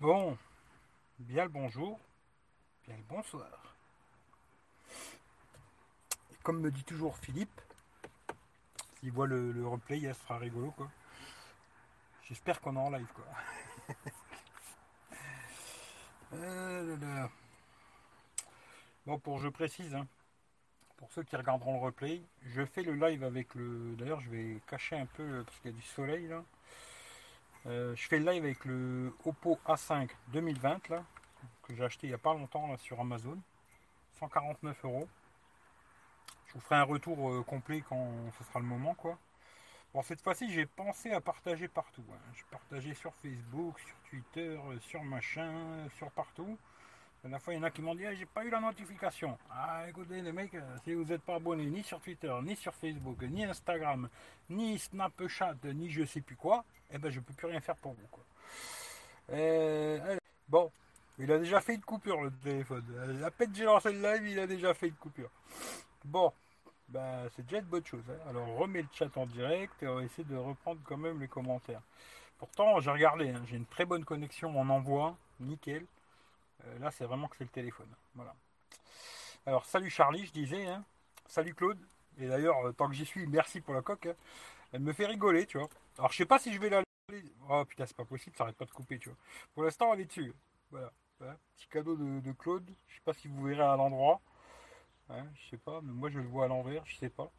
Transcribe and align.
Bon, 0.00 0.36
bien 1.20 1.44
le 1.44 1.50
bonjour, 1.50 2.00
bien 2.86 2.96
le 2.96 3.02
bonsoir. 3.04 3.76
Et 6.32 6.36
comme 6.42 6.60
me 6.60 6.70
dit 6.70 6.82
toujours 6.82 7.16
Philippe, 7.16 7.60
s'il 8.98 9.12
voit 9.12 9.28
le, 9.28 9.66
replay, 9.66 10.00
il 10.00 10.14
sera 10.14 10.38
rigolo 10.38 10.72
quoi. 10.72 10.90
J'espère 12.24 12.60
qu'on 12.60 12.74
est 12.74 12.78
en 12.78 12.90
live 12.90 13.06
quoi. 13.14 13.94
Euh. 16.32 17.28
Bon, 19.06 19.20
pour 19.20 19.38
je 19.38 19.48
précise, 19.48 19.94
hein, 19.94 20.08
pour 20.96 21.12
ceux 21.12 21.22
qui 21.22 21.36
regarderont 21.36 21.74
le 21.74 21.78
replay, 21.78 22.22
je 22.42 22.64
fais 22.64 22.82
le 22.82 22.94
live 22.94 23.22
avec 23.22 23.54
le. 23.54 23.94
D'ailleurs, 23.96 24.18
je 24.18 24.30
vais 24.30 24.60
cacher 24.66 24.96
un 24.96 25.06
peu 25.06 25.44
parce 25.44 25.56
qu'il 25.60 25.70
y 25.70 25.74
a 25.74 25.76
du 25.76 25.86
soleil 25.86 26.26
là. 26.26 26.42
Euh, 27.66 27.94
je 27.96 28.06
fais 28.08 28.18
le 28.18 28.30
live 28.30 28.44
avec 28.44 28.64
le 28.64 29.14
Oppo 29.24 29.58
A5 29.66 30.10
2020 30.28 30.88
là, 30.90 31.02
que 31.62 31.74
j'ai 31.74 31.82
acheté 31.84 32.06
il 32.06 32.10
n'y 32.10 32.14
a 32.14 32.18
pas 32.18 32.34
longtemps 32.34 32.76
sur 32.76 33.00
Amazon. 33.00 33.38
149 34.18 34.84
euros. 34.84 35.08
Je 36.46 36.52
vous 36.54 36.60
ferai 36.60 36.76
un 36.76 36.82
retour 36.84 37.30
euh, 37.30 37.42
complet 37.42 37.82
quand 37.88 38.10
ce 38.38 38.44
sera 38.44 38.60
le 38.60 38.66
moment 38.66 38.94
quoi. 38.94 39.18
Bon 39.94 40.02
cette 40.02 40.20
fois-ci 40.22 40.52
j'ai 40.52 40.66
pensé 40.66 41.12
à 41.12 41.20
partager 41.20 41.68
partout. 41.68 42.04
hein. 42.12 42.18
J'ai 42.34 42.44
partagé 42.50 42.94
sur 42.94 43.14
Facebook, 43.14 43.78
sur 43.80 43.96
Twitter, 44.10 44.58
euh, 44.70 44.78
sur 44.80 45.02
machin, 45.02 45.88
sur 45.96 46.10
partout. 46.10 46.58
La 47.30 47.38
fois 47.38 47.54
il 47.54 47.56
y 47.56 47.60
en 47.60 47.62
a 47.62 47.70
qui 47.70 47.80
m'ont 47.80 47.94
dit 47.94 48.04
Ah, 48.04 48.14
j'ai 48.14 48.26
pas 48.26 48.44
eu 48.44 48.50
la 48.50 48.60
notification. 48.60 49.38
Ah 49.50 49.88
écoutez 49.88 50.20
les 50.20 50.32
mecs, 50.32 50.54
euh, 50.54 50.76
si 50.84 50.92
vous 50.92 51.04
n'êtes 51.04 51.22
pas 51.22 51.36
abonné 51.36 51.64
ni 51.64 51.82
sur 51.82 51.98
Twitter, 52.00 52.32
ni 52.42 52.54
sur 52.54 52.74
Facebook, 52.74 53.22
ni 53.22 53.44
Instagram, 53.44 54.08
ni 54.50 54.78
Snapchat, 54.78 55.56
ni 55.64 55.90
je 55.90 56.04
sais 56.04 56.20
plus 56.20 56.36
quoi, 56.36 56.64
eh 56.92 56.98
ben 56.98 57.10
je 57.10 57.20
peux 57.20 57.32
plus 57.32 57.46
rien 57.46 57.60
faire 57.60 57.76
pour 57.76 57.92
vous. 57.94 58.08
Euh, 59.30 60.18
bon, 60.48 60.70
il 61.18 61.32
a 61.32 61.38
déjà 61.38 61.60
fait 61.60 61.74
une 61.74 61.80
coupure 61.80 62.20
le 62.22 62.30
téléphone. 62.30 62.84
À 63.24 63.30
peine 63.30 63.54
j'ai 63.54 63.64
lancé 63.64 63.90
le 63.90 64.02
live, 64.02 64.26
il 64.28 64.38
a 64.38 64.46
déjà 64.46 64.74
fait 64.74 64.88
une 64.88 64.94
coupure. 64.94 65.30
Bon, 66.04 66.30
bah, 66.90 67.22
c'est 67.34 67.42
déjà 67.46 67.58
une 67.58 67.64
bonne 67.64 67.86
chose. 67.86 68.04
hein. 68.10 68.28
Alors 68.28 68.46
on 68.50 68.56
remet 68.56 68.82
le 68.82 68.88
chat 68.92 69.16
en 69.16 69.24
direct 69.24 69.82
et 69.82 69.88
on 69.88 69.94
va 69.96 70.02
essayer 70.02 70.24
de 70.24 70.36
reprendre 70.36 70.80
quand 70.84 70.98
même 70.98 71.18
les 71.20 71.28
commentaires. 71.28 71.80
Pourtant, 72.38 72.78
j'ai 72.80 72.90
regardé, 72.90 73.30
hein, 73.30 73.42
j'ai 73.48 73.56
une 73.56 73.64
très 73.64 73.86
bonne 73.86 74.04
connexion 74.04 74.60
en 74.60 74.68
envoi, 74.68 75.16
nickel. 75.40 75.86
Euh, 76.66 76.78
là, 76.78 76.90
c'est 76.90 77.04
vraiment 77.04 77.28
que 77.28 77.36
c'est 77.36 77.44
le 77.44 77.50
téléphone. 77.50 77.88
Voilà. 78.14 78.34
Alors, 79.46 79.64
salut 79.66 79.90
Charlie, 79.90 80.26
je 80.26 80.32
disais. 80.32 80.66
hein. 80.66 80.84
Salut 81.26 81.54
Claude. 81.54 81.78
Et 82.18 82.28
d'ailleurs, 82.28 82.66
euh, 82.66 82.72
tant 82.72 82.88
que 82.88 82.94
j'y 82.94 83.04
suis, 83.06 83.26
merci 83.26 83.60
pour 83.60 83.74
la 83.74 83.82
coque. 83.82 84.06
hein. 84.06 84.14
Elle 84.72 84.80
me 84.80 84.92
fait 84.92 85.06
rigoler, 85.06 85.46
tu 85.46 85.58
vois. 85.58 85.68
Alors, 85.98 86.12
je 86.12 86.16
sais 86.18 86.26
pas 86.26 86.38
si 86.38 86.52
je 86.52 86.60
vais 86.60 86.70
la. 86.70 86.82
Oh 87.48 87.64
putain, 87.64 87.86
c'est 87.86 87.96
pas 87.96 88.04
possible, 88.04 88.34
ça 88.36 88.44
arrête 88.44 88.56
pas 88.56 88.64
de 88.64 88.70
couper, 88.70 88.98
tu 88.98 89.08
vois. 89.10 89.18
Pour 89.54 89.64
l'instant, 89.64 89.92
elle 89.94 90.00
est 90.00 90.06
dessus. 90.06 90.32
Voilà. 90.70 90.90
Voilà. 91.20 91.36
Petit 91.56 91.68
cadeau 91.68 91.96
de, 91.96 92.20
de 92.20 92.32
Claude. 92.32 92.68
Je 92.88 92.94
sais 92.96 93.02
pas 93.04 93.12
si 93.14 93.28
vous 93.28 93.42
verrez 93.44 93.62
à 93.62 93.76
l'endroit. 93.76 94.20
Hein, 95.10 95.26
je 95.36 95.50
sais 95.50 95.56
pas, 95.58 95.80
mais 95.82 95.92
moi 95.92 96.08
je 96.10 96.18
le 96.18 96.26
vois 96.26 96.46
à 96.46 96.48
l'envers, 96.48 96.84
je 96.86 96.96
sais 96.96 97.10
pas. 97.10 97.30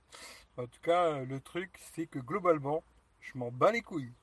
En 0.58 0.68
tout 0.68 0.80
cas, 0.82 1.06
euh, 1.08 1.26
le 1.26 1.40
truc, 1.40 1.72
c'est 1.94 2.08
que 2.08 2.20
globalement, 2.20 2.84
je 3.22 3.38
m'en 3.38 3.52
bats 3.52 3.72
les 3.72 3.82
couilles. 3.82 4.14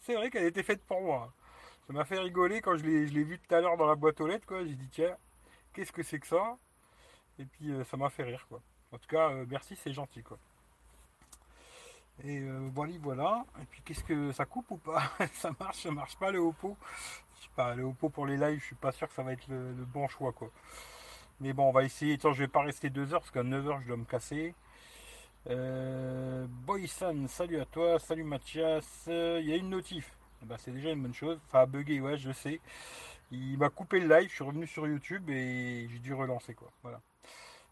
C'est 0.00 0.14
vrai 0.14 0.30
qu'elle 0.30 0.44
était 0.46 0.62
faite 0.62 0.82
pour 0.86 1.00
moi. 1.02 1.32
Ça 1.86 1.92
m'a 1.92 2.04
fait 2.04 2.18
rigoler 2.18 2.60
quand 2.60 2.76
je 2.76 2.84
l'ai 2.84 3.24
vu 3.24 3.38
tout 3.38 3.54
à 3.54 3.60
l'heure 3.60 3.76
dans 3.76 3.86
la 3.86 3.94
boîte 3.94 4.20
aux 4.20 4.26
lettres, 4.26 4.46
quoi. 4.46 4.64
J'ai 4.64 4.74
dit, 4.74 4.88
tiens, 4.90 5.16
qu'est-ce 5.72 5.92
que 5.92 6.02
c'est 6.02 6.18
que 6.18 6.26
ça? 6.26 6.56
Et 7.38 7.44
puis 7.44 7.70
euh, 7.70 7.84
ça 7.84 7.96
m'a 7.96 8.10
fait 8.10 8.24
rire, 8.24 8.44
quoi. 8.48 8.60
En 8.92 8.98
tout 8.98 9.08
cas, 9.08 9.30
euh, 9.30 9.46
merci, 9.48 9.76
c'est 9.76 9.92
gentil, 9.92 10.22
quoi. 10.22 10.38
Et 12.24 12.40
euh, 12.40 12.68
voilà, 12.74 12.94
voilà. 13.00 13.44
Et 13.62 13.66
puis 13.66 13.82
qu'est-ce 13.84 14.02
que 14.02 14.32
ça 14.32 14.46
coupe 14.46 14.70
ou 14.70 14.78
pas? 14.78 15.02
Ça 15.34 15.50
marche, 15.60 15.82
ça 15.82 15.90
marche 15.90 16.16
pas 16.16 16.30
le 16.30 16.38
Oppo? 16.38 16.76
Je 17.36 17.42
sais 17.44 17.50
pas, 17.54 17.74
le 17.74 17.84
Oppo 17.84 18.08
pour 18.08 18.26
les 18.26 18.36
lives, 18.36 18.60
je 18.60 18.64
suis 18.64 18.74
pas 18.74 18.90
sûr 18.90 19.06
que 19.06 19.14
ça 19.14 19.22
va 19.22 19.32
être 19.32 19.46
le, 19.48 19.72
bon 19.84 20.08
choix, 20.08 20.32
quoi. 20.32 20.50
Mais 21.40 21.52
bon, 21.52 21.68
on 21.68 21.72
va 21.72 21.84
essayer. 21.84 22.14
Attends, 22.14 22.32
je 22.32 22.40
vais 22.40 22.48
pas 22.48 22.62
rester 22.62 22.90
deux 22.90 23.12
heures 23.12 23.20
parce 23.20 23.30
qu'à 23.30 23.42
9h, 23.42 23.82
je 23.82 23.88
dois 23.88 23.96
me 23.96 24.04
casser. 24.04 24.54
Euh, 25.50 26.46
Boysan, 26.48 27.28
salut 27.28 27.60
à 27.60 27.66
toi. 27.66 27.98
Salut 27.98 28.24
Mathias. 28.24 29.04
Il 29.06 29.46
y 29.46 29.52
a 29.52 29.56
une 29.56 29.70
notif. 29.70 30.15
Eh 30.42 30.46
ben, 30.46 30.56
c'est 30.58 30.70
déjà 30.70 30.90
une 30.90 31.02
bonne 31.02 31.14
chose. 31.14 31.38
A 31.52 31.66
bugué, 31.66 32.00
ouais, 32.00 32.16
je 32.16 32.30
sais. 32.32 32.60
Il 33.30 33.58
m'a 33.58 33.70
coupé 33.70 34.00
le 34.00 34.08
live. 34.08 34.28
Je 34.28 34.34
suis 34.34 34.44
revenu 34.44 34.66
sur 34.66 34.86
YouTube 34.86 35.28
et 35.30 35.88
j'ai 35.90 35.98
dû 35.98 36.14
relancer, 36.14 36.54
quoi. 36.54 36.70
Voilà. 36.82 37.00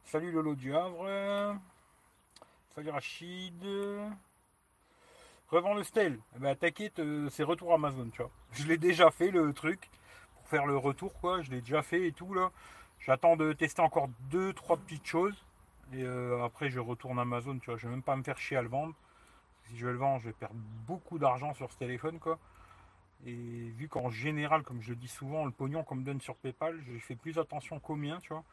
Salut 0.04 0.32
Lolo 0.32 0.54
du 0.54 0.74
Havre. 0.74 1.58
Salut 2.74 2.90
Rachid. 2.90 3.64
Revends 5.48 5.74
le 5.74 5.84
Stel. 5.84 6.18
Eh 6.36 6.38
ben, 6.40 6.56
t'inquiète, 6.56 6.98
euh, 6.98 7.28
c'est 7.30 7.44
retour 7.44 7.72
Amazon, 7.72 8.08
tu 8.10 8.22
vois. 8.22 8.30
Je 8.52 8.66
l'ai 8.66 8.78
déjà 8.78 9.10
fait, 9.10 9.30
le 9.30 9.52
truc. 9.52 9.90
Pour 10.34 10.48
faire 10.48 10.66
le 10.66 10.76
retour, 10.76 11.14
quoi. 11.20 11.42
Je 11.42 11.50
l'ai 11.50 11.60
déjà 11.60 11.82
fait 11.82 12.08
et 12.08 12.12
tout, 12.12 12.34
là. 12.34 12.50
J'attends 12.98 13.36
de 13.36 13.52
tester 13.52 13.82
encore 13.82 14.08
deux, 14.30 14.52
trois 14.52 14.76
petites 14.76 15.06
choses. 15.06 15.44
Et 15.92 16.02
euh, 16.02 16.42
après, 16.42 16.70
je 16.70 16.80
retourne 16.80 17.18
Amazon, 17.18 17.58
tu 17.58 17.70
vois. 17.70 17.78
Je 17.78 17.86
vais 17.86 17.92
même 17.92 18.02
pas 18.02 18.16
me 18.16 18.22
faire 18.22 18.38
chier 18.38 18.56
à 18.56 18.62
le 18.62 18.68
vendre. 18.68 18.94
Si 19.68 19.76
je 19.76 19.86
le 19.86 19.96
vends, 19.96 20.18
je 20.18 20.26
vais 20.26 20.32
perdre 20.32 20.56
beaucoup 20.86 21.18
d'argent 21.18 21.54
sur 21.54 21.70
ce 21.70 21.78
téléphone, 21.78 22.18
quoi. 22.18 22.38
Et 23.26 23.34
vu 23.34 23.88
qu'en 23.88 24.10
général, 24.10 24.62
comme 24.62 24.82
je 24.82 24.90
le 24.90 24.96
dis 24.96 25.08
souvent, 25.08 25.44
le 25.44 25.50
pognon 25.50 25.82
qu'on 25.84 25.96
me 25.96 26.04
donne 26.04 26.20
sur 26.20 26.36
PayPal, 26.36 26.80
je 26.86 26.98
fais 26.98 27.16
plus 27.16 27.38
attention 27.38 27.80
qu'au 27.80 27.96
mien, 27.96 28.18
tu 28.22 28.28
vois. 28.28 28.44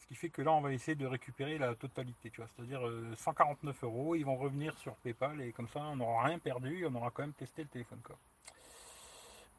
Ce 0.00 0.06
qui 0.06 0.14
fait 0.14 0.28
que 0.30 0.42
là, 0.42 0.52
on 0.52 0.60
va 0.60 0.72
essayer 0.72 0.94
de 0.96 1.06
récupérer 1.06 1.58
la 1.58 1.74
totalité, 1.74 2.30
tu 2.30 2.40
vois. 2.40 2.48
C'est-à-dire 2.56 2.86
euh, 2.86 3.14
149 3.16 3.84
euros, 3.84 4.14
ils 4.16 4.24
vont 4.24 4.36
revenir 4.36 4.76
sur 4.78 4.94
PayPal 4.96 5.40
et 5.42 5.52
comme 5.52 5.68
ça, 5.68 5.80
on 5.80 5.96
n'aura 5.96 6.24
rien 6.24 6.38
perdu, 6.38 6.86
on 6.86 6.94
aura 6.94 7.10
quand 7.10 7.22
même 7.22 7.32
testé 7.34 7.62
le 7.62 7.68
téléphone, 7.68 8.00
quoi. 8.04 8.16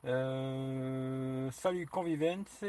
Euh, 0.05 1.49
salut 1.51 1.87
Convivence. 1.87 2.63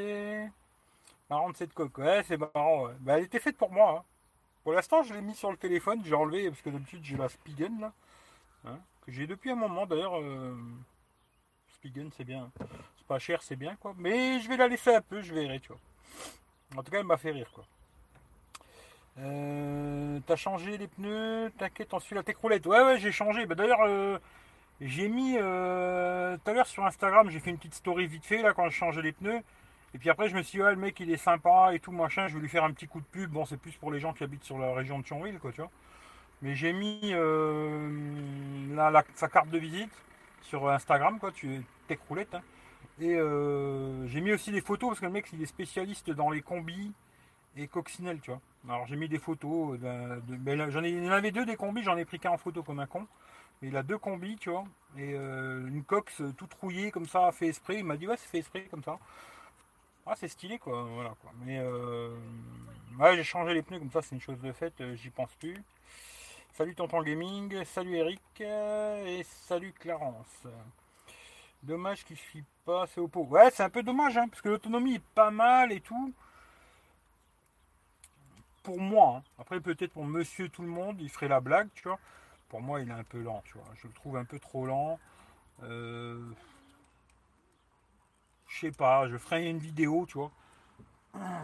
Marrant 1.31 1.51
de 1.51 1.57
cette 1.57 1.75
coque. 1.75 1.99
Ouais, 1.99 2.23
c'est 2.25 2.37
marrant. 2.37 2.89
Bah, 3.01 3.19
elle 3.19 3.25
était 3.25 3.41
faite 3.41 3.57
pour 3.57 3.73
moi. 3.73 3.99
hein. 3.99 4.05
Pour 4.65 4.73
l'instant, 4.73 5.03
je 5.03 5.15
l'ai 5.15 5.23
mis 5.23 5.35
sur 5.35 5.51
le 5.51 5.57
téléphone. 5.57 6.03
J'ai 6.05 6.15
enlevé 6.15 6.49
parce 6.51 6.63
que 6.63 6.71
d'habitude, 6.71 7.05
j'ai 7.05 7.17
la 7.17 7.29
Spigen 7.29 7.81
là. 7.81 7.93
hein, 8.67 8.79
que 9.07 9.13
j'ai 9.13 9.27
depuis 9.27 9.51
un 9.53 9.57
moment 9.57 9.87
d'ailleurs. 9.87 10.19
euh, 10.21 10.57
C'est 12.17 12.25
bien. 12.25 12.51
C'est 12.97 13.07
pas 13.07 13.19
cher, 13.19 13.43
c'est 13.43 13.57
bien 13.57 13.77
quoi. 13.77 13.95
Mais 13.99 14.41
je 14.41 14.49
vais 14.49 14.57
la 14.57 14.69
laisser 14.69 14.95
un 14.95 15.01
peu, 15.01 15.21
je 15.23 15.33
verrai, 15.35 15.61
tu 15.61 15.69
vois. 15.69 15.79
En 16.77 16.83
tout 16.83 16.91
cas, 16.91 16.99
elle 17.01 17.07
m'a 17.07 17.17
fait 17.17 17.31
rire 17.33 17.51
quoi. 17.55 17.65
Euh, 19.19 20.21
T'as 20.27 20.37
changé 20.37 20.77
les 20.79 20.89
pneus, 20.89 21.51
t'inquiète, 21.59 21.95
on 21.95 22.01
suit 22.01 22.15
la 22.15 22.23
roulette. 22.43 22.67
Ouais, 22.67 22.83
ouais, 22.83 22.99
j'ai 22.99 23.13
changé. 23.13 23.47
Bah, 23.47 23.55
d'ailleurs, 23.55 23.81
euh, 23.87 24.19
j'ai 24.81 25.09
mis 25.09 25.37
euh, 25.39 26.37
tout 26.45 26.51
à 26.51 26.55
l'heure 26.55 26.67
sur 26.67 26.85
Instagram, 26.85 27.31
j'ai 27.31 27.41
fait 27.41 27.51
une 27.51 27.57
petite 27.59 27.75
story 27.75 28.07
vite 28.07 28.25
fait 28.27 28.43
là 28.43 28.53
quand 28.53 28.69
je 28.69 28.75
changeais 28.77 29.03
les 29.03 29.13
pneus. 29.13 29.41
Et 29.95 29.99
puis 29.99 30.11
après, 30.11 30.29
je 30.29 30.37
me 30.37 30.43
suis 30.43 30.59
dit, 30.59 30.63
ouais, 30.65 30.71
le 30.73 30.77
mec 30.77 31.01
il 31.01 31.11
est 31.11 31.17
sympa 31.17 31.71
et 31.73 31.81
tout 31.81 31.93
machin, 31.93 32.29
je 32.29 32.35
vais 32.35 32.41
lui 32.41 32.49
faire 32.51 32.65
un 32.65 32.73
petit 32.73 32.87
coup 32.87 33.01
de 33.01 33.07
pub. 33.07 33.31
Bon, 33.31 33.47
c'est 33.47 33.57
plus 33.57 33.73
pour 33.73 33.91
les 33.91 34.01
gens 34.01 34.13
qui 34.13 34.25
habitent 34.25 34.45
sur 34.45 34.59
la 34.59 34.75
région 34.75 34.99
de 34.99 35.05
Thionville, 35.05 35.39
quoi, 35.39 35.53
tu 35.53 35.63
vois. 35.63 35.71
Mais 36.43 36.55
j'ai 36.55 36.73
mis 36.75 37.13
la- 38.75 38.91
la- 38.91 39.05
sa 39.15 39.29
carte 39.29 39.49
de 39.49 39.59
visite 39.59 39.93
sur 40.49 40.69
Instagram, 40.71 41.19
quoi, 41.19 41.33
tu 41.33 41.65
tech 41.89 41.99
roulette. 42.09 42.35
hein. 42.35 42.43
Et 43.01 43.15
euh, 43.17 44.07
j'ai 44.09 44.21
mis 44.23 44.33
aussi 44.33 44.53
des 44.53 44.63
photos 44.63 44.91
parce 44.91 45.01
que 45.01 45.07
le 45.07 45.13
mec 45.13 45.27
il 45.33 45.43
est 45.43 45.47
spécialiste 45.47 46.11
dans 46.11 46.31
les 46.31 46.43
combis 46.43 46.93
et 47.57 47.69
coccinelles, 47.69 48.21
tu 48.21 48.31
vois. 48.31 48.41
Alors 48.69 48.87
j'ai 48.87 48.97
mis 48.97 49.09
des 49.09 49.19
photos, 49.19 49.79
d'un- 49.81 50.19
de, 50.19 50.37
ben 50.37 50.71
j'en 50.71 50.85
ai, 50.85 50.91
il 50.91 51.07
en 51.09 51.13
avait 51.13 51.33
deux 51.33 51.47
des 51.47 51.57
combis, 51.57 51.83
j'en 51.83 51.97
ai 51.97 52.05
pris 52.07 52.19
qu'un 52.19 52.31
en 52.33 52.39
photo 52.39 52.63
comme 52.63 52.81
un 52.81 52.87
con. 52.87 53.07
Mais 53.63 53.69
il 53.69 53.77
a 53.77 53.83
deux 53.83 53.99
combis, 53.99 54.37
tu 54.37 54.51
vois, 54.51 54.65
et 54.99 55.15
euh, 55.15 55.67
une 55.69 55.83
cox 55.85 56.21
euh, 56.21 56.33
toute 56.37 56.53
rouillée 56.55 56.91
comme 56.91 57.07
ça, 57.07 57.33
fait 57.33 57.49
esprit. 57.49 57.79
Il 57.79 57.85
m'a 57.85 57.97
dit 57.97 58.07
ouais, 58.09 58.17
c'est 58.19 58.29
fait 58.29 58.39
esprit 58.41 58.69
comme 58.71 58.83
ça. 58.85 58.99
Ah, 60.07 60.15
c'est 60.17 60.29
stylé 60.29 60.59
quoi, 60.59 60.85
voilà 60.85 61.11
quoi. 61.21 61.33
Mais 61.45 61.59
euh, 61.59 62.15
ouais, 62.99 63.17
j'ai 63.17 63.25
changé 63.25 63.55
les 63.55 63.63
pneus 63.63 63.79
comme 63.81 63.91
ça, 63.91 64.03
c'est 64.03 64.15
une 64.15 64.21
chose 64.21 64.39
de 64.41 64.53
faite, 64.53 64.81
euh, 64.81 64.95
j'y 64.95 65.11
pense 65.11 65.35
plus. 65.37 65.57
Salut 66.57 66.75
Tonton 66.75 67.03
Gaming, 67.03 67.63
salut 67.67 67.97
Eric 67.97 68.23
euh, 68.41 69.05
et 69.05 69.23
salut 69.25 69.75
Clarence. 69.79 70.47
Dommage 71.63 72.03
qu'il 72.03 72.17
suit 72.17 72.45
pas 72.65 72.87
c'est 72.87 72.99
Oppo. 72.99 73.25
Ouais, 73.25 73.51
c'est 73.51 73.63
un 73.63 73.69
peu 73.69 73.83
dommage, 73.83 74.17
hein, 74.17 74.27
parce 74.27 74.41
que 74.41 74.49
l'autonomie 74.49 74.95
est 74.95 75.05
pas 75.15 75.31
mal 75.31 75.71
et 75.71 75.83
tout. 75.83 76.15
Pour 78.63 78.81
moi, 78.81 79.17
hein. 79.19 79.23
après 79.39 79.61
peut-être 79.61 79.93
pour 79.93 80.07
monsieur 80.07 80.49
tout 80.49 80.63
le 80.63 80.69
monde, 80.69 80.99
il 80.99 81.11
ferait 81.11 81.29
la 81.29 81.41
blague, 81.41 81.69
tu 81.75 81.83
vois. 81.83 81.99
Pour 82.49 82.63
moi, 82.63 82.81
il 82.81 82.89
est 82.89 82.93
un 82.95 83.05
peu 83.05 83.21
lent, 83.21 83.43
tu 83.45 83.59
vois. 83.59 83.67
Je 83.75 83.87
le 83.87 83.93
trouve 83.93 84.17
un 84.17 84.25
peu 84.25 84.39
trop 84.39 84.65
lent. 84.65 84.99
Euh, 85.63 86.25
Je 88.49 88.61
sais 88.61 88.73
pas, 88.73 89.07
je 89.09 89.19
ferai 89.19 89.51
une 89.51 89.59
vidéo, 89.59 90.07
tu 90.09 90.17
vois. 90.17 90.31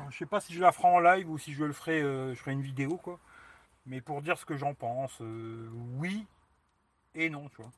Je 0.08 0.16
sais 0.16 0.26
pas 0.26 0.40
si 0.40 0.54
je 0.54 0.60
la 0.62 0.72
ferai 0.72 0.88
en 0.88 1.00
live 1.00 1.28
ou 1.28 1.36
si 1.36 1.52
je 1.52 1.64
le 1.64 1.74
ferai, 1.74 2.00
euh, 2.00 2.34
je 2.34 2.38
ferai 2.40 2.52
une 2.52 2.62
vidéo, 2.62 2.96
quoi. 2.96 3.18
Mais 3.86 4.00
pour 4.00 4.22
dire 4.22 4.38
ce 4.38 4.44
que 4.46 4.56
j'en 4.56 4.74
pense, 4.74 5.20
euh, 5.20 5.68
oui 5.98 6.26
et 7.14 7.30
non, 7.30 7.48
tu 7.50 7.56
vois. 7.58 7.72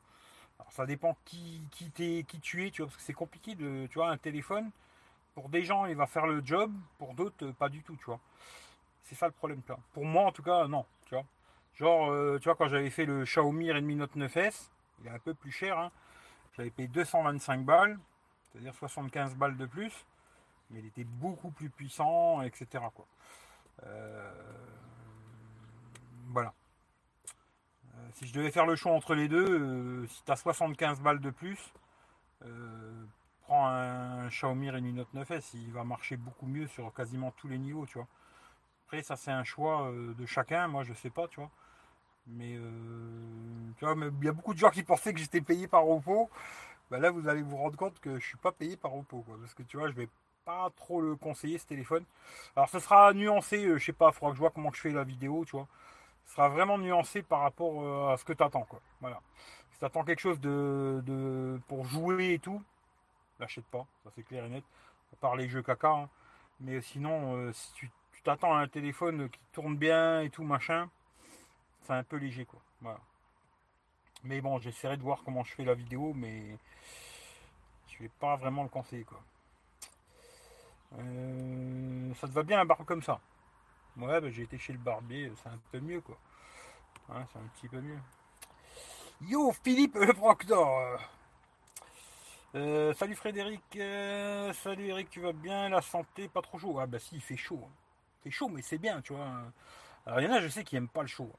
Alors 0.60 0.72
ça 0.72 0.86
dépend 0.86 1.16
qui, 1.24 1.62
qui, 1.72 1.90
t'es- 1.90 2.24
qui 2.28 2.40
tu 2.40 2.66
es, 2.66 2.70
tu 2.70 2.82
vois, 2.82 2.88
parce 2.88 2.98
que 2.98 3.02
c'est 3.04 3.12
compliqué 3.14 3.54
de, 3.56 3.86
tu 3.88 3.94
vois, 3.98 4.10
un 4.10 4.18
téléphone. 4.18 4.70
Pour 5.34 5.48
des 5.50 5.64
gens, 5.64 5.86
il 5.86 5.96
va 5.96 6.06
faire 6.06 6.26
le 6.26 6.42
job, 6.44 6.72
pour 6.98 7.14
d'autres, 7.14 7.52
pas 7.52 7.68
du 7.70 7.82
tout, 7.82 7.96
tu 7.96 8.06
vois. 8.06 8.20
C'est 9.04 9.14
ça 9.14 9.26
le 9.26 9.32
problème, 9.32 9.62
tu 9.62 9.68
vois. 9.72 9.80
Pour 9.92 10.04
moi, 10.04 10.24
en 10.26 10.32
tout 10.32 10.42
cas, 10.42 10.66
non, 10.68 10.86
tu 11.06 11.14
vois. 11.14 11.24
Genre, 11.76 12.10
euh, 12.10 12.38
tu 12.40 12.44
vois, 12.48 12.56
quand 12.56 12.68
j'avais 12.68 12.90
fait 12.90 13.06
le 13.06 13.24
Xiaomi 13.24 13.72
Redmi 13.72 13.96
Note 13.96 14.16
9S, 14.16 14.70
il 15.00 15.08
est 15.08 15.10
un 15.10 15.18
peu 15.18 15.34
plus 15.34 15.52
cher, 15.52 15.78
hein. 15.78 15.90
J'avais 16.56 16.70
payé 16.70 16.88
225 16.88 17.64
balles. 17.64 17.98
c'est-à-dire 18.52 18.74
75 18.74 19.36
balles 19.36 19.56
de 19.58 19.66
plus, 19.66 20.06
mais 20.70 20.80
il 20.80 20.86
était 20.86 21.04
beaucoup 21.04 21.50
plus 21.50 21.70
puissant, 21.70 22.42
etc. 22.42 22.92
voilà. 26.30 26.52
Euh, 27.94 28.08
si 28.12 28.26
je 28.26 28.34
devais 28.34 28.50
faire 28.50 28.66
le 28.66 28.76
choix 28.76 28.92
entre 28.92 29.14
les 29.14 29.28
deux, 29.28 29.46
euh, 29.48 30.06
si 30.08 30.22
tu 30.24 30.32
as 30.32 30.36
75 30.36 31.00
balles 31.00 31.20
de 31.20 31.30
plus, 31.30 31.72
prends 33.42 33.66
un 33.66 34.28
Xiaomi 34.28 34.70
Redmi 34.70 34.92
Note 34.92 35.12
9S, 35.14 35.50
il 35.54 35.72
va 35.72 35.84
marcher 35.84 36.16
beaucoup 36.16 36.46
mieux 36.46 36.66
sur 36.66 36.92
quasiment 36.92 37.30
tous 37.32 37.48
les 37.48 37.58
niveaux, 37.58 37.86
tu 37.86 37.94
vois. 37.98 38.08
Après, 38.86 39.02
ça 39.02 39.16
c'est 39.16 39.30
un 39.30 39.44
choix 39.44 39.90
de 39.92 40.26
chacun, 40.26 40.68
moi 40.68 40.84
je 40.84 40.92
sais 40.94 41.10
pas, 41.10 41.26
tu 41.28 41.40
vois. 41.40 41.50
Mais 42.26 42.58
tu 43.78 43.84
vois, 43.84 43.94
il 43.96 44.24
y 44.24 44.28
a 44.28 44.32
beaucoup 44.32 44.54
de 44.54 44.58
gens 44.58 44.70
qui 44.70 44.82
pensaient 44.82 45.12
que 45.14 45.20
j'étais 45.20 45.40
payé 45.40 45.68
par 45.68 45.88
Oppo. 45.88 46.30
Bah 46.90 46.98
là, 46.98 47.10
vous 47.10 47.28
allez 47.28 47.42
vous 47.42 47.56
rendre 47.56 47.76
compte 47.76 47.98
que 48.00 48.18
je 48.18 48.26
suis 48.26 48.36
pas 48.36 48.52
payé 48.52 48.76
par 48.76 48.94
Oppo, 48.94 49.24
parce 49.40 49.54
que 49.54 49.62
tu 49.62 49.78
vois, 49.78 49.88
je 49.88 49.94
vais 49.94 50.08
pas 50.44 50.70
trop 50.76 51.00
le 51.00 51.16
conseiller 51.16 51.58
ce 51.58 51.66
téléphone. 51.66 52.04
Alors 52.56 52.68
ce 52.68 52.78
sera 52.78 53.12
nuancé, 53.14 53.64
euh, 53.64 53.78
je 53.78 53.86
sais 53.86 53.92
pas, 53.92 54.10
il 54.10 54.14
faudra 54.14 54.30
que 54.30 54.36
je 54.36 54.40
vois 54.40 54.50
comment 54.50 54.70
je 54.72 54.80
fais 54.80 54.90
la 54.90 55.04
vidéo, 55.04 55.44
tu 55.44 55.52
vois. 55.56 55.68
Sera 56.26 56.48
vraiment 56.48 56.78
nuancé 56.78 57.22
par 57.22 57.40
rapport 57.40 57.82
euh, 57.82 58.12
à 58.12 58.16
ce 58.16 58.24
que 58.24 58.32
tu 58.32 58.42
attends, 58.42 58.64
quoi. 58.64 58.80
Voilà. 59.00 59.20
Si 59.72 59.78
tu 59.78 59.84
attends 59.84 60.04
quelque 60.04 60.20
chose 60.20 60.40
de, 60.40 61.60
pour 61.68 61.84
jouer 61.84 62.34
et 62.34 62.38
tout, 62.38 62.62
l'achète 63.38 63.66
pas, 63.66 63.86
ça 64.02 64.10
c'est 64.14 64.22
clair 64.22 64.44
et 64.44 64.48
net. 64.48 64.64
À 65.12 65.16
part 65.16 65.36
les 65.36 65.48
jeux 65.48 65.62
caca. 65.62 65.90
Hein. 65.90 66.08
Mais 66.60 66.80
sinon, 66.80 67.36
euh, 67.36 67.52
si 67.52 67.72
tu 67.74 67.90
t'attends 68.22 68.54
à 68.54 68.58
un 68.58 68.68
téléphone 68.68 69.28
qui 69.28 69.40
tourne 69.52 69.76
bien 69.76 70.22
et 70.22 70.30
tout, 70.30 70.44
machin, 70.44 70.88
c'est 71.82 71.92
un 71.92 72.02
peu 72.02 72.16
léger, 72.16 72.46
quoi. 72.46 72.60
Voilà. 72.80 73.00
Mais 74.24 74.40
bon, 74.40 74.58
j'essaierai 74.58 74.96
de 74.96 75.02
voir 75.02 75.22
comment 75.24 75.44
je 75.44 75.52
fais 75.52 75.64
la 75.64 75.74
vidéo, 75.74 76.14
mais 76.14 76.56
je 77.88 77.98
vais 78.02 78.10
pas 78.20 78.36
vraiment 78.36 78.62
le 78.62 78.70
conseiller, 78.70 79.04
quoi. 79.04 79.20
Euh, 80.98 82.14
ça 82.14 82.26
te 82.26 82.32
va 82.32 82.42
bien 82.42 82.60
un 82.60 82.64
barbe 82.64 82.84
comme 82.84 83.02
ça? 83.02 83.20
Ouais, 83.96 84.20
bah, 84.20 84.28
j'ai 84.30 84.42
été 84.42 84.58
chez 84.58 84.72
le 84.72 84.78
barbier, 84.78 85.30
c'est 85.42 85.48
un 85.48 85.58
peu 85.70 85.78
mieux 85.80 86.00
quoi. 86.00 86.18
Hein, 87.10 87.24
c'est 87.32 87.38
un 87.38 87.46
petit 87.54 87.68
peu 87.68 87.80
mieux. 87.80 87.98
Yo 89.22 89.52
Philippe 89.62 89.94
le 89.94 90.12
proctor 90.12 90.98
euh, 92.56 92.92
Salut 92.94 93.14
Frédéric, 93.14 93.62
euh, 93.76 94.52
salut 94.52 94.88
Eric, 94.88 95.10
tu 95.10 95.20
vas 95.20 95.32
bien? 95.32 95.68
La 95.68 95.80
santé, 95.80 96.28
pas 96.28 96.42
trop 96.42 96.58
chaud 96.58 96.78
Ah 96.80 96.86
bah 96.86 96.98
si, 96.98 97.16
il 97.16 97.20
fait 97.20 97.36
chaud. 97.36 97.62
Il 98.20 98.30
fait 98.30 98.36
chaud, 98.36 98.48
mais 98.48 98.62
c'est 98.62 98.78
bien, 98.78 99.00
tu 99.00 99.12
vois. 99.12 99.28
Alors 100.06 100.20
il 100.20 100.24
y 100.24 100.28
en 100.28 100.32
a, 100.32 100.40
je 100.40 100.48
sais, 100.48 100.64
qui 100.64 100.76
aiment 100.76 100.88
pas 100.88 101.02
le 101.02 101.08
chaud. 101.08 101.30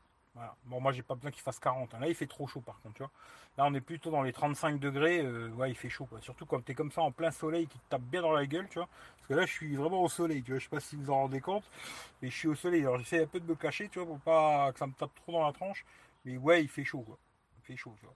Bon, 0.66 0.82
moi, 0.82 0.92
j'ai 0.92 1.02
pas 1.02 1.16
besoin 1.16 1.32
qu'il 1.32 1.42
fasse 1.42 1.60
40. 1.60 1.94
Hein. 1.94 2.00
Là, 2.00 2.08
il 2.08 2.16
fait 2.16 2.28
trop 2.28 2.48
chaud, 2.48 2.62
par 2.62 2.80
contre, 2.82 2.96
tu 2.96 3.04
vois. 3.04 3.12
Là, 3.58 3.66
on 3.68 3.74
est 3.74 3.82
plutôt 3.82 4.12
dans 4.12 4.22
les 4.22 4.34
35 4.34 4.80
degrés. 4.80 5.22
Euh, 5.22 5.50
ouais, 5.52 5.72
il 5.72 5.76
fait 5.76 5.90
chaud, 5.90 6.06
quoi. 6.06 6.20
Surtout 6.22 6.46
quand 6.46 6.64
tu 6.64 6.74
es 6.74 6.76
comme 6.76 6.92
ça 6.92 7.02
en 7.02 7.12
plein 7.12 7.32
soleil 7.32 7.68
qui 7.68 7.80
te 7.80 7.90
tape 7.90 8.02
bien 8.02 8.22
dans 8.22 8.34
la 8.34 8.46
gueule, 8.46 8.68
tu 8.70 8.80
vois. 8.80 8.90
Parce 9.18 9.28
que 9.30 9.34
là, 9.34 9.46
je 9.46 9.52
suis 9.52 9.76
vraiment 9.76 10.04
au 10.04 10.10
soleil, 10.10 10.44
tu 10.44 10.52
vois. 10.52 10.60
Je 10.60 10.66
sais 10.66 10.70
pas 10.70 10.80
si 10.80 10.96
vous 10.98 11.10
en 11.10 11.22
rendez 11.22 11.40
compte, 11.40 11.64
mais 12.22 12.30
je 12.30 12.36
suis 12.36 12.48
au 12.48 12.56
soleil. 12.56 12.82
Alors, 12.82 12.98
j'essaie 13.00 13.24
un 13.24 13.28
peu 13.28 13.40
de 13.40 13.48
me 13.48 13.56
cacher, 13.56 13.88
tu 13.90 14.00
vois, 14.00 14.08
pour 14.08 14.20
pas 14.20 14.72
que 14.74 14.80
ça 14.80 14.88
me 14.88 14.94
tape 14.94 15.14
trop 15.16 15.32
dans 15.32 15.46
la 15.46 15.54
tranche. 15.54 15.86
Mais 16.26 16.38
ouais, 16.38 16.64
il 16.64 16.70
fait 16.70 16.84
chaud, 16.84 17.02
quoi. 17.02 17.18
Il 17.60 17.66
fait 17.66 17.78
chaud, 17.78 17.96
tu 18.00 18.06
vois. 18.06 18.16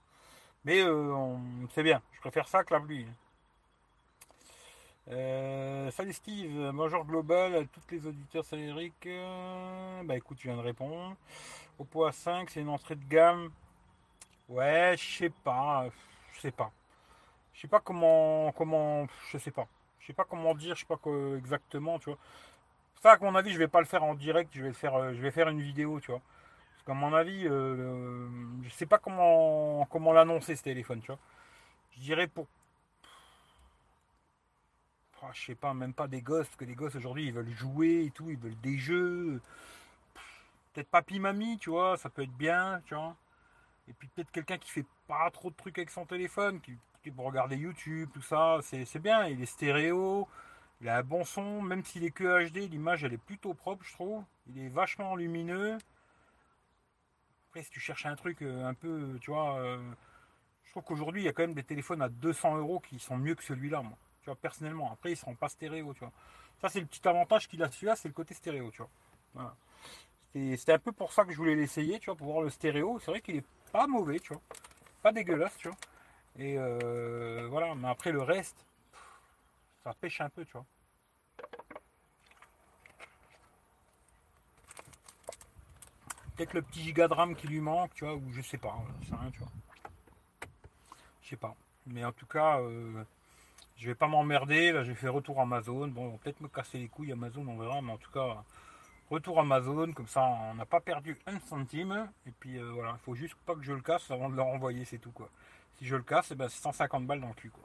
Mais 0.64 0.82
euh, 0.82 1.36
c'est 1.74 1.82
bien. 1.82 2.02
Je 2.12 2.20
préfère 2.20 2.48
ça 2.48 2.64
que 2.64 2.74
la 2.74 2.80
pluie. 2.80 3.06
Euh, 5.12 5.90
salut 5.90 6.12
Steve, 6.12 6.70
bonjour 6.72 7.04
global 7.04 7.56
à 7.56 7.64
toutes 7.64 7.90
les 7.90 8.06
auditeurs, 8.06 8.44
salut 8.44 8.68
Eric. 8.68 9.08
bah 10.04 10.16
écoute, 10.16 10.38
tu 10.38 10.46
viens 10.46 10.56
de 10.56 10.62
répondre. 10.62 11.16
Oppo 11.80 12.08
A5, 12.08 12.46
c'est 12.48 12.60
une 12.60 12.68
entrée 12.68 12.94
de 12.94 13.04
gamme. 13.08 13.50
Ouais, 14.48 14.94
je 14.96 15.18
sais 15.18 15.30
pas. 15.30 15.88
Je 16.34 16.40
sais 16.40 16.52
pas. 16.52 16.70
Je 17.54 17.62
sais 17.62 17.68
pas 17.68 17.80
comment. 17.80 18.52
comment 18.52 19.08
je 19.32 19.38
sais 19.38 19.50
pas. 19.50 19.66
Je 19.98 20.06
sais 20.06 20.12
pas 20.12 20.24
comment 20.24 20.54
dire, 20.54 20.76
je 20.76 20.80
sais 20.80 20.86
pas 20.86 20.98
exactement, 21.36 21.98
tu 21.98 22.10
vois. 22.10 22.18
Ça, 23.02 23.12
à 23.12 23.18
mon 23.18 23.34
avis, 23.34 23.50
je 23.52 23.58
vais 23.58 23.68
pas 23.68 23.80
le 23.80 23.86
faire 23.86 24.04
en 24.04 24.14
direct, 24.14 24.50
je 24.54 24.62
vais 24.62 24.72
faire, 24.72 24.94
euh, 24.94 25.12
je 25.14 25.20
vais 25.20 25.30
faire 25.32 25.48
une 25.48 25.60
vidéo, 25.60 25.98
tu 26.00 26.12
vois. 26.12 26.20
Parce 26.74 26.84
qu'à 26.86 26.94
mon 26.94 27.14
avis, 27.14 27.46
euh, 27.48 28.28
je 28.62 28.70
sais 28.70 28.86
pas 28.86 28.98
comment, 28.98 29.86
comment 29.86 30.12
l'annoncer 30.12 30.54
ce 30.54 30.62
téléphone, 30.62 31.00
tu 31.00 31.08
vois. 31.08 31.18
Je 31.96 32.00
dirais 32.00 32.28
pour. 32.28 32.46
Ah, 35.22 35.30
je 35.34 35.44
sais 35.46 35.54
pas, 35.54 35.74
même 35.74 35.92
pas 35.92 36.08
des 36.08 36.22
gosses, 36.22 36.48
que 36.56 36.64
les 36.64 36.74
gosses 36.74 36.94
aujourd'hui 36.96 37.26
ils 37.26 37.32
veulent 37.32 37.54
jouer 37.54 38.04
et 38.06 38.10
tout, 38.10 38.30
ils 38.30 38.38
veulent 38.38 38.60
des 38.62 38.78
jeux. 38.78 39.40
Peut-être 40.72 40.88
papy, 40.88 41.18
mamie, 41.20 41.58
tu 41.58 41.70
vois, 41.70 41.96
ça 41.98 42.08
peut 42.08 42.22
être 42.22 42.36
bien, 42.36 42.80
tu 42.86 42.94
vois. 42.94 43.16
Et 43.88 43.92
puis 43.92 44.08
peut-être 44.08 44.30
quelqu'un 44.30 44.58
qui 44.58 44.70
fait 44.70 44.86
pas 45.08 45.30
trop 45.30 45.50
de 45.50 45.56
trucs 45.56 45.76
avec 45.78 45.90
son 45.90 46.06
téléphone, 46.06 46.60
qui, 46.60 46.78
peut 47.10 47.22
regarder 47.22 47.56
YouTube, 47.56 48.10
tout 48.14 48.22
ça, 48.22 48.60
c'est 48.62 48.98
bien. 48.98 49.26
Il 49.26 49.42
est 49.42 49.46
stéréo, 49.46 50.28
il 50.80 50.88
a 50.88 50.98
un 50.98 51.02
bon 51.02 51.24
son, 51.24 51.60
même 51.62 51.84
s'il 51.84 52.04
est 52.04 52.10
que 52.12 52.48
HD, 52.48 52.70
l'image 52.70 53.04
elle 53.04 53.12
est 53.14 53.18
plutôt 53.18 53.54
propre, 53.54 53.84
je 53.84 53.92
trouve. 53.92 54.24
Il 54.46 54.58
est 54.58 54.68
vachement 54.68 55.16
lumineux. 55.16 55.78
Après, 57.48 57.62
si 57.62 57.70
tu 57.70 57.80
cherches 57.80 58.06
un 58.06 58.16
truc 58.16 58.42
euh, 58.42 58.64
un 58.64 58.74
peu, 58.74 59.18
tu 59.20 59.30
vois, 59.32 59.58
euh, 59.58 59.78
je 60.64 60.70
trouve 60.70 60.84
qu'aujourd'hui 60.84 61.22
il 61.22 61.24
y 61.24 61.28
a 61.28 61.32
quand 61.32 61.42
même 61.42 61.54
des 61.54 61.64
téléphones 61.64 62.00
à 62.02 62.08
200 62.08 62.58
euros 62.58 62.80
qui 62.80 62.98
sont 63.00 63.18
mieux 63.18 63.34
que 63.34 63.42
celui-là, 63.42 63.82
moi. 63.82 63.98
Tu 64.22 64.26
vois, 64.26 64.36
personnellement. 64.36 64.92
Après, 64.92 65.12
ils 65.12 65.16
seront 65.16 65.34
pas 65.34 65.48
stéréo, 65.48 65.94
tu 65.94 66.00
vois. 66.00 66.12
Ça, 66.60 66.68
c'est 66.68 66.80
le 66.80 66.86
petit 66.86 67.06
avantage 67.08 67.48
qu'il 67.48 67.62
a 67.62 67.70
celui-là, 67.70 67.96
c'est 67.96 68.08
le 68.08 68.14
côté 68.14 68.34
stéréo, 68.34 68.70
tu 68.70 68.78
vois. 68.78 68.90
Voilà. 69.34 69.54
C'était 70.32 70.74
un 70.74 70.78
peu 70.78 70.92
pour 70.92 71.12
ça 71.12 71.24
que 71.24 71.32
je 71.32 71.36
voulais 71.36 71.54
l'essayer, 71.54 71.98
tu 71.98 72.06
vois, 72.06 72.16
pour 72.16 72.32
voir 72.32 72.42
le 72.42 72.50
stéréo. 72.50 72.98
C'est 73.00 73.10
vrai 73.10 73.20
qu'il 73.20 73.36
est 73.36 73.46
pas 73.72 73.86
mauvais, 73.86 74.20
tu 74.20 74.32
vois. 74.32 74.42
Pas 75.02 75.12
dégueulasse, 75.12 75.56
tu 75.56 75.68
vois. 75.68 75.76
Et 76.38 76.56
euh, 76.58 77.48
voilà, 77.50 77.74
mais 77.74 77.88
après 77.88 78.12
le 78.12 78.22
reste, 78.22 78.64
ça 79.82 79.94
pêche 79.94 80.20
un 80.20 80.28
peu, 80.28 80.44
tu 80.44 80.52
vois. 80.52 80.66
Peut-être 86.36 86.54
le 86.54 86.62
petit 86.62 86.82
giga 86.82 87.08
de 87.08 87.14
RAM 87.14 87.34
qui 87.34 87.48
lui 87.48 87.60
manque, 87.60 87.92
tu 87.94 88.04
vois, 88.04 88.14
ou 88.14 88.32
je 88.32 88.40
sais 88.40 88.56
pas, 88.58 88.78
c'est 89.06 89.14
rien, 89.14 89.30
tu 89.30 89.40
vois. 89.40 89.52
Je 91.22 91.30
sais 91.30 91.36
pas. 91.36 91.54
Mais 91.86 92.04
en 92.04 92.12
tout 92.12 92.26
cas, 92.26 92.60
euh, 92.60 93.04
je 93.80 93.86
vais 93.86 93.96
pas 93.96 94.06
m'emmerder. 94.06 94.70
Là, 94.70 94.84
j'ai 94.84 94.94
fait 94.94 95.08
retour 95.08 95.40
Amazon. 95.40 95.88
Bon, 95.88 96.16
peut-être 96.18 96.40
me 96.40 96.48
casser 96.48 96.78
les 96.78 96.88
couilles 96.88 97.12
Amazon, 97.12 97.46
on 97.48 97.58
verra, 97.58 97.82
mais 97.82 97.92
en 97.92 97.98
tout 97.98 98.10
cas, 98.12 98.44
Retour 99.10 99.40
Amazon, 99.40 99.92
comme 99.92 100.06
ça 100.06 100.22
on 100.22 100.54
n'a 100.54 100.66
pas 100.66 100.80
perdu 100.80 101.18
un 101.26 101.40
centime. 101.40 102.08
Et 102.26 102.30
puis 102.30 102.58
euh, 102.58 102.70
voilà, 102.70 102.92
il 102.96 103.04
faut 103.04 103.16
juste 103.16 103.34
pas 103.44 103.56
que 103.56 103.62
je 103.62 103.72
le 103.72 103.80
casse 103.80 104.08
avant 104.12 104.30
de 104.30 104.36
le 104.36 104.42
renvoyer, 104.42 104.84
c'est 104.84 104.98
tout 104.98 105.10
quoi. 105.10 105.28
Si 105.74 105.84
je 105.84 105.96
le 105.96 106.04
casse, 106.04 106.30
eh 106.30 106.36
ben, 106.36 106.48
c'est 106.48 106.60
150 106.62 107.06
balles 107.06 107.20
dans 107.20 107.28
le 107.28 107.34
cul 107.34 107.50
quoi. 107.50 107.64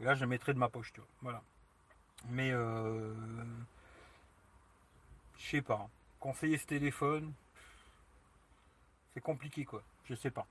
Et 0.00 0.04
là 0.04 0.14
je 0.14 0.20
le 0.20 0.26
mettrai 0.26 0.52
de 0.52 0.58
ma 0.58 0.68
poche, 0.68 0.92
tu 0.92 1.00
vois. 1.00 1.08
Voilà. 1.22 1.42
Mais 2.28 2.50
euh, 2.52 3.14
je 5.38 5.46
sais 5.46 5.62
pas. 5.62 5.88
Conseiller 6.20 6.58
ce 6.58 6.66
téléphone, 6.66 7.32
c'est 9.14 9.22
compliqué 9.22 9.64
quoi. 9.64 9.82
Je 10.04 10.14
sais 10.14 10.30
pas. 10.30 10.46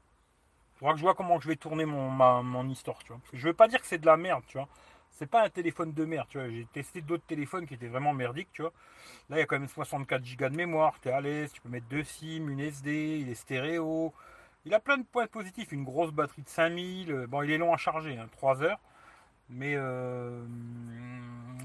Faudra 0.78 0.94
que 0.94 1.00
je 1.00 1.04
vois 1.04 1.16
comment 1.16 1.40
je 1.40 1.48
vais 1.48 1.56
tourner 1.56 1.86
mon, 1.86 2.70
histoire, 2.70 2.98
tu 3.04 3.14
vois. 3.14 3.22
veux 3.34 3.54
pas 3.54 3.68
dire 3.68 3.80
que 3.80 3.88
c'est 3.88 3.98
de 3.98 4.06
la 4.06 4.18
merde, 4.18 4.44
tu 4.48 4.58
vois 4.58 4.68
c'est 5.16 5.26
pas 5.28 5.44
un 5.44 5.50
téléphone 5.50 5.94
de 5.94 6.06
merde. 6.06 6.28
J'ai 6.34 6.68
testé 6.74 7.02
d'autres 7.02 7.26
téléphones 7.26 7.66
qui 7.66 7.74
étaient 7.74 7.88
vraiment 7.88 8.14
merdiques. 8.14 8.60
Là, 8.60 9.38
il 9.38 9.38
y 9.38 9.42
a 9.42 9.46
quand 9.46 9.58
même 9.58 9.68
64 9.68 10.22
Go 10.38 10.50
de 10.50 10.56
mémoire, 10.56 11.00
tu 11.02 11.10
es 11.10 11.12
à 11.12 11.22
l'aise, 11.22 11.52
tu 11.52 11.62
peux 11.62 11.70
mettre 11.70 11.88
deux 11.88 12.04
SIM, 12.04 12.50
une 12.50 12.60
SD, 12.60 13.20
il 13.22 13.30
est 13.30 13.36
stéréo. 13.36 14.14
Il 14.66 14.74
a 14.74 14.80
plein 14.80 14.98
de 14.98 15.04
points 15.04 15.28
positifs, 15.28 15.72
une 15.72 15.84
grosse 15.84 16.12
batterie 16.12 16.42
de 16.42 16.50
5000. 16.50 17.28
Bon, 17.28 17.42
il 17.44 17.52
est 17.52 17.58
long 17.58 17.74
à 17.74 17.78
charger, 17.78 18.20
3 18.34 18.58
hein, 18.58 18.66
heures. 18.66 18.80
Mais 19.50 19.76
euh, 19.76 20.44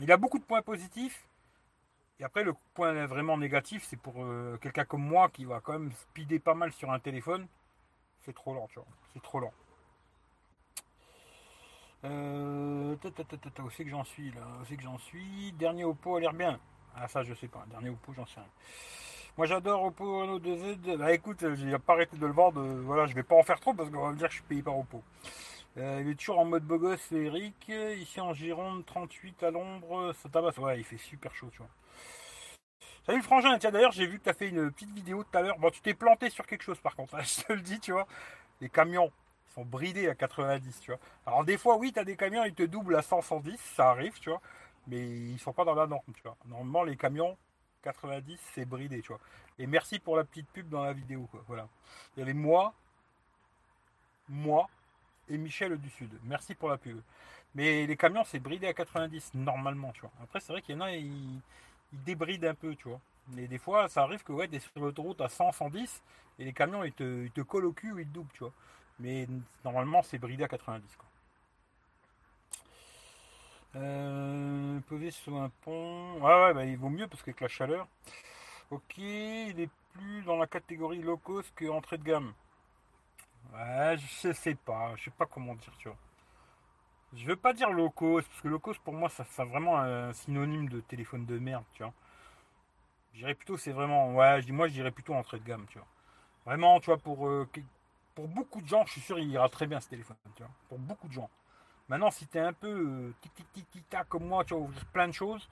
il 0.00 0.12
a 0.12 0.16
beaucoup 0.16 0.38
de 0.38 0.44
points 0.44 0.62
positifs. 0.62 1.26
Et 2.20 2.24
après, 2.24 2.44
le 2.44 2.52
point 2.74 3.06
vraiment 3.06 3.38
négatif, 3.38 3.84
c'est 3.88 3.96
pour 3.96 4.22
euh, 4.22 4.58
quelqu'un 4.60 4.84
comme 4.84 5.02
moi 5.02 5.30
qui 5.30 5.46
va 5.46 5.60
quand 5.60 5.72
même 5.72 5.90
speeder 5.92 6.38
pas 6.38 6.54
mal 6.54 6.70
sur 6.72 6.92
un 6.92 6.98
téléphone. 6.98 7.46
C'est 8.24 8.34
trop 8.34 8.54
lent, 8.54 8.68
tu 8.68 8.74
vois. 8.74 8.86
C'est 9.12 9.22
trop 9.22 9.40
lent. 9.40 9.52
Euh, 12.04 12.94
où 12.94 13.70
c'est 13.70 13.84
que 13.84 13.90
j'en 13.90 14.04
suis 14.04 14.30
là? 14.30 14.40
Où 14.60 14.64
c'est 14.64 14.76
que 14.76 14.82
j'en 14.82 14.98
suis? 14.98 15.52
Dernier 15.52 15.84
Oppo 15.84 16.16
a 16.16 16.20
l'air 16.20 16.32
bien. 16.32 16.58
Ah 16.96 17.08
ça 17.08 17.22
je 17.22 17.34
sais 17.34 17.48
pas. 17.48 17.64
Dernier 17.70 17.90
Oppo 17.90 18.12
j'en 18.14 18.26
sais 18.26 18.40
rien. 18.40 18.48
Moi 19.36 19.46
j'adore 19.46 19.84
Oppo 19.84 20.20
Reno 20.20 20.38
2Z. 20.38 20.96
Bah 20.96 21.12
écoute, 21.12 21.44
j'ai 21.54 21.78
pas 21.78 21.94
arrêté 21.94 22.16
de 22.16 22.26
le 22.26 22.32
vendre. 22.32 22.62
Voilà, 22.62 23.06
je 23.06 23.14
vais 23.14 23.22
pas 23.22 23.36
en 23.36 23.42
faire 23.42 23.60
trop 23.60 23.74
parce 23.74 23.90
qu'on 23.90 24.02
va 24.02 24.12
me 24.12 24.16
dire 24.16 24.28
que 24.28 24.32
je 24.32 24.38
suis 24.38 24.48
payé 24.48 24.62
par 24.62 24.78
Oppo. 24.78 25.02
Euh, 25.76 26.00
il 26.02 26.10
est 26.10 26.14
toujours 26.14 26.38
en 26.38 26.44
mode 26.44 26.64
beau 26.64 26.78
gosse 26.78 27.12
Eric. 27.12 27.68
Ici 27.68 28.20
en 28.20 28.32
Gironde, 28.32 28.84
38 28.86 29.42
à 29.42 29.50
l'ombre, 29.50 30.12
ça 30.14 30.28
tabasse. 30.28 30.58
Ouais, 30.58 30.78
il 30.78 30.84
fait 30.84 30.96
super 30.96 31.34
chaud, 31.34 31.48
tu 31.52 31.58
vois. 31.58 31.68
Salut 33.06 33.22
frangin, 33.22 33.58
tiens 33.58 33.70
d'ailleurs 33.70 33.92
j'ai 33.92 34.06
vu 34.06 34.18
que 34.18 34.24
tu 34.24 34.30
as 34.30 34.34
fait 34.34 34.48
une 34.48 34.70
petite 34.70 34.90
vidéo 34.90 35.24
tout 35.24 35.38
à 35.38 35.42
l'heure. 35.42 35.58
Bon 35.58 35.70
tu 35.70 35.80
t'es 35.80 35.94
planté 35.94 36.30
sur 36.30 36.46
quelque 36.46 36.62
chose 36.62 36.78
par 36.80 36.94
contre, 36.94 37.18
je 37.24 37.42
te 37.42 37.52
le 37.52 37.60
dis, 37.60 37.80
tu 37.80 37.92
vois. 37.92 38.06
Les 38.60 38.68
camions, 38.68 39.10
sont 39.54 39.64
bridés 39.64 40.08
à 40.08 40.14
90, 40.14 40.80
tu 40.80 40.90
vois. 40.90 41.00
Alors 41.26 41.44
des 41.44 41.58
fois, 41.58 41.76
oui, 41.76 41.92
tu 41.92 42.04
des 42.04 42.16
camions, 42.16 42.44
ils 42.44 42.54
te 42.54 42.62
doublent 42.62 42.96
à 42.96 43.02
100, 43.02 43.22
110, 43.22 43.58
ça 43.58 43.90
arrive, 43.90 44.18
tu 44.20 44.30
vois. 44.30 44.40
Mais 44.86 45.00
ils 45.00 45.38
sont 45.38 45.52
pas 45.52 45.64
dans 45.64 45.74
la 45.74 45.86
norme, 45.86 46.12
tu 46.14 46.22
vois. 46.22 46.36
Normalement, 46.46 46.84
les 46.84 46.96
camions, 46.96 47.36
90, 47.82 48.38
c'est 48.54 48.64
bridé, 48.64 49.00
tu 49.02 49.08
vois. 49.08 49.20
Et 49.58 49.66
merci 49.66 49.98
pour 49.98 50.16
la 50.16 50.24
petite 50.24 50.48
pub 50.48 50.68
dans 50.68 50.84
la 50.84 50.92
vidéo, 50.92 51.28
quoi. 51.30 51.42
Voilà. 51.46 51.68
Il 52.16 52.20
y 52.20 52.22
avait 52.22 52.32
moi, 52.32 52.74
moi 54.28 54.68
et 55.28 55.38
Michel 55.38 55.76
du 55.78 55.90
Sud. 55.90 56.10
Merci 56.24 56.54
pour 56.54 56.68
la 56.68 56.78
pub. 56.78 57.00
Mais 57.54 57.86
les 57.86 57.96
camions, 57.96 58.24
c'est 58.24 58.38
bridé 58.38 58.68
à 58.68 58.74
90 58.74 59.32
normalement, 59.34 59.92
tu 59.92 60.02
vois. 60.02 60.12
Après, 60.22 60.40
c'est 60.40 60.52
vrai 60.52 60.62
qu'il 60.62 60.76
y 60.76 60.78
en 60.78 60.82
a, 60.82 60.92
ils, 60.92 61.40
ils 61.92 62.02
débrident 62.02 62.48
un 62.48 62.54
peu, 62.54 62.74
tu 62.76 62.88
vois. 62.88 63.00
Mais 63.28 63.46
des 63.46 63.58
fois, 63.58 63.88
ça 63.88 64.02
arrive 64.02 64.22
que 64.22 64.32
ouais, 64.32 64.48
des 64.48 64.60
sur 64.60 64.70
l'autoroute 64.76 65.20
à 65.20 65.28
100, 65.28 65.52
110, 65.52 66.02
et 66.38 66.44
les 66.44 66.52
camions, 66.52 66.84
ils 66.84 66.92
te, 66.92 67.26
ils 67.26 67.40
au 67.40 67.72
cul 67.72 67.92
ou 67.92 67.98
ils 67.98 68.06
te 68.06 68.12
doublent, 68.14 68.32
tu 68.32 68.40
vois. 68.40 68.52
Mais 68.98 69.26
normalement, 69.64 70.02
c'est 70.02 70.18
bridé 70.18 70.44
à 70.44 70.48
90, 70.48 70.96
quoi. 70.96 71.06
Euh, 73.76 74.80
poser 74.88 75.10
sur 75.10 75.36
un 75.36 75.48
pont. 75.62 76.14
Ouais, 76.20 76.44
ouais, 76.44 76.54
bah, 76.54 76.64
il 76.64 76.76
vaut 76.76 76.88
mieux 76.88 77.06
parce 77.06 77.22
qu'avec 77.22 77.40
la 77.40 77.48
chaleur. 77.48 77.86
Ok, 78.70 78.98
il 78.98 79.60
est 79.60 79.70
plus 79.94 80.22
dans 80.22 80.36
la 80.36 80.46
catégorie 80.46 81.02
low 81.02 81.16
cost 81.18 81.52
que 81.54 81.66
entrée 81.68 81.98
de 81.98 82.04
gamme. 82.04 82.32
Ouais, 83.52 83.96
je 83.98 84.32
sais 84.32 84.54
pas, 84.54 84.94
je 84.96 85.04
sais 85.04 85.10
pas 85.10 85.26
comment 85.26 85.54
dire, 85.54 85.72
tu 85.78 85.88
vois. 85.88 85.96
Je 87.16 87.26
veux 87.26 87.36
pas 87.36 87.52
dire 87.52 87.70
low 87.72 87.90
cost, 87.90 88.28
parce 88.28 88.40
que 88.40 88.48
low 88.48 88.60
cost 88.60 88.80
pour 88.80 88.94
moi, 88.94 89.08
ça 89.08 89.24
vraiment 89.44 89.78
un 89.78 90.12
synonyme 90.12 90.68
de 90.68 90.80
téléphone 90.80 91.26
de 91.26 91.38
merde, 91.38 91.64
tu 91.74 91.82
vois. 91.82 91.92
Je 93.12 93.18
dirais 93.18 93.34
plutôt, 93.34 93.56
c'est 93.56 93.72
vraiment, 93.72 94.14
ouais, 94.14 94.40
moi 94.50 94.68
je 94.68 94.74
dirais 94.74 94.92
plutôt 94.92 95.14
entrée 95.14 95.40
de 95.40 95.44
gamme, 95.44 95.66
tu 95.68 95.78
vois. 95.78 95.88
Vraiment, 96.46 96.78
tu 96.80 96.86
vois, 96.86 96.98
pour, 96.98 97.26
euh, 97.26 97.48
pour 98.14 98.28
beaucoup 98.28 98.60
de 98.62 98.68
gens, 98.68 98.84
je 98.86 98.92
suis 98.92 99.00
sûr, 99.00 99.18
il 99.18 99.28
ira 99.28 99.48
très 99.48 99.66
bien 99.66 99.80
ce 99.80 99.88
téléphone, 99.88 100.16
tu 100.36 100.42
vois. 100.42 100.52
Pour 100.68 100.78
beaucoup 100.78 101.08
de 101.08 101.12
gens. 101.12 101.28
Maintenant, 101.88 102.10
si 102.12 102.28
tu 102.28 102.38
es 102.38 102.40
un 102.40 102.52
peu 102.52 102.68
euh, 102.68 103.14
tic 103.20 103.34
tic 103.34 103.52
tic 103.52 103.70
tic 103.70 103.90
tac 103.90 104.08
comme 104.08 104.26
moi, 104.26 104.44
tu 104.44 104.54
vas 104.54 104.60
ouvrir 104.60 104.84
plein 104.86 105.08
de 105.08 105.12
choses. 105.12 105.48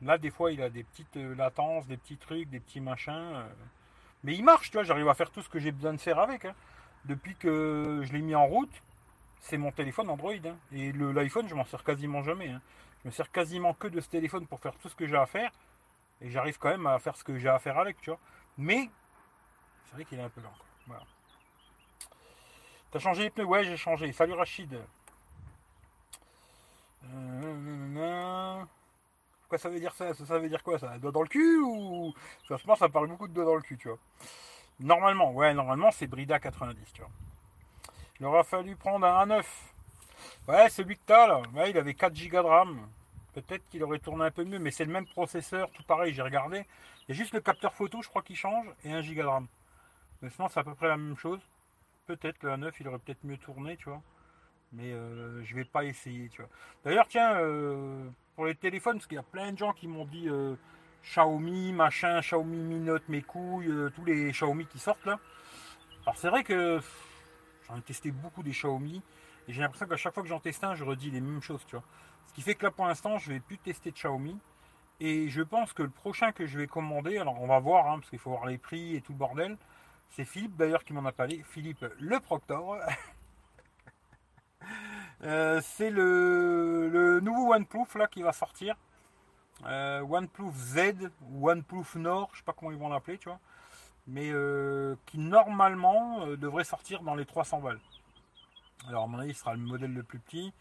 Là, 0.00 0.16
des 0.16 0.30
fois, 0.30 0.52
il 0.52 0.62
a 0.62 0.70
des 0.70 0.84
petites 0.84 1.16
euh, 1.18 1.34
latences, 1.34 1.86
des 1.86 1.98
petits 1.98 2.16
trucs, 2.16 2.48
des 2.48 2.60
petits 2.60 2.80
machins. 2.80 3.44
Mais 4.24 4.34
il 4.34 4.42
marche, 4.42 4.70
tu 4.70 4.78
vois, 4.78 4.84
j'arrive 4.84 5.08
à 5.08 5.14
faire 5.14 5.30
tout 5.30 5.42
ce 5.42 5.48
que 5.50 5.58
j'ai 5.58 5.72
besoin 5.72 5.92
de 5.92 5.98
faire 6.00 6.18
avec. 6.18 6.46
hein. 6.46 6.54
Depuis 7.04 7.36
que 7.36 8.00
je 8.04 8.12
l'ai 8.12 8.22
mis 8.22 8.34
en 8.34 8.46
route, 8.46 8.82
c'est 9.40 9.56
mon 9.58 9.70
téléphone 9.72 10.10
Android. 10.10 10.32
hein. 10.32 10.56
Et 10.72 10.92
l'iPhone, 10.92 11.48
je 11.48 11.54
m'en 11.54 11.64
sers 11.64 11.82
quasiment 11.84 12.22
jamais. 12.22 12.48
hein. 12.48 12.60
Je 13.02 13.08
me 13.08 13.12
sers 13.12 13.30
quasiment 13.30 13.74
que 13.74 13.88
de 13.88 14.00
ce 14.00 14.08
téléphone 14.08 14.46
pour 14.46 14.60
faire 14.60 14.74
tout 14.76 14.88
ce 14.88 14.96
que 14.96 15.06
j'ai 15.06 15.16
à 15.16 15.26
faire. 15.26 15.50
Et 16.20 16.30
j'arrive 16.30 16.58
quand 16.58 16.70
même 16.70 16.86
à 16.86 16.98
faire 16.98 17.16
ce 17.16 17.22
que 17.24 17.38
j'ai 17.38 17.48
à 17.48 17.58
faire 17.58 17.78
avec, 17.78 18.00
tu 18.00 18.10
vois. 18.10 18.18
Mais, 18.56 18.90
c'est 19.86 19.94
vrai 19.94 20.04
qu'il 20.04 20.18
est 20.18 20.22
un 20.22 20.28
peu 20.28 20.40
lent. 20.40 20.52
Voilà. 20.86 21.04
T'as 22.90 22.98
changé 22.98 23.22
les 23.24 23.30
pneus? 23.30 23.44
Ouais, 23.44 23.64
j'ai 23.64 23.76
changé. 23.76 24.12
Salut 24.12 24.32
Rachid. 24.32 24.78
Euh. 27.04 28.64
Quoi 29.48 29.58
ça 29.58 29.68
veut 29.68 29.78
dire 29.80 29.94
ça? 29.94 30.12
Ça 30.14 30.38
veut 30.38 30.48
dire 30.48 30.62
quoi 30.62 30.78
ça? 30.78 30.98
Doigt 30.98 31.12
dans 31.12 31.22
le 31.22 31.28
cul 31.28 31.58
ou? 31.60 32.14
Franchement, 32.44 32.74
ça 32.74 32.88
parle 32.88 33.08
beaucoup 33.08 33.28
de 33.28 33.32
doigt 33.32 33.44
dans 33.44 33.54
le 33.54 33.62
cul, 33.62 33.78
tu 33.78 33.88
vois. 33.88 33.98
Normalement, 34.80 35.32
ouais, 35.32 35.54
normalement, 35.54 35.90
c'est 35.90 36.06
Brida 36.06 36.38
90, 36.38 36.92
tu 36.92 37.00
vois. 37.02 37.10
Il 38.20 38.26
aura 38.26 38.42
fallu 38.42 38.74
prendre 38.74 39.06
un 39.06 39.26
A9. 39.26 39.44
Ouais, 40.48 40.68
celui 40.70 40.96
que 40.96 41.02
t'as 41.06 41.26
là, 41.28 41.68
il 41.68 41.78
avait 41.78 41.94
4 41.94 42.12
Go 42.28 42.42
de 42.42 42.46
RAM. 42.46 42.88
Peut-être 43.32 43.68
qu'il 43.68 43.84
aurait 43.84 44.00
tourné 44.00 44.24
un 44.24 44.30
peu 44.32 44.44
mieux, 44.44 44.58
mais 44.58 44.72
c'est 44.72 44.84
le 44.84 44.92
même 44.92 45.06
processeur, 45.06 45.70
tout 45.70 45.84
pareil, 45.84 46.12
j'ai 46.12 46.22
regardé. 46.22 46.66
Il 47.06 47.10
y 47.10 47.12
a 47.12 47.14
juste 47.14 47.32
le 47.32 47.40
capteur 47.40 47.72
photo, 47.74 48.02
je 48.02 48.08
crois, 48.08 48.22
qui 48.22 48.34
change, 48.34 48.66
et 48.84 48.92
1 48.92 49.02
Go 49.02 49.22
de 49.22 49.26
RAM. 49.26 49.46
Mais 50.20 50.30
sinon, 50.30 50.48
c'est 50.48 50.58
à 50.58 50.64
peu 50.64 50.74
près 50.74 50.88
la 50.88 50.96
même 50.96 51.16
chose. 51.16 51.40
Peut-être 52.06 52.42
le 52.42 52.50
A9, 52.50 52.72
il 52.80 52.88
aurait 52.88 52.98
peut-être 52.98 53.22
mieux 53.22 53.36
tourné, 53.36 53.76
tu 53.76 53.88
vois. 53.88 54.02
Mais 54.72 54.92
euh, 54.92 55.44
je 55.44 55.54
vais 55.54 55.64
pas 55.64 55.84
essayer, 55.84 56.28
tu 56.28 56.42
vois. 56.42 56.50
D'ailleurs, 56.84 57.06
tiens, 57.06 57.36
euh, 57.36 58.08
pour 58.34 58.46
les 58.46 58.56
téléphones, 58.56 58.96
parce 58.96 59.06
qu'il 59.06 59.16
y 59.16 59.20
a 59.20 59.22
plein 59.22 59.52
de 59.52 59.58
gens 59.58 59.72
qui 59.72 59.86
m'ont 59.86 60.04
dit 60.06 60.28
euh, 60.28 60.56
Xiaomi, 61.04 61.72
machin, 61.72 62.20
Xiaomi 62.20 62.56
Mi 62.56 62.80
Note, 62.80 63.08
mes 63.08 63.22
couilles, 63.22 63.72
tous 63.94 64.04
les 64.04 64.32
Xiaomi 64.32 64.66
qui 64.66 64.80
sortent 64.80 65.06
là. 65.06 65.20
Alors 66.02 66.16
c'est 66.16 66.30
vrai 66.30 66.42
que 66.42 66.80
j'en 67.68 67.76
ai 67.76 67.82
testé 67.82 68.10
beaucoup 68.10 68.42
des 68.42 68.50
Xiaomi 68.50 69.02
et 69.46 69.52
j'ai 69.52 69.60
l'impression 69.60 69.86
qu'à 69.86 69.96
chaque 69.96 70.14
fois 70.14 70.22
que 70.22 70.28
j'en 70.28 70.40
teste 70.40 70.62
un, 70.64 70.74
je 70.74 70.84
redis 70.84 71.10
les 71.10 71.20
mêmes 71.20 71.42
choses, 71.42 71.64
tu 71.66 71.76
vois. 71.76 71.84
Ce 72.26 72.34
qui 72.34 72.42
fait 72.42 72.54
que 72.54 72.64
là 72.64 72.70
pour 72.70 72.86
l'instant, 72.86 73.18
je 73.18 73.32
vais 73.32 73.40
plus 73.40 73.58
tester 73.58 73.90
de 73.90 73.94
Xiaomi. 73.96 74.38
Et 75.00 75.28
je 75.28 75.42
pense 75.42 75.72
que 75.72 75.84
le 75.84 75.90
prochain 75.90 76.32
que 76.32 76.46
je 76.46 76.58
vais 76.58 76.66
commander, 76.66 77.18
alors 77.18 77.40
on 77.40 77.46
va 77.46 77.60
voir, 77.60 77.88
hein, 77.88 77.98
parce 78.00 78.10
qu'il 78.10 78.18
faut 78.18 78.30
voir 78.30 78.46
les 78.46 78.58
prix 78.58 78.96
et 78.96 79.00
tout 79.00 79.12
le 79.12 79.18
bordel. 79.18 79.56
C'est 80.10 80.24
Philippe 80.24 80.56
d'ailleurs 80.56 80.82
qui 80.84 80.92
m'en 80.92 81.04
a 81.04 81.12
parlé, 81.12 81.42
Philippe 81.44 81.84
le 81.98 82.20
Proctor. 82.20 82.78
Euh, 85.24 85.60
c'est 85.64 85.90
le, 85.90 87.18
nouveau 87.20 87.52
OnePlus 87.52 87.96
là 87.96 88.06
qui 88.06 88.22
va 88.22 88.32
sortir. 88.32 88.76
Euh, 89.66 90.00
OnePlus 90.02 90.52
Z 90.52 91.10
ou 91.32 91.50
OnePlus 91.50 91.96
Nord, 91.96 92.30
je 92.32 92.38
sais 92.38 92.44
pas 92.44 92.52
comment 92.52 92.70
ils 92.70 92.78
vont 92.78 92.88
l'appeler, 92.88 93.18
tu 93.18 93.28
vois. 93.28 93.40
Mais 94.08 94.30
euh, 94.32 94.96
qui 95.06 95.18
normalement 95.18 96.26
euh, 96.26 96.36
devrait 96.36 96.64
sortir 96.64 97.02
dans 97.02 97.14
les 97.14 97.26
300 97.26 97.60
balles. 97.60 97.80
Alors 98.88 99.04
à 99.04 99.06
mon 99.06 99.18
avis, 99.18 99.34
ce 99.34 99.40
sera 99.40 99.52
le 99.54 99.60
modèle 99.60 99.92
le 99.92 100.02
plus 100.02 100.18
petit. 100.18 100.52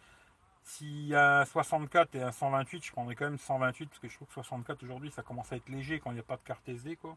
S'il 0.63 1.07
y 1.07 1.15
a 1.15 1.39
un 1.41 1.45
64 1.45 2.15
et 2.15 2.21
un 2.23 2.31
128, 2.31 2.85
je 2.85 2.91
prendrais 2.91 3.15
quand 3.15 3.25
même 3.25 3.37
128 3.37 3.87
parce 3.87 3.99
que 3.99 4.09
je 4.09 4.15
trouve 4.15 4.27
que 4.27 4.33
64 4.33 4.83
aujourd'hui 4.83 5.11
ça 5.11 5.23
commence 5.23 5.51
à 5.53 5.55
être 5.55 5.69
léger 5.69 5.99
quand 5.99 6.11
il 6.11 6.15
n'y 6.15 6.19
a 6.19 6.23
pas 6.23 6.35
de 6.35 6.41
carte 6.43 6.67
SD 6.67 6.97
quoi. 6.97 7.15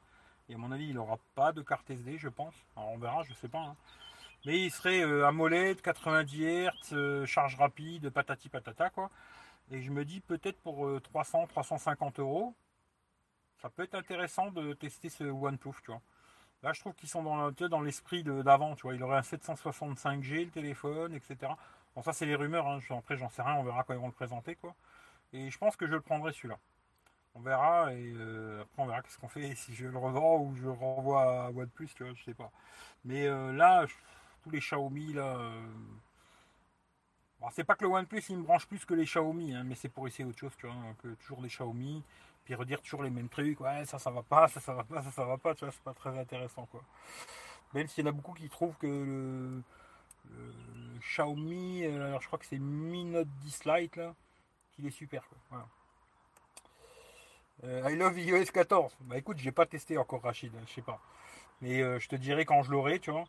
Et 0.48 0.54
à 0.54 0.58
mon 0.58 0.72
avis, 0.72 0.88
il 0.88 0.94
n'aura 0.94 1.18
pas 1.34 1.52
de 1.52 1.62
carte 1.62 1.90
SD, 1.90 2.18
je 2.18 2.28
pense. 2.28 2.54
Alors 2.76 2.90
on 2.90 2.98
verra, 2.98 3.22
je 3.24 3.34
sais 3.34 3.48
pas. 3.48 3.60
hein. 3.60 3.76
Mais 4.46 4.58
il 4.64 4.70
serait 4.70 5.02
euh, 5.02 5.26
AMOLED, 5.26 5.82
90 5.82 6.44
Hz, 6.44 6.70
euh, 6.94 7.26
charge 7.26 7.56
rapide, 7.56 8.10
patati 8.10 8.48
patata 8.48 8.90
quoi. 8.90 9.10
Et 9.70 9.82
je 9.82 9.90
me 9.90 10.04
dis 10.04 10.20
peut-être 10.20 10.60
pour 10.60 10.86
euh, 10.86 11.00
300, 11.00 11.46
350 11.48 12.20
euros, 12.20 12.54
ça 13.62 13.68
peut 13.70 13.82
être 13.84 13.94
intéressant 13.94 14.50
de 14.50 14.72
tester 14.74 15.08
ce 15.10 15.24
OnePlus, 15.24 15.74
tu 15.84 15.90
vois. 15.90 16.00
Là, 16.62 16.72
je 16.72 16.80
trouve 16.80 16.94
qu'ils 16.94 17.08
sont 17.08 17.22
dans, 17.22 17.50
dans 17.50 17.80
l'esprit 17.80 18.22
d'avant, 18.22 18.74
tu 18.74 18.82
vois. 18.82 18.94
Il 18.94 19.02
aurait 19.02 19.18
un 19.18 19.22
765G 19.22 20.44
le 20.44 20.50
téléphone, 20.50 21.14
etc. 21.14 21.52
Bon, 21.94 22.02
ça 22.02 22.12
c'est 22.12 22.26
les 22.26 22.34
rumeurs. 22.34 22.66
Hein. 22.68 22.80
Après, 22.90 23.16
j'en 23.16 23.30
sais 23.30 23.42
rien. 23.42 23.54
On 23.56 23.64
verra 23.64 23.82
quand 23.84 23.94
ils 23.94 24.00
vont 24.00 24.06
le 24.06 24.12
présenter, 24.12 24.56
quoi. 24.56 24.74
Et 25.32 25.50
je 25.50 25.58
pense 25.58 25.76
que 25.76 25.86
je 25.86 25.92
le 25.92 26.00
prendrai 26.00 26.32
celui-là. 26.32 26.58
On 27.34 27.40
verra 27.40 27.92
et 27.94 28.12
euh, 28.16 28.62
après 28.62 28.82
on 28.82 28.86
verra 28.86 29.02
qu'est-ce 29.02 29.18
qu'on 29.18 29.28
fait 29.28 29.54
si 29.56 29.74
je 29.74 29.86
le 29.86 29.98
revends 29.98 30.40
ou 30.40 30.54
je 30.56 30.68
renvoie 30.68 31.46
à 31.46 31.50
OnePlus, 31.50 31.90
tu 31.94 32.04
vois, 32.04 32.12
je 32.14 32.24
sais 32.24 32.34
pas. 32.34 32.50
Mais 33.04 33.26
euh, 33.26 33.52
là, 33.52 33.86
tous 34.42 34.50
les 34.50 34.58
Xiaomi 34.58 35.12
là, 35.12 35.36
euh, 35.36 35.62
c'est 37.52 37.64
pas 37.64 37.74
que 37.76 37.84
le 37.84 37.90
OnePlus 37.90 38.22
il 38.30 38.38
me 38.38 38.42
branche 38.42 38.66
plus 38.66 38.84
que 38.84 38.94
les 38.94 39.04
Xiaomi, 39.04 39.54
hein, 39.54 39.62
mais 39.64 39.74
c'est 39.76 39.88
pour 39.88 40.06
essayer 40.08 40.24
autre 40.24 40.38
chose, 40.38 40.52
tu 40.58 40.66
vois, 40.66 40.74
peu 41.02 41.14
toujours 41.16 41.40
des 41.40 41.48
Xiaomi, 41.48 42.02
redire 42.54 42.80
toujours 42.82 43.02
les 43.02 43.10
mêmes 43.10 43.28
trucs, 43.28 43.60
ouais 43.60 43.84
ça 43.84 43.98
ça 43.98 44.10
va 44.10 44.22
pas, 44.22 44.48
ça 44.48 44.60
ça 44.60 44.74
va 44.74 44.84
pas, 44.84 45.02
ça 45.02 45.10
ça 45.10 45.24
va 45.24 45.38
pas, 45.38 45.54
tu 45.54 45.64
vois, 45.64 45.72
c'est 45.72 45.82
pas 45.82 45.94
très 45.94 46.18
intéressant 46.18 46.66
quoi. 46.66 46.82
Même 47.74 47.86
s'il 47.86 48.04
y 48.04 48.08
en 48.08 48.10
a 48.10 48.12
beaucoup 48.12 48.32
qui 48.32 48.48
trouvent 48.48 48.76
que 48.78 48.86
le, 48.86 49.62
le 50.30 50.98
Xiaomi, 51.00 51.84
euh, 51.84 52.06
alors 52.06 52.20
je 52.20 52.26
crois 52.26 52.38
que 52.38 52.46
c'est 52.46 52.58
Mi 52.58 53.04
Note 53.04 53.28
10 53.42 53.64
Lite 53.64 53.96
là, 53.96 54.14
qu'il 54.72 54.86
est 54.86 54.90
super 54.90 55.26
quoi. 55.28 55.38
Voilà. 55.50 55.66
Euh, 57.64 57.90
I 57.90 57.96
love 57.96 58.18
iOS 58.18 58.46
14. 58.52 58.96
Bah 59.02 59.18
écoute, 59.18 59.38
j'ai 59.38 59.52
pas 59.52 59.66
testé 59.66 59.98
encore 59.98 60.22
Rachid, 60.22 60.52
je 60.66 60.72
sais 60.72 60.82
pas. 60.82 61.00
Mais 61.60 61.82
euh, 61.82 61.98
je 61.98 62.08
te 62.08 62.16
dirai 62.16 62.44
quand 62.44 62.62
je 62.62 62.70
l'aurai, 62.70 62.98
tu 62.98 63.10
vois. 63.10 63.24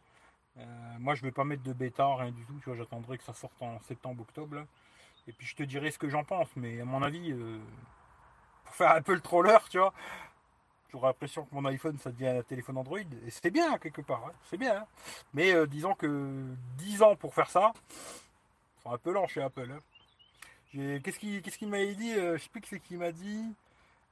Moi 0.99 1.15
je 1.15 1.21
vais 1.23 1.31
pas 1.31 1.45
mettre 1.45 1.63
de 1.63 1.73
bêta, 1.73 2.05
rien 2.15 2.31
du 2.31 2.45
tout, 2.45 2.59
tu 2.59 2.65
vois, 2.65 2.75
j'attendrai 2.75 3.17
que 3.17 3.23
ça 3.23 3.33
sorte 3.33 3.59
en 3.61 3.79
septembre, 3.81 4.21
octobre. 4.23 4.65
Et 5.27 5.31
puis 5.31 5.47
je 5.47 5.55
te 5.55 5.63
dirai 5.63 5.91
ce 5.91 5.97
que 5.97 6.09
j'en 6.09 6.23
pense, 6.23 6.49
mais 6.55 6.81
à 6.81 6.85
mon 6.85 7.01
avis, 7.01 7.33
pour 8.71 8.75
faire 8.77 8.95
un 8.95 9.01
peu 9.01 9.13
le 9.13 9.19
troller, 9.19 9.57
tu 9.69 9.77
vois, 9.79 9.93
j'aurais 10.91 11.07
l'impression 11.07 11.43
que 11.45 11.53
mon 11.55 11.65
iPhone 11.65 11.97
ça 11.99 12.11
devient 12.11 12.27
un 12.39 12.43
téléphone 12.43 12.77
Android. 12.77 12.99
Et 12.99 13.29
c'est 13.31 13.51
bien 13.51 13.77
quelque 13.77 14.01
part, 14.01 14.23
hein, 14.27 14.31
c'est 14.49 14.57
bien. 14.57 14.77
hein. 14.77 14.85
Mais 15.33 15.53
euh, 15.53 15.67
disons 15.67 15.93
que 15.93 16.45
10 16.77 17.01
ans 17.03 17.15
pour 17.15 17.33
faire 17.33 17.49
ça, 17.49 17.73
c'est 18.83 18.89
un 18.89 18.97
peu 18.97 19.11
lent 19.11 19.27
chez 19.27 19.41
Apple. 19.41 19.69
hein. 19.71 19.79
Qu'est-ce 21.03 21.19
qu'il 21.19 21.41
qu'il 21.41 21.67
m'avait 21.69 21.95
dit 21.95 22.13
euh, 22.13 22.37
Je 22.37 22.43
sais 22.43 22.49
c'est 22.69 22.79
qui 22.79 22.95
m'a 22.95 23.11
dit. 23.11 23.53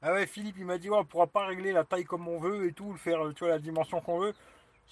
Ah 0.02 0.14
ouais, 0.14 0.28
Philippe, 0.28 0.58
il 0.60 0.66
m'a 0.66 0.78
dit, 0.78 0.90
ouais, 0.90 0.98
on 0.98 1.06
pourra 1.06 1.28
pas 1.28 1.46
régler 1.48 1.74
la 1.74 1.84
taille 1.86 2.06
comme 2.06 2.28
on 2.28 2.40
veut 2.40 2.68
et 2.68 2.74
tout, 2.74 2.92
le 2.94 2.98
faire, 3.00 3.20
tu 3.36 3.42
vois, 3.46 3.50
la 3.50 3.60
dimension 3.60 4.02
qu'on 4.02 4.20
veut. 4.20 4.34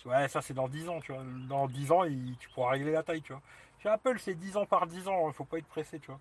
Ouais, 0.05 0.27
ça 0.29 0.41
c'est 0.41 0.53
dans 0.53 0.67
10 0.69 0.89
ans, 0.89 1.01
tu 1.01 1.13
vois. 1.13 1.23
Dans 1.49 1.67
10 1.67 1.91
ans, 1.91 2.03
il- 2.05 2.37
tu 2.39 2.49
pourras 2.49 2.71
régler 2.71 2.91
la 2.93 3.03
taille, 3.03 3.21
tu 3.21 3.33
vois. 3.33 3.41
Chez 3.83 3.89
Apple, 3.89 4.19
c'est 4.19 4.35
10 4.35 4.57
ans 4.57 4.65
par 4.65 4.87
10 4.87 5.07
ans, 5.07 5.31
faut 5.33 5.45
pas 5.45 5.59
être 5.59 5.67
pressé, 5.67 5.99
tu 5.99 6.07
vois. 6.11 6.19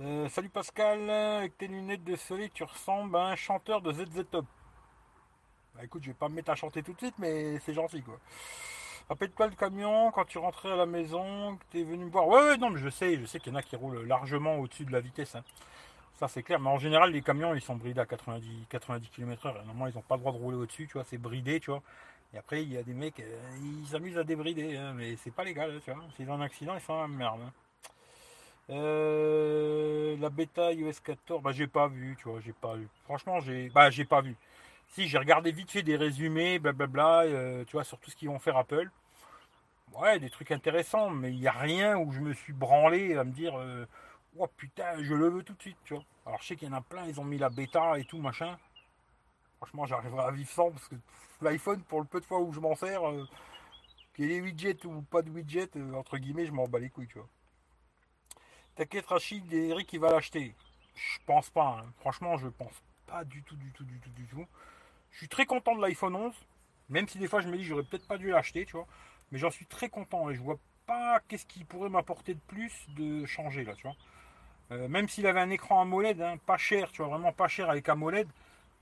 Euh, 0.00 0.28
salut 0.28 0.48
Pascal, 0.48 1.10
avec 1.10 1.58
tes 1.58 1.66
lunettes 1.66 2.04
de 2.04 2.14
soleil, 2.14 2.50
tu 2.54 2.62
ressembles 2.62 3.16
à 3.16 3.26
un 3.26 3.36
chanteur 3.36 3.80
de 3.82 3.92
ZZ 3.92 4.24
Top. 4.30 4.46
Bah 5.74 5.84
écoute, 5.84 6.02
je 6.04 6.08
vais 6.10 6.14
pas 6.14 6.28
me 6.28 6.34
mettre 6.36 6.50
à 6.50 6.54
chanter 6.54 6.82
tout 6.82 6.92
de 6.92 6.98
suite, 6.98 7.14
mais 7.18 7.58
c'est 7.60 7.74
gentil, 7.74 8.02
quoi. 8.02 8.18
Rappelle-toi 9.08 9.46
le 9.48 9.54
camion 9.56 10.10
quand 10.12 10.24
tu 10.24 10.38
rentrais 10.38 10.70
à 10.70 10.76
la 10.76 10.86
maison, 10.86 11.56
que 11.56 11.64
tu 11.72 11.80
es 11.80 11.82
venu 11.82 12.04
me 12.04 12.10
voir. 12.10 12.28
Ouais, 12.28 12.40
ouais, 12.42 12.56
non, 12.58 12.70
mais 12.70 12.80
je 12.80 12.88
sais, 12.90 13.18
je 13.18 13.24
sais 13.26 13.40
qu'il 13.40 13.52
y 13.52 13.56
en 13.56 13.58
a 13.58 13.62
qui 13.62 13.74
roulent 13.74 14.06
largement 14.06 14.56
au-dessus 14.58 14.84
de 14.84 14.92
la 14.92 15.00
vitesse. 15.00 15.34
hein. 15.34 15.42
Ça, 16.14 16.28
c'est 16.28 16.42
clair. 16.42 16.60
Mais 16.60 16.70
en 16.70 16.78
général, 16.78 17.10
les 17.12 17.22
camions, 17.22 17.54
ils 17.54 17.60
sont 17.60 17.76
bridés 17.76 18.00
à 18.00 18.06
90, 18.06 18.66
90 18.68 19.08
km/h. 19.10 19.54
Normalement, 19.54 19.86
ils 19.88 19.94
n'ont 19.94 20.02
pas 20.02 20.16
le 20.16 20.20
droit 20.20 20.32
de 20.32 20.38
rouler 20.38 20.56
au-dessus, 20.58 20.86
tu 20.86 20.94
vois. 20.94 21.04
C'est 21.04 21.18
bridé, 21.18 21.58
tu 21.60 21.70
vois. 21.70 21.82
Et 22.34 22.38
après, 22.38 22.62
il 22.62 22.72
y 22.72 22.76
a 22.76 22.82
des 22.82 22.92
mecs, 22.94 23.20
euh, 23.20 23.58
ils 23.82 23.86
s'amusent 23.88 24.18
à 24.18 24.24
débrider, 24.24 24.76
hein, 24.76 24.92
mais 24.94 25.16
c'est 25.16 25.30
pas 25.30 25.44
légal, 25.44 25.72
hein, 25.76 25.80
tu 25.84 25.90
vois. 25.92 26.04
S'ils 26.16 26.30
ont 26.30 26.34
un 26.34 26.42
accident, 26.42 26.74
ils 26.74 26.80
sont 26.82 26.94
dans 26.94 27.02
la 27.02 27.08
merde. 27.08 27.40
Euh, 28.70 30.16
la 30.18 30.28
bêta 30.28 30.72
iOS 30.72 30.92
14, 31.02 31.42
bah 31.42 31.52
j'ai 31.52 31.66
pas 31.66 31.88
vu, 31.88 32.16
tu 32.18 32.28
vois, 32.28 32.40
j'ai 32.40 32.52
pas 32.52 32.76
vu. 32.76 32.88
Franchement, 33.04 33.40
j'ai, 33.40 33.70
bah 33.70 33.90
j'ai 33.90 34.04
pas 34.04 34.20
vu. 34.20 34.36
Si 34.88 35.08
j'ai 35.08 35.18
regardé 35.18 35.52
vite 35.52 35.70
fait 35.70 35.82
des 35.82 35.96
résumés, 35.96 36.58
blablabla, 36.58 37.22
euh, 37.22 37.64
tu 37.64 37.72
vois, 37.72 37.84
sur 37.84 37.98
tout 37.98 38.10
ce 38.10 38.16
qu'ils 38.16 38.28
vont 38.28 38.38
faire 38.38 38.56
Apple. 38.56 38.90
Ouais, 39.94 40.18
des 40.18 40.30
trucs 40.30 40.50
intéressants, 40.50 41.10
mais 41.10 41.32
il 41.32 41.40
n'y 41.40 41.46
a 41.48 41.52
rien 41.52 41.96
où 41.98 42.12
je 42.12 42.20
me 42.20 42.32
suis 42.34 42.52
branlé 42.52 43.16
à 43.16 43.24
me 43.24 43.32
dire 43.32 43.58
euh, 43.58 43.86
Oh 44.38 44.46
putain, 44.56 45.02
je 45.02 45.14
le 45.14 45.28
veux 45.28 45.42
tout 45.42 45.54
de 45.54 45.62
suite, 45.62 45.78
tu 45.84 45.94
vois. 45.94 46.04
Alors 46.26 46.40
je 46.42 46.48
sais 46.48 46.56
qu'il 46.56 46.68
y 46.68 46.70
en 46.70 46.74
a 46.76 46.80
plein, 46.82 47.06
ils 47.06 47.20
ont 47.20 47.24
mis 47.24 47.38
la 47.38 47.48
bêta 47.50 47.98
et 47.98 48.04
tout, 48.04 48.18
machin. 48.18 48.58
Franchement, 49.58 49.86
j'arriverai 49.86 50.24
à 50.24 50.30
vivre 50.30 50.50
sans, 50.50 50.70
parce 50.70 50.88
que 50.88 50.94
l'iPhone, 51.42 51.82
pour 51.82 52.00
le 52.00 52.06
peu 52.06 52.20
de 52.20 52.24
fois 52.26 52.40
où 52.40 52.52
je 52.52 52.60
m'en 52.60 52.74
sers, 52.74 53.08
euh, 53.08 53.26
qu'il 54.14 54.26
y 54.26 54.28
ait 54.34 54.40
des 54.40 54.40
widgets 54.42 54.86
ou 54.86 55.02
pas 55.02 55.22
de 55.22 55.30
widgets, 55.30 55.70
entre 55.94 56.18
guillemets, 56.18 56.46
je 56.46 56.52
m'en 56.52 56.68
bats 56.68 56.78
les 56.78 56.90
couilles, 56.90 57.08
tu 57.08 57.18
vois. 57.18 57.28
T'inquiète, 58.78 59.06
Rachid 59.06 59.52
Eric, 59.52 59.92
il 59.92 59.98
va 59.98 60.12
l'acheter. 60.12 60.54
Je 60.94 61.18
pense 61.26 61.50
pas, 61.50 61.80
hein. 61.80 61.92
franchement, 61.98 62.36
je 62.36 62.46
pense 62.46 62.80
pas 63.08 63.24
du 63.24 63.42
tout, 63.42 63.56
du 63.56 63.72
tout, 63.72 63.82
du 63.82 63.98
tout, 63.98 64.10
du 64.10 64.24
tout. 64.26 64.46
Je 65.10 65.18
suis 65.18 65.26
très 65.26 65.46
content 65.46 65.74
de 65.74 65.82
l'iPhone 65.82 66.14
11, 66.14 66.32
même 66.88 67.08
si 67.08 67.18
des 67.18 67.26
fois 67.26 67.40
je 67.40 67.48
me 67.48 67.56
dis 67.56 67.64
j'aurais 67.64 67.82
peut-être 67.82 68.06
pas 68.06 68.18
dû 68.18 68.28
l'acheter, 68.30 68.66
tu 68.66 68.76
vois. 68.76 68.86
Mais 69.32 69.38
j'en 69.40 69.50
suis 69.50 69.66
très 69.66 69.88
content 69.88 70.30
et 70.30 70.36
je 70.36 70.40
vois 70.40 70.60
pas 70.86 71.18
qu'est-ce 71.26 71.44
qui 71.44 71.64
pourrait 71.64 71.88
m'apporter 71.88 72.34
de 72.34 72.40
plus 72.46 72.72
de 72.90 73.26
changer 73.26 73.64
là, 73.64 73.74
tu 73.74 73.82
vois. 73.82 73.96
Euh, 74.70 74.86
même 74.86 75.08
s'il 75.08 75.26
avait 75.26 75.40
un 75.40 75.50
écran 75.50 75.80
AMOLED, 75.82 76.22
hein, 76.22 76.36
pas 76.46 76.56
cher, 76.56 76.92
tu 76.92 77.02
vois, 77.02 77.10
vraiment 77.10 77.32
pas 77.32 77.48
cher 77.48 77.68
avec 77.70 77.88
AMOLED. 77.88 78.28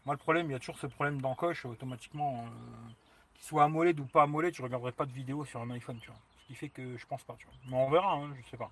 Moi, 0.04 0.14
le 0.14 0.18
problème, 0.18 0.50
il 0.50 0.52
y 0.52 0.56
a 0.56 0.58
toujours 0.58 0.78
ce 0.78 0.88
problème 0.88 1.22
d'encoche 1.22 1.64
automatiquement. 1.64 2.44
Euh, 2.44 2.90
qu'il 3.32 3.44
soit 3.46 3.64
AMOLED 3.64 3.98
ou 3.98 4.04
pas 4.04 4.24
AMOLED, 4.24 4.54
je 4.54 4.62
regarderai 4.62 4.92
pas 4.92 5.06
de 5.06 5.12
vidéo 5.12 5.46
sur 5.46 5.62
un 5.62 5.70
iPhone, 5.70 5.98
tu 6.02 6.08
vois. 6.08 6.20
Ce 6.42 6.46
qui 6.48 6.54
fait 6.54 6.68
que 6.68 6.98
je 6.98 7.06
pense 7.06 7.22
pas, 7.22 7.36
tu 7.38 7.46
vois. 7.46 7.54
Mais 7.70 7.76
on 7.82 7.88
verra, 7.88 8.12
hein, 8.12 8.28
je 8.44 8.50
sais 8.50 8.58
pas. 8.58 8.70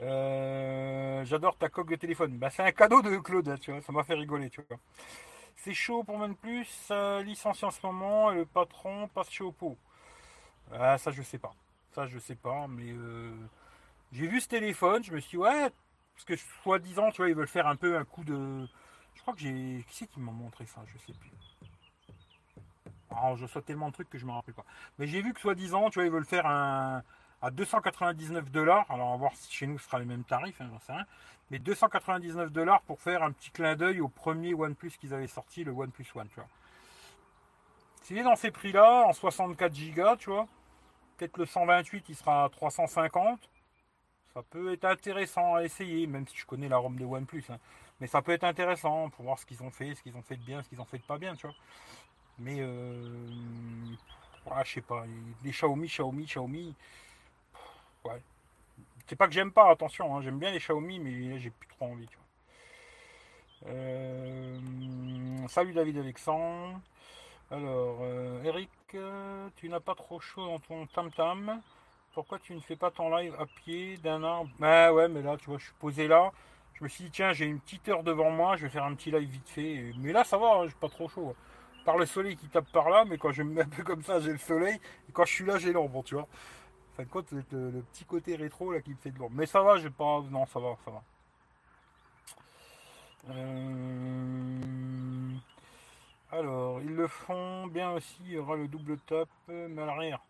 Euh, 0.00 1.24
j'adore 1.24 1.56
ta 1.56 1.68
coque 1.68 1.90
de 1.90 1.96
téléphone. 1.96 2.38
Bah, 2.38 2.50
c'est 2.50 2.62
un 2.62 2.72
cadeau 2.72 3.02
de 3.02 3.16
Claude, 3.18 3.58
tu 3.60 3.72
vois. 3.72 3.80
Ça 3.82 3.92
m'a 3.92 4.04
fait 4.04 4.14
rigoler, 4.14 4.50
tu 4.50 4.62
vois. 4.68 4.78
C'est 5.56 5.74
chaud 5.74 6.04
pour 6.04 6.18
plus 6.40 6.64
Ça 6.66 7.22
licencié 7.22 7.66
en 7.66 7.70
ce 7.70 7.84
moment 7.84 8.32
et 8.32 8.36
le 8.36 8.46
patron 8.46 9.08
passe 9.08 9.30
chez 9.30 9.44
Oppo. 9.44 9.76
Ah, 10.72 10.98
ça, 10.98 11.10
je 11.10 11.22
sais 11.22 11.38
pas. 11.38 11.54
Ça, 11.92 12.06
je 12.06 12.18
sais 12.18 12.34
pas, 12.34 12.66
mais 12.68 12.92
euh, 12.92 13.32
j'ai 14.12 14.26
vu 14.26 14.40
ce 14.40 14.48
téléphone, 14.48 15.02
je 15.02 15.12
me 15.12 15.20
suis 15.20 15.30
dit, 15.30 15.36
ouais, 15.38 15.70
parce 16.14 16.24
que 16.24 16.36
soi-disant, 16.62 17.10
tu 17.10 17.18
vois, 17.18 17.28
ils 17.28 17.34
veulent 17.34 17.48
faire 17.48 17.66
un 17.66 17.76
peu 17.76 17.96
un 17.96 18.04
coup 18.04 18.24
de. 18.24 18.66
Je 19.14 19.22
crois 19.22 19.34
que 19.34 19.40
j'ai. 19.40 19.84
Qui 19.88 19.96
c'est 19.96 20.06
qui 20.06 20.20
m'a 20.20 20.32
montré 20.32 20.66
ça 20.66 20.82
Je 20.86 20.98
sais 20.98 21.18
plus. 21.18 21.30
Alors, 23.10 23.36
je 23.36 23.46
sais 23.46 23.62
tellement 23.62 23.88
de 23.88 23.94
trucs 23.94 24.10
que 24.10 24.18
je 24.18 24.26
me 24.26 24.32
rappelle 24.32 24.54
pas. 24.54 24.64
Mais 24.98 25.06
j'ai 25.06 25.22
vu 25.22 25.32
que 25.32 25.40
soi-disant, 25.40 25.90
tu 25.90 25.98
vois, 25.98 26.06
ils 26.06 26.12
veulent 26.12 26.26
faire 26.26 26.46
un. 26.46 27.02
À 27.42 27.50
299 27.50 28.50
dollars. 28.50 28.86
Alors, 28.90 29.08
on 29.08 29.10
va 29.12 29.16
voir 29.16 29.32
si 29.34 29.52
chez 29.52 29.66
nous 29.66 29.78
ce 29.78 29.86
sera 29.86 29.98
les 29.98 30.04
mêmes 30.04 30.24
tarifs, 30.24 30.60
hein. 30.60 31.04
Mais 31.50 31.58
299 31.58 32.50
dollars 32.50 32.82
pour 32.82 33.00
faire 33.00 33.22
un 33.22 33.30
petit 33.30 33.50
clin 33.50 33.76
d'œil 33.76 34.00
au 34.00 34.08
premier 34.08 34.52
OnePlus 34.54 34.92
qu'ils 34.98 35.14
avaient 35.14 35.28
sorti, 35.28 35.62
le 35.62 35.72
OnePlus 35.72 36.06
One, 36.14 36.28
tu 36.28 36.36
vois. 36.36 36.48
S'il 38.02 38.18
est 38.18 38.22
dans 38.22 38.36
ces 38.36 38.50
prix-là, 38.50 39.04
en 39.06 39.12
64 39.12 39.72
Go, 39.94 40.16
tu 40.16 40.30
vois, 40.30 40.46
peut-être 41.16 41.36
le 41.38 41.46
128, 41.46 42.08
il 42.08 42.16
sera 42.16 42.44
à 42.44 42.48
350. 42.48 43.38
Ça 44.34 44.42
peut 44.42 44.72
être 44.72 44.84
intéressant 44.84 45.54
à 45.54 45.64
essayer, 45.64 46.06
même 46.06 46.26
si 46.26 46.36
je 46.36 46.46
connais 46.46 46.68
la 46.68 46.76
ROM 46.76 46.96
de 46.96 47.04
OnePlus. 47.04 47.44
Hein. 47.48 47.58
Mais 48.00 48.06
ça 48.06 48.22
peut 48.22 48.32
être 48.32 48.44
intéressant 48.44 49.08
pour 49.10 49.24
voir 49.24 49.38
ce 49.38 49.46
qu'ils 49.46 49.62
ont 49.62 49.70
fait, 49.70 49.94
ce 49.94 50.02
qu'ils 50.02 50.16
ont 50.16 50.22
fait 50.22 50.36
de 50.36 50.42
bien, 50.42 50.62
ce 50.62 50.68
qu'ils 50.68 50.80
ont 50.80 50.84
fait 50.84 50.98
de 50.98 51.04
pas 51.04 51.18
bien, 51.18 51.34
tu 51.36 51.46
vois. 51.46 51.56
Mais, 52.38 52.58
euh, 52.60 53.26
je 54.64 54.70
sais 54.70 54.82
pas. 54.82 55.04
Les 55.42 55.50
Xiaomi, 55.50 55.86
Xiaomi, 55.86 56.24
Xiaomi. 56.24 56.74
C'est 59.06 59.16
pas 59.16 59.26
que 59.26 59.32
j'aime 59.32 59.52
pas, 59.52 59.70
attention. 59.70 60.16
Hein. 60.16 60.20
J'aime 60.22 60.38
bien 60.38 60.50
les 60.50 60.58
Xiaomi, 60.58 60.98
mais 60.98 61.38
j'ai 61.38 61.50
plus 61.50 61.68
trop 61.68 61.86
envie. 61.86 62.08
Euh, 63.66 64.58
salut 65.48 65.72
David 65.72 65.98
Alexandre. 65.98 66.80
Alors, 67.50 67.98
euh, 68.02 68.42
Eric, 68.44 68.70
tu 69.56 69.68
n'as 69.68 69.80
pas 69.80 69.94
trop 69.94 70.20
chaud 70.20 70.46
dans 70.46 70.58
ton 70.58 70.86
tam-tam 70.86 71.60
pourquoi 72.16 72.38
tu 72.38 72.54
ne 72.54 72.60
fais 72.60 72.76
pas 72.76 72.90
ton 72.90 73.14
live 73.14 73.34
à 73.38 73.44
pied 73.44 73.98
d'un 73.98 74.24
arbre? 74.24 74.48
Bah 74.58 74.90
ouais, 74.90 75.06
mais 75.06 75.20
là, 75.20 75.36
tu 75.36 75.50
vois, 75.50 75.58
je 75.58 75.64
suis 75.64 75.74
posé 75.78 76.08
là. 76.08 76.32
Je 76.72 76.82
me 76.82 76.88
suis 76.88 77.04
dit, 77.04 77.10
tiens, 77.10 77.34
j'ai 77.34 77.44
une 77.44 77.60
petite 77.60 77.86
heure 77.90 78.02
devant 78.02 78.30
moi, 78.30 78.56
je 78.56 78.62
vais 78.62 78.70
faire 78.70 78.84
un 78.84 78.94
petit 78.94 79.10
live 79.10 79.28
vite 79.28 79.46
fait. 79.50 79.92
Mais 79.98 80.12
là, 80.12 80.24
ça 80.24 80.38
va, 80.38 80.46
hein, 80.46 80.66
j'ai 80.66 80.74
pas 80.80 80.88
trop 80.88 81.10
chaud. 81.10 81.36
Par 81.84 81.98
le 81.98 82.06
soleil 82.06 82.34
qui 82.36 82.48
tape 82.48 82.72
par 82.72 82.88
là, 82.88 83.04
mais 83.06 83.18
quand 83.18 83.32
je 83.32 83.42
me 83.42 83.52
mets 83.52 83.62
un 83.64 83.68
peu 83.68 83.82
comme 83.82 84.02
ça, 84.02 84.18
j'ai 84.18 84.32
le 84.32 84.38
soleil. 84.38 84.80
Et 85.10 85.12
quand 85.12 85.26
je 85.26 85.32
suis 85.34 85.44
là, 85.44 85.58
j'ai 85.58 85.74
l'ombre, 85.74 86.02
tu 86.04 86.14
vois. 86.14 86.26
Fin 86.96 87.02
de 87.02 87.08
compte, 87.08 87.26
c'est 87.28 87.52
le, 87.52 87.82
petit 87.92 88.04
côté 88.04 88.36
rétro 88.36 88.72
là 88.72 88.80
qui 88.80 88.90
me 88.90 88.96
fait 88.96 89.10
de 89.10 89.18
l'ombre. 89.18 89.34
Mais 89.36 89.46
ça 89.46 89.62
va, 89.62 89.76
j'ai 89.76 89.90
pas. 89.90 90.22
Non, 90.30 90.46
ça 90.46 90.58
va, 90.60 90.76
ça 90.84 90.90
va. 90.90 91.02
Euh, 93.30 94.56
alors, 96.30 96.80
ils 96.80 96.94
le 96.94 97.06
font 97.08 97.66
bien 97.66 97.92
aussi, 97.92 98.22
il 98.24 98.32
y 98.32 98.38
aura 98.38 98.56
le 98.56 98.68
double 98.68 98.98
top, 98.98 99.28
mais 99.48 99.82
à 99.82 99.86
l'arrière. 99.86 100.20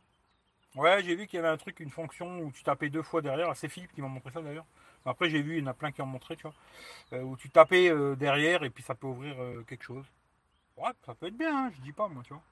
Ouais, 0.76 1.02
j'ai 1.02 1.14
vu 1.14 1.26
qu'il 1.26 1.38
y 1.38 1.40
avait 1.40 1.48
un 1.48 1.56
truc, 1.56 1.80
une 1.80 1.90
fonction 1.90 2.40
où 2.40 2.50
tu 2.52 2.62
tapais 2.62 2.90
deux 2.90 3.02
fois 3.02 3.22
derrière. 3.22 3.54
C'est 3.56 3.68
Philippe 3.68 3.92
qui 3.92 4.02
m'a 4.02 4.08
montré 4.08 4.30
ça 4.30 4.42
d'ailleurs. 4.42 4.66
Après, 5.06 5.30
j'ai 5.30 5.40
vu, 5.40 5.56
il 5.56 5.60
y 5.60 5.66
en 5.66 5.70
a 5.70 5.74
plein 5.74 5.90
qui 5.90 6.02
ont 6.02 6.06
montré, 6.06 6.36
tu 6.36 6.42
vois. 6.42 6.54
Euh, 7.14 7.22
où 7.22 7.36
tu 7.36 7.48
tapais 7.48 7.88
euh, 7.88 8.14
derrière 8.14 8.62
et 8.62 8.70
puis 8.70 8.82
ça 8.82 8.94
peut 8.94 9.06
ouvrir 9.06 9.40
euh, 9.40 9.64
quelque 9.66 9.84
chose. 9.84 10.04
Ouais, 10.76 10.90
ça 11.06 11.14
peut 11.14 11.28
être 11.28 11.36
bien, 11.36 11.66
hein, 11.66 11.70
je 11.74 11.80
dis 11.80 11.92
pas, 11.92 12.08
moi, 12.08 12.22
tu 12.24 12.34
vois. 12.34 12.42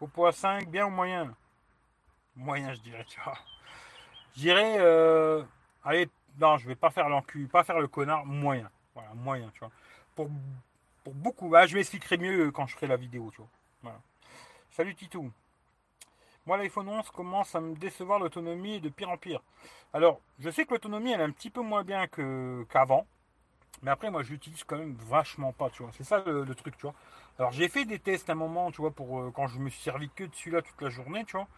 Au 0.00 0.06
poids 0.06 0.32
5, 0.32 0.68
bien 0.68 0.86
ou 0.86 0.90
moyen 0.90 1.34
Moyen, 2.38 2.72
je 2.72 2.80
dirais, 2.80 3.04
tu 3.04 3.20
vois. 3.20 3.36
Je 4.34 4.40
dirais, 4.40 4.78
allez, 5.84 6.08
non, 6.40 6.56
je 6.56 6.66
vais 6.66 6.76
pas 6.76 6.90
faire 6.90 7.08
l'encu, 7.08 7.46
pas 7.46 7.64
faire 7.64 7.80
le 7.80 7.88
connard, 7.88 8.24
moyen. 8.24 8.70
Voilà, 8.94 9.12
moyen, 9.14 9.50
tu 9.52 9.60
vois. 9.60 9.70
Pour, 10.14 10.30
pour 11.04 11.14
beaucoup, 11.14 11.48
bah, 11.48 11.66
je 11.66 11.76
m'expliquerai 11.76 12.16
mieux 12.16 12.50
quand 12.50 12.66
je 12.66 12.74
ferai 12.74 12.86
la 12.86 12.96
vidéo, 12.96 13.30
tu 13.34 13.42
vois. 13.82 14.00
Salut 14.70 14.94
Titou. 14.94 15.32
Moi, 16.46 16.56
l'iPhone 16.56 16.88
11 16.88 17.10
commence 17.10 17.54
à 17.54 17.60
me 17.60 17.74
décevoir 17.74 18.20
l'autonomie 18.20 18.80
de 18.80 18.88
pire 18.88 19.10
en 19.10 19.16
pire. 19.16 19.42
Alors, 19.92 20.20
je 20.38 20.48
sais 20.50 20.64
que 20.64 20.70
l'autonomie, 20.72 21.12
elle 21.12 21.20
est 21.20 21.24
un 21.24 21.30
petit 21.30 21.50
peu 21.50 21.60
moins 21.60 21.82
bien 21.82 22.06
qu'avant. 22.68 23.06
mais 23.82 23.90
après, 23.90 24.10
moi, 24.10 24.22
je 24.22 24.30
l'utilise 24.30 24.64
quand 24.64 24.78
même 24.78 24.94
vachement 24.94 25.52
pas, 25.52 25.68
tu 25.68 25.82
vois. 25.82 25.92
C'est 25.92 26.04
ça 26.04 26.22
le, 26.24 26.54
truc, 26.54 26.76
tu 26.76 26.82
vois. 26.82 26.94
Alors, 27.38 27.50
j'ai 27.50 27.68
fait 27.68 27.84
des 27.84 27.98
tests 27.98 28.30
à 28.30 28.32
un 28.32 28.36
moment, 28.36 28.70
tu 28.70 28.80
vois, 28.80 28.92
pour 28.92 29.20
euh, 29.20 29.32
quand 29.34 29.46
je 29.48 29.58
me 29.58 29.68
suis 29.68 29.82
servi 29.82 30.08
que 30.10 30.24
de 30.24 30.34
celui-là 30.34 30.62
toute 30.62 30.80
la 30.80 30.90
journée, 30.90 31.24
tu 31.24 31.36
vois. 31.36 31.48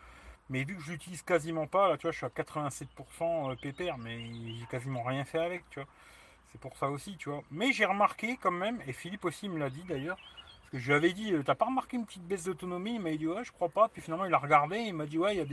Mais 0.51 0.65
vu 0.65 0.77
que 0.77 0.83
je 0.83 0.91
l'utilise 0.91 1.23
quasiment 1.23 1.69
pas, 1.69 1.89
là, 1.89 1.97
tu 1.97 2.03
vois, 2.03 2.11
je 2.11 2.17
suis 2.17 2.27
à 2.27 2.29
87% 2.29 3.53
euh, 3.53 3.55
pépère, 3.55 3.97
mais 3.99 4.19
j'ai 4.59 4.67
quasiment 4.67 5.05
rien 5.05 5.25
fait 5.25 5.39
avec, 5.39 5.63
tu 5.71 5.79
vois. 5.79 5.89
C'est 6.51 6.61
pour 6.61 6.77
ça 6.77 6.91
aussi, 6.91 7.17
tu 7.17 7.31
vois. 7.31 7.43
Mais 7.53 7.73
j'ai 7.73 7.85
remarqué 7.85 8.37
quand 8.37 8.51
même, 8.51 8.83
et 8.87 8.93
Philippe 8.93 9.25
aussi 9.25 9.49
me 9.49 9.59
l'a 9.59 9.71
dit 9.71 9.85
d'ailleurs, 9.85 10.19
je 10.73 10.87
lui 10.87 10.95
avais 10.95 11.13
dit, 11.13 11.33
euh, 11.33 11.43
t'as 11.45 11.55
pas 11.55 11.67
remarqué 11.67 11.97
une 11.97 12.05
petite 12.05 12.27
baisse 12.27 12.45
d'autonomie? 12.45 12.95
Il 12.97 13.01
m'a 13.01 13.11
dit, 13.13 13.29
ouais, 13.29 13.45
je 13.45 13.53
crois 13.53 13.69
pas. 13.69 13.89
Puis 13.89 14.03
finalement, 14.03 14.25
il 14.25 14.35
a 14.35 14.39
regardé, 14.39 14.79
il 14.79 14.95
m'a 14.95 15.07
dit, 15.07 15.19
ouais, 15.19 15.35
il 15.35 15.39
y 15.39 15.41
a 15.41 15.45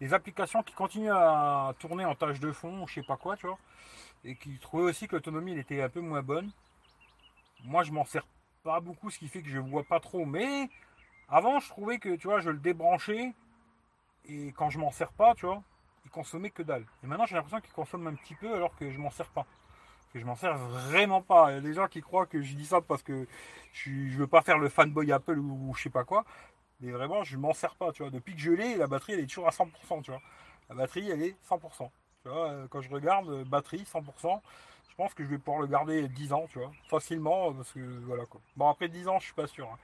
des, 0.00 0.14
applications 0.14 0.62
qui 0.64 0.74
continuent 0.74 1.12
à 1.12 1.74
tourner 1.78 2.04
en 2.04 2.14
tâche 2.14 2.40
de 2.40 2.52
fond, 2.52 2.86
je 2.86 2.94
sais 2.94 3.02
pas 3.02 3.16
quoi, 3.16 3.36
tu 3.36 3.46
vois. 3.46 3.58
Et 4.24 4.34
qui 4.36 4.58
trouvaient 4.58 4.84
aussi 4.84 5.06
que 5.08 5.16
l'autonomie, 5.16 5.52
elle 5.52 5.58
était 5.58 5.82
un 5.82 5.88
peu 5.88 6.00
moins 6.00 6.22
bonne. 6.22 6.50
Moi, 7.64 7.84
je 7.84 7.92
m'en 7.92 8.04
sers 8.04 8.26
pas 8.64 8.80
beaucoup, 8.80 9.10
ce 9.10 9.18
qui 9.18 9.28
fait 9.28 9.42
que 9.42 9.48
je 9.48 9.58
vois 9.58 9.84
pas 9.84 10.00
trop. 10.00 10.26
Mais 10.26 10.68
avant, 11.28 11.60
je 11.60 11.68
trouvais 11.68 11.98
que, 11.98 12.16
tu 12.16 12.26
vois, 12.28 12.40
je 12.40 12.50
le 12.50 12.58
débranchais. 12.58 13.32
Et 14.28 14.52
quand 14.52 14.70
je 14.70 14.78
m'en 14.78 14.90
sers 14.90 15.12
pas, 15.12 15.34
tu 15.34 15.46
vois, 15.46 15.62
il 16.04 16.10
consommait 16.10 16.50
que 16.50 16.62
dalle. 16.62 16.84
Et 17.02 17.06
maintenant, 17.06 17.26
j'ai 17.26 17.36
l'impression 17.36 17.60
qu'il 17.60 17.72
consomme 17.72 18.06
un 18.06 18.14
petit 18.14 18.34
peu 18.34 18.54
alors 18.54 18.74
que 18.76 18.90
je 18.90 18.98
m'en 18.98 19.10
sers 19.10 19.28
pas 19.28 19.46
je 20.18 20.24
m'en 20.24 20.36
sers 20.36 20.56
vraiment 20.56 21.22
pas. 21.22 21.50
Il 21.50 21.54
y 21.54 21.58
a 21.58 21.60
des 21.60 21.74
gens 21.74 21.88
qui 21.88 22.00
croient 22.00 22.26
que 22.26 22.42
je 22.42 22.54
dis 22.54 22.66
ça 22.66 22.80
parce 22.80 23.02
que 23.02 23.26
je, 23.72 23.90
ne 23.90 24.16
veux 24.16 24.26
pas 24.26 24.42
faire 24.42 24.58
le 24.58 24.68
fanboy 24.68 25.12
Apple 25.12 25.38
ou, 25.38 25.74
je 25.76 25.82
sais 25.84 25.90
pas 25.90 26.04
quoi. 26.04 26.24
Mais 26.80 26.90
vraiment, 26.92 27.24
je 27.24 27.36
m'en 27.36 27.54
sers 27.54 27.74
pas, 27.74 27.92
tu 27.92 28.02
vois. 28.02 28.10
Depuis 28.10 28.34
que 28.34 28.40
je 28.40 28.52
l'ai, 28.52 28.76
la 28.76 28.86
batterie, 28.86 29.14
elle 29.14 29.20
est 29.20 29.26
toujours 29.26 29.48
à 29.48 29.50
100%, 29.50 30.02
tu 30.02 30.10
vois. 30.10 30.20
La 30.68 30.74
batterie, 30.74 31.10
elle 31.10 31.22
est 31.22 31.36
100%. 31.48 31.90
Tu 32.22 32.28
vois, 32.28 32.50
euh, 32.50 32.66
quand 32.68 32.82
je 32.82 32.90
regarde, 32.90 33.28
euh, 33.28 33.44
batterie, 33.44 33.84
100%. 33.84 34.42
Je 34.90 34.94
pense 34.96 35.14
que 35.14 35.24
je 35.24 35.28
vais 35.28 35.38
pouvoir 35.38 35.62
le 35.62 35.68
garder 35.68 36.08
10 36.08 36.32
ans, 36.32 36.46
tu 36.50 36.58
vois. 36.58 36.70
Facilement, 36.88 37.52
parce 37.52 37.72
que, 37.72 37.80
voilà, 38.04 38.26
quoi. 38.26 38.40
Bon, 38.56 38.68
après 38.68 38.88
10 38.88 39.08
ans, 39.08 39.18
je 39.18 39.26
suis 39.26 39.34
pas 39.34 39.46
sûr. 39.46 39.66
Hein. 39.66 39.78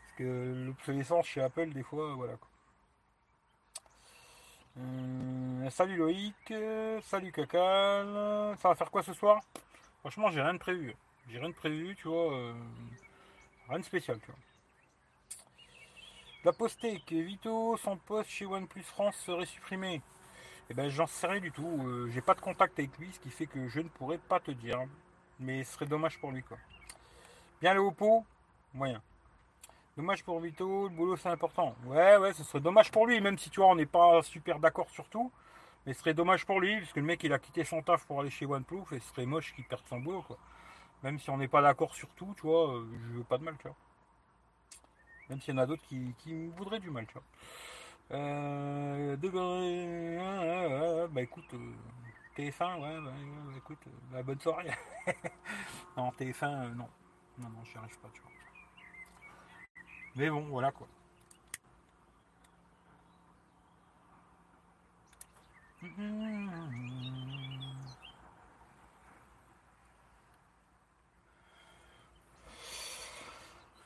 parce 0.00 0.18
que 0.18 0.64
l'obsolescence 0.66 1.26
chez 1.26 1.40
Apple, 1.40 1.70
des 1.70 1.82
fois, 1.82 2.14
voilà, 2.14 2.34
quoi. 2.34 2.48
Euh, 4.78 5.70
salut 5.70 5.96
Loïc, 5.96 6.54
salut 7.02 7.32
Cacal. 7.32 8.56
Ça 8.58 8.68
va 8.68 8.74
faire 8.74 8.90
quoi 8.90 9.02
ce 9.02 9.12
soir? 9.12 9.40
Franchement, 10.00 10.30
j'ai 10.30 10.40
rien 10.40 10.54
de 10.54 10.58
prévu. 10.58 10.94
J'ai 11.28 11.38
rien 11.38 11.48
de 11.48 11.54
prévu, 11.54 11.96
tu 11.96 12.08
vois. 12.08 12.32
Euh, 12.32 12.54
rien 13.68 13.78
de 13.78 13.84
spécial, 13.84 14.18
tu 14.20 14.26
vois. 14.26 14.36
La 16.44 17.22
Vito, 17.22 17.76
son 17.76 17.96
poste 17.96 18.30
chez 18.30 18.46
OnePlus 18.46 18.84
France 18.84 19.16
serait 19.16 19.44
supprimé. 19.46 20.00
Eh 20.70 20.74
ben, 20.74 20.88
j'en 20.88 21.06
sais 21.06 21.26
rien 21.26 21.40
du 21.40 21.50
tout. 21.50 21.82
Euh, 21.84 22.08
j'ai 22.12 22.20
pas 22.20 22.34
de 22.34 22.40
contact 22.40 22.78
avec 22.78 22.96
lui, 22.98 23.10
ce 23.12 23.18
qui 23.18 23.30
fait 23.30 23.46
que 23.46 23.68
je 23.68 23.80
ne 23.80 23.88
pourrais 23.88 24.18
pas 24.18 24.38
te 24.38 24.50
dire. 24.52 24.80
Mais 25.40 25.64
ce 25.64 25.72
serait 25.72 25.86
dommage 25.86 26.18
pour 26.18 26.30
lui, 26.30 26.42
quoi. 26.42 26.58
Bien 27.60 27.74
le 27.74 27.80
Oppo, 27.80 28.24
moyen. 28.72 29.02
Dommage 29.98 30.22
pour 30.22 30.38
Vito, 30.38 30.84
le 30.84 30.94
boulot 30.94 31.16
c'est 31.16 31.28
important. 31.28 31.74
Ouais, 31.84 32.16
ouais, 32.18 32.32
ce 32.32 32.44
serait 32.44 32.60
dommage 32.60 32.92
pour 32.92 33.04
lui, 33.04 33.20
même 33.20 33.36
si 33.36 33.50
tu 33.50 33.58
vois, 33.58 33.68
on 33.70 33.74
n'est 33.74 33.84
pas 33.84 34.22
super 34.22 34.60
d'accord 34.60 34.88
sur 34.90 35.08
tout. 35.08 35.32
Mais 35.84 35.92
ce 35.92 35.98
serait 35.98 36.14
dommage 36.14 36.46
pour 36.46 36.60
lui, 36.60 36.78
parce 36.78 36.92
que 36.92 37.00
le 37.00 37.06
mec 37.06 37.24
il 37.24 37.32
a 37.32 37.40
quitté 37.40 37.64
son 37.64 37.82
taf 37.82 38.06
pour 38.06 38.20
aller 38.20 38.30
chez 38.30 38.46
OnePlus, 38.46 38.84
et 38.92 39.00
ce 39.00 39.08
serait 39.08 39.26
moche 39.26 39.52
qu'il 39.56 39.64
perde 39.64 39.82
son 39.88 39.98
boulot, 39.98 40.22
quoi. 40.22 40.38
Même 41.02 41.18
si 41.18 41.30
on 41.30 41.36
n'est 41.36 41.48
pas 41.48 41.62
d'accord 41.62 41.92
sur 41.96 42.06
tout, 42.10 42.32
tu 42.36 42.42
vois, 42.42 42.74
euh, 42.74 42.86
je 43.10 43.18
veux 43.18 43.24
pas 43.24 43.38
de 43.38 43.42
mal, 43.42 43.56
tu 43.58 43.66
vois. 43.66 43.76
Même 45.30 45.40
s'il 45.40 45.54
y 45.54 45.58
en 45.58 45.62
a 45.62 45.66
d'autres 45.66 45.82
qui, 45.88 46.46
voudraient 46.56 46.78
du 46.78 46.90
mal, 46.90 47.04
tu 47.08 47.14
vois. 47.14 47.24
Euh, 48.12 49.16
de... 49.16 49.28
bah 51.08 51.22
écoute, 51.22 51.52
euh, 51.54 51.72
TF1, 52.36 52.80
ouais, 52.80 53.00
bah, 53.00 53.12
écoute, 53.56 53.82
bah, 54.12 54.22
bonne 54.22 54.40
soirée. 54.40 54.70
non, 55.96 56.10
TF1, 56.10 56.72
non. 56.76 56.88
Non, 57.38 57.48
non, 57.48 57.64
j'y 57.64 57.76
arrive 57.78 57.98
pas, 57.98 58.10
tu 58.14 58.20
vois. 58.20 58.30
Mais 60.18 60.30
bon, 60.30 60.40
voilà 60.50 60.72
quoi. 60.72 60.88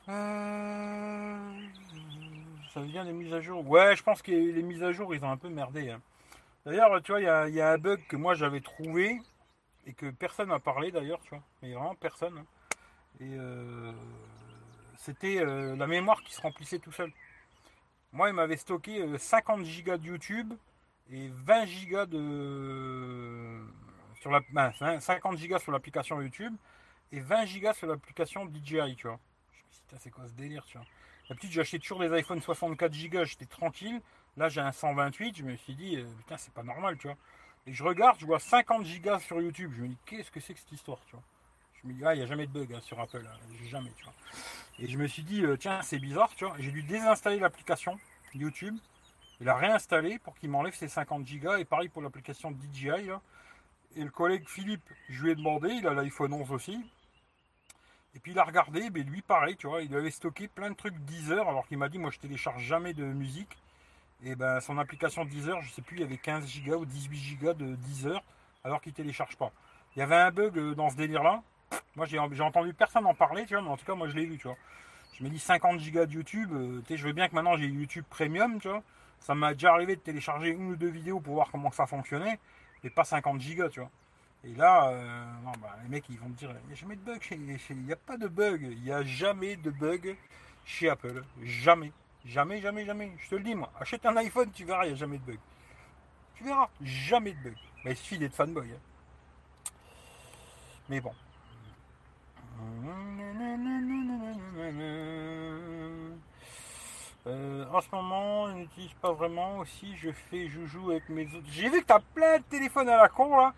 Euh, 0.09 1.51
ça 2.73 2.81
vient 2.81 3.05
des 3.05 3.13
mises 3.13 3.31
à 3.31 3.39
jour. 3.39 3.69
Ouais, 3.69 3.95
je 3.95 4.01
pense 4.01 4.23
que 4.23 4.31
les 4.31 4.63
mises 4.63 4.81
à 4.81 4.91
jour, 4.91 5.13
ils 5.13 5.23
ont 5.23 5.29
un 5.29 5.37
peu 5.37 5.49
merdé. 5.49 5.91
Hein. 5.91 6.01
D'ailleurs, 6.65 6.99
tu 7.03 7.11
vois, 7.11 7.21
il 7.21 7.53
y 7.53 7.61
a, 7.61 7.69
un 7.69 7.77
bug 7.77 8.01
que 8.07 8.15
moi 8.15 8.33
j'avais 8.33 8.61
trouvé 8.61 9.21
et 9.85 9.93
que 9.93 10.09
personne 10.09 10.49
n'a 10.49 10.57
parlé 10.57 10.91
d'ailleurs, 10.91 11.21
tu 11.21 11.29
vois. 11.29 11.43
Mais 11.61 11.73
vraiment 11.73 11.93
personne. 11.93 12.39
Hein. 12.39 12.45
Et 13.19 13.35
euh, 13.37 13.91
c'était 15.03 15.39
euh, 15.39 15.75
la 15.75 15.85
mémoire 15.85 16.21
qui 16.23 16.33
se 16.33 16.41
remplissait 16.41 16.79
tout 16.79 16.91
seul. 16.91 17.11
Moi, 18.13 18.29
il 18.29 18.35
m'avait 18.35 18.55
stocké 18.57 19.05
50 19.17 19.65
Go 19.83 19.97
de 19.97 20.05
YouTube 20.05 20.53
et 21.11 21.27
20 21.27 21.65
Go 21.89 22.05
de. 22.05 23.59
Sur 24.21 24.31
la, 24.31 24.39
50 24.99 25.37
ben, 25.37 25.47
Go 25.47 25.59
sur 25.59 25.71
l'application 25.73 26.21
YouTube 26.21 26.55
et 27.11 27.19
20 27.19 27.45
Go 27.59 27.73
sur 27.73 27.87
l'application 27.87 28.45
DJI, 28.45 28.95
tu 28.95 29.07
vois. 29.07 29.19
Je 29.51 29.95
me 29.95 29.99
c'est 29.99 30.09
quoi 30.09 30.25
ce 30.27 30.33
délire, 30.33 30.63
tu 30.65 30.77
vois. 30.77 30.87
D'habitude, 31.27 31.51
j'achetais 31.51 31.79
toujours 31.79 31.99
des 31.99 32.11
iPhone 32.13 32.41
64 32.41 33.09
Go, 33.09 33.25
j'étais 33.25 33.45
tranquille. 33.45 34.01
Là, 34.37 34.47
j'ai 34.47 34.61
un 34.61 34.71
128, 34.71 35.37
je 35.37 35.43
me 35.43 35.57
suis 35.57 35.75
dit, 35.75 35.97
euh, 35.97 36.05
putain, 36.19 36.37
c'est 36.37 36.53
pas 36.53 36.63
normal, 36.63 36.97
tu 36.97 37.07
vois. 37.07 37.17
Et 37.67 37.73
je 37.73 37.83
regarde, 37.83 38.17
je 38.19 38.25
vois 38.25 38.39
50 38.39 38.85
Go 39.01 39.19
sur 39.19 39.41
YouTube. 39.41 39.73
Je 39.75 39.81
me 39.81 39.87
dis, 39.89 39.97
qu'est-ce 40.05 40.31
que 40.31 40.39
c'est 40.39 40.53
que 40.53 40.59
cette 40.59 40.71
histoire, 40.71 40.99
tu 41.07 41.11
vois. 41.11 41.23
Il 41.85 41.95
n'y 41.95 42.05
a 42.05 42.25
jamais 42.25 42.47
de 42.47 42.51
bug 42.51 42.73
hein, 42.73 42.81
sur 42.81 42.99
Apple, 42.99 43.25
hein. 43.25 43.37
jamais. 43.69 43.91
Et 44.79 44.87
je 44.87 44.97
me 44.97 45.07
suis 45.07 45.23
dit, 45.23 45.43
euh, 45.43 45.57
tiens, 45.57 45.81
c'est 45.81 45.99
bizarre, 45.99 46.33
tu 46.35 46.45
vois. 46.45 46.55
J'ai 46.59 46.71
dû 46.71 46.83
désinstaller 46.83 47.39
l'application 47.39 47.99
YouTube 48.33 48.77
il 49.43 49.49
a 49.49 49.55
réinstallé 49.55 50.19
pour 50.19 50.35
qu'il 50.35 50.49
m'enlève 50.49 50.73
ses 50.73 50.87
50 50.87 51.25
Go 51.25 51.55
et 51.55 51.65
pareil 51.65 51.89
pour 51.89 52.01
l'application 52.01 52.51
DJI. 52.51 53.09
Et 53.97 54.03
le 54.03 54.09
collègue 54.09 54.47
Philippe, 54.47 54.89
je 55.09 55.21
lui 55.21 55.31
ai 55.31 55.35
demandé, 55.35 55.67
il 55.69 55.85
a 55.85 55.93
l'iPhone 55.93 56.33
11 56.33 56.51
aussi. 56.53 56.79
Et 58.15 58.19
puis 58.19 58.31
il 58.31 58.39
a 58.39 58.45
regardé, 58.45 58.89
mais 58.89 59.01
lui 59.01 59.21
pareil, 59.21 59.57
tu 59.57 59.67
vois, 59.67 59.81
il 59.81 59.93
avait 59.95 60.11
stocké 60.11 60.47
plein 60.47 60.69
de 60.69 60.75
trucs 60.75 60.97
Deezer, 60.99 61.45
alors 61.47 61.67
qu'il 61.67 61.77
m'a 61.77 61.89
dit, 61.89 61.97
moi 61.97 62.09
je 62.09 62.19
télécharge 62.19 62.63
jamais 62.63 62.93
de 62.93 63.03
musique. 63.03 63.57
Et 64.23 64.35
ben 64.35 64.61
son 64.61 64.77
application 64.77 65.25
Deezer, 65.25 65.61
je 65.61 65.71
sais 65.71 65.81
plus, 65.81 65.97
il 65.97 66.01
y 66.01 66.05
avait 66.05 66.17
15 66.17 66.49
Go 66.65 66.77
ou 66.77 66.85
18 66.85 67.35
Go 67.41 67.53
de 67.53 67.75
Deezer, 67.75 68.23
alors 68.63 68.81
qu'il 68.81 68.93
télécharge 68.93 69.35
pas. 69.35 69.51
Il 69.95 69.99
y 69.99 70.01
avait 70.03 70.15
un 70.15 70.31
bug 70.31 70.57
euh, 70.57 70.73
dans 70.73 70.89
ce 70.89 70.95
délire-là. 70.95 71.43
Moi 71.95 72.05
j'ai 72.05 72.17
entendu 72.17 72.73
personne 72.73 73.05
en 73.05 73.13
parler, 73.13 73.45
tu 73.45 73.53
vois, 73.53 73.63
mais 73.63 73.69
en 73.69 73.77
tout 73.77 73.85
cas 73.85 73.95
moi 73.95 74.07
je 74.07 74.15
l'ai 74.15 74.25
vu, 74.25 74.37
tu 74.37 74.47
vois. 74.47 74.57
Je 75.17 75.23
me 75.23 75.29
dis 75.29 75.39
50 75.39 75.79
Go 75.91 76.05
de 76.05 76.11
YouTube, 76.11 76.51
euh, 76.53 76.81
tu 76.81 76.87
sais, 76.87 76.97
je 76.97 77.05
veux 77.05 77.13
bien 77.13 77.27
que 77.27 77.35
maintenant 77.35 77.55
j'ai 77.55 77.67
YouTube 77.67 78.05
Premium, 78.09 78.59
tu 78.59 78.67
vois. 78.67 78.81
Ça 79.19 79.35
m'a 79.35 79.53
déjà 79.53 79.71
arrivé 79.73 79.95
de 79.95 80.01
télécharger 80.01 80.49
une 80.49 80.71
ou 80.71 80.75
deux 80.75 80.89
vidéos 80.89 81.19
pour 81.19 81.35
voir 81.35 81.49
comment 81.51 81.71
ça 81.71 81.85
fonctionnait, 81.85 82.39
mais 82.83 82.89
pas 82.89 83.03
50 83.03 83.39
gigas, 83.39 83.69
tu 83.69 83.79
vois. 83.79 83.89
Et 84.43 84.53
là, 84.55 84.89
euh, 84.89 85.25
bah, 85.61 85.77
les 85.83 85.89
mecs 85.89 86.09
ils 86.09 86.19
vont 86.19 86.27
me 86.27 86.33
dire, 86.33 86.49
il 86.63 86.67
n'y 86.67 86.73
a 86.73 86.75
jamais 86.75 86.95
de 86.95 87.01
bug 87.01 87.21
il 87.31 87.77
n'y 87.77 87.93
a 87.93 87.95
pas 87.95 88.17
de 88.17 88.27
bug, 88.27 88.67
il 88.69 88.83
n'y 88.83 88.91
a 88.91 89.03
jamais 89.03 89.55
de 89.55 89.69
bug 89.69 90.17
chez 90.65 90.89
Apple, 90.89 91.23
jamais, 91.43 91.91
jamais, 92.25 92.59
jamais, 92.59 92.85
jamais. 92.85 93.11
Je 93.19 93.29
te 93.29 93.35
le 93.35 93.43
dis 93.43 93.55
moi, 93.55 93.71
achète 93.79 94.05
un 94.05 94.17
iPhone, 94.17 94.51
tu 94.51 94.65
verras, 94.65 94.85
il 94.85 94.89
n'y 94.89 94.93
a 94.93 94.97
jamais 94.97 95.17
de 95.19 95.23
bug. 95.23 95.39
Tu 96.35 96.43
verras, 96.43 96.69
jamais 96.81 97.33
de 97.33 97.39
bug. 97.39 97.55
Mais 97.85 97.91
il 97.91 97.97
suffit 97.97 98.17
d'être 98.17 98.35
fanboy. 98.35 98.69
Hein. 98.71 99.71
Mais 100.89 100.99
bon. 100.99 101.13
Euh, 107.25 107.65
en 107.71 107.79
ce 107.79 107.87
moment, 107.91 108.49
je 108.49 108.55
n'utilise 108.55 108.93
pas 109.01 109.13
vraiment 109.13 109.59
aussi. 109.59 109.95
Je 109.95 110.11
fais 110.11 110.47
joujou 110.49 110.91
avec 110.91 111.07
mes 111.09 111.25
autres. 111.27 111.47
J'ai 111.49 111.69
vu 111.69 111.81
que 111.81 111.85
t'as 111.85 112.01
plein 112.13 112.39
de 112.39 112.43
téléphones 112.43 112.89
à 112.89 112.97
la 112.97 113.09
con 113.09 113.37
là. 113.37 113.53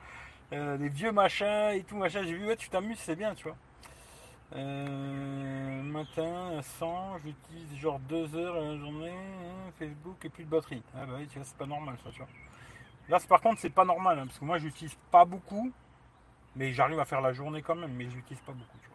Euh, 0.53 0.77
des 0.77 0.89
vieux 0.89 1.12
machins 1.12 1.71
et 1.73 1.84
tout 1.84 1.97
machin. 1.97 2.21
J'ai 2.23 2.34
vu, 2.34 2.45
ouais, 2.45 2.55
tu 2.55 2.69
t'amuses, 2.69 2.99
c'est 2.99 3.15
bien, 3.15 3.34
tu 3.34 3.45
vois. 3.45 3.58
Euh, 4.55 5.81
matin, 5.81 6.62
100, 6.62 7.17
j'utilise 7.17 7.79
genre 7.79 7.99
2 7.99 8.36
heures 8.36 8.55
à 8.55 8.62
la 8.62 8.77
journée. 8.77 9.10
Hein, 9.10 9.71
Facebook 9.79 10.23
et 10.23 10.29
plus 10.29 10.43
de 10.43 10.49
batterie. 10.49 10.84
Ah 10.95 11.05
bah 11.05 11.13
oui, 11.17 11.27
tu 11.27 11.39
vois, 11.39 11.45
c'est 11.45 11.58
pas 11.58 11.65
normal 11.65 11.95
ça, 12.03 12.12
tu 12.12 12.19
vois. 12.19 12.27
Là, 13.10 13.19
par 13.27 13.41
contre, 13.41 13.60
c'est 13.60 13.69
pas 13.71 13.86
normal 13.86 14.19
hein, 14.19 14.25
parce 14.27 14.38
que 14.38 14.45
moi, 14.45 14.60
j'utilise 14.60 14.95
pas 15.10 15.25
beaucoup. 15.25 15.71
Mais 16.55 16.71
j'arrive 16.73 16.99
à 16.99 17.05
faire 17.05 17.21
la 17.21 17.33
journée 17.33 17.61
quand 17.61 17.75
même, 17.75 17.93
mais 17.93 18.09
j'utilise 18.09 18.41
pas 18.43 18.53
beaucoup, 18.53 18.77
tu 18.81 18.89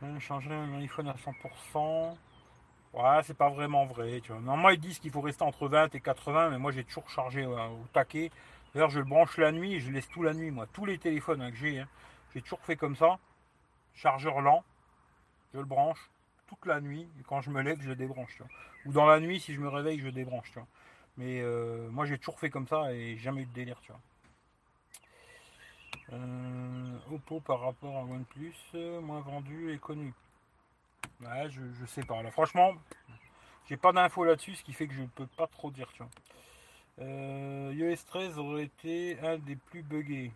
vois. 0.00 0.20
Changer 0.20 0.52
un 0.52 0.74
iPhone 0.80 1.08
à 1.08 1.14
100%. 1.14 2.16
Ouais, 2.94 3.20
c'est 3.24 3.36
pas 3.36 3.50
vraiment 3.50 3.84
vrai. 3.86 4.20
Tu 4.22 4.32
vois. 4.32 4.40
Normalement, 4.40 4.70
ils 4.70 4.80
disent 4.80 4.98
qu'il 4.98 5.10
faut 5.10 5.20
rester 5.20 5.42
entre 5.42 5.68
20 5.68 5.94
et 5.94 6.00
80, 6.00 6.50
mais 6.50 6.58
moi, 6.58 6.72
j'ai 6.72 6.84
toujours 6.84 7.08
chargé 7.10 7.44
euh, 7.44 7.66
au 7.68 7.84
taquet. 7.92 8.30
D'ailleurs, 8.74 8.90
je 8.90 8.98
le 8.98 9.04
branche 9.04 9.36
la 9.36 9.52
nuit 9.52 9.74
et 9.74 9.80
je 9.80 9.90
laisse 9.90 10.08
tout 10.08 10.22
la 10.22 10.32
nuit, 10.32 10.50
moi. 10.50 10.66
Tous 10.72 10.86
les 10.86 10.98
téléphones 10.98 11.42
hein, 11.42 11.50
que 11.50 11.56
j'ai, 11.56 11.78
hein, 11.78 11.88
j'ai 12.34 12.40
toujours 12.40 12.60
fait 12.60 12.76
comme 12.76 12.96
ça. 12.96 13.18
Chargeur 13.94 14.40
lent, 14.40 14.64
je 15.52 15.58
le 15.58 15.64
branche 15.64 16.10
toute 16.46 16.64
la 16.66 16.80
nuit. 16.80 17.08
Et 17.20 17.22
quand 17.22 17.40
je 17.40 17.50
me 17.50 17.60
lève, 17.62 17.80
je 17.80 17.88
le 17.88 17.96
débranche. 17.96 18.38
Ou 18.86 18.92
dans 18.92 19.06
la 19.06 19.20
nuit, 19.20 19.40
si 19.40 19.52
je 19.52 19.60
me 19.60 19.68
réveille, 19.68 19.98
je 19.98 20.06
le 20.06 20.12
débranche. 20.12 20.50
Tu 20.52 20.58
vois. 20.58 20.68
Mais 21.18 21.40
euh, 21.40 21.88
moi, 21.90 22.06
j'ai 22.06 22.18
toujours 22.18 22.38
fait 22.38 22.50
comme 22.50 22.66
ça 22.66 22.92
et 22.92 23.16
jamais 23.16 23.42
eu 23.42 23.46
de 23.46 23.52
délire. 23.52 23.80
Tu 23.80 23.92
vois. 23.92 24.00
Euh, 26.12 26.98
Oppo 27.10 27.40
par 27.40 27.60
rapport 27.60 27.96
à 27.96 28.02
OnePlus, 28.02 28.54
moins 29.02 29.20
vendu 29.20 29.72
et 29.72 29.78
connu. 29.78 30.12
Ouais, 31.20 31.48
je, 31.50 31.86
sais 31.86 32.02
pas. 32.02 32.22
Là, 32.22 32.30
franchement, 32.30 32.74
j'ai 33.68 33.76
pas 33.76 33.92
d'infos 33.92 34.24
là-dessus, 34.24 34.54
ce 34.54 34.62
qui 34.62 34.72
fait 34.72 34.86
que 34.86 34.94
je 34.94 35.04
peux 35.04 35.26
pas 35.26 35.46
trop 35.46 35.70
dire. 35.70 35.90
Tu 35.92 36.02
vois. 36.02 36.10
Euh, 36.98 37.72
iOS 37.74 38.04
13 38.06 38.38
aurait 38.38 38.64
été 38.64 39.18
un 39.20 39.38
des 39.38 39.56
plus 39.56 39.82
buggés. 39.82 40.32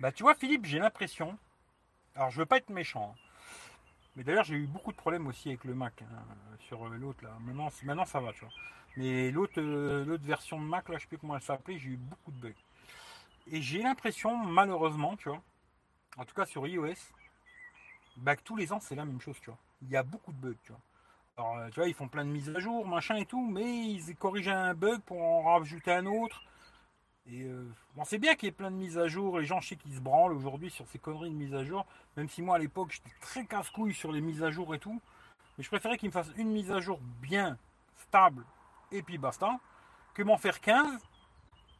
Bah, 0.00 0.12
tu 0.12 0.22
vois, 0.22 0.34
Philippe, 0.34 0.66
j'ai 0.66 0.78
l'impression. 0.78 1.38
Alors, 2.14 2.30
je 2.30 2.38
veux 2.38 2.46
pas 2.46 2.58
être 2.58 2.70
méchant. 2.70 3.14
Hein, 3.14 3.20
mais 4.14 4.24
d'ailleurs, 4.24 4.44
j'ai 4.44 4.56
eu 4.56 4.66
beaucoup 4.66 4.92
de 4.92 4.96
problèmes 4.96 5.26
aussi 5.26 5.48
avec 5.48 5.64
le 5.64 5.74
Mac 5.74 6.02
hein, 6.02 6.22
sur 6.60 6.86
euh, 6.86 6.96
l'autre 6.96 7.22
là. 7.22 7.36
Maintenant, 7.40 7.68
maintenant, 7.82 8.04
ça 8.04 8.20
va, 8.20 8.32
tu 8.32 8.40
vois. 8.40 8.54
Mais 8.96 9.30
l'autre, 9.30 9.60
euh, 9.60 10.04
l'autre 10.04 10.24
version 10.24 10.58
de 10.58 10.64
Mac, 10.64 10.88
là, 10.88 10.96
je 10.96 11.02
sais 11.02 11.08
plus 11.08 11.18
comment 11.18 11.36
elle 11.36 11.42
s'appelait, 11.42 11.78
j'ai 11.78 11.90
eu 11.90 11.96
beaucoup 11.96 12.32
de 12.32 12.40
bugs. 12.40 12.65
Et 13.48 13.62
j'ai 13.62 13.82
l'impression, 13.82 14.36
malheureusement, 14.36 15.16
tu 15.16 15.28
vois, 15.28 15.40
en 16.16 16.24
tout 16.24 16.34
cas 16.34 16.46
sur 16.46 16.66
iOS, 16.66 16.94
bah, 18.16 18.34
tous 18.36 18.56
les 18.56 18.72
ans, 18.72 18.80
c'est 18.80 18.94
la 18.94 19.04
même 19.04 19.20
chose, 19.20 19.36
tu 19.40 19.50
vois. 19.50 19.58
Il 19.82 19.88
y 19.88 19.96
a 19.96 20.02
beaucoup 20.02 20.32
de 20.32 20.38
bugs, 20.38 20.56
tu 20.62 20.72
vois. 20.72 20.80
Alors, 21.36 21.56
euh, 21.58 21.68
tu 21.68 21.80
vois, 21.80 21.88
ils 21.88 21.94
font 21.94 22.08
plein 22.08 22.24
de 22.24 22.30
mises 22.30 22.48
à 22.54 22.58
jour, 22.58 22.86
machin 22.86 23.16
et 23.16 23.26
tout, 23.26 23.46
mais 23.46 23.88
ils 23.90 24.16
corrigent 24.16 24.48
un 24.48 24.74
bug 24.74 25.00
pour 25.02 25.20
en 25.22 25.42
rajouter 25.42 25.92
un 25.92 26.06
autre. 26.06 26.42
Et 27.26 27.42
euh, 27.42 27.68
bon, 27.94 28.04
c'est 28.04 28.18
bien 28.18 28.34
qu'il 28.34 28.46
y 28.46 28.48
ait 28.48 28.52
plein 28.52 28.70
de 28.70 28.76
mises 28.76 28.98
à 28.98 29.06
jour. 29.06 29.38
Les 29.38 29.44
gens, 29.44 29.60
je 29.60 29.68
sais 29.68 29.76
qu'ils 29.76 29.94
se 29.94 30.00
branlent 30.00 30.32
aujourd'hui 30.32 30.70
sur 30.70 30.86
ces 30.88 30.98
conneries 30.98 31.30
de 31.30 31.34
mises 31.34 31.54
à 31.54 31.64
jour. 31.64 31.84
Même 32.16 32.28
si 32.28 32.40
moi, 32.40 32.56
à 32.56 32.58
l'époque, 32.58 32.92
j'étais 32.92 33.14
très 33.20 33.44
casse-couille 33.44 33.94
sur 33.94 34.12
les 34.12 34.20
mises 34.20 34.42
à 34.42 34.50
jour 34.50 34.74
et 34.74 34.78
tout. 34.78 35.00
Mais 35.58 35.64
je 35.64 35.68
préférais 35.68 35.98
qu'ils 35.98 36.08
me 36.08 36.12
fassent 36.12 36.32
une 36.36 36.50
mise 36.50 36.72
à 36.72 36.80
jour 36.80 37.00
bien, 37.20 37.58
stable, 37.96 38.44
et 38.92 39.02
puis 39.02 39.18
basta, 39.18 39.58
que 40.14 40.22
m'en 40.22 40.38
faire 40.38 40.60
15 40.60 41.00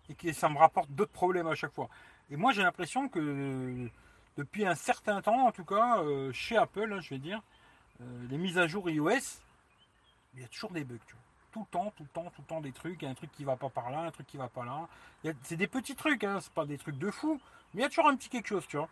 et 0.08 0.14
que 0.14 0.32
ça 0.32 0.48
me 0.48 0.58
rapporte 0.58 0.90
d'autres 0.90 1.12
problèmes 1.12 1.46
à 1.46 1.54
chaque 1.54 1.72
fois. 1.72 1.88
Et 2.30 2.36
moi, 2.36 2.52
j'ai 2.52 2.62
l'impression 2.62 3.08
que 3.08 3.88
depuis 4.36 4.66
un 4.66 4.74
certain 4.74 5.22
temps, 5.22 5.46
en 5.46 5.52
tout 5.52 5.64
cas, 5.64 5.98
euh, 5.98 6.32
chez 6.32 6.56
Apple, 6.56 6.92
hein, 6.92 7.00
je 7.00 7.10
vais 7.10 7.18
dire, 7.18 7.40
euh, 8.00 8.26
les 8.28 8.38
mises 8.38 8.58
à 8.58 8.66
jour 8.66 8.88
iOS, 8.90 9.40
il 10.34 10.42
y 10.42 10.44
a 10.44 10.48
toujours 10.48 10.72
des 10.72 10.84
bugs, 10.84 10.98
tu 11.06 11.14
vois. 11.14 11.22
Tout 11.52 11.60
le 11.60 11.66
temps, 11.66 11.92
tout 11.96 12.02
le 12.02 12.08
temps, 12.10 12.30
tout 12.34 12.42
le 12.42 12.46
temps 12.46 12.60
des 12.60 12.72
trucs. 12.72 13.00
Il 13.00 13.04
y 13.06 13.08
a 13.08 13.10
un 13.10 13.14
truc 13.14 13.32
qui 13.32 13.44
va 13.44 13.56
pas 13.56 13.70
par 13.70 13.90
là, 13.90 14.00
un 14.00 14.10
truc 14.10 14.26
qui 14.26 14.36
va 14.36 14.48
pas 14.48 14.64
là. 14.64 14.86
C'est 15.42 15.56
des 15.56 15.66
petits 15.66 15.94
trucs, 15.94 16.22
hein, 16.22 16.38
c'est 16.40 16.52
pas 16.52 16.66
des 16.66 16.76
trucs 16.76 16.98
de 16.98 17.10
fou, 17.10 17.40
mais 17.72 17.80
il 17.80 17.82
y 17.82 17.86
a 17.86 17.88
toujours 17.88 18.08
un 18.08 18.16
petit 18.16 18.28
quelque 18.28 18.48
chose, 18.48 18.66
tu 18.66 18.76
vois. 18.76 18.90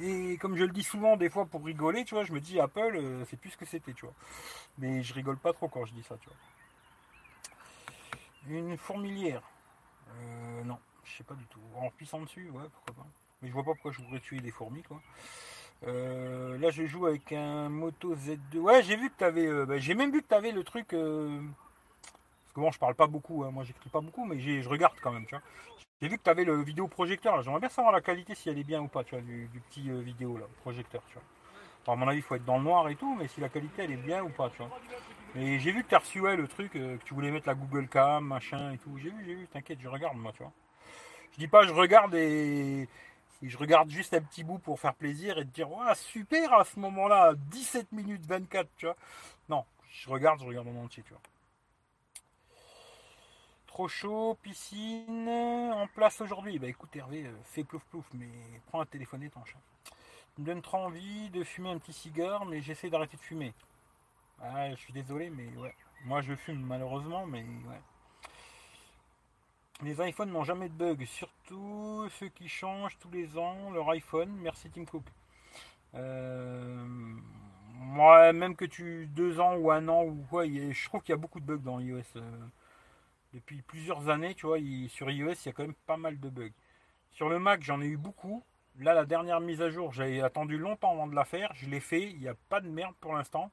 Et 0.00 0.38
comme 0.38 0.56
je 0.56 0.64
le 0.64 0.72
dis 0.72 0.82
souvent, 0.82 1.18
des 1.18 1.28
fois 1.28 1.44
pour 1.44 1.62
rigoler, 1.62 2.04
tu 2.06 2.14
vois, 2.14 2.24
je 2.24 2.32
me 2.32 2.40
dis 2.40 2.58
Apple, 2.58 2.96
euh, 2.96 3.24
c'est 3.28 3.36
plus 3.36 3.50
ce 3.50 3.58
que 3.58 3.66
c'était, 3.66 3.92
tu 3.92 4.06
vois. 4.06 4.14
Mais 4.78 5.02
je 5.02 5.12
rigole 5.12 5.36
pas 5.36 5.52
trop 5.52 5.68
quand 5.68 5.84
je 5.84 5.92
dis 5.92 6.02
ça, 6.02 6.16
tu 6.18 6.28
vois. 6.30 6.36
Une 8.48 8.78
fourmilière. 8.78 9.42
Non, 10.64 10.78
je 11.04 11.16
sais 11.16 11.24
pas 11.24 11.34
du 11.34 11.46
tout. 11.46 11.60
En 11.76 11.90
puissant 11.90 12.20
dessus, 12.20 12.48
ouais, 12.50 12.68
pourquoi 12.72 13.04
pas. 13.04 13.10
Mais 13.40 13.48
je 13.48 13.52
vois 13.52 13.64
pas 13.64 13.72
pourquoi 13.72 13.92
je 13.92 14.00
voudrais 14.02 14.20
tuer 14.20 14.40
des 14.40 14.50
fourmis, 14.50 14.82
quoi. 14.82 15.00
Euh, 15.86 16.58
là, 16.58 16.70
je 16.70 16.86
joue 16.86 17.06
avec 17.06 17.32
un 17.32 17.68
Moto 17.68 18.14
Z2. 18.14 18.58
Ouais, 18.58 18.82
j'ai 18.82 18.96
vu 18.96 19.10
que 19.10 19.18
tu 19.18 19.24
avais. 19.24 19.46
Euh, 19.46 19.66
bah, 19.66 19.78
j'ai 19.78 19.94
même 19.94 20.12
vu 20.12 20.22
que 20.22 20.28
tu 20.28 20.34
avais 20.34 20.52
le 20.52 20.62
truc. 20.62 20.92
Euh, 20.92 21.40
parce 22.44 22.54
que 22.54 22.60
bon, 22.60 22.70
je 22.70 22.78
parle 22.78 22.94
pas 22.94 23.06
beaucoup. 23.06 23.44
Hein. 23.44 23.50
Moi, 23.50 23.64
j'écris 23.64 23.90
pas 23.90 24.00
beaucoup, 24.00 24.24
mais 24.24 24.38
je 24.38 24.68
regarde 24.68 24.94
quand 25.02 25.12
même, 25.12 25.26
tu 25.26 25.34
vois. 25.34 25.42
J'ai 26.00 26.08
vu 26.08 26.18
que 26.18 26.22
tu 26.22 26.30
avais 26.30 26.44
le 26.44 26.62
vidéoprojecteur. 26.62 27.42
J'aimerais 27.42 27.60
bien 27.60 27.68
savoir 27.68 27.92
la 27.92 28.00
qualité, 28.00 28.34
si 28.34 28.48
elle 28.48 28.58
est 28.58 28.64
bien 28.64 28.80
ou 28.80 28.88
pas, 28.88 29.04
tu 29.04 29.14
vois, 29.14 29.22
du, 29.22 29.48
petit 29.70 29.88
vidéo 30.02 30.36
là, 30.36 30.46
projecteur, 30.62 31.00
tu 31.06 31.14
vois. 31.14 31.94
à 31.94 31.96
mon 31.96 32.08
avis, 32.08 32.18
il 32.18 32.22
faut 32.22 32.34
être 32.34 32.44
dans 32.44 32.58
le 32.58 32.64
noir 32.64 32.88
et 32.88 32.96
tout, 32.96 33.14
mais 33.14 33.28
si 33.28 33.40
la 33.40 33.48
qualité 33.48 33.82
elle 33.84 33.92
est 33.92 33.96
bien 33.96 34.24
ou 34.24 34.28
pas, 34.30 34.50
tu 34.50 34.58
vois. 34.58 34.70
Et 35.34 35.58
j'ai 35.58 35.72
vu 35.72 35.82
que 35.82 35.88
tu 35.88 35.94
as 35.94 35.98
reçu 35.98 36.20
le 36.20 36.46
truc, 36.46 36.76
euh, 36.76 36.98
que 36.98 37.04
tu 37.04 37.14
voulais 37.14 37.30
mettre 37.30 37.48
la 37.48 37.54
Google 37.54 37.88
Cam, 37.88 38.24
machin 38.24 38.72
et 38.72 38.78
tout. 38.78 38.98
J'ai 38.98 39.08
vu, 39.08 39.24
j'ai 39.24 39.34
vu, 39.34 39.48
t'inquiète, 39.48 39.80
je 39.80 39.88
regarde 39.88 40.16
moi, 40.16 40.32
tu 40.32 40.42
vois. 40.42 40.52
Je 41.32 41.38
dis 41.38 41.48
pas 41.48 41.64
je 41.66 41.72
regarde 41.72 42.14
et, 42.14 42.86
je 43.42 43.56
regarde 43.56 43.88
juste 43.88 44.12
un 44.12 44.20
petit 44.20 44.44
bout 44.44 44.58
pour 44.58 44.78
faire 44.78 44.94
plaisir 44.94 45.38
et 45.38 45.44
te 45.46 45.50
dire, 45.50 45.70
ouais, 45.70 45.94
super 45.94 46.52
à 46.52 46.64
ce 46.64 46.78
moment-là, 46.78 47.32
17 47.50 47.92
minutes 47.92 48.26
24, 48.26 48.68
tu 48.76 48.86
vois. 48.86 48.96
Non, 49.48 49.64
je 49.90 50.10
regarde, 50.10 50.40
je 50.40 50.44
regarde 50.44 50.68
en 50.68 50.84
entier, 50.84 51.02
tu 51.02 51.14
vois. 51.14 51.22
Trop 53.66 53.88
chaud, 53.88 54.36
piscine, 54.42 55.28
en 55.28 55.86
place 55.94 56.20
aujourd'hui. 56.20 56.58
Bah 56.58 56.68
écoute 56.68 56.94
Hervé, 56.94 57.24
euh, 57.24 57.32
fais 57.44 57.64
plouf 57.64 57.82
plouf, 57.84 58.04
mais 58.12 58.28
prends 58.66 58.82
un 58.82 58.86
téléphone 58.86 59.22
étanche. 59.22 59.56
Il 60.36 60.42
me 60.42 60.46
donne 60.46 60.60
trop 60.60 60.76
envie 60.76 61.30
de 61.30 61.42
fumer 61.42 61.70
un 61.70 61.78
petit 61.78 61.94
cigare, 61.94 62.44
mais 62.44 62.60
j'essaie 62.60 62.90
d'arrêter 62.90 63.16
de 63.16 63.22
fumer. 63.22 63.54
Ah, 64.42 64.70
je 64.70 64.76
suis 64.76 64.92
désolé, 64.92 65.30
mais 65.30 65.46
ouais. 65.56 65.74
Moi 66.04 66.20
je 66.20 66.34
fume 66.34 66.60
malheureusement, 66.60 67.26
mais 67.26 67.42
ouais. 67.42 67.80
Les 69.82 70.00
iPhones 70.08 70.30
n'ont 70.30 70.44
jamais 70.44 70.68
de 70.68 70.74
bug, 70.74 71.04
surtout 71.06 72.08
ceux 72.10 72.28
qui 72.28 72.48
changent 72.48 72.98
tous 72.98 73.10
les 73.10 73.38
ans 73.38 73.70
leur 73.70 73.88
iPhone. 73.90 74.30
Merci 74.40 74.70
Tim 74.70 74.84
Cook. 74.84 75.04
Euh, 75.94 76.84
moi, 77.74 78.32
même 78.32 78.56
que 78.56 78.64
tu 78.64 79.06
deux 79.06 79.40
ans 79.40 79.56
ou 79.56 79.70
un 79.70 79.88
an 79.88 80.04
ou 80.04 80.24
quoi, 80.28 80.46
je 80.46 80.84
trouve 80.88 81.02
qu'il 81.02 81.12
y 81.12 81.14
a 81.14 81.18
beaucoup 81.18 81.40
de 81.40 81.44
bugs 81.44 81.58
dans 81.58 81.80
iOS. 81.80 82.02
Euh, 82.16 82.46
depuis 83.34 83.62
plusieurs 83.62 84.08
années, 84.08 84.34
tu 84.34 84.46
vois, 84.46 84.58
sur 84.88 85.10
iOS, 85.10 85.32
il 85.32 85.46
y 85.46 85.48
a 85.48 85.52
quand 85.52 85.62
même 85.62 85.74
pas 85.86 85.96
mal 85.96 86.18
de 86.20 86.28
bugs. 86.28 86.52
Sur 87.12 87.28
le 87.28 87.38
Mac, 87.38 87.62
j'en 87.62 87.80
ai 87.80 87.86
eu 87.86 87.96
beaucoup. 87.96 88.44
Là, 88.78 88.94
la 88.94 89.04
dernière 89.04 89.40
mise 89.40 89.62
à 89.62 89.70
jour, 89.70 89.92
j'avais 89.92 90.20
attendu 90.20 90.58
longtemps 90.58 90.92
avant 90.92 91.06
de 91.06 91.14
la 91.14 91.24
faire. 91.24 91.52
Je 91.54 91.68
l'ai 91.68 91.80
fait. 91.80 92.10
Il 92.10 92.20
n'y 92.20 92.28
a 92.28 92.34
pas 92.48 92.60
de 92.60 92.68
merde 92.68 92.94
pour 93.00 93.14
l'instant. 93.14 93.50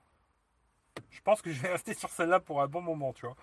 Je 1.11 1.21
pense 1.21 1.41
que 1.41 1.51
je 1.51 1.61
vais 1.61 1.69
rester 1.73 1.93
sur 1.93 2.09
celle-là 2.09 2.39
pour 2.39 2.61
un 2.61 2.67
bon 2.67 2.81
moment, 2.81 3.13
tu 3.13 3.25
vois. 3.25 3.35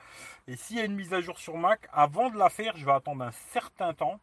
Et 0.46 0.56
s'il 0.56 0.76
y 0.76 0.80
a 0.80 0.84
une 0.84 0.94
mise 0.94 1.12
à 1.14 1.20
jour 1.20 1.38
sur 1.38 1.56
Mac, 1.56 1.88
avant 1.92 2.30
de 2.30 2.38
la 2.38 2.48
faire, 2.48 2.76
je 2.76 2.84
vais 2.84 2.92
attendre 2.92 3.24
un 3.24 3.32
certain 3.52 3.94
temps 3.94 4.20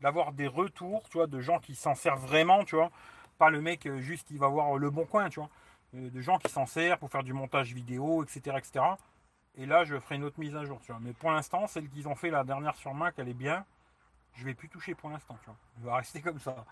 d'avoir 0.00 0.32
des 0.32 0.46
retours, 0.46 1.08
tu 1.08 1.18
vois, 1.18 1.26
de 1.26 1.40
gens 1.40 1.58
qui 1.58 1.74
s'en 1.74 1.94
servent 1.94 2.26
vraiment, 2.26 2.64
tu 2.64 2.76
vois. 2.76 2.90
Pas 3.38 3.50
le 3.50 3.60
mec 3.60 3.86
euh, 3.86 4.00
juste 4.00 4.28
qui 4.28 4.38
va 4.38 4.48
voir 4.48 4.76
le 4.76 4.90
bon 4.90 5.06
coin, 5.06 5.28
tu 5.28 5.40
vois. 5.40 5.50
Euh, 5.94 6.10
de 6.10 6.20
gens 6.20 6.38
qui 6.38 6.50
s'en 6.50 6.66
servent 6.66 6.98
pour 6.98 7.10
faire 7.10 7.22
du 7.22 7.32
montage 7.32 7.72
vidéo, 7.72 8.22
etc., 8.22 8.56
etc. 8.58 8.84
Et 9.56 9.66
là, 9.66 9.84
je 9.84 9.98
ferai 9.98 10.16
une 10.16 10.24
autre 10.24 10.40
mise 10.40 10.54
à 10.56 10.64
jour, 10.64 10.80
tu 10.80 10.92
vois. 10.92 11.00
Mais 11.00 11.12
pour 11.12 11.30
l'instant, 11.30 11.66
celle 11.66 11.88
qu'ils 11.88 12.08
ont 12.08 12.14
fait 12.14 12.30
la 12.30 12.44
dernière 12.44 12.74
sur 12.76 12.92
Mac, 12.94 13.14
elle 13.18 13.28
est 13.28 13.34
bien. 13.34 13.64
Je 14.34 14.44
vais 14.44 14.54
plus 14.54 14.68
toucher 14.68 14.94
pour 14.94 15.10
l'instant, 15.10 15.38
tu 15.42 15.50
vois. 15.50 15.56
Je 15.92 15.96
rester 15.96 16.20
comme 16.20 16.40
ça. 16.40 16.64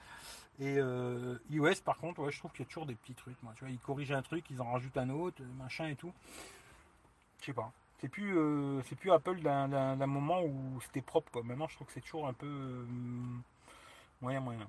Et 0.61 0.77
euh, 0.79 1.39
iOS, 1.51 1.81
par 1.85 1.97
contre, 1.97 2.21
ouais, 2.21 2.31
je 2.31 2.39
trouve 2.39 2.53
qu'il 2.53 2.65
y 2.65 2.69
a 2.69 2.69
toujours 2.69 2.87
des 2.87 2.95
petits 2.95 3.15
trucs. 3.15 3.43
Moi, 3.43 3.53
tu 3.57 3.65
vois, 3.65 3.71
ils 3.73 3.79
corrigent 3.79 4.13
un 4.13 4.23
truc, 4.23 4.45
ils 4.51 4.61
en 4.61 4.71
rajoutent 4.71 4.97
un 4.97 5.11
autre, 5.11 5.43
machin 5.59 5.89
et 5.89 5.97
tout. 5.97 6.13
Je 7.41 7.47
sais 7.47 7.53
pas. 7.53 7.73
C'est 8.01 8.09
plus, 8.09 8.37
euh, 8.37 8.83
c'est 8.89 8.97
plus 8.97 9.13
Apple 9.13 9.41
d'un 9.41 10.07
moment 10.07 10.43
où 10.43 10.81
c'était 10.83 11.01
propre. 11.01 11.31
Quoi. 11.33 11.43
Maintenant, 11.43 11.69
je 11.69 11.77
trouve 11.77 11.87
que 11.87 11.93
c'est 11.93 12.01
toujours 12.01 12.27
un 12.27 12.33
peu 12.33 12.47
euh, 12.47 12.85
moyen, 14.21 14.41
moyen. 14.41 14.67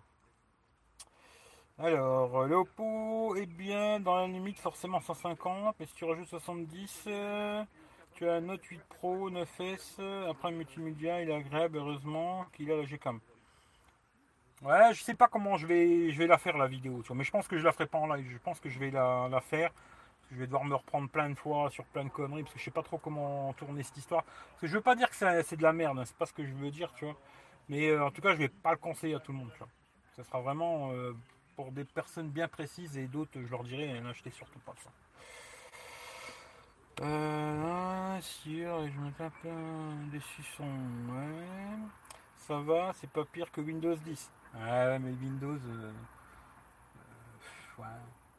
Alors, 1.79 2.45
l'Oppo 2.45 3.35
est 3.35 3.47
bien 3.47 3.99
dans 3.99 4.15
la 4.15 4.27
limite, 4.27 4.59
forcément 4.59 5.01
150, 5.01 5.75
mais 5.79 5.87
si 5.87 5.93
tu 5.95 6.05
rajoutes 6.05 6.27
70, 6.27 7.09
tu 8.13 8.29
as 8.29 8.33
un 8.33 8.41
Note 8.41 8.63
8 8.63 8.79
Pro 8.89 9.31
9S, 9.31 9.99
après 10.29 10.51
multimédia, 10.51 11.23
il 11.23 11.31
est 11.31 11.35
agréable, 11.35 11.77
heureusement 11.77 12.45
qu'il 12.53 12.71
a 12.71 12.77
la 12.77 12.85
Gcam. 12.85 13.19
Ouais, 14.63 14.93
je 14.93 15.03
sais 15.03 15.13
pas 15.13 15.27
comment 15.27 15.57
je 15.57 15.67
vais, 15.67 16.09
je 16.11 16.17
vais 16.17 16.27
la 16.27 16.37
faire 16.37 16.57
la 16.57 16.67
vidéo, 16.67 17.01
tu 17.01 17.07
vois, 17.07 17.17
mais 17.17 17.25
je 17.25 17.31
pense 17.31 17.49
que 17.49 17.57
je 17.57 17.65
la 17.65 17.73
ferai 17.73 17.85
pas 17.85 17.97
en 17.97 18.07
live, 18.13 18.25
je 18.31 18.37
pense 18.37 18.61
que 18.61 18.69
je 18.69 18.79
vais 18.79 18.91
la, 18.91 19.41
faire. 19.41 19.71
Je 20.31 20.37
vais 20.37 20.45
devoir 20.45 20.63
me 20.63 20.73
reprendre 20.73 21.09
plein 21.09 21.29
de 21.29 21.35
fois 21.35 21.69
sur 21.69 21.83
plein 21.85 22.05
de 22.05 22.09
conneries, 22.09 22.43
parce 22.43 22.53
que 22.53 22.59
je 22.59 22.63
sais 22.63 22.71
pas 22.71 22.81
trop 22.81 22.97
comment 22.97 23.51
tourner 23.53 23.83
cette 23.83 23.97
histoire. 23.97 24.23
Parce 24.23 24.61
que 24.61 24.67
je 24.67 24.73
veux 24.73 24.81
pas 24.81 24.95
dire 24.95 25.09
que 25.09 25.15
c'est 25.15 25.57
de 25.57 25.63
la 25.63 25.73
merde, 25.73 25.99
hein, 25.99 26.05
c'est 26.05 26.15
pas 26.15 26.25
ce 26.25 26.33
que 26.33 26.45
je 26.45 26.53
veux 26.53 26.71
dire, 26.71 26.93
tu 26.93 27.05
vois. 27.05 27.17
Mais 27.67 27.89
euh, 27.89 28.05
en 28.05 28.11
tout 28.11 28.21
cas, 28.21 28.31
je 28.31 28.37
vais 28.37 28.47
pas 28.47 28.71
le 28.71 28.77
conseiller 28.77 29.15
à 29.15 29.19
tout 29.19 29.33
le 29.33 29.39
monde, 29.39 29.51
tu 29.51 29.59
vois. 29.59 29.67
Ça 30.15 30.23
sera 30.23 30.39
vraiment 30.39 30.91
euh, 30.93 31.13
pour 31.55 31.71
des 31.71 31.83
personnes 31.83 32.29
bien 32.29 32.47
précises 32.47 32.97
et 32.97 33.07
d'autres, 33.07 33.39
je 33.41 33.51
leur 33.51 33.63
dirais, 33.63 33.99
n'achetez 33.99 34.31
surtout 34.31 34.59
pas 34.59 34.73
ça. 34.77 34.89
Euh, 37.01 38.21
sûr, 38.21 38.87
je 38.87 38.99
me 38.99 39.11
tape 39.11 39.33
des 40.11 40.19
suçons. 40.21 40.63
Ouais. 40.63 41.77
Ça 42.37 42.59
va, 42.59 42.93
c'est 42.93 43.09
pas 43.09 43.25
pire 43.25 43.51
que 43.51 43.61
Windows 43.61 43.95
10. 43.95 44.31
Ouais, 44.53 44.99
mais 44.99 45.11
Windows. 45.11 45.57
Euh, 45.67 45.91
euh, 47.79 47.83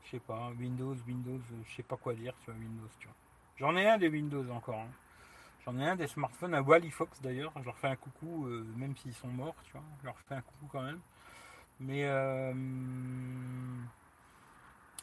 je 0.05 0.11
sais 0.11 0.21
pas. 0.21 0.51
Windows, 0.59 0.95
Windows, 1.07 1.41
euh, 1.53 1.63
je 1.67 1.75
sais 1.75 1.83
pas 1.83 1.97
quoi 1.97 2.15
dire 2.15 2.35
sur 2.45 2.53
Windows, 2.55 2.89
tu 2.99 3.07
vois. 3.07 3.17
J'en 3.57 3.77
ai 3.77 3.89
un 3.89 3.99
des 3.99 4.09
Windows 4.09 4.49
encore. 4.51 4.81
Hein. 4.81 4.91
J'en 5.65 5.79
ai 5.79 5.87
un 5.89 5.97
des 5.97 6.07
smartphones 6.07 6.55
à 6.55 6.63
Wally 6.63 6.91
Fox 6.91 7.21
d'ailleurs. 7.21 7.53
Je 7.59 7.65
leur 7.65 7.79
fais 7.79 7.89
un 7.89 7.97
coucou, 7.97 8.47
même 8.77 8.95
s'ils 8.97 9.15
sont 9.15 9.29
morts, 9.29 9.57
tu 9.65 9.73
vois. 9.73 9.83
Je 10.01 10.07
leur 10.07 10.19
fais 10.29 10.35
un 10.35 10.43
coucou 10.43 10.67
quand 10.71 10.83
même. 10.83 11.01
Mais. 11.81 12.03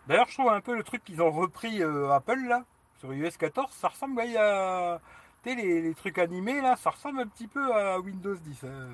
D'ailleurs, 0.08 0.28
je 0.28 0.34
trouve 0.34 0.50
un 0.50 0.62
peu 0.62 0.76
le 0.76 0.84
truc 0.84 1.04
qu'ils 1.04 1.22
ont 1.22 1.32
repris 1.32 1.82
Apple 1.82 2.48
là 2.48 2.64
sur 3.00 3.12
iOS 3.14 3.32
14, 3.40 3.72
ça 3.72 3.88
ressemble 3.88 4.22
à. 4.22 5.00
Les, 5.44 5.82
les, 5.82 5.96
trucs 5.96 6.20
animés 6.20 6.62
là, 6.62 6.76
ça 6.76 6.92
ressemble 6.92 7.22
un 7.22 7.26
petit 7.26 7.48
peu 7.48 7.74
à 7.74 8.00
Windows 8.00 8.36
10. 8.36 8.64
Hein. 8.64 8.90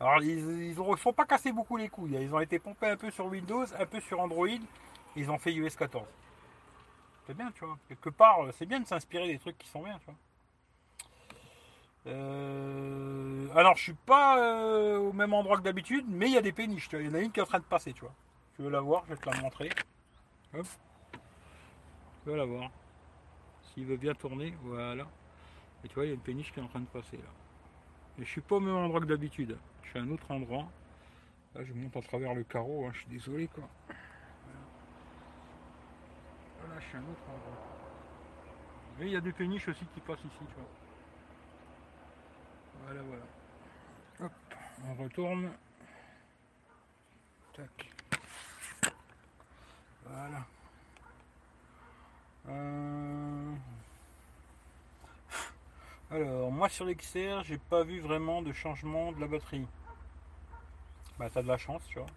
Alors 0.00 0.22
ils 0.22 0.74
ne 0.76 0.96
sont 0.96 1.12
pas 1.12 1.24
cassés 1.24 1.52
beaucoup 1.52 1.76
les 1.76 1.88
couilles. 1.88 2.16
Hein. 2.16 2.20
Ils 2.22 2.34
ont 2.34 2.40
été 2.40 2.58
pompés 2.58 2.88
un 2.88 2.96
peu 2.96 3.10
sur 3.10 3.26
Windows, 3.26 3.64
un 3.78 3.86
peu 3.86 4.00
sur 4.00 4.20
Android. 4.20 4.48
Ils 5.16 5.30
ont 5.30 5.38
fait 5.38 5.52
iOS 5.52 5.70
14. 5.78 6.04
C'est 7.26 7.36
bien, 7.36 7.50
tu 7.52 7.64
vois. 7.64 7.78
Quelque 7.88 8.10
part, 8.10 8.38
c'est 8.52 8.66
bien 8.66 8.80
de 8.80 8.86
s'inspirer 8.86 9.28
des 9.28 9.38
trucs 9.38 9.56
qui 9.56 9.68
sont 9.68 9.82
bien, 9.82 9.98
tu 10.00 10.06
vois. 10.06 10.14
Euh, 12.06 13.46
alors, 13.54 13.76
je 13.76 13.82
suis 13.84 13.94
pas 13.94 14.38
euh, 14.38 14.98
au 14.98 15.12
même 15.12 15.32
endroit 15.32 15.56
que 15.56 15.62
d'habitude, 15.62 16.04
mais 16.08 16.26
il 16.26 16.32
y 16.32 16.38
a 16.38 16.42
des 16.42 16.52
péniches. 16.52 16.88
Tu 16.88 16.96
vois. 16.96 17.04
Il 17.04 17.08
y 17.08 17.10
en 17.10 17.14
a 17.14 17.20
une 17.20 17.32
qui 17.32 17.40
est 17.40 17.42
en 17.42 17.46
train 17.46 17.60
de 17.60 17.64
passer, 17.64 17.94
tu 17.94 18.02
vois. 18.02 18.14
Tu 18.56 18.62
veux 18.62 18.70
la 18.70 18.80
voir 18.80 19.04
Je 19.06 19.14
vais 19.14 19.20
te 19.20 19.30
la 19.30 19.40
montrer. 19.40 19.70
Hop. 20.52 20.66
Tu 22.24 22.30
veux 22.30 22.36
la 22.36 22.44
voir 22.44 22.70
il 23.76 23.86
veut 23.86 23.96
bien 23.96 24.14
tourner, 24.14 24.54
voilà. 24.62 25.06
Et 25.84 25.88
tu 25.88 25.94
vois, 25.94 26.04
il 26.04 26.08
y 26.08 26.12
a 26.12 26.14
une 26.14 26.20
péniche 26.20 26.52
qui 26.52 26.60
est 26.60 26.62
en 26.62 26.68
train 26.68 26.80
de 26.80 26.86
passer 26.86 27.16
là. 27.16 27.30
Et 28.18 28.24
je 28.24 28.28
suis 28.28 28.40
pas 28.40 28.56
au 28.56 28.60
même 28.60 28.74
endroit 28.76 29.00
que 29.00 29.06
d'habitude. 29.06 29.58
Je 29.82 29.88
suis 29.90 29.98
à 29.98 30.02
un 30.02 30.10
autre 30.10 30.30
endroit. 30.30 30.68
Là, 31.54 31.64
je 31.64 31.72
monte 31.72 31.96
à 31.96 32.02
travers 32.02 32.34
le 32.34 32.44
carreau, 32.44 32.86
hein, 32.86 32.90
je 32.92 32.98
suis 33.00 33.08
désolé 33.08 33.48
quoi. 33.48 33.68
Voilà. 36.60 36.80
je 36.80 36.86
suis 36.86 36.96
à 36.96 37.00
un 37.00 37.02
autre 37.02 37.22
endroit. 37.22 37.74
Et 39.00 39.06
il 39.06 39.10
y 39.12 39.16
a 39.16 39.20
des 39.20 39.32
péniches 39.32 39.68
aussi 39.68 39.84
qui 39.94 40.00
passent 40.00 40.20
ici, 40.20 40.38
tu 40.38 40.54
vois. 40.54 40.68
Voilà, 42.84 43.02
voilà. 43.02 43.24
Hop, 44.20 44.32
on 44.86 45.02
retourne. 45.02 45.50
Tac. 47.52 47.90
Voilà. 50.06 50.46
Euh, 52.48 53.54
alors, 56.14 56.52
moi 56.52 56.68
sur 56.68 56.84
l'XR, 56.84 57.42
j'ai 57.44 57.58
pas 57.58 57.82
vu 57.82 58.00
vraiment 58.00 58.40
de 58.40 58.52
changement 58.52 59.10
de 59.12 59.20
la 59.20 59.26
batterie. 59.26 59.66
Bah, 61.18 61.28
t'as 61.32 61.42
de 61.42 61.48
la 61.48 61.58
chance, 61.58 61.82
tu 61.88 61.98
vois. 61.98 62.08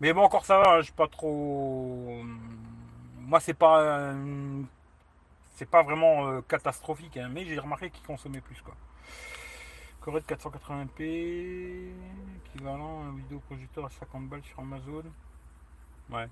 Mais 0.00 0.12
bon, 0.12 0.22
encore 0.22 0.46
ça 0.46 0.58
va, 0.58 0.76
hein, 0.76 0.80
j'ai 0.80 0.92
pas 0.92 1.08
trop. 1.08 2.22
Moi, 3.18 3.40
c'est 3.40 3.54
pas. 3.54 4.14
C'est 5.56 5.68
pas 5.68 5.82
vraiment 5.82 6.26
euh, 6.26 6.40
catastrophique, 6.40 7.18
hein, 7.18 7.28
mais 7.30 7.44
j'ai 7.44 7.58
remarqué 7.58 7.90
qu'il 7.90 8.06
consommait 8.06 8.40
plus, 8.40 8.62
quoi. 8.62 8.74
Corée 10.00 10.20
de 10.20 10.26
480p, 10.26 11.92
équivalent 12.46 13.02
à 13.02 13.06
un 13.08 13.16
vidéoprojecteur 13.16 13.84
à 13.84 13.90
50 13.90 14.26
balles 14.26 14.42
sur 14.42 14.58
Amazon. 14.60 15.04
Ouais. 16.08 16.26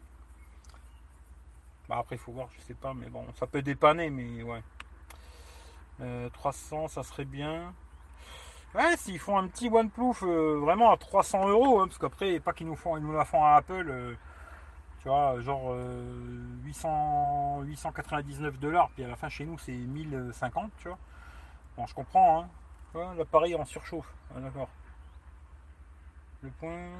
Bah 1.90 1.98
après, 1.98 2.16
il 2.16 2.18
faut 2.18 2.32
voir, 2.32 2.48
je 2.56 2.60
sais 2.62 2.74
pas, 2.74 2.94
mais 2.94 3.10
bon, 3.10 3.26
ça 3.38 3.46
peut 3.46 3.60
dépanner, 3.60 4.08
mais 4.08 4.42
ouais. 4.42 4.62
300, 6.32 6.84
euh, 6.84 6.88
ça 6.88 7.02
serait 7.02 7.24
bien. 7.24 7.74
Ouais, 8.74 8.96
s'ils 8.96 9.18
font 9.18 9.38
un 9.38 9.48
petit 9.48 9.68
OnePlus 9.68 10.14
euh, 10.22 10.58
vraiment 10.60 10.90
à 10.92 10.96
300 10.96 11.48
euros, 11.48 11.80
hein, 11.80 11.86
parce 11.86 11.98
qu'après, 11.98 12.38
pas 12.40 12.52
qu'ils 12.52 12.66
nous 12.66 12.76
font, 12.76 12.96
ils 12.96 13.02
nous 13.02 13.12
la 13.12 13.24
font 13.24 13.42
à 13.42 13.56
Apple, 13.56 13.86
euh, 13.88 14.14
tu 15.00 15.08
vois, 15.08 15.40
genre 15.40 15.74
800, 16.64 17.62
899 17.62 18.58
dollars, 18.58 18.90
puis 18.90 19.04
à 19.04 19.08
la 19.08 19.16
fin 19.16 19.28
chez 19.28 19.44
nous 19.44 19.58
c'est 19.58 19.72
1050, 19.72 20.70
tu 20.78 20.88
vois. 20.88 20.98
Bon, 21.76 21.86
je 21.86 21.94
comprends, 21.94 22.42
hein. 22.42 22.48
L'appareil 23.16 23.54
en 23.54 23.64
surchauffe, 23.64 24.12
ah, 24.34 24.40
d'accord. 24.40 24.68
Le 26.42 26.50
point. 26.50 26.90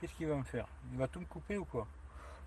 Qu'est-ce 0.00 0.14
qu'il 0.14 0.26
va 0.26 0.36
me 0.36 0.44
faire? 0.44 0.66
Il 0.92 0.98
va 0.98 1.08
tout 1.08 1.20
me 1.20 1.24
couper 1.26 1.56
ou 1.56 1.64
quoi? 1.64 1.86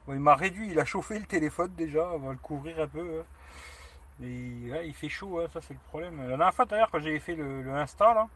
Il 0.09 0.19
m'a 0.19 0.35
réduit, 0.35 0.69
il 0.71 0.79
a 0.79 0.85
chauffé 0.85 1.17
le 1.17 1.25
téléphone 1.25 1.73
déjà, 1.75 2.05
on 2.13 2.19
va 2.19 2.31
le 2.31 2.37
couvrir 2.37 2.79
un 2.79 2.87
peu. 2.87 3.21
Hein. 3.21 3.25
Il 4.19 4.93
fait 4.93 5.09
chaud, 5.09 5.39
hein, 5.39 5.47
ça 5.51 5.61
c'est 5.61 5.73
le 5.73 5.79
problème. 5.89 6.17
La 6.21 6.27
dernière 6.27 6.53
fois 6.53 6.65
d'ailleurs 6.65 6.91
quand 6.91 6.99
j'avais 6.99 7.19
fait 7.19 7.35
le, 7.35 7.73
Insta 7.73 8.13
là, 8.13 8.27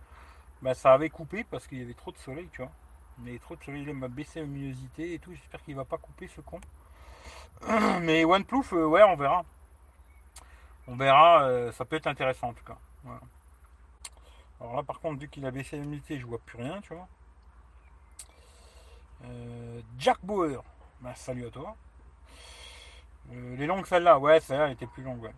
bah, 0.62 0.74
ça 0.74 0.94
avait 0.94 1.10
coupé 1.10 1.44
parce 1.44 1.68
qu'il 1.68 1.80
y 1.80 1.82
avait 1.84 1.94
trop 1.94 2.12
de 2.12 2.18
soleil, 2.18 2.48
tu 2.52 2.62
vois. 2.62 2.72
Mais 3.20 3.38
trop 3.40 3.56
de 3.56 3.64
soleil, 3.64 3.84
il 3.86 3.94
m'a 3.94 4.08
baissé 4.08 4.40
la 4.40 4.46
luminosité 4.46 5.14
et 5.14 5.20
tout, 5.20 5.34
j'espère 5.34 5.62
qu'il 5.64 5.76
va 5.76 5.86
pas 5.86 5.98
couper 5.98 6.28
ce 6.28 6.42
con. 6.42 6.60
Mais 8.02 8.24
OnePlus, 8.24 8.74
euh, 8.74 8.86
ouais, 8.86 9.04
on 9.04 9.16
verra. 9.16 9.44
On 10.88 10.96
verra, 10.96 11.44
euh, 11.44 11.72
ça 11.74 11.84
peut 11.84 11.98
être 11.98 12.08
intéressant 12.08 12.50
en 12.50 12.54
tout 12.54 12.64
cas. 12.64 12.78
Alors 14.60 14.76
là, 14.76 14.84
par 14.84 15.00
contre, 15.00 15.20
vu 15.20 15.30
qu'il 15.30 15.46
a 15.46 15.52
baissé 15.52 15.78
l'unité, 15.78 16.20
je 16.20 16.26
vois 16.26 16.40
plus 16.40 16.58
rien, 16.58 16.82
tu 16.82 16.94
vois. 16.94 17.08
Euh, 19.26 19.82
Jack 19.98 20.18
Bauer, 20.24 20.64
bah, 21.02 21.14
salut 21.16 21.48
à 21.48 21.50
toi. 21.52 21.76
les 23.32 23.66
longues, 23.66 23.86
celles-là, 23.86 24.18
ouais, 24.20 24.40
celle-là, 24.40 24.68
elle 24.68 24.74
était 24.74 24.88
plus 24.88 25.04
longue, 25.04 25.22
ouais. 25.22 25.34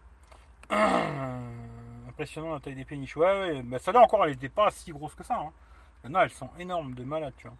Impressionnant 2.08 2.54
la 2.54 2.60
taille 2.60 2.76
des 2.76 2.86
péniches, 2.86 3.17
ouais, 3.17 3.39
ouais. 3.39 3.63
Bah, 3.63 3.80
celle-là 3.80 4.02
encore, 4.02 4.24
elle 4.26 4.32
n'était 4.32 4.50
pas 4.50 4.72
si 4.72 4.91
grosse 4.91 5.15
que 5.15 5.24
ça. 5.24 5.39
Hein. 5.39 5.52
Non, 6.10 6.22
elles 6.22 6.32
sont 6.32 6.50
énormes, 6.58 6.93
de 6.93 7.04
malade, 7.04 7.34
tu 7.38 7.48
vois. 7.48 7.58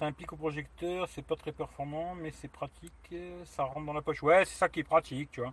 Un 0.00 0.12
pic 0.12 0.32
au 0.32 0.36
projecteur, 0.36 1.08
c'est 1.08 1.22
pas 1.22 1.36
très 1.36 1.52
performant, 1.52 2.14
mais 2.16 2.32
c'est 2.32 2.48
pratique, 2.48 3.14
ça 3.44 3.64
rentre 3.64 3.86
dans 3.86 3.92
la 3.92 4.02
poche. 4.02 4.22
Ouais, 4.22 4.44
c'est 4.44 4.56
ça 4.56 4.68
qui 4.68 4.80
est 4.80 4.84
pratique, 4.84 5.30
tu 5.30 5.40
vois. 5.40 5.52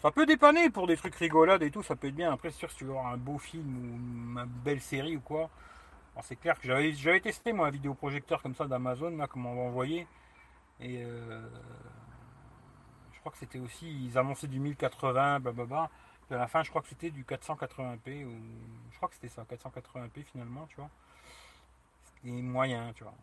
Ça 0.00 0.10
peut 0.10 0.26
dépanner 0.26 0.70
pour 0.70 0.86
des 0.86 0.96
trucs 0.96 1.14
rigolades 1.16 1.62
et 1.62 1.70
tout, 1.70 1.82
ça 1.82 1.96
peut 1.96 2.08
être 2.08 2.14
bien. 2.14 2.32
Après, 2.32 2.50
c'est 2.50 2.58
sûr, 2.58 2.70
si 2.70 2.76
tu 2.76 2.84
veux 2.84 2.90
avoir 2.90 3.06
un 3.06 3.16
beau 3.16 3.38
film 3.38 3.66
ou 3.66 3.96
une 3.96 4.44
belle 4.64 4.80
série 4.80 5.16
ou 5.16 5.20
quoi. 5.20 5.50
c'est 6.22 6.36
clair 6.36 6.58
que 6.60 6.66
j'avais, 6.66 6.92
j'avais 6.92 7.20
testé 7.20 7.52
moi 7.52 7.68
un 7.68 7.70
vidéoprojecteur 7.70 8.42
comme 8.42 8.54
ça 8.54 8.66
d'Amazon, 8.66 9.16
là, 9.16 9.26
comme 9.26 9.46
on 9.46 9.54
va 9.54 9.62
envoyer. 9.62 10.06
Et 10.80 11.02
euh, 11.02 11.48
je 13.12 13.20
crois 13.20 13.32
que 13.32 13.38
c'était 13.38 13.58
aussi, 13.58 14.06
ils 14.06 14.18
annonçaient 14.18 14.48
du 14.48 14.60
1080, 14.60 15.40
blablabla. 15.40 15.90
Puis 16.26 16.34
à 16.34 16.38
la 16.38 16.46
fin, 16.46 16.62
je 16.62 16.70
crois 16.70 16.82
que 16.82 16.88
c'était 16.88 17.10
du 17.10 17.24
480p, 17.24 18.24
ou 18.24 18.32
je 18.90 18.96
crois 18.96 19.08
que 19.08 19.14
c'était 19.14 19.28
ça, 19.28 19.44
480p 19.44 20.24
finalement, 20.24 20.66
tu 20.66 20.76
vois. 20.76 20.90
C'est 22.22 22.30
moyen, 22.30 22.92
tu 22.94 23.04
vois. 23.04 23.14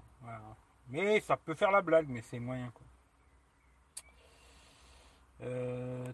Mais 0.89 1.19
ça 1.21 1.37
peut 1.37 1.55
faire 1.55 1.71
la 1.71 1.81
blague, 1.81 2.07
mais 2.09 2.21
c'est 2.21 2.39
moyen 2.39 2.69
quoi. 2.71 2.85
Euh, 5.43 6.13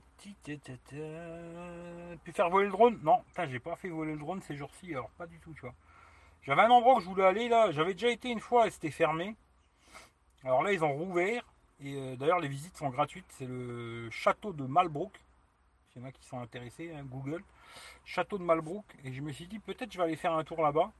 Puis 2.24 2.34
faire 2.34 2.50
voler 2.50 2.68
le 2.68 2.72
drone? 2.72 3.00
Non, 3.04 3.24
j'ai 3.50 3.60
pas 3.60 3.76
fait 3.76 3.90
voler 3.90 4.14
le 4.14 4.20
drone 4.20 4.42
ces 4.42 4.56
jours-ci, 4.56 4.92
alors 4.94 5.10
pas 5.12 5.28
du 5.28 5.40
tout, 5.40 5.54
tu 5.54 5.62
vois. 5.62 5.76
J'avais 6.44 6.62
un 6.62 6.70
endroit 6.70 6.96
où 6.96 7.02
je 7.02 7.06
voulais 7.08 7.26
aller 7.26 7.50
là, 7.50 7.72
j'avais 7.72 7.94
déjà 7.94 8.10
été 8.10 8.30
une 8.30 8.40
fois 8.40 8.68
et 8.68 8.72
c'était 8.72 8.92
fermé. 8.92 9.36
Alors 10.48 10.64
là, 10.64 10.72
ils 10.72 10.82
ont 10.82 10.94
rouvert. 10.94 11.44
Et 11.84 11.96
euh, 11.98 12.16
d'ailleurs, 12.16 12.40
les 12.40 12.48
visites 12.48 12.78
sont 12.78 12.88
gratuites. 12.88 13.26
C'est 13.38 13.46
le 13.46 14.10
château 14.10 14.54
de 14.54 14.64
Malbrook. 14.64 15.12
S'il 15.92 16.02
y 16.02 16.06
en 16.06 16.08
a 16.08 16.12
qui 16.14 16.26
sont 16.26 16.40
intéressés, 16.40 16.94
hein, 16.96 17.04
Google. 17.04 17.44
Château 18.06 18.38
de 18.38 18.44
Malbrook. 18.44 18.86
Et 19.04 19.12
je 19.12 19.22
me 19.22 19.34
suis 19.34 19.46
dit, 19.46 19.60
peut-être 19.60 19.92
je 19.92 19.98
vais 19.98 20.06
aller 20.06 20.16
faire 20.16 20.34
un 20.34 20.46
tour 20.46 20.62
là-bas. 20.62 20.94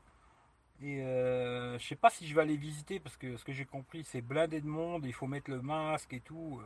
Et 0.82 1.02
euh, 1.02 1.80
je 1.80 1.88
sais 1.88 1.96
pas 1.96 2.10
si 2.10 2.28
je 2.28 2.36
vais 2.36 2.42
aller 2.42 2.58
visiter 2.58 3.00
parce 3.00 3.16
que 3.16 3.38
ce 3.38 3.46
que 3.46 3.54
j'ai 3.54 3.64
compris, 3.64 4.04
c'est 4.04 4.22
blindé 4.22 4.60
de 4.60 4.68
monde, 4.68 5.06
il 5.06 5.14
faut 5.14 5.28
mettre 5.28 5.50
le 5.50 5.62
masque 5.62 6.14
et 6.14 6.20
tout. 6.20 6.62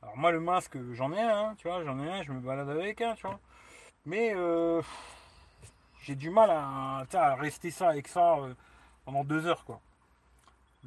Alors 0.00 0.16
moi 0.16 0.30
le 0.30 0.40
masque, 0.40 0.78
j'en 0.94 1.12
ai 1.12 1.20
un, 1.20 1.48
hein, 1.48 1.54
tu 1.58 1.68
vois, 1.68 1.84
j'en 1.84 1.98
ai 2.02 2.08
un, 2.08 2.22
je 2.22 2.32
me 2.32 2.40
balade 2.40 2.70
avec 2.70 3.02
un, 3.02 3.14
tu 3.14 3.26
vois. 3.26 3.38
Mais 4.06 4.32
euh, 4.34 4.80
j'ai 6.02 6.14
du 6.14 6.30
mal 6.30 6.50
à, 6.50 7.34
rester 7.34 7.70
ça 7.70 7.90
avec 7.90 8.08
ça 8.08 8.38
pendant 9.04 9.24
deux 9.24 9.46
heures, 9.46 9.64
quoi. 9.64 9.80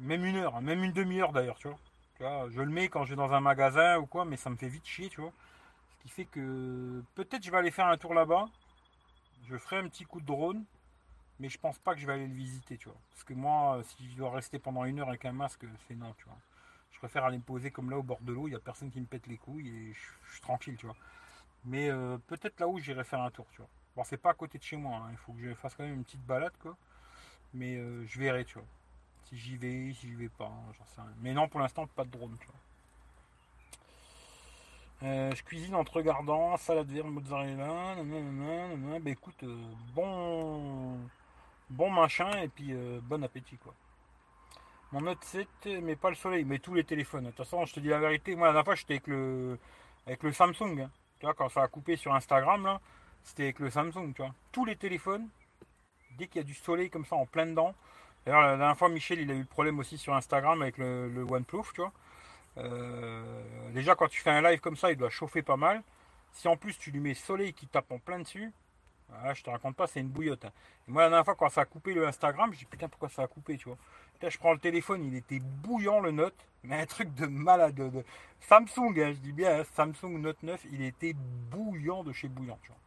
Même 0.00 0.24
une 0.24 0.36
heure, 0.36 0.56
hein, 0.56 0.60
même 0.60 0.82
une 0.82 0.92
demi-heure 0.92 1.32
d'ailleurs, 1.32 1.58
tu 1.58 1.68
vois. 1.68 2.50
Je 2.50 2.60
le 2.60 2.70
mets 2.70 2.88
quand 2.88 3.04
je 3.04 3.10
vais 3.10 3.16
dans 3.16 3.32
un 3.32 3.40
magasin 3.40 3.98
ou 3.98 4.06
quoi, 4.06 4.24
mais 4.24 4.36
ça 4.36 4.50
me 4.50 4.56
fait 4.56 4.68
vite 4.68 4.86
chier, 4.86 5.08
tu 5.08 5.20
vois. 5.20 5.32
Ce 5.90 6.02
qui 6.02 6.08
fait 6.08 6.24
que 6.24 7.02
peut-être 7.14 7.42
je 7.42 7.50
vais 7.50 7.58
aller 7.58 7.70
faire 7.70 7.86
un 7.86 7.96
tour 7.96 8.14
là-bas. 8.14 8.46
Je 9.48 9.56
ferai 9.56 9.78
un 9.78 9.88
petit 9.88 10.04
coup 10.04 10.20
de 10.20 10.26
drone 10.26 10.64
mais 11.40 11.48
je 11.48 11.58
pense 11.58 11.78
pas 11.78 11.94
que 11.94 12.00
je 12.00 12.06
vais 12.06 12.12
aller 12.12 12.28
le 12.28 12.34
visiter, 12.34 12.76
tu 12.76 12.88
vois. 12.88 12.98
Parce 13.10 13.24
que 13.24 13.32
moi, 13.32 13.78
euh, 13.78 13.82
si 13.82 14.10
je 14.10 14.16
dois 14.16 14.30
rester 14.30 14.58
pendant 14.58 14.84
une 14.84 15.00
heure 15.00 15.08
avec 15.08 15.24
un 15.24 15.32
masque, 15.32 15.64
c'est 15.88 15.94
non, 15.94 16.14
tu 16.18 16.24
vois. 16.26 16.36
Je 16.92 16.98
préfère 16.98 17.24
aller 17.24 17.38
me 17.38 17.42
poser 17.42 17.70
comme 17.70 17.90
là 17.90 17.96
au 17.96 18.02
bord 18.02 18.20
de 18.20 18.32
l'eau, 18.32 18.46
il 18.46 18.50
n'y 18.50 18.56
a 18.56 18.60
personne 18.60 18.90
qui 18.90 19.00
me 19.00 19.06
pète 19.06 19.26
les 19.26 19.38
couilles 19.38 19.68
et 19.68 19.94
je, 19.94 20.32
suis 20.32 20.40
tranquille, 20.42 20.76
tu 20.76 20.84
vois. 20.84 20.96
Mais 21.64 21.88
euh, 21.90 22.18
peut-être 22.26 22.60
là 22.60 22.68
où 22.68 22.78
j'irai 22.78 23.04
faire 23.04 23.22
un 23.22 23.30
tour, 23.30 23.46
tu 23.52 23.58
vois. 23.58 23.70
Bon, 23.96 24.04
c'est 24.04 24.18
pas 24.18 24.30
à 24.30 24.34
côté 24.34 24.58
de 24.58 24.62
chez 24.62 24.76
moi, 24.76 24.98
hein. 24.98 25.08
il 25.12 25.16
faut 25.16 25.32
que 25.32 25.40
je 25.40 25.54
fasse 25.54 25.74
quand 25.74 25.82
même 25.82 25.94
une 25.94 26.04
petite 26.04 26.24
balade, 26.24 26.52
quoi. 26.60 26.76
Mais 27.54 27.76
euh, 27.76 28.06
je 28.06 28.18
verrai, 28.18 28.44
tu 28.44 28.54
vois. 28.54 28.66
J'y 29.32 29.56
vais, 29.56 29.92
si 29.92 30.08
j'y 30.08 30.14
vais 30.14 30.28
pas, 30.28 30.46
hein, 30.46 30.72
j'en 30.76 30.84
sais 30.86 31.00
rien. 31.00 31.14
Mais 31.20 31.32
non, 31.32 31.48
pour 31.48 31.60
l'instant, 31.60 31.86
pas 31.86 32.04
de 32.04 32.10
drone, 32.10 32.36
vois. 32.46 32.54
je 35.34 35.42
cuisine 35.44 35.74
en 35.74 35.84
te 35.84 35.92
regardant, 35.92 36.56
salade 36.56 36.90
verte, 36.90 37.06
mozzarella, 37.06 37.96
nanana, 37.96 38.98
bah 38.98 39.10
écoute, 39.10 39.44
bon, 39.94 40.98
bon 41.70 41.90
machin 41.90 42.30
et 42.42 42.48
puis 42.48 42.72
euh, 42.72 43.00
bon 43.02 43.22
appétit 43.22 43.56
quoi. 43.56 43.74
Mon 44.92 45.02
Note 45.02 45.22
7, 45.22 45.48
mais 45.82 45.94
pas 45.94 46.10
le 46.10 46.16
soleil, 46.16 46.44
mais 46.44 46.58
tous 46.58 46.74
les 46.74 46.82
téléphones. 46.82 47.24
De 47.24 47.30
toute 47.30 47.38
façon, 47.38 47.64
je 47.64 47.74
te 47.74 47.80
dis 47.80 47.88
la 47.88 48.00
vérité, 48.00 48.34
moi 48.34 48.48
la 48.48 48.54
dernière 48.54 48.64
fois 48.64 48.74
j'étais 48.74 48.94
avec 48.94 49.06
le, 49.06 49.58
avec 50.06 50.22
le 50.24 50.32
Samsung. 50.32 50.80
Hein. 50.80 50.90
Tu 51.20 51.26
vois, 51.26 51.34
quand 51.34 51.48
ça 51.48 51.62
a 51.62 51.68
coupé 51.68 51.96
sur 51.96 52.12
Instagram, 52.12 52.64
là, 52.64 52.80
c'était 53.22 53.44
avec 53.44 53.60
le 53.60 53.70
Samsung, 53.70 54.12
tu 54.14 54.22
vois. 54.22 54.34
Tous 54.50 54.64
les 54.64 54.74
téléphones, 54.74 55.28
dès 56.18 56.26
qu'il 56.26 56.40
y 56.40 56.42
a 56.44 56.44
du 56.44 56.54
soleil 56.54 56.90
comme 56.90 57.04
ça 57.04 57.14
en 57.14 57.26
plein 57.26 57.46
dedans. 57.46 57.74
D'ailleurs, 58.24 58.42
la 58.42 58.56
dernière 58.56 58.76
fois, 58.76 58.88
Michel, 58.88 59.20
il 59.20 59.30
a 59.30 59.34
eu 59.34 59.40
le 59.40 59.44
problème 59.44 59.78
aussi 59.78 59.96
sur 59.98 60.14
Instagram 60.14 60.60
avec 60.62 60.78
le, 60.78 61.24
OnePlus, 61.28 61.72
tu 61.74 61.80
vois. 61.80 61.92
Euh, 62.58 63.70
déjà, 63.72 63.94
quand 63.94 64.08
tu 64.08 64.20
fais 64.20 64.30
un 64.30 64.42
live 64.42 64.60
comme 64.60 64.76
ça, 64.76 64.90
il 64.90 64.96
doit 64.96 65.10
chauffer 65.10 65.42
pas 65.42 65.56
mal. 65.56 65.82
Si 66.32 66.46
en 66.48 66.56
plus 66.56 66.78
tu 66.78 66.90
lui 66.90 67.00
mets 67.00 67.14
soleil 67.14 67.52
qui 67.52 67.66
tape 67.66 67.90
en 67.90 67.98
plein 67.98 68.20
dessus, 68.20 68.52
ah, 69.12 69.34
je 69.34 69.42
te 69.42 69.50
raconte 69.50 69.76
pas, 69.76 69.86
c'est 69.86 70.00
une 70.00 70.08
bouillotte. 70.08 70.44
Hein. 70.44 70.52
moi, 70.86 71.02
la 71.02 71.08
dernière 71.08 71.24
fois, 71.24 71.34
quand 71.34 71.48
ça 71.48 71.62
a 71.62 71.64
coupé 71.64 71.94
le 71.94 72.06
Instagram, 72.06 72.52
je 72.52 72.58
dis 72.58 72.64
putain, 72.64 72.88
pourquoi 72.88 73.08
ça 73.08 73.22
a 73.22 73.26
coupé, 73.26 73.56
tu 73.56 73.68
vois. 73.68 73.78
je 74.22 74.38
prends 74.38 74.52
le 74.52 74.58
téléphone, 74.58 75.04
il 75.04 75.16
était 75.16 75.40
bouillant 75.40 76.00
le 76.00 76.10
Note, 76.10 76.46
mais 76.62 76.80
un 76.80 76.86
truc 76.86 77.12
de 77.14 77.26
malade. 77.26 77.74
De... 77.74 78.04
Samsung, 78.40 78.98
hein, 78.98 79.12
je 79.12 79.18
dis 79.18 79.32
bien, 79.32 79.60
hein, 79.60 79.64
Samsung 79.74 80.18
Note 80.18 80.42
9, 80.42 80.64
il 80.72 80.82
était 80.82 81.14
bouillant 81.14 82.04
de 82.04 82.12
chez 82.12 82.28
bouillant, 82.28 82.58
tu 82.62 82.68
vois. 82.68 82.78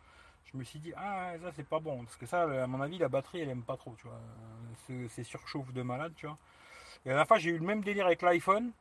Je 0.53 0.59
me 0.59 0.63
suis 0.63 0.79
dit, 0.79 0.93
ah, 0.95 1.33
ça 1.41 1.51
c'est 1.55 1.67
pas 1.67 1.79
bon, 1.79 2.03
parce 2.03 2.15
que 2.15 2.27
ça, 2.27 2.43
à 2.43 2.67
mon 2.67 2.79
avis, 2.79 2.99
la 2.99 3.09
batterie, 3.09 3.39
elle 3.41 3.49
aime 3.49 3.63
pas 3.63 3.75
trop, 3.75 3.95
tu 3.97 4.07
vois. 4.07 4.19
C'est 5.09 5.23
surchauffe 5.23 5.73
de 5.73 5.81
malade, 5.81 6.13
tu 6.15 6.27
vois. 6.27 6.37
Et 7.05 7.09
la 7.09 7.15
dernière 7.15 7.27
fois, 7.27 7.39
j'ai 7.39 7.49
eu 7.49 7.57
le 7.57 7.65
même 7.65 7.83
délire 7.83 8.05
avec 8.05 8.21
l'iPhone. 8.21 8.71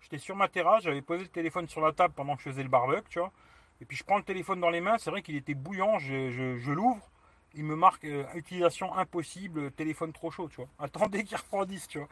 J'étais 0.00 0.18
sur 0.18 0.34
ma 0.34 0.48
terrasse, 0.48 0.82
j'avais 0.84 1.02
posé 1.02 1.24
le 1.24 1.28
téléphone 1.28 1.68
sur 1.68 1.82
la 1.82 1.92
table 1.92 2.14
pendant 2.14 2.36
que 2.36 2.42
je 2.42 2.50
faisais 2.50 2.62
le 2.62 2.70
barbecue, 2.70 3.10
tu 3.10 3.18
vois. 3.18 3.32
Et 3.80 3.84
puis 3.84 3.96
je 3.96 4.04
prends 4.04 4.16
le 4.16 4.24
téléphone 4.24 4.60
dans 4.60 4.70
les 4.70 4.80
mains, 4.80 4.96
c'est 4.98 5.10
vrai 5.10 5.22
qu'il 5.22 5.36
était 5.36 5.54
bouillant, 5.54 5.98
je, 5.98 6.70
l'ouvre, 6.70 7.10
il 7.54 7.64
me 7.64 7.76
marque 7.76 8.04
euh, 8.04 8.24
utilisation 8.34 8.94
impossible, 8.94 9.72
téléphone 9.72 10.12
trop 10.12 10.30
chaud, 10.30 10.48
tu 10.48 10.56
vois. 10.56 10.68
Attendez 10.78 11.24
qu'il 11.24 11.36
refroidisse, 11.36 11.86
tu 11.86 11.98
vois. 11.98 12.08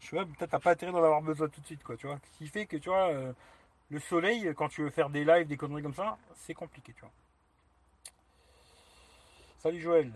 Je 0.00 0.10
vois, 0.10 0.24
peut-être 0.24 0.50
t'as 0.50 0.58
pas 0.58 0.72
intérêt 0.72 0.92
d'en 0.92 0.98
avoir 0.98 1.22
besoin 1.22 1.48
tout 1.48 1.60
de 1.60 1.66
suite, 1.66 1.82
quoi, 1.82 1.96
tu 1.96 2.06
vois. 2.06 2.18
Ce 2.32 2.38
qui 2.38 2.48
fait 2.48 2.66
que, 2.66 2.76
tu 2.78 2.88
vois, 2.88 3.08
euh, 3.08 3.32
le 3.90 4.00
soleil, 4.00 4.52
quand 4.56 4.68
tu 4.68 4.82
veux 4.82 4.90
faire 4.90 5.10
des 5.10 5.24
lives, 5.24 5.46
des 5.46 5.56
conneries 5.56 5.82
comme 5.82 5.94
ça, 5.94 6.18
c'est 6.34 6.54
compliqué, 6.54 6.92
tu 6.94 7.00
vois. 7.00 7.10
Salut 9.60 9.80
Joël. 9.80 10.12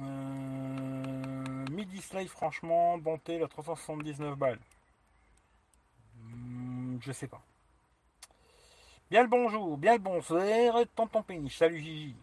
Euh, 0.00 1.64
midi 1.72 2.00
slide, 2.00 2.28
franchement, 2.28 2.98
bonté, 2.98 3.36
la 3.36 3.48
379 3.48 4.38
balles. 4.38 4.60
Hmm, 6.14 6.98
je 7.00 7.10
sais 7.10 7.26
pas. 7.26 7.42
Bien 9.10 9.22
le 9.22 9.28
bonjour, 9.28 9.76
bien 9.76 9.94
le 9.94 9.98
bonsoir, 9.98 10.84
tonton 10.94 11.20
péniche, 11.24 11.58
salut 11.58 11.80
Gigi. 11.80 12.14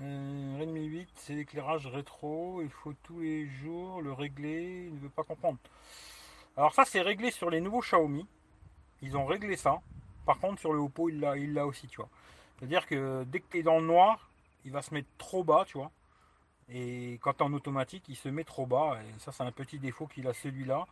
Euh, 0.00 0.56
Redmi 0.58 0.86
8, 0.86 1.10
c'est 1.16 1.34
l'éclairage 1.34 1.86
rétro, 1.86 2.62
il 2.62 2.70
faut 2.70 2.94
tous 3.02 3.20
les 3.20 3.46
jours 3.46 4.00
le 4.00 4.14
régler, 4.14 4.86
il 4.86 4.94
ne 4.94 5.00
veut 5.00 5.10
pas 5.10 5.24
comprendre. 5.24 5.58
Alors 6.56 6.72
ça 6.72 6.86
c'est 6.86 7.02
réglé 7.02 7.30
sur 7.30 7.50
les 7.50 7.60
nouveaux 7.60 7.80
Xiaomi, 7.80 8.26
ils 9.02 9.14
ont 9.14 9.26
réglé 9.26 9.58
ça. 9.58 9.82
Par 10.24 10.38
contre 10.38 10.58
sur 10.58 10.72
le 10.72 10.78
Oppo 10.78 11.10
il 11.10 11.20
l'a 11.20 11.66
aussi, 11.66 11.86
tu 11.86 11.98
vois. 11.98 12.08
C'est-à-dire 12.58 12.86
que 12.86 13.24
dès 13.24 13.40
que 13.40 13.46
tu 13.50 13.58
es 13.58 13.62
dans 13.62 13.78
le 13.80 13.86
noir, 13.86 14.27
il 14.68 14.72
va 14.72 14.82
se 14.82 14.92
mettre 14.92 15.08
trop 15.16 15.42
bas, 15.42 15.64
tu 15.66 15.78
vois. 15.78 15.90
Et 16.68 17.18
quand 17.22 17.40
en 17.40 17.52
automatique, 17.54 18.04
il 18.08 18.16
se 18.16 18.28
met 18.28 18.44
trop 18.44 18.66
bas. 18.66 18.98
Et 19.02 19.18
ça 19.18 19.32
c'est 19.32 19.42
un 19.42 19.52
petit 19.52 19.78
défaut 19.78 20.06
qu'il 20.06 20.28
a 20.28 20.34
celui-là. 20.34 20.84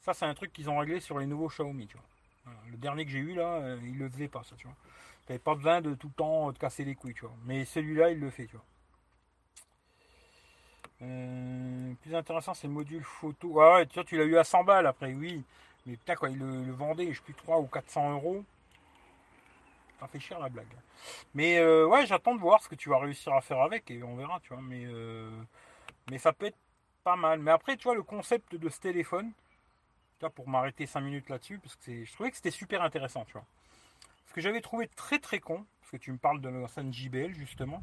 Ça 0.00 0.14
c'est 0.14 0.26
un 0.26 0.34
truc 0.34 0.52
qu'ils 0.52 0.68
ont 0.68 0.78
réglé 0.78 1.00
sur 1.00 1.18
les 1.18 1.26
nouveaux 1.26 1.48
Xiaomi, 1.48 1.86
tu 1.86 1.96
vois. 1.96 2.52
Le 2.70 2.76
dernier 2.76 3.04
que 3.04 3.12
j'ai 3.12 3.20
eu 3.20 3.34
là, 3.34 3.54
euh, 3.58 3.78
il 3.84 3.98
le 3.98 4.08
faisait 4.08 4.28
pas 4.28 4.42
ça, 4.42 4.56
tu 4.56 4.66
vois. 4.66 4.76
T'avais 5.26 5.38
pas 5.38 5.54
besoin 5.54 5.80
de 5.80 5.94
tout 5.94 6.08
le 6.08 6.14
temps 6.14 6.52
te 6.52 6.58
casser 6.58 6.84
les 6.84 6.96
couilles, 6.96 7.14
tu 7.14 7.20
vois. 7.24 7.34
Mais 7.44 7.64
celui-là, 7.64 8.10
il 8.10 8.18
le 8.18 8.30
fait, 8.30 8.46
tu 8.46 8.56
vois. 8.56 8.64
Euh, 11.02 11.94
plus 12.02 12.14
intéressant, 12.14 12.54
c'est 12.54 12.66
le 12.66 12.72
module 12.72 13.04
photo. 13.04 13.60
Ah 13.60 13.74
ouais, 13.74 13.86
tu 13.86 14.04
tu 14.04 14.16
l'as 14.16 14.24
eu 14.24 14.36
à 14.36 14.44
100 14.44 14.64
balles 14.64 14.86
après, 14.86 15.14
oui. 15.14 15.44
Mais 15.86 15.96
putain, 15.96 16.16
quand 16.16 16.26
il 16.26 16.38
le, 16.38 16.72
vendait, 16.72 17.12
je 17.12 17.18
sais 17.18 17.24
plus 17.24 17.34
3 17.34 17.60
ou 17.60 17.66
400 17.66 18.12
euros. 18.14 18.44
Fait 20.06 20.20
cher 20.20 20.38
la 20.38 20.48
blague. 20.48 20.66
Mais 21.34 21.58
euh, 21.58 21.86
ouais, 21.86 22.06
j'attends 22.06 22.34
de 22.34 22.40
voir 22.40 22.62
ce 22.62 22.68
que 22.68 22.74
tu 22.74 22.88
vas 22.88 22.98
réussir 22.98 23.32
à 23.32 23.40
faire 23.40 23.60
avec 23.60 23.90
et 23.90 24.02
on 24.02 24.16
verra, 24.16 24.40
tu 24.40 24.50
vois. 24.52 24.62
Mais, 24.62 24.86
mais 26.10 26.18
ça 26.18 26.32
peut 26.32 26.46
être 26.46 26.58
pas 27.04 27.16
mal. 27.16 27.40
Mais 27.40 27.50
après, 27.50 27.76
tu 27.76 27.84
vois, 27.84 27.94
le 27.94 28.02
concept 28.02 28.54
de 28.54 28.68
ce 28.68 28.80
téléphone, 28.80 29.32
pour 30.30 30.48
m'arrêter 30.48 30.86
5 30.86 31.00
minutes 31.00 31.28
là-dessus, 31.28 31.58
parce 31.58 31.76
que 31.76 32.04
je 32.04 32.12
trouvais 32.12 32.30
que 32.30 32.36
c'était 32.36 32.50
super 32.50 32.82
intéressant, 32.82 33.24
tu 33.24 33.32
vois. 33.32 33.44
Ce 34.26 34.32
que 34.32 34.40
j'avais 34.40 34.60
trouvé 34.60 34.88
très 34.88 35.18
très 35.18 35.40
con, 35.40 35.66
parce 35.80 35.92
que 35.92 35.96
tu 35.96 36.12
me 36.12 36.18
parles 36.18 36.40
de 36.40 36.48
l'enceinte 36.48 36.92
JBL 36.92 37.34
justement, 37.34 37.82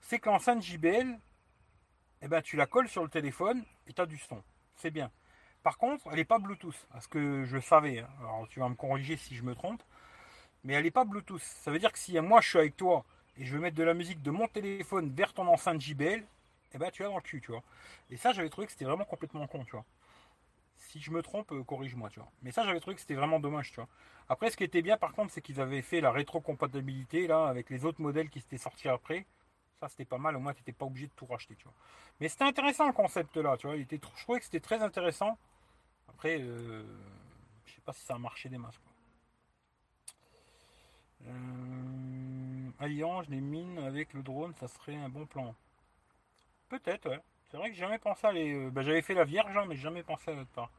c'est 0.00 0.18
que 0.18 0.28
l'enceinte 0.28 0.62
JBL, 0.62 1.18
eh 2.22 2.28
ben, 2.28 2.42
tu 2.42 2.56
la 2.56 2.66
colles 2.66 2.88
sur 2.88 3.02
le 3.02 3.08
téléphone 3.08 3.64
et 3.86 3.92
tu 3.92 4.00
as 4.00 4.06
du 4.06 4.18
son. 4.18 4.42
C'est 4.76 4.90
bien. 4.90 5.10
Par 5.62 5.76
contre, 5.76 6.06
elle 6.10 6.16
n'est 6.16 6.24
pas 6.24 6.38
Bluetooth, 6.38 6.86
à 6.92 7.00
ce 7.00 7.08
que 7.08 7.44
je 7.44 7.58
savais. 7.58 8.00
Hein. 8.00 8.08
Alors 8.20 8.46
tu 8.48 8.60
vas 8.60 8.68
me 8.68 8.74
corriger 8.74 9.16
si 9.16 9.34
je 9.34 9.42
me 9.42 9.54
trompe. 9.54 9.82
Mais 10.64 10.74
elle 10.74 10.84
n'est 10.84 10.90
pas 10.90 11.04
Bluetooth. 11.04 11.40
Ça 11.40 11.70
veut 11.70 11.78
dire 11.78 11.92
que 11.92 11.98
si 11.98 12.18
moi 12.20 12.40
je 12.40 12.48
suis 12.48 12.58
avec 12.58 12.76
toi 12.76 13.04
et 13.36 13.44
je 13.44 13.54
veux 13.54 13.60
mettre 13.60 13.76
de 13.76 13.84
la 13.84 13.94
musique 13.94 14.22
de 14.22 14.30
mon 14.30 14.48
téléphone 14.48 15.10
vers 15.14 15.32
ton 15.32 15.46
enceinte 15.46 15.80
JBL, 15.80 16.24
eh 16.74 16.78
ben 16.78 16.90
tu 16.90 17.04
as 17.04 17.08
dans 17.08 17.16
le 17.16 17.22
cul, 17.22 17.40
tu 17.40 17.52
vois. 17.52 17.62
Et 18.10 18.16
ça, 18.16 18.32
j'avais 18.32 18.48
trouvé 18.48 18.66
que 18.66 18.72
c'était 18.72 18.84
vraiment 18.84 19.04
complètement 19.04 19.46
con, 19.46 19.64
tu 19.64 19.72
vois. 19.72 19.84
Si 20.76 21.00
je 21.00 21.10
me 21.10 21.22
trompe, 21.22 21.52
euh, 21.52 21.62
corrige-moi, 21.64 22.08
tu 22.10 22.20
vois. 22.20 22.30
Mais 22.42 22.50
ça, 22.52 22.64
j'avais 22.64 22.80
trouvé 22.80 22.94
que 22.94 23.00
c'était 23.00 23.14
vraiment 23.14 23.40
dommage, 23.40 23.70
tu 23.70 23.76
vois. 23.76 23.88
Après, 24.28 24.50
ce 24.50 24.56
qui 24.56 24.64
était 24.64 24.82
bien, 24.82 24.96
par 24.96 25.12
contre, 25.12 25.32
c'est 25.32 25.40
qu'ils 25.42 25.60
avaient 25.60 25.82
fait 25.82 26.00
la 26.00 26.10
rétrocompatibilité, 26.10 27.26
là, 27.26 27.46
avec 27.48 27.70
les 27.70 27.84
autres 27.84 28.00
modèles 28.00 28.28
qui 28.30 28.40
s'étaient 28.40 28.58
sortis 28.58 28.88
après. 28.88 29.26
Ça, 29.80 29.88
c'était 29.88 30.04
pas 30.04 30.18
mal, 30.18 30.36
au 30.36 30.40
moins, 30.40 30.54
tu 30.54 30.60
n'étais 30.60 30.72
pas 30.72 30.86
obligé 30.86 31.06
de 31.06 31.12
tout 31.12 31.26
racheter, 31.26 31.54
tu 31.56 31.64
vois. 31.64 31.74
Mais 32.20 32.28
c'était 32.28 32.44
intéressant, 32.44 32.86
le 32.86 32.92
concept, 32.92 33.36
là, 33.36 33.56
tu 33.56 33.66
vois. 33.66 33.76
Il 33.76 33.82
était, 33.82 34.00
je 34.16 34.22
trouvais 34.22 34.38
que 34.38 34.44
c'était 34.44 34.60
très 34.60 34.82
intéressant. 34.82 35.38
Après, 36.08 36.38
euh, 36.40 36.82
je 37.66 37.74
sais 37.74 37.80
pas 37.84 37.92
si 37.92 38.04
ça 38.04 38.14
a 38.14 38.18
marché 38.18 38.48
des 38.48 38.58
masques. 38.58 38.80
Euh, 41.26 42.70
alliance 42.80 43.28
des 43.28 43.40
mines 43.40 43.78
avec 43.78 44.12
le 44.14 44.22
drone, 44.22 44.54
ça 44.60 44.68
serait 44.68 44.96
un 44.96 45.08
bon 45.08 45.26
plan. 45.26 45.54
Peut-être, 46.68 47.08
ouais. 47.08 47.20
C'est 47.50 47.56
vrai 47.56 47.70
que 47.70 47.74
j'ai 47.74 47.80
jamais 47.80 47.98
pensé 47.98 48.26
à 48.26 48.32
les. 48.32 48.54
Euh, 48.54 48.70
bah, 48.70 48.82
j'avais 48.82 49.02
fait 49.02 49.14
la 49.14 49.24
vierge, 49.24 49.56
hein, 49.56 49.64
mais 49.66 49.76
jamais 49.76 50.02
pensé 50.02 50.30
à 50.30 50.34
l'autre 50.34 50.50
part. 50.50 50.70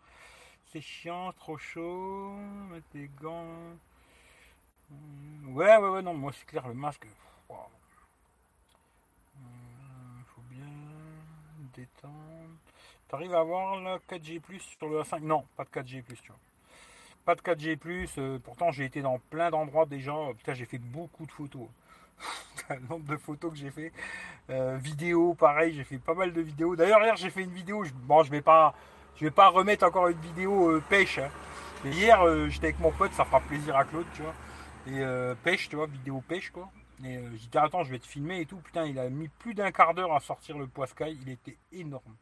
C'est 0.68 0.82
chiant, 0.82 1.34
trop 1.34 1.58
chaud, 1.58 2.36
mettre 2.72 2.88
des 2.94 3.10
gants. 3.20 3.76
Ouais, 5.46 5.78
ouais, 5.78 5.90
ouais, 5.90 6.02
non, 6.02 6.14
moi 6.14 6.32
c'est 6.32 6.46
clair, 6.46 6.68
le 6.68 6.74
masque. 6.74 7.06
Hmm, 9.36 10.24
faut 10.36 10.42
bien 10.50 10.66
détendre. 11.74 12.14
T'arrives 13.08 13.34
à 13.34 13.40
avoir 13.40 13.80
la 13.82 13.98
4G 14.00 14.40
sur 14.60 14.88
le 14.90 15.02
A5 15.02 15.22
Non, 15.22 15.46
pas 15.56 15.64
de 15.64 15.70
4G, 15.70 16.04
tu 16.04 16.28
vois. 16.28 16.40
Pas 17.30 17.36
de 17.36 17.42
4G, 17.42 17.78
euh, 18.18 18.40
pourtant 18.44 18.72
j'ai 18.72 18.86
été 18.86 19.04
dans 19.04 19.20
plein 19.20 19.52
d'endroits 19.52 19.86
déjà. 19.86 20.16
Putain, 20.36 20.56
j'ai 20.56 20.66
fait 20.66 20.80
beaucoup 20.80 21.28
de 21.28 21.32
photos. 21.32 21.68
le 22.72 22.80
nombre 22.90 23.06
de 23.06 23.18
photos 23.18 23.52
que 23.52 23.58
j'ai 23.60 23.70
fait. 23.70 23.92
Euh, 24.50 24.78
vidéo, 24.78 25.36
pareil, 25.36 25.76
j'ai 25.76 25.84
fait 25.84 26.00
pas 26.00 26.16
mal 26.16 26.34
de 26.34 26.42
vidéos. 26.42 26.76
D'ailleurs, 26.76 27.04
hier, 27.04 27.16
j'ai 27.18 27.30
fait 27.30 27.44
une 27.44 27.54
vidéo. 27.54 27.84
Je, 27.84 27.92
bon, 27.94 28.24
je 28.24 28.32
vais 28.32 28.42
pas, 28.42 28.74
je 29.16 29.26
vais 29.26 29.30
pas 29.30 29.50
remettre 29.50 29.86
encore 29.86 30.08
une 30.08 30.18
vidéo 30.18 30.72
euh, 30.72 30.84
pêche. 30.90 31.20
Hein. 31.20 31.30
Mais 31.84 31.92
hier, 31.92 32.20
euh, 32.20 32.50
j'étais 32.50 32.70
avec 32.70 32.80
mon 32.80 32.92
pote, 32.92 33.14
ça 33.14 33.26
fera 33.26 33.42
plaisir 33.42 33.78
à 33.78 33.86
Claude, 33.86 34.08
tu 34.16 34.24
vois. 34.24 34.34
Et 34.88 35.36
pêche, 35.44 35.70
tu 35.70 35.76
vois, 35.76 35.86
vidéo 35.86 36.24
pêche, 36.28 36.50
quoi. 36.50 36.72
Et 37.06 37.20
j'ai 37.34 37.48
dit, 37.48 37.58
attends, 37.60 37.84
je 37.84 37.92
vais 37.92 38.00
te 38.00 38.08
filmer 38.08 38.42
et 38.42 38.48
tout. 38.48 38.58
Putain, 38.58 38.86
il 38.86 38.98
a 38.98 39.08
mis 39.08 39.28
plus 39.28 39.54
d'un 39.54 39.72
quart 39.72 39.94
d'heure 39.94 40.16
à 40.16 40.20
sortir 40.20 40.58
le 40.58 40.66
poiscaille. 40.66 41.20
Il 41.22 41.30
était 41.30 41.60
énorme. 41.72 42.16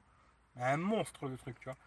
Un 0.59 0.75
monstre, 0.75 1.29
le 1.29 1.37
truc, 1.37 1.57
tu 1.61 1.69
vois. 1.69 1.77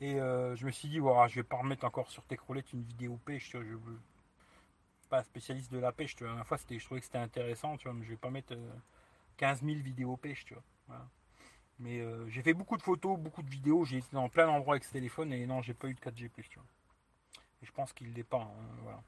Et 0.00 0.16
je 0.16 0.64
me 0.64 0.70
suis 0.70 0.88
dit, 0.88 0.98
voilà, 0.98 1.28
je 1.28 1.36
vais 1.36 1.42
pas 1.42 1.56
remettre 1.56 1.84
encore 1.84 2.10
sur 2.10 2.22
Techroulette 2.24 2.72
une 2.72 2.82
vidéo 2.82 3.18
pêche. 3.24 3.50
Je 3.52 3.58
veux 3.58 4.00
pas 5.08 5.22
spécialiste 5.22 5.72
de 5.72 5.78
la 5.78 5.92
pêche, 5.92 6.14
tu 6.16 6.24
vois. 6.24 6.34
La 6.36 6.44
fois, 6.44 6.56
je 6.56 6.84
trouvais 6.84 7.00
que 7.00 7.06
c'était 7.06 7.18
intéressant, 7.18 7.76
tu 7.76 7.88
vois, 7.88 7.94
mais 7.94 8.04
je 8.04 8.10
vais 8.10 8.16
pas 8.16 8.30
mettre 8.30 8.54
15 9.38 9.62
000 9.64 9.78
vidéos 9.80 10.16
pêche, 10.16 10.44
tu 10.44 10.54
vois. 10.54 10.62
Mais 11.80 12.00
euh, 12.00 12.28
j'ai 12.28 12.42
fait 12.42 12.54
beaucoup 12.54 12.76
de 12.76 12.82
photos, 12.82 13.18
beaucoup 13.18 13.42
de 13.42 13.50
vidéos, 13.50 13.84
j'ai 13.84 13.98
été 13.98 14.08
dans 14.12 14.28
plein 14.28 14.46
d'endroits 14.46 14.74
avec 14.74 14.84
ce 14.84 14.92
téléphone 14.92 15.32
et 15.32 15.46
non, 15.46 15.62
j'ai 15.62 15.74
pas 15.74 15.88
eu 15.88 15.94
de 15.94 16.00
4G+, 16.00 16.28
tu 16.48 16.58
vois. 16.58 16.66
Et 17.62 17.66
je 17.66 17.72
pense 17.72 17.92
qu'il 17.92 18.12
l'est 18.14 18.24
pas, 18.24 18.38
hein. 18.38 19.00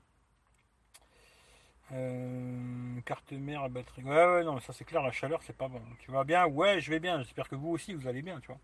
Euh, 1.93 3.01
carte 3.01 3.33
mère, 3.33 3.69
batterie. 3.69 4.05
Ouais, 4.05 4.11
ouais, 4.11 4.45
non, 4.45 4.61
ça 4.61 4.73
c'est 4.73 4.85
clair, 4.85 5.03
la 5.03 5.11
chaleur 5.11 5.43
c'est 5.43 5.57
pas 5.57 5.67
bon. 5.67 5.83
Tu 5.99 6.13
vas 6.13 6.23
bien? 6.23 6.47
Ouais, 6.47 6.81
je 6.81 6.89
vais 6.91 7.01
bien. 7.01 7.21
J'espère 7.23 7.49
que 7.49 7.57
vous 7.57 7.71
aussi 7.71 7.95
vous 7.95 8.07
allez 8.07 8.23
bien, 8.23 8.39
tu 8.41 8.47
vois. 8.47 8.61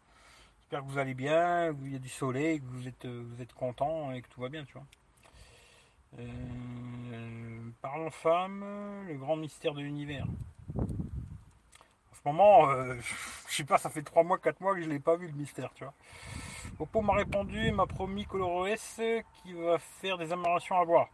J'espère 0.67 0.85
que 0.85 0.91
vous 0.91 0.99
allez 0.99 1.15
bien, 1.15 1.73
qu'il 1.75 1.93
y 1.93 1.97
a 1.97 2.01
du 2.01 2.09
soleil, 2.09 2.61
que 2.61 2.67
vous 2.67 2.89
êtes, 2.89 3.05
euh, 3.05 3.25
vous 3.25 3.41
êtes 3.41 3.53
content 3.53 4.11
et 4.11 4.21
que 4.21 4.29
tout 4.29 4.41
va 4.41 4.49
bien, 4.49 4.65
tu 4.65 4.75
vois. 4.75 4.87
parlons 7.81 8.11
femme, 8.11 8.65
le 9.07 9.15
grand 9.17 9.37
mystère 9.37 9.75
de 9.75 9.81
l'univers 9.81 10.27
moment, 12.27 12.69
euh, 12.71 12.97
je 13.49 13.55
sais 13.55 13.65
pas, 13.65 13.79
ça 13.79 13.89
fait 13.89 14.03
3 14.03 14.25
mois, 14.25 14.39
4 14.39 14.61
mois 14.61 14.75
que 14.75 14.83
je 14.83 14.89
l'ai 14.89 14.99
pas 14.99 15.17
vu 15.17 15.29
le 15.29 15.33
mystère, 15.33 15.71
tu 15.75 15.85
vois. 15.85 15.95
Oppo 16.79 17.01
m'a 17.01 17.15
répondu, 17.15 17.71
m'a 17.71 17.87
promis 17.87 18.27
ColorOS 18.27 19.01
qui 19.43 19.53
va 19.55 19.79
faire 19.79 20.19
des 20.19 20.33
améliorations 20.33 20.79
à 20.79 20.85
voir. 20.85 21.09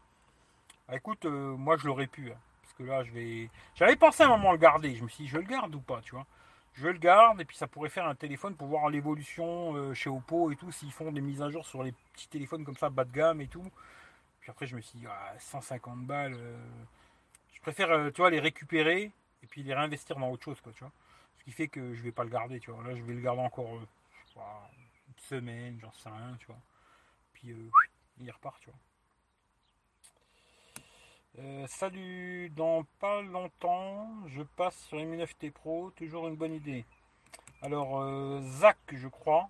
Bah, 0.89 0.97
écoute, 0.97 1.25
euh, 1.27 1.57
moi 1.57 1.77
je 1.77 1.87
l'aurais 1.87 2.09
pu, 2.09 2.31
hein, 2.31 2.39
parce 2.63 2.75
que 2.75 2.83
là 2.83 3.05
je 3.05 3.13
vais. 3.13 3.51
J'avais 3.77 3.97
pensé 3.97 4.23
à 4.23 4.27
un 4.27 4.31
moment 4.31 4.53
le 4.53 4.59
garder, 4.59 4.97
je 4.97 5.05
me 5.05 5.09
suis 5.09 5.25
dit 5.25 5.31
je 5.31 5.37
le 5.37 5.45
garde 5.45 5.75
ou 5.75 5.81
pas, 5.81 6.01
tu 6.03 6.15
vois. 6.15 6.27
Je 6.75 6.89
le 6.89 6.99
garde 6.99 7.41
et 7.41 7.45
puis 7.45 7.57
ça 7.57 7.67
pourrait 7.67 7.91
faire 7.91 8.07
un 8.07 8.15
téléphone 8.15 8.57
pour 8.57 8.69
voir 8.69 8.89
l'évolution 8.89 9.75
euh, 9.75 9.95
chez 9.95 10.09
Oppo 10.09 10.51
et 10.51 10.57
tout, 10.57 10.73
s'ils 10.73 10.93
font 10.93 11.13
des 11.13 11.21
mises 11.21 11.43
à 11.43 11.51
jour 11.51 11.67
sur 11.67 11.83
les 11.83 11.93
petits 11.93 12.29
téléphones 12.29 12.65
comme 12.65 12.77
ça, 12.77 12.89
bas 12.89 13.05
de 13.05 13.13
gamme 13.13 13.41
et 13.41 13.49
tout. 13.49 13.71
Puis 14.41 14.51
après 14.51 14.67
je 14.67 14.75
me 14.75 14.81
suis 14.81 14.99
dit, 14.99 15.07
150 15.39 15.93
ah, 15.95 16.07
balles, 16.07 16.39
je 17.53 17.61
préfère, 17.61 18.11
tu 18.13 18.23
vois, 18.23 18.31
les 18.31 18.41
récupérer 18.41 19.13
et 19.43 19.47
puis 19.47 19.63
les 19.63 19.75
réinvestir 19.75 20.17
dans 20.17 20.31
autre 20.31 20.45
chose, 20.45 20.61
tu. 20.63 20.85
Ce 21.39 21.45
qui 21.45 21.53
fait 21.53 21.69
que 21.69 21.95
je 21.95 22.03
vais 22.03 22.13
pas 22.13 22.25
le 22.25 22.31
garder, 22.31 22.61
tu 22.61 22.71
vois. 22.71 22.85
Là, 22.85 22.95
je 22.95 23.03
vais 23.03 23.15
le 23.15 23.21
garder 23.21 23.43
encore 23.43 23.75
euh, 23.75 24.41
une 25.09 25.19
semaine, 25.19 25.79
j'en 25.81 25.93
sais 25.93 26.09
rien, 26.09 26.37
tu 26.39 26.47
vois. 26.47 26.61
Puis 27.33 27.51
euh, 27.51 27.71
il 28.19 28.31
repart, 28.31 28.61
tu 28.61 28.71
vois. 28.71 28.79
Euh, 31.39 31.67
salut, 31.67 32.51
dans 32.51 32.85
pas 33.01 33.23
longtemps, 33.23 34.09
je 34.29 34.43
passe 34.43 34.77
sur 34.85 34.99
Mi 34.99 35.17
9T 35.17 35.51
Pro, 35.51 35.91
toujours 35.93 36.29
une 36.29 36.37
bonne 36.37 36.55
idée. 36.55 36.85
Alors, 37.63 38.41
Zach, 38.43 38.79
je 38.93 39.09
crois, 39.09 39.49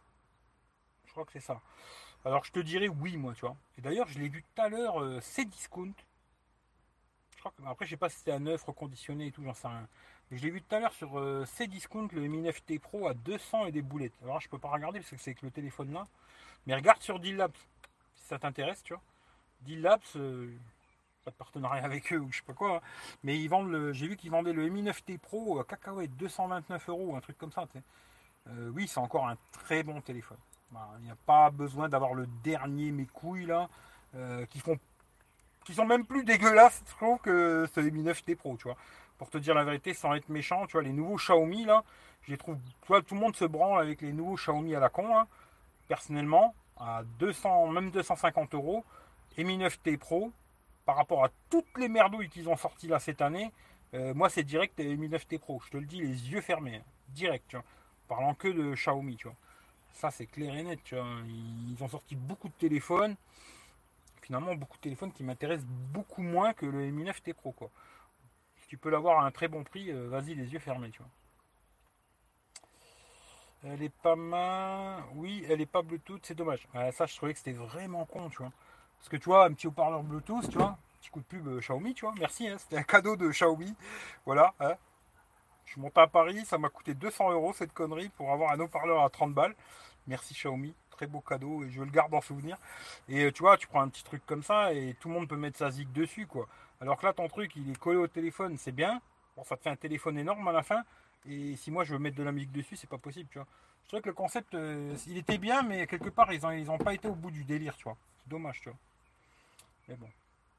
je 1.07 1.13
crois 1.13 1.25
que 1.25 1.33
c'est 1.33 1.41
ça. 1.41 1.61
Alors, 2.25 2.45
je 2.45 2.53
te 2.53 2.61
dirais 2.61 2.89
oui, 2.89 3.17
moi, 3.17 3.35
tu 3.35 3.41
vois. 3.41 3.57
Et 3.79 3.81
d'ailleurs, 3.81 4.07
je 4.09 4.19
l'ai 4.19 4.29
vu 4.29 4.43
tout 4.43 4.63
à 4.63 4.69
l'heure, 4.69 5.03
c'est 5.23 5.45
discount. 5.45 5.95
Après, 7.67 7.87
je 7.87 7.91
sais 7.91 7.97
pas 7.97 8.09
si 8.09 8.19
c'était 8.19 8.33
à 8.33 8.39
neuf, 8.39 8.63
reconditionné 8.65 9.27
et 9.27 9.33
tout, 9.33 9.43
j'en 9.43 9.55
sais 9.55 9.69
rien. 9.69 9.89
Je 10.31 10.43
l'ai 10.43 10.51
vu 10.51 10.63
tout 10.63 10.75
à 10.75 10.81
l'heure 10.81 10.93
sur 10.93 11.19
euh, 11.19 11.45
Cdiscount, 11.45 12.09
le 12.13 12.23
Mi 12.23 12.43
9T 12.43 12.79
Pro 12.79 13.07
à 13.07 13.15
200 13.15 13.67
et 13.67 13.73
des 13.73 13.83
boulettes. 13.83 14.15
Alors 14.23 14.41
je 14.41 14.49
peux 14.49 14.59
pas 14.59 14.71
regarder 14.71 15.01
parce 15.01 15.11
que 15.11 15.17
c'est 15.19 15.31
avec 15.31 15.43
le 15.43 15.51
téléphone 15.51 15.93
là. 15.93 16.05
Mais 16.67 16.75
regarde 16.75 17.03
sur 17.03 17.19
Deal 17.21 17.47
si 18.15 18.25
ça 18.25 18.39
t'intéresse, 18.39 18.83
tu 18.83 18.95
vois. 18.95 19.03
Euh, 20.17 20.51
pas 21.25 21.31
de 21.31 21.37
partenariat 21.37 21.85
avec 21.85 22.13
eux 22.13 22.19
ou 22.19 22.31
je 22.31 22.39
sais 22.39 22.45
pas 22.45 22.53
quoi. 22.53 22.77
Hein. 22.77 22.81
Mais 23.23 23.39
ils 23.39 23.49
vendent 23.49 23.71
le. 23.71 23.93
J'ai 23.93 24.09
vu 24.09 24.17
qu'ils 24.17 24.31
vendaient 24.31 24.53
le 24.53 24.69
Mi 24.69 24.83
9T 24.83 25.19
Pro 25.19 25.61
à 25.61 25.65
cacahuète 25.65 26.17
229 26.17 26.89
euros, 26.89 27.17
un 27.17 27.21
truc 27.21 27.39
comme 27.39 27.53
ça. 27.53 27.67
Euh, 28.49 28.71
oui, 28.75 28.89
c'est 28.89 29.01
encore 29.01 29.29
un 29.29 29.37
très 29.53 29.83
bon 29.83 30.01
téléphone. 30.01 30.39
Il 30.99 31.05
n'y 31.05 31.11
a 31.11 31.17
pas 31.27 31.51
besoin 31.51 31.89
d'avoir 31.89 32.15
le 32.15 32.27
dernier 32.43 32.93
mes 32.93 33.05
couilles 33.05 33.45
là, 33.45 33.69
qui 34.49 34.59
font 34.59 34.79
qui 35.65 35.75
sont 35.75 35.85
même 35.85 36.07
plus 36.07 36.25
dégueulasses, 36.25 36.83
que 37.23 37.69
ce 37.73 37.81
Mi 37.81 38.03
9T 38.03 38.37
Pro, 38.37 38.57
tu 38.57 38.65
vois 38.65 38.77
pour 39.23 39.31
te 39.31 39.39
dire 39.39 39.55
la 39.55 39.63
vérité, 39.63 39.95
sans 39.95 40.15
être 40.15 40.29
méchant, 40.29 40.67
tu 40.67 40.73
vois, 40.73 40.83
les 40.83 40.93
nouveaux 40.93 41.15
Xiaomi, 41.15 41.65
là, 41.65 41.85
je 42.23 42.33
les 42.33 42.37
trouve, 42.37 42.57
tu 42.57 42.93
tout 43.05 43.15
le 43.15 43.21
monde 43.21 43.37
se 43.37 43.45
branle 43.45 43.81
avec 43.81 44.01
les 44.01 44.13
nouveaux 44.13 44.35
Xiaomi 44.35 44.75
à 44.75 44.81
la 44.81 44.89
con, 44.89 45.17
hein. 45.17 45.29
personnellement, 45.87 46.57
à 46.77 47.05
200, 47.21 47.69
même 47.69 47.93
250 47.93 48.53
euros, 48.55 48.85
Mi 49.39 49.57
9T 49.59 49.97
Pro, 49.97 50.33
par 50.85 50.97
rapport 50.97 51.25
à 51.25 51.31
toutes 51.51 51.79
les 51.79 51.89
merdouilles 51.89 52.29
qu'ils 52.29 52.49
ont 52.49 52.57
sorties 52.57 52.89
là 52.89 52.99
cette 52.99 53.23
année, 53.23 53.53
euh, 53.95 54.15
moi 54.15 54.29
c'est 54.29 54.43
direct 54.43 54.79
Mi 54.79 55.09
9T 55.09 55.39
Pro, 55.39 55.61
je 55.65 55.71
te 55.71 55.77
le 55.77 55.87
dis, 55.87 56.01
les 56.01 56.31
yeux 56.31 56.41
fermés, 56.41 56.77
hein. 56.77 56.85
direct, 57.09 57.45
tu 57.49 57.57
vois, 57.57 57.65
parlant 58.09 58.35
que 58.35 58.49
de 58.49 58.75
Xiaomi, 58.75 59.17
tu 59.17 59.29
vois. 59.29 59.37
Ça 59.93 60.11
c'est 60.11 60.27
clair 60.27 60.55
et 60.55 60.63
net, 60.63 60.81
tu 60.85 60.95
vois. 60.95 61.07
Ils 61.27 61.77
ont 61.83 61.89
sorti 61.89 62.17
beaucoup 62.17 62.49
de 62.49 62.55
téléphones, 62.55 63.17
finalement 64.23 64.55
beaucoup 64.55 64.77
de 64.79 64.83
téléphones 64.83 65.13
qui 65.13 65.23
m'intéressent 65.23 65.67
beaucoup 65.67 66.23
moins 66.23 66.53
que 66.55 66.67
le 66.67 66.91
Mi 66.91 67.05
9T 67.05 67.35
Pro, 67.35 67.53
quoi 67.53 67.71
tu 68.73 68.79
peux 68.79 68.89
l'avoir 68.89 69.23
à 69.23 69.27
un 69.27 69.31
très 69.31 69.49
bon 69.49 69.65
prix, 69.65 69.91
euh, 69.91 70.09
vas-y 70.09 70.35
les 70.35 70.51
yeux 70.51 70.59
fermés, 70.59 70.89
tu 70.89 71.03
vois. 71.03 71.11
Elle 73.71 73.83
est 73.83 73.93
pas 74.03 74.17
mal. 74.17 75.03
Oui, 75.15 75.45
elle 75.47 75.61
est 75.61 75.67
pas 75.67 75.83
Bluetooth, 75.83 76.25
c'est 76.25 76.35
dommage. 76.35 76.67
ça, 76.93 77.05
je 77.05 77.15
trouvais 77.15 77.35
que 77.35 77.39
c'était 77.39 77.53
vraiment 77.53 78.07
con, 78.07 78.31
tu 78.31 78.39
vois. 78.39 78.51
Parce 79.03 79.09
que 79.09 79.17
tu 79.17 79.25
vois, 79.25 79.47
un 79.47 79.53
petit 79.53 79.67
haut-parleur 79.67 80.05
Bluetooth, 80.05 80.49
tu 80.49 80.59
vois, 80.59 80.79
petit 81.01 81.11
coup 81.11 81.19
de 81.19 81.25
pub 81.25 81.49
euh, 81.49 81.59
Xiaomi, 81.59 81.93
tu 81.93 82.05
vois. 82.05 82.15
Merci, 82.21 82.47
hein, 82.47 82.57
c'était 82.57 82.79
un 82.79 82.85
cadeau 82.85 83.17
de 83.17 83.29
Xiaomi. 83.31 83.75
Voilà. 84.25 84.55
Hein. 84.61 84.75
Je 85.65 85.73
suis 85.73 85.81
monté 85.81 86.01
à 86.01 86.07
Paris, 86.07 86.45
ça 86.45 86.57
m'a 86.57 86.69
coûté 86.69 86.95
200 86.95 87.33
euros 87.33 87.53
cette 87.53 87.73
connerie 87.73 88.11
pour 88.11 88.31
avoir 88.31 88.53
un 88.53 88.61
haut-parleur 88.61 89.03
à 89.03 89.11
30 89.11 89.35
balles. 89.35 89.57
Merci 90.07 90.35
Xiaomi, 90.35 90.73
très 90.91 91.09
beau 91.09 91.21
cadeau 91.21 91.65
et 91.65 91.71
je 91.71 91.83
le 91.83 91.91
garde 91.91 92.15
en 92.15 92.21
souvenir. 92.21 92.57
Et 93.09 93.25
euh, 93.25 93.33
tu 93.33 93.43
vois, 93.43 93.57
tu 93.57 93.67
prends 93.67 93.81
un 93.81 93.89
petit 93.89 94.05
truc 94.05 94.25
comme 94.25 94.45
ça 94.45 94.73
et 94.73 94.95
tout 95.01 95.09
le 95.09 95.15
monde 95.15 95.29
peut 95.29 95.37
mettre 95.37 95.59
sa 95.59 95.73
zig 95.73 95.91
dessus, 95.91 96.29
quoi. 96.29 96.47
Alors 96.81 96.97
que 96.97 97.05
là, 97.05 97.13
ton 97.13 97.27
truc, 97.27 97.57
il 97.57 97.71
est 97.71 97.79
collé 97.79 97.99
au 97.99 98.07
téléphone, 98.07 98.57
c'est 98.57 98.71
bien. 98.71 99.01
Bon, 99.37 99.43
ça 99.43 99.57
te 99.57 99.63
fait 99.65 99.71
un 99.71 99.77
téléphone 99.77 100.17
énorme 100.17 100.47
à 100.47 100.53
la 100.53 100.63
fin. 100.63 100.85
Et 101.29 101.57
si 101.57 101.73
moi 101.73 101.83
je 101.83 101.93
veux 101.95 101.99
mettre 101.99 102.17
de 102.17 102.23
la 102.23 102.31
musique 102.31 102.53
dessus, 102.53 102.77
c'est 102.77 102.89
pas 102.89 102.99
possible, 102.99 103.29
tu 103.33 103.39
vois. 103.39 103.49
Je 103.83 103.89
trouvais 103.89 104.03
que 104.03 104.09
le 104.09 104.15
concept, 104.15 104.55
euh, 104.55 104.95
il 105.09 105.19
était 105.19 105.39
bien, 105.39 105.63
mais 105.63 105.89
quelque 105.89 106.09
part, 106.09 106.33
ils 106.33 106.41
n'ont 106.43 106.53
ils 106.53 106.71
ont 106.71 106.79
pas 106.79 106.95
été 106.95 107.09
au 107.09 107.15
bout 107.15 107.33
du 107.33 107.45
délire, 107.45 107.77
tu 107.77 107.85
vois. 107.85 107.97
C'est 108.23 108.29
dommage, 108.29 108.61
tu 108.61 108.69
vois. 108.69 108.79
Bon. 109.99 110.09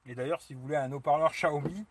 Et 0.06 0.16
d'ailleurs, 0.16 0.42
si 0.42 0.54
vous 0.54 0.62
voulez 0.62 0.76
un 0.76 0.92
haut-parleur 0.92 1.32
Xiaomi, 1.32 1.86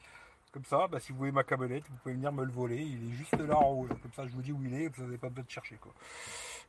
comme 0.53 0.65
ça, 0.67 0.87
bah, 0.87 1.01
si 1.01 1.13
vous 1.13 1.19
voulez 1.19 1.33
ma 1.33 1.45
câblette, 1.45 1.85
vous 1.89 1.97
pouvez 1.99 2.15
venir 2.15 2.31
me 2.33 2.45
le 2.45 2.53
voler. 2.53 2.77
Il 2.83 3.11
est 3.11 3.15
juste 3.15 3.33
là 3.39 3.59
en 3.59 3.71
haut. 3.73 3.87
Comme 4.03 4.13
ça, 4.15 4.27
je 4.27 4.33
vous 4.33 4.43
dis 4.43 4.53
où 4.53 4.63
il 4.65 4.75
est, 4.75 4.89
vous 4.89 5.03
n'avez 5.05 5.19
pas 5.19 5.29
besoin 5.31 5.45
de 5.45 5.51
chercher, 5.51 5.77
quoi. 5.77 5.93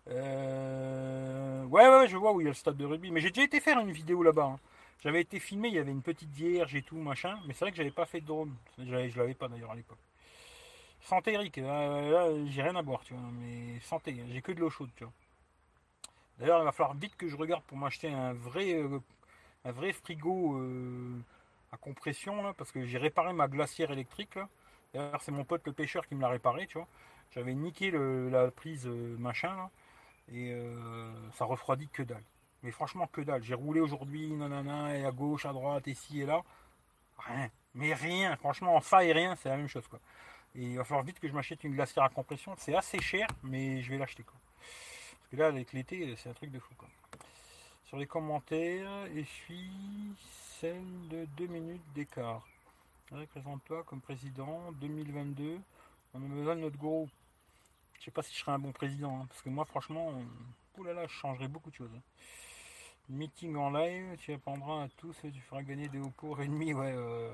Euh, 0.09 1.63
Ouais, 1.65 1.87
ouais, 1.87 2.07
je 2.07 2.17
vois 2.17 2.33
où 2.33 2.41
il 2.41 2.45
y 2.45 2.47
a 2.47 2.51
le 2.51 2.55
stade 2.55 2.77
de 2.77 2.85
rugby. 2.85 3.11
Mais 3.11 3.19
j'ai 3.21 3.29
déjà 3.29 3.43
été 3.43 3.59
faire 3.59 3.79
une 3.79 3.91
vidéo 3.91 4.23
là-bas. 4.23 4.45
hein. 4.55 4.59
J'avais 5.03 5.21
été 5.21 5.39
filmé, 5.39 5.67
il 5.69 5.73
y 5.75 5.79
avait 5.79 5.91
une 5.91 6.01
petite 6.01 6.31
vierge 6.31 6.75
et 6.75 6.81
tout, 6.81 6.97
machin. 6.97 7.37
Mais 7.47 7.53
c'est 7.53 7.65
vrai 7.65 7.71
que 7.71 7.77
j'avais 7.77 7.91
pas 7.91 8.05
fait 8.05 8.21
de 8.21 8.25
drone. 8.27 8.53
Je 8.77 9.17
l'avais 9.17 9.33
pas 9.33 9.47
d'ailleurs 9.49 9.71
à 9.71 9.75
l'époque. 9.75 9.97
Santé, 11.01 11.33
Eric. 11.33 11.57
euh, 11.57 12.11
là, 12.11 12.45
j'ai 12.49 12.61
rien 12.61 12.75
à 12.77 12.81
boire, 12.81 13.01
tu 13.03 13.13
vois. 13.13 13.23
Mais 13.33 13.79
santé, 13.81 14.15
j'ai 14.31 14.41
que 14.41 14.51
de 14.53 14.59
l'eau 14.61 14.69
chaude, 14.69 14.89
tu 14.95 15.03
vois. 15.03 15.13
D'ailleurs, 16.39 16.59
il 16.61 16.65
va 16.65 16.71
falloir 16.71 16.95
vite 16.95 17.15
que 17.15 17.27
je 17.27 17.35
regarde 17.35 17.63
pour 17.63 17.77
m'acheter 17.77 18.09
un 18.11 18.33
vrai, 18.33 18.73
euh, 18.75 18.99
un 19.65 19.71
vrai 19.71 19.93
frigo 19.93 20.57
euh, 20.57 21.19
à 21.71 21.77
compression, 21.77 22.53
parce 22.53 22.71
que 22.71 22.85
j'ai 22.85 22.97
réparé 22.97 23.33
ma 23.33 23.47
glacière 23.47 23.91
électrique. 23.91 24.37
D'ailleurs, 24.93 25.21
c'est 25.21 25.31
mon 25.31 25.45
pote 25.45 25.65
le 25.65 25.73
pêcheur 25.73 26.05
qui 26.07 26.15
me 26.15 26.21
l'a 26.21 26.29
réparé, 26.29 26.67
tu 26.67 26.77
vois. 26.77 26.87
J'avais 27.31 27.53
niqué 27.53 27.91
la 27.91 28.51
prise 28.51 28.85
euh, 28.87 29.17
machin, 29.17 29.69
et 30.31 30.51
euh, 30.53 31.11
ça 31.31 31.45
refroidit 31.45 31.89
que 31.89 32.03
dalle. 32.03 32.23
Mais 32.61 32.71
franchement, 32.71 33.07
que 33.07 33.21
dalle. 33.21 33.43
J'ai 33.43 33.55
roulé 33.55 33.79
aujourd'hui, 33.79 34.31
nanana, 34.31 34.97
et 34.97 35.05
à 35.05 35.11
gauche, 35.11 35.45
à 35.45 35.53
droite, 35.53 35.87
ici 35.87 36.21
et 36.21 36.25
là. 36.25 36.43
Rien. 37.17 37.49
Mais 37.73 37.93
rien. 37.93 38.35
Franchement, 38.37 38.79
ça 38.81 39.03
et 39.03 39.13
rien, 39.13 39.35
c'est 39.35 39.49
la 39.49 39.57
même 39.57 39.67
chose, 39.67 39.87
quoi. 39.87 39.99
Et 40.55 40.63
il 40.63 40.77
va 40.77 40.83
falloir 40.83 41.03
vite 41.03 41.19
que 41.19 41.27
je 41.27 41.33
m'achète 41.33 41.63
une 41.63 41.73
glacière 41.73 42.03
à 42.03 42.09
compression. 42.09 42.53
C'est 42.57 42.75
assez 42.75 43.01
cher, 43.01 43.27
mais 43.41 43.81
je 43.81 43.89
vais 43.89 43.97
l'acheter. 43.97 44.23
Parce 44.23 45.29
que 45.31 45.35
là, 45.37 45.47
avec 45.47 45.73
l'été, 45.73 46.15
c'est 46.17 46.29
un 46.29 46.33
truc 46.33 46.51
de 46.51 46.59
fou. 46.59 46.75
Sur 47.93 47.99
les 47.99 48.07
commentaires, 48.07 49.05
et 49.15 49.23
suis 49.23 49.69
celle 50.59 51.07
de 51.09 51.25
2 51.37 51.45
minutes 51.45 51.93
d'écart. 51.93 52.41
Représente-toi 53.11 53.83
comme 53.83 54.01
président 54.01 54.71
2022. 54.81 55.59
On 56.15 56.17
a 56.17 56.27
besoin 56.27 56.55
de 56.55 56.61
notre 56.61 56.77
gourou. 56.77 57.07
Je 57.99 58.05
sais 58.05 58.09
pas 58.09 58.23
si 58.23 58.33
je 58.33 58.39
serai 58.39 58.53
un 58.53 58.57
bon 58.57 58.71
président, 58.71 59.19
hein, 59.21 59.27
parce 59.29 59.43
que 59.43 59.49
moi, 59.49 59.63
franchement, 59.65 60.09
euh, 60.09 60.81
oulala, 60.81 61.05
je 61.05 61.13
changerai 61.13 61.47
beaucoup 61.47 61.69
de 61.69 61.75
choses. 61.75 61.91
hein. 61.95 62.01
Meeting 63.09 63.55
en 63.57 63.69
live, 63.69 64.17
tu 64.17 64.33
apprendras 64.33 64.85
à 64.85 64.87
tous, 64.97 65.15
tu 65.21 65.41
feras 65.41 65.61
gagner 65.61 65.87
des 65.87 65.99
hauts 65.99 66.13
pour 66.17 66.41
ennemis. 66.41 66.73
Ouais, 66.73 66.95
euh, 66.95 67.31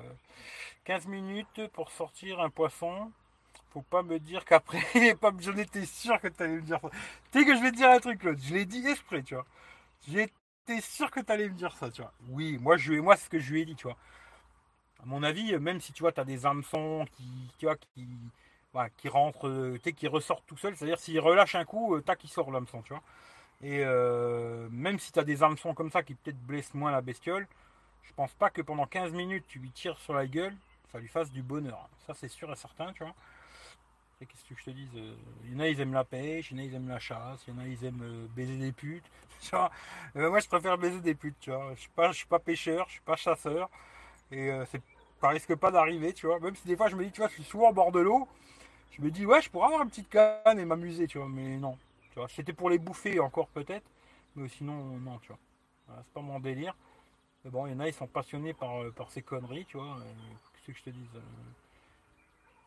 15 0.84 1.06
minutes 1.06 1.68
pour 1.72 1.90
sortir 1.90 2.38
un 2.38 2.50
poisson. 2.50 3.10
Faut 3.70 3.80
pas 3.80 4.02
me 4.02 4.18
dire 4.18 4.44
qu'après, 4.44 4.84
j'en 5.40 5.56
étais 5.56 5.86
sûr 5.86 6.20
que 6.20 6.28
tu 6.28 6.42
allais 6.42 6.56
me 6.56 6.60
dire 6.60 6.80
ça. 6.82 6.90
Tu 7.32 7.38
sais 7.38 7.46
que 7.46 7.56
je 7.56 7.62
vais 7.62 7.70
te 7.70 7.76
dire 7.76 7.88
un 7.88 7.98
truc, 7.98 8.18
Claude. 8.18 8.38
Je 8.42 8.52
l'ai 8.52 8.66
dit 8.66 8.86
exprès, 8.86 9.22
tu 9.22 9.34
vois. 9.34 9.46
Sûr 10.80 11.10
que 11.10 11.20
tu 11.20 11.32
allais 11.32 11.48
me 11.48 11.54
dire 11.54 11.72
ça, 11.76 11.90
tu 11.90 12.02
vois. 12.02 12.12
Oui, 12.28 12.58
moi, 12.60 12.76
je, 12.76 12.94
moi 12.94 13.16
ce 13.16 13.28
que 13.28 13.38
je 13.38 13.52
lui 13.52 13.62
ai 13.62 13.64
dit, 13.64 13.74
tu 13.74 13.84
vois. 13.84 13.96
À 15.02 15.06
mon 15.06 15.22
avis, 15.22 15.56
même 15.58 15.80
si 15.80 15.92
tu 15.92 16.02
vois, 16.02 16.12
tu 16.12 16.20
as 16.20 16.24
des 16.24 16.44
hameçons 16.46 17.06
qui, 17.12 17.24
tu 17.58 17.66
vois, 17.66 17.76
qui, 17.76 18.06
voilà, 18.72 18.90
qui 18.90 19.08
rentrent, 19.08 19.48
euh, 19.48 19.74
tu 19.76 19.90
sais, 19.90 19.92
qui 19.92 20.06
ressortent 20.08 20.44
tout 20.46 20.56
seul, 20.56 20.76
c'est-à-dire 20.76 20.98
s'il 20.98 21.18
relâche 21.20 21.54
un 21.54 21.64
coup, 21.64 21.94
euh, 21.96 22.02
tac, 22.02 22.22
il 22.22 22.28
sort 22.28 22.50
l'hameçon, 22.50 22.82
tu 22.82 22.92
vois. 22.92 23.02
Et 23.62 23.82
euh, 23.84 24.68
même 24.70 24.98
si 24.98 25.12
tu 25.12 25.18
as 25.18 25.24
des 25.24 25.42
hameçons 25.42 25.74
comme 25.74 25.90
ça 25.90 26.02
qui 26.02 26.14
peut-être 26.14 26.40
blessent 26.46 26.74
moins 26.74 26.90
la 26.90 27.00
bestiole, 27.02 27.46
je 28.02 28.12
pense 28.14 28.32
pas 28.34 28.50
que 28.50 28.62
pendant 28.62 28.86
15 28.86 29.12
minutes 29.12 29.44
tu 29.48 29.58
lui 29.58 29.70
tires 29.70 29.98
sur 29.98 30.14
la 30.14 30.26
gueule, 30.26 30.56
ça 30.92 30.98
lui 30.98 31.08
fasse 31.08 31.30
du 31.30 31.42
bonheur. 31.42 31.88
Ça 32.06 32.14
c'est 32.14 32.28
sûr 32.28 32.50
et 32.52 32.56
certain, 32.56 32.92
tu 32.92 33.02
vois. 33.04 33.14
Qu'est-ce 34.20 34.44
que 34.44 34.54
je 34.58 34.64
te 34.64 34.70
euh, 34.70 35.14
Il 35.44 35.54
y 35.54 35.56
en 35.56 35.60
a, 35.60 35.68
ils 35.68 35.80
aiment 35.80 35.94
la 35.94 36.04
pêche, 36.04 36.50
il 36.50 36.58
y 36.58 36.60
en 36.60 36.62
a, 36.62 36.66
ils 36.66 36.74
aiment 36.74 36.88
la 36.88 36.98
chasse, 36.98 37.40
il 37.48 37.54
y 37.54 37.56
en 37.56 37.60
a, 37.60 37.66
ils 37.66 37.84
aiment 37.84 38.28
baiser 38.36 38.56
des 38.56 38.72
putes. 38.72 39.04
Euh, 40.16 40.30
moi, 40.30 40.40
je 40.40 40.48
préfère 40.48 40.78
baiser 40.78 41.00
des 41.00 41.14
putes, 41.14 41.36
tu 41.40 41.50
vois. 41.50 41.72
Je 41.74 41.80
suis 41.80 41.90
pas, 41.90 42.12
je 42.12 42.18
suis 42.18 42.26
pas 42.26 42.38
pêcheur, 42.38 42.86
je 42.88 42.92
suis 42.94 43.00
pas 43.02 43.16
chasseur. 43.16 43.70
Et 44.32 44.50
euh, 44.50 44.64
ça 45.20 45.28
risque 45.28 45.54
pas 45.56 45.70
d'arriver, 45.70 46.12
tu 46.12 46.26
vois. 46.26 46.40
Même 46.40 46.56
si 46.56 46.66
des 46.66 46.76
fois, 46.76 46.88
je 46.88 46.96
me 46.96 47.04
dis, 47.04 47.12
tu 47.12 47.20
vois, 47.20 47.28
je 47.28 47.34
suis 47.34 47.44
souvent 47.44 47.70
au 47.70 47.72
bord 47.72 47.92
de 47.92 48.00
l'eau. 48.00 48.28
Je 48.92 49.02
me 49.02 49.10
dis, 49.10 49.26
ouais, 49.26 49.42
je 49.42 49.50
pourrais 49.50 49.66
avoir 49.66 49.82
une 49.82 49.90
petite 49.90 50.10
canne 50.10 50.58
et 50.58 50.64
m'amuser, 50.64 51.06
tu 51.06 51.18
vois. 51.18 51.28
Mais 51.28 51.56
non, 51.58 51.78
tu 52.12 52.18
vois. 52.20 52.28
C'était 52.28 52.52
pour 52.54 52.70
les 52.70 52.78
bouffer 52.78 53.20
encore 53.20 53.48
peut-être. 53.48 53.86
Mais 54.36 54.48
sinon, 54.48 54.74
non, 55.00 55.18
tu 55.20 55.28
vois. 55.28 55.38
C'est 55.88 56.14
pas 56.14 56.20
mon 56.22 56.40
délire. 56.40 56.76
Mais 57.44 57.50
bon, 57.50 57.66
il 57.66 57.72
y 57.72 57.76
en 57.76 57.80
a, 57.80 57.88
ils 57.88 57.94
sont 57.94 58.06
passionnés 58.06 58.54
par, 58.54 58.82
euh, 58.82 58.90
par 58.92 59.10
ces 59.10 59.22
conneries, 59.22 59.66
tu 59.66 59.76
vois. 59.78 59.98
Qu'est-ce 60.54 60.66
que 60.66 60.78
je 60.78 60.82
te 60.84 60.90
euh. 60.90 61.20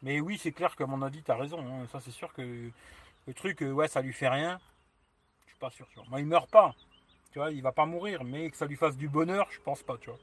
Mais 0.01 0.19
oui, 0.19 0.37
c'est 0.37 0.51
clair 0.51 0.75
qu'à 0.75 0.85
mon 0.85 1.01
avis, 1.01 1.23
tu 1.23 1.31
as 1.31 1.35
raison. 1.35 1.59
hein. 1.59 1.87
Ça, 1.91 1.99
c'est 1.99 2.11
sûr 2.11 2.33
que 2.33 2.41
le 3.27 3.33
truc, 3.33 3.61
ouais, 3.61 3.87
ça 3.87 4.01
lui 4.01 4.13
fait 4.13 4.27
rien. 4.29 4.59
Pas 5.63 5.69
sûr. 5.69 5.87
Moi, 6.09 6.19
il 6.19 6.25
meurt 6.25 6.51
pas. 6.51 6.75
Tu 7.31 7.39
vois, 7.39 7.49
il 7.49 7.61
va 7.61 7.71
pas 7.71 7.85
mourir, 7.85 8.25
mais 8.25 8.49
que 8.49 8.57
ça 8.57 8.65
lui 8.65 8.75
fasse 8.75 8.97
du 8.97 9.07
bonheur, 9.07 9.47
je 9.49 9.61
pense 9.61 9.81
pas, 9.81 9.97
tu 9.97 10.09
vois. 10.09 10.19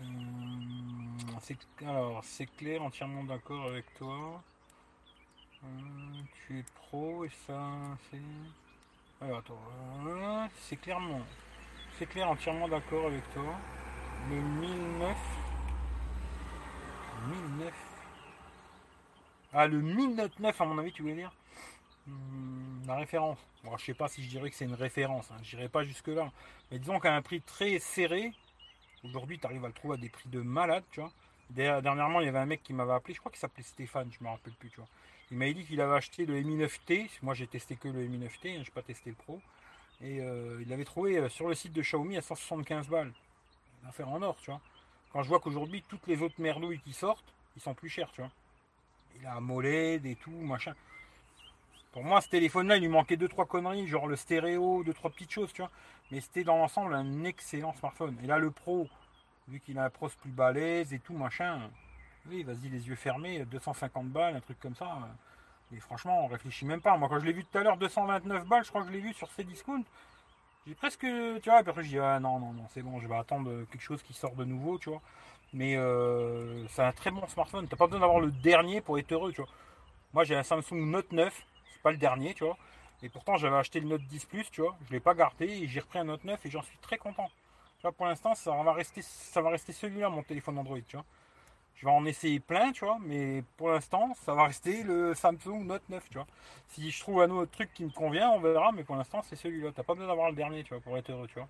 Hum, 0.00 1.16
alors, 1.86 2.24
c'est 2.24 2.46
clair, 2.56 2.82
entièrement 2.82 3.22
d'accord 3.22 3.66
avec 3.66 3.84
toi. 3.94 4.42
Hum, 5.62 6.24
tu 6.34 6.58
es 6.58 6.64
pro 6.74 7.24
et 7.24 7.30
ça, 7.46 7.62
c'est. 8.10 8.20
Attends. 9.24 9.62
euh, 10.08 10.46
c'est 10.62 10.74
clairement. 10.80 11.20
C'est 11.96 12.06
clair, 12.06 12.28
entièrement 12.28 12.66
d'accord 12.66 13.06
avec 13.06 13.22
toi. 13.32 13.54
Le 14.28 14.40
1009. 14.40 15.16
1009. 17.28 17.74
Ah, 19.52 19.68
le 19.68 19.80
1009, 19.80 20.60
à 20.60 20.64
mon 20.64 20.78
avis, 20.78 20.90
tu 20.90 21.02
voulais 21.02 21.14
dire 21.14 21.32
Hum, 22.08 22.73
La 22.86 22.96
référence. 22.96 23.38
Bon, 23.62 23.76
je 23.78 23.84
sais 23.84 23.94
pas 23.94 24.08
si 24.08 24.22
je 24.22 24.28
dirais 24.28 24.50
que 24.50 24.56
c'est 24.56 24.64
une 24.66 24.74
référence. 24.74 25.30
Hein. 25.30 25.36
Je 25.42 25.56
n'irai 25.56 25.68
pas 25.68 25.84
jusque-là. 25.84 26.30
Mais 26.70 26.78
disons 26.78 27.00
qu'à 27.00 27.14
un 27.14 27.22
prix 27.22 27.40
très 27.40 27.78
serré, 27.78 28.32
aujourd'hui, 29.04 29.38
tu 29.38 29.46
arrives 29.46 29.64
à 29.64 29.68
le 29.68 29.72
trouver 29.74 29.94
à 29.94 29.96
des 29.96 30.08
prix 30.10 30.28
de 30.28 30.40
malade, 30.40 30.84
tu 30.90 31.00
vois. 31.00 31.10
Der- 31.50 31.80
Dernièrement, 31.82 32.20
il 32.20 32.26
y 32.26 32.28
avait 32.28 32.38
un 32.38 32.46
mec 32.46 32.62
qui 32.62 32.72
m'avait 32.72 32.92
appelé, 32.92 33.14
je 33.14 33.20
crois 33.20 33.30
qu'il 33.30 33.38
s'appelait 33.38 33.62
Stéphane, 33.62 34.10
je 34.12 34.22
me 34.22 34.28
rappelle 34.28 34.52
plus, 34.54 34.70
tu 34.70 34.76
vois. 34.76 34.88
Il 35.30 35.38
m'avait 35.38 35.54
dit 35.54 35.64
qu'il 35.64 35.80
avait 35.80 35.94
acheté 35.94 36.26
le 36.26 36.40
Mi 36.42 36.56
9T. 36.56 37.08
Moi, 37.22 37.34
j'ai 37.34 37.46
testé 37.46 37.76
que 37.76 37.88
le 37.88 38.06
Mi 38.06 38.18
9T, 38.18 38.58
hein, 38.58 38.62
j'ai 38.64 38.70
pas 38.70 38.82
testé 38.82 39.10
le 39.10 39.16
Pro. 39.16 39.40
Et 40.02 40.20
euh, 40.20 40.58
il 40.60 40.68
l'avait 40.68 40.84
trouvé 40.84 41.16
euh, 41.18 41.28
sur 41.28 41.48
le 41.48 41.54
site 41.54 41.72
de 41.72 41.80
Xiaomi 41.80 42.16
à 42.18 42.22
175 42.22 42.88
balles. 42.88 43.12
Une 43.82 43.88
affaire 43.88 44.08
en 44.08 44.20
or, 44.22 44.36
tu 44.42 44.50
vois. 44.50 44.60
Quand 45.12 45.22
je 45.22 45.28
vois 45.28 45.40
qu'aujourd'hui, 45.40 45.82
toutes 45.88 46.06
les 46.06 46.20
autres 46.20 46.34
merdouilles 46.38 46.80
qui 46.80 46.92
sortent, 46.92 47.32
ils 47.56 47.62
sont 47.62 47.72
plus 47.74 47.88
chers, 47.88 48.10
tu 48.12 48.20
vois. 48.20 48.30
Il 49.18 49.26
a 49.26 49.34
AMOLED 49.36 50.04
et 50.04 50.16
tout, 50.16 50.30
machin. 50.32 50.74
Pour 51.94 52.02
moi, 52.02 52.20
ce 52.20 52.28
téléphone-là, 52.28 52.76
il 52.76 52.82
lui 52.82 52.88
manquait 52.88 53.16
deux 53.16 53.28
trois 53.28 53.46
conneries, 53.46 53.86
genre 53.86 54.08
le 54.08 54.16
stéréo, 54.16 54.82
deux 54.82 54.92
trois 54.92 55.10
petites 55.10 55.30
choses, 55.30 55.52
tu 55.52 55.62
vois. 55.62 55.70
Mais 56.10 56.20
c'était 56.20 56.42
dans 56.42 56.56
l'ensemble 56.56 56.92
un 56.92 57.22
excellent 57.22 57.72
smartphone. 57.74 58.18
Et 58.24 58.26
là, 58.26 58.38
le 58.38 58.50
Pro, 58.50 58.88
vu 59.46 59.60
qu'il 59.60 59.78
a 59.78 59.84
un 59.84 59.90
pros 59.90 60.08
plus 60.20 60.32
balèze 60.32 60.92
et 60.92 60.98
tout, 60.98 61.14
machin, 61.14 61.70
oui, 62.28 62.42
vas-y, 62.42 62.68
les 62.68 62.88
yeux 62.88 62.96
fermés, 62.96 63.44
250 63.44 64.08
balles, 64.08 64.34
un 64.34 64.40
truc 64.40 64.58
comme 64.58 64.74
ça. 64.74 64.88
Et 65.72 65.78
franchement, 65.78 66.24
on 66.24 66.26
réfléchit 66.26 66.64
même 66.64 66.80
pas. 66.80 66.96
Moi, 66.96 67.08
quand 67.08 67.20
je 67.20 67.26
l'ai 67.26 67.32
vu 67.32 67.44
tout 67.44 67.58
à 67.58 67.62
l'heure, 67.62 67.76
229 67.76 68.44
balles, 68.44 68.64
je 68.64 68.70
crois 68.70 68.80
que 68.82 68.88
je 68.88 68.92
l'ai 68.92 69.00
vu 69.00 69.14
sur 69.14 69.28
Cdiscount. 69.28 69.84
J'ai 70.66 70.74
presque, 70.74 71.06
tu 71.06 71.48
vois, 71.48 71.58
après, 71.58 71.84
je 71.84 71.90
dis, 71.90 71.98
ah 72.00 72.18
non, 72.18 72.40
non, 72.40 72.54
non, 72.54 72.66
c'est 72.70 72.82
bon, 72.82 72.98
je 72.98 73.06
vais 73.06 73.16
attendre 73.16 73.66
quelque 73.70 73.82
chose 73.82 74.02
qui 74.02 74.14
sort 74.14 74.34
de 74.34 74.44
nouveau, 74.44 74.78
tu 74.78 74.90
vois. 74.90 75.00
Mais 75.52 75.76
euh, 75.76 76.66
c'est 76.70 76.82
un 76.82 76.90
très 76.90 77.12
bon 77.12 77.24
smartphone. 77.28 77.68
T'as 77.68 77.76
pas 77.76 77.86
besoin 77.86 78.00
d'avoir 78.00 78.18
le 78.18 78.32
dernier 78.32 78.80
pour 78.80 78.98
être 78.98 79.12
heureux, 79.12 79.32
tu 79.32 79.42
vois. 79.42 79.50
Moi, 80.12 80.24
j'ai 80.24 80.34
un 80.34 80.42
Samsung 80.42 80.86
Note 80.86 81.12
9, 81.12 81.32
c'est 81.34 81.53
pas 81.84 81.92
le 81.92 81.98
dernier, 81.98 82.34
tu 82.34 82.44
vois. 82.44 82.56
Et 83.02 83.08
pourtant, 83.08 83.36
j'avais 83.36 83.56
acheté 83.56 83.78
le 83.78 83.86
Note 83.86 84.02
10 84.02 84.24
Plus, 84.24 84.50
tu 84.50 84.62
vois. 84.62 84.76
Je 84.88 84.92
l'ai 84.92 85.00
pas 85.00 85.14
gardé 85.14 85.46
et 85.46 85.68
j'ai 85.68 85.80
repris 85.80 85.98
un 86.00 86.04
Note 86.04 86.24
9 86.24 86.44
et 86.46 86.50
j'en 86.50 86.62
suis 86.62 86.78
très 86.78 86.98
content. 86.98 87.30
Vois, 87.82 87.92
pour 87.92 88.06
l'instant, 88.06 88.34
ça 88.34 88.50
va 88.50 88.72
rester, 88.72 89.02
ça 89.02 89.42
va 89.42 89.50
rester 89.50 89.74
celui-là, 89.74 90.08
mon 90.08 90.22
téléphone 90.22 90.58
Android, 90.58 90.80
tu 90.88 90.96
vois. 90.96 91.04
Je 91.74 91.84
vais 91.84 91.92
en 91.92 92.06
essayer 92.06 92.40
plein, 92.40 92.72
tu 92.72 92.84
vois, 92.86 92.98
mais 93.00 93.42
pour 93.58 93.68
l'instant, 93.68 94.14
ça 94.24 94.32
va 94.32 94.46
rester 94.46 94.82
le 94.82 95.14
Samsung 95.14 95.64
Note 95.66 95.82
9, 95.90 96.08
tu 96.08 96.14
vois. 96.14 96.26
Si 96.68 96.90
je 96.90 97.00
trouve 97.00 97.20
un 97.20 97.30
autre 97.30 97.52
truc 97.52 97.74
qui 97.74 97.84
me 97.84 97.90
convient, 97.90 98.30
on 98.30 98.40
verra, 98.40 98.72
mais 98.72 98.84
pour 98.84 98.96
l'instant, 98.96 99.20
c'est 99.22 99.36
celui-là. 99.36 99.70
T'as 99.74 99.82
pas 99.82 99.92
besoin 99.92 100.08
d'avoir 100.08 100.30
le 100.30 100.36
dernier, 100.36 100.64
tu 100.64 100.72
vois, 100.72 100.82
pour 100.82 100.96
être 100.96 101.10
heureux, 101.10 101.26
tu 101.26 101.34
vois. 101.34 101.48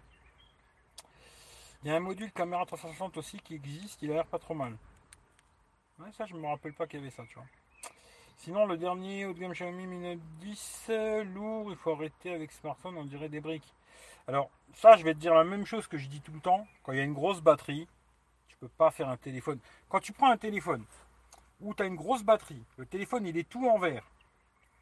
Il 1.85 1.89
y 1.89 1.93
a 1.93 1.97
un 1.97 2.01
module 2.01 2.33
caméra 2.33 2.67
360 2.67 3.17
aussi 3.17 3.39
qui 3.39 3.55
existe, 3.55 4.03
il 4.03 4.11
a 4.11 4.15
l'air 4.15 4.27
pas 4.27 4.41
trop 4.41 4.55
mal. 4.55 4.77
Ça, 6.13 6.27
je 6.27 6.35
me 6.35 6.49
rappelle 6.49 6.73
pas 6.73 6.89
qu'il 6.89 6.99
y 6.99 7.03
avait 7.03 7.13
ça, 7.13 7.23
tu 7.29 7.35
vois. 7.35 7.47
Sinon, 8.45 8.67
le 8.67 8.77
dernier 8.77 9.25
haut 9.25 9.33
de 9.33 9.39
gamme 9.39 9.53
Xiaomi 9.53 9.87
Mi 9.87 9.97
Note 9.97 10.19
10, 10.41 10.87
euh, 10.91 11.25
lourd, 11.25 11.71
il 11.71 11.77
faut 11.77 11.93
arrêter 11.93 12.35
avec 12.35 12.53
smartphone, 12.53 12.95
on 12.99 13.07
dirait 13.07 13.31
des 13.31 13.41
briques. 13.41 13.73
Alors, 14.29 14.51
ça, 14.75 14.99
je 14.99 15.03
vais 15.03 15.15
te 15.15 15.19
dire 15.19 15.33
la 15.33 15.45
même 15.45 15.65
chose 15.65 15.87
que 15.87 15.97
je 15.97 16.07
dis 16.09 16.21
tout 16.21 16.31
le 16.31 16.41
temps. 16.41 16.67
Quand 16.83 16.93
il 16.93 16.99
y 16.99 17.01
a 17.01 17.05
une 17.05 17.15
grosse 17.15 17.41
batterie, 17.41 17.89
tu 18.47 18.57
peux 18.59 18.69
pas 18.69 18.91
faire 18.91 19.09
un 19.09 19.17
téléphone. 19.17 19.61
Quand 19.89 19.99
tu 19.99 20.13
prends 20.13 20.31
un 20.31 20.37
téléphone 20.37 20.85
où 21.63 21.73
tu 21.73 21.85
as 21.85 21.87
une 21.87 21.95
grosse 21.95 22.23
batterie, 22.23 22.63
le 22.77 22.85
téléphone 22.85 23.27
il 23.27 23.39
est 23.39 23.49
tout 23.49 23.67
en 23.67 23.79
verre 23.79 24.05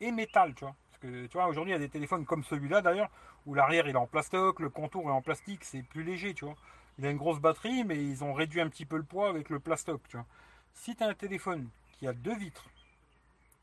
et 0.00 0.10
métal, 0.10 0.54
tu 0.56 0.64
vois. 0.64 0.74
Parce 0.88 0.98
que 0.98 1.26
tu 1.26 1.36
vois, 1.36 1.46
aujourd'hui 1.46 1.70
il 1.70 1.76
y 1.76 1.80
a 1.80 1.86
des 1.86 1.88
téléphones 1.88 2.24
comme 2.24 2.42
celui-là 2.42 2.82
d'ailleurs, 2.82 3.10
où 3.46 3.54
l'arrière 3.54 3.86
il 3.86 3.94
est 3.94 3.96
en 3.96 4.08
plastoc, 4.08 4.58
le 4.58 4.70
contour 4.70 5.08
est 5.08 5.12
en 5.12 5.22
plastique, 5.22 5.62
c'est 5.62 5.84
plus 5.84 6.02
léger, 6.02 6.34
tu 6.34 6.46
vois. 6.46 6.56
Il 6.98 7.06
a 7.06 7.10
une 7.10 7.16
grosse 7.16 7.38
batterie, 7.38 7.84
mais 7.84 8.04
ils 8.04 8.24
ont 8.24 8.32
réduit 8.32 8.60
un 8.60 8.68
petit 8.68 8.86
peu 8.86 8.96
le 8.96 9.04
poids 9.04 9.28
avec 9.28 9.50
le 9.50 9.60
plastoc, 9.60 10.00
tu 10.08 10.16
vois. 10.16 10.26
Si 10.74 10.96
tu 10.96 11.04
as 11.04 11.06
un 11.06 11.14
téléphone 11.14 11.68
qui 11.92 12.08
a 12.08 12.12
deux 12.12 12.34
vitres, 12.34 12.68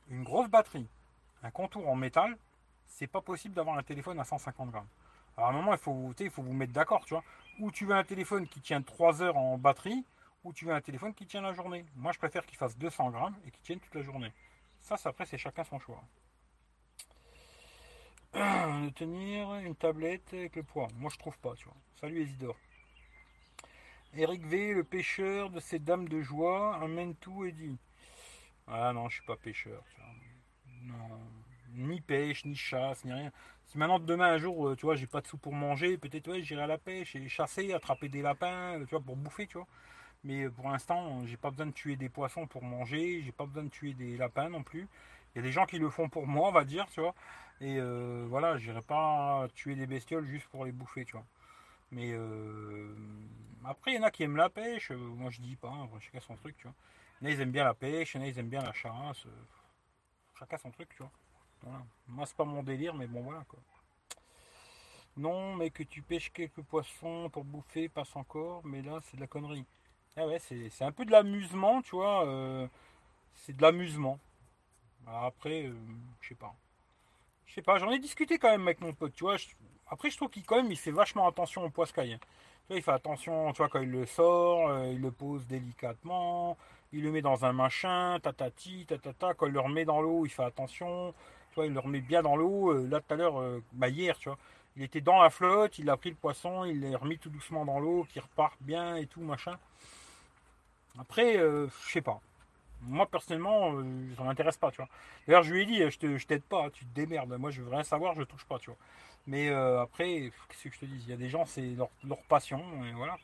une 0.10 0.24
grosse 0.24 0.50
batterie, 0.50 0.88
un 1.44 1.52
contour 1.52 1.88
en 1.88 1.96
métal, 1.96 2.38
c'est 2.86 3.08
pas 3.08 3.22
possible 3.22 3.56
d'avoir 3.56 3.78
un 3.78 3.84
téléphone 3.84 4.20
à 4.20 4.24
150 4.24 4.72
grammes. 4.72 4.88
Alors 5.38 5.50
à 5.50 5.54
un 5.54 5.56
moment, 5.56 5.72
il 5.74 5.80
faut, 5.80 6.14
il 6.20 6.30
faut 6.30 6.44
vous 6.44 6.54
mettre 6.54 6.74
d'accord, 6.74 7.06
tu 7.06 7.14
vois. 7.14 7.24
Ou 7.60 7.72
tu 7.72 7.86
veux 7.86 7.96
un 7.96 8.04
téléphone 8.04 8.48
qui 8.48 8.60
tient 8.62 8.82
3 8.82 9.22
heures 9.22 9.38
en 9.38 9.58
batterie, 9.58 10.04
ou 10.44 10.54
tu 10.54 10.66
veux 10.66 10.74
un 10.74 10.82
téléphone 10.82 11.14
qui 11.14 11.26
tient 11.26 11.42
la 11.42 11.54
journée. 11.54 11.86
Moi, 11.96 12.12
je 12.12 12.18
préfère 12.18 12.46
qu'il 12.46 12.58
fasse 12.58 12.78
200 12.78 13.12
grammes 13.12 13.36
et 13.46 13.52
qu'il 13.52 13.62
tienne 13.62 13.80
toute 13.80 13.96
la 13.96 14.02
journée. 14.02 14.34
Ça, 14.82 14.98
c'est- 14.98 15.08
après, 15.10 15.26
c'est 15.26 15.38
chacun 15.38 15.64
son 15.64 15.80
choix. 15.80 16.04
de 18.34 18.90
tenir 18.90 19.54
une 19.56 19.76
tablette 19.76 20.34
avec 20.34 20.56
le 20.56 20.64
poids. 20.64 20.88
Moi, 20.98 21.10
je 21.14 21.18
trouve 21.18 21.38
pas, 21.40 21.54
tu 21.56 21.66
vois. 21.66 21.76
Salut 22.00 22.24
Isidore. 22.24 22.58
Eric 24.14 24.46
V, 24.46 24.74
le 24.74 24.84
pêcheur 24.84 25.50
de 25.50 25.60
ces 25.60 25.80
dames 25.80 26.08
de 26.08 26.22
joie, 26.22 26.76
amène 26.78 27.16
tout 27.16 27.46
et 27.46 27.52
dit. 27.52 27.78
Ah 28.72 28.94
non, 28.94 29.10
je 29.10 29.16
suis 29.16 29.26
pas 29.26 29.36
pêcheur. 29.38 29.84
Non. 30.84 31.20
Ni 31.74 32.02
pêche, 32.02 32.46
ni 32.46 32.56
chasse, 32.56 33.04
ni 33.06 33.14
rien. 33.14 33.32
Si 33.66 33.78
maintenant 33.78 34.00
demain 34.00 34.34
un 34.34 34.38
jour, 34.38 34.70
euh, 34.70 34.76
tu 34.76 34.86
vois, 34.86 34.96
j'ai 34.96 35.08
pas 35.08 35.22
de 35.22 35.28
sous 35.28 35.38
pour 35.38 35.54
manger, 35.54 35.98
peut-être 35.98 36.28
ouais, 36.30 36.42
j'irai 36.42 36.64
à 36.64 36.68
la 36.68 36.78
pêche 36.78 37.16
et 37.16 37.30
chasser, 37.30 37.74
attraper 37.74 38.10
des 38.10 38.22
lapins, 38.22 38.80
tu 38.80 38.92
vois, 38.92 39.02
pour 39.02 39.16
bouffer, 39.16 39.48
tu 39.48 39.58
vois. 39.58 39.68
Mais 40.24 40.44
euh, 40.46 40.52
pour 40.52 40.70
l'instant, 40.70 41.26
j'ai 41.26 41.38
pas 41.38 41.52
besoin 41.52 41.68
de 41.68 41.72
tuer 41.74 41.96
des 41.96 42.10
poissons 42.10 42.48
pour 42.48 42.64
manger, 42.64 43.22
j'ai 43.24 43.32
pas 43.32 43.46
besoin 43.46 43.64
de 43.64 43.70
tuer 43.70 43.94
des 43.94 44.18
lapins 44.18 44.50
non 44.50 44.64
plus. 44.64 44.88
Il 45.36 45.40
y 45.40 45.42
a 45.42 45.44
des 45.44 45.52
gens 45.52 45.66
qui 45.66 45.80
le 45.80 45.90
font 45.90 46.10
pour 46.10 46.28
moi, 46.28 46.50
on 46.50 46.52
va 46.52 46.66
dire, 46.66 46.88
tu 46.92 47.02
vois. 47.02 47.16
Et 47.62 47.78
euh, 47.80 48.26
voilà, 48.30 48.58
j'irai 48.58 48.82
pas 48.82 49.48
tuer 49.56 49.76
des 49.76 49.88
bestioles 49.88 50.26
juste 50.28 50.48
pour 50.50 50.66
les 50.66 50.72
bouffer, 50.72 51.06
tu 51.06 51.14
vois. 51.14 51.26
Mais 51.92 52.12
euh, 52.14 52.96
après, 53.66 53.94
il 53.94 53.96
y 53.98 54.00
en 54.00 54.04
a 54.04 54.12
qui 54.12 54.24
aiment 54.24 54.38
la 54.38 54.50
pêche. 54.50 54.92
Moi, 54.92 55.32
je 55.32 55.42
dis 55.42 55.56
pas, 55.56 55.70
hein, 55.70 55.90
chacun 56.00 56.20
son 56.22 56.36
truc, 56.38 56.58
tu 56.58 56.64
vois. 56.64 56.76
Ils 57.22 57.42
aiment 57.42 57.52
bien 57.52 57.66
la 57.66 57.74
pêche, 57.74 58.16
ils 58.16 58.40
aiment 58.40 58.50
bien 58.50 58.62
la 58.62 58.74
chasse. 58.74 59.26
Chacun 60.38 60.58
son 60.58 60.72
truc, 60.72 60.90
tu 60.90 61.04
vois. 61.04 61.12
Voilà. 61.62 61.84
Moi, 62.08 62.26
c'est 62.26 62.36
pas 62.36 62.46
mon 62.46 62.64
délire, 62.64 62.94
mais 62.94 63.08
bon, 63.08 63.22
voilà. 63.22 63.44
Non, 65.18 65.56
mais 65.56 65.70
que 65.70 65.84
tu 65.84 66.02
pêches 66.02 66.32
quelques 66.32 66.62
poissons 66.62 67.30
pour 67.30 67.44
bouffer, 67.44 67.90
passe 67.90 68.16
encore, 68.16 68.62
mais 68.66 68.82
là, 68.82 69.00
c'est 69.04 69.18
de 69.18 69.22
la 69.22 69.28
connerie. 69.28 69.66
Ah 70.16 70.28
ouais, 70.28 70.40
c'est 70.40 70.82
un 70.82 70.92
peu 70.92 71.06
de 71.06 71.12
l'amusement, 71.12 71.82
tu 71.82 71.96
vois. 71.96 72.26
Euh, 72.26 72.68
c'est 73.36 73.56
de 73.56 73.62
l'amusement. 73.62 74.20
Après, 75.08 75.66
euh, 75.66 75.74
je 76.22 76.30
sais 76.30 76.36
pas. 76.36 76.54
Je 77.48 77.54
sais 77.56 77.62
pas, 77.62 77.80
j'en 77.80 77.92
ai 77.92 78.00
discuté 78.00 78.38
quand 78.38 78.50
même 78.50 78.64
avec 78.64 78.80
mon 78.82 78.94
pote, 78.94 79.14
tu 79.14 79.24
vois. 79.24 79.38
après, 79.88 80.10
je 80.10 80.18
trouve 80.18 80.30
qu'il 80.30 80.46
quand 80.46 80.58
même, 80.58 80.72
il 80.72 80.78
fait 80.78 80.92
vachement 80.92 81.28
attention 81.28 81.64
au 81.66 81.70
poiscaille. 81.70 82.14
Hein. 82.14 82.20
Tu 82.22 82.68
vois, 82.70 82.78
il 82.78 82.84
fait 82.84 82.92
attention, 82.92 83.52
tu 83.54 83.58
vois, 83.58 83.70
quand 83.70 83.82
il 83.82 83.92
le 83.92 84.06
sort, 84.06 84.70
euh, 84.70 84.88
il 84.94 85.02
le 85.02 85.12
pose 85.12 85.46
délicatement, 85.48 86.58
il 86.94 87.04
le 87.04 87.12
met 87.12 87.22
dans 87.22 87.46
un 87.46 87.54
machin, 87.54 88.20
tatati, 88.22 88.86
tatata. 88.86 89.34
Quand 89.34 89.48
il 89.48 89.54
le 89.54 89.60
remet 89.60 89.86
dans 89.86 90.02
l'eau, 90.02 90.26
il 90.26 90.30
fait 90.30 90.44
attention. 90.44 91.14
Tu 91.54 91.66
il 91.66 91.74
le 91.74 91.80
remet 91.80 92.02
bien 92.02 92.22
dans 92.22 92.36
l'eau. 92.36 92.74
là, 92.88 93.02
tout 93.02 93.14
à 93.14 93.18
l'heure, 93.18 93.42
bah, 93.74 93.90
hier, 93.90 94.18
tu 94.18 94.30
vois, 94.30 94.38
il 94.76 94.84
était 94.84 95.02
dans 95.02 95.22
la 95.22 95.30
flotte, 95.30 95.78
il 95.80 95.90
a 95.90 95.98
pris 95.98 96.10
le 96.10 96.16
poisson, 96.16 96.64
il 96.64 96.80
l'a 96.80 96.98
remis 96.98 97.18
tout 97.18 97.30
doucement 97.30 97.66
dans 97.66 97.80
l'eau, 97.80 98.08
qu'il 98.10 98.22
repart 98.22 98.56
bien 98.62 98.96
et 98.96 99.08
tout, 99.08 99.22
machin. 99.22 99.58
Après, 100.98 101.38
euh, 101.38 101.68
je 101.86 101.92
sais 101.92 102.02
pas. 102.02 102.22
Moi, 102.84 103.06
personnellement, 103.06 103.74
euh, 103.74 103.84
ça 104.16 104.24
m'intéresse 104.24 104.58
pas, 104.58 104.72
tu 104.72 104.78
vois. 104.78 104.88
D'ailleurs, 105.28 105.44
je 105.44 105.54
lui 105.54 105.64
ai 105.64 105.66
dit, 105.66 105.80
je, 105.80 105.98
te, 105.98 106.26
t'aide 106.26 106.44
pas, 106.44 106.70
tu 106.70 106.86
te 106.86 106.96
démerdes. 106.96 107.34
Moi, 107.38 107.52
je 107.52 107.62
veux 107.62 107.70
rien 107.70 107.84
savoir, 107.84 108.16
je 108.16 108.24
touche 108.24 108.46
pas, 108.46 108.58
tu 108.58 108.70
vois. 108.70 108.80
Mais 109.28 109.50
euh, 109.50 109.82
après, 109.82 110.32
qu'est-ce 110.48 110.70
que 110.70 110.76
je 110.76 110.80
te 110.80 110.86
dis? 110.86 111.04
Il 111.04 111.10
y 111.10 111.14
a 111.14 111.18
des 111.18 111.30
gens, 111.30 111.46
c'est 111.46 111.76
leur, 111.76 111.90
passion, 112.30 112.64
et 112.86 112.94
voilà. 112.94 113.18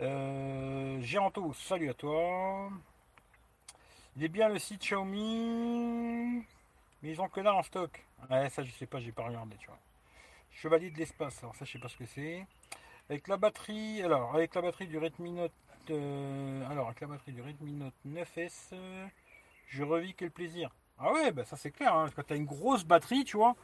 Géranto, 0.00 1.52
salut 1.52 1.90
à 1.90 1.94
toi. 1.94 2.70
Il 4.16 4.24
est 4.24 4.28
bien 4.28 4.48
le 4.48 4.58
site 4.58 4.80
Xiaomi, 4.80 6.42
mais 7.02 7.10
ils 7.10 7.20
ont 7.20 7.28
que 7.28 7.40
là 7.40 7.54
en 7.54 7.62
stock. 7.62 8.02
Ouais, 8.30 8.48
ça, 8.48 8.62
je 8.62 8.72
sais 8.72 8.86
pas, 8.86 8.98
j'ai 8.98 9.12
pas 9.12 9.24
regardé, 9.24 9.56
tu 9.58 9.66
vois. 9.66 9.78
Chevalier 10.52 10.90
de 10.90 10.98
l'espace, 10.98 11.38
alors 11.42 11.54
ça, 11.54 11.64
je 11.64 11.72
sais 11.72 11.78
pas 11.78 11.88
ce 11.88 11.98
que 11.98 12.06
c'est. 12.06 12.46
Avec 13.10 13.28
la 13.28 13.36
batterie, 13.36 14.02
alors, 14.02 14.34
avec 14.34 14.54
la 14.54 14.62
batterie 14.62 14.86
du 14.86 14.98
Redmi 14.98 15.32
Note 15.32 15.52
alors, 16.70 16.86
avec 16.86 17.00
la 17.00 17.08
batterie 17.08 17.32
du 17.32 17.42
Redmi 17.42 17.72
Note 17.72 17.94
9S, 18.06 18.74
je 19.66 19.82
revis 19.82 20.14
quel 20.14 20.30
plaisir. 20.30 20.70
Ah 20.98 21.12
ouais, 21.12 21.32
bah 21.32 21.44
ça 21.44 21.56
c'est 21.56 21.72
clair, 21.72 21.94
hein, 21.94 22.08
quand 22.14 22.22
tu 22.22 22.32
as 22.32 22.36
une 22.36 22.46
grosse 22.46 22.84
batterie, 22.84 23.24
tu 23.24 23.36
vois. 23.36 23.56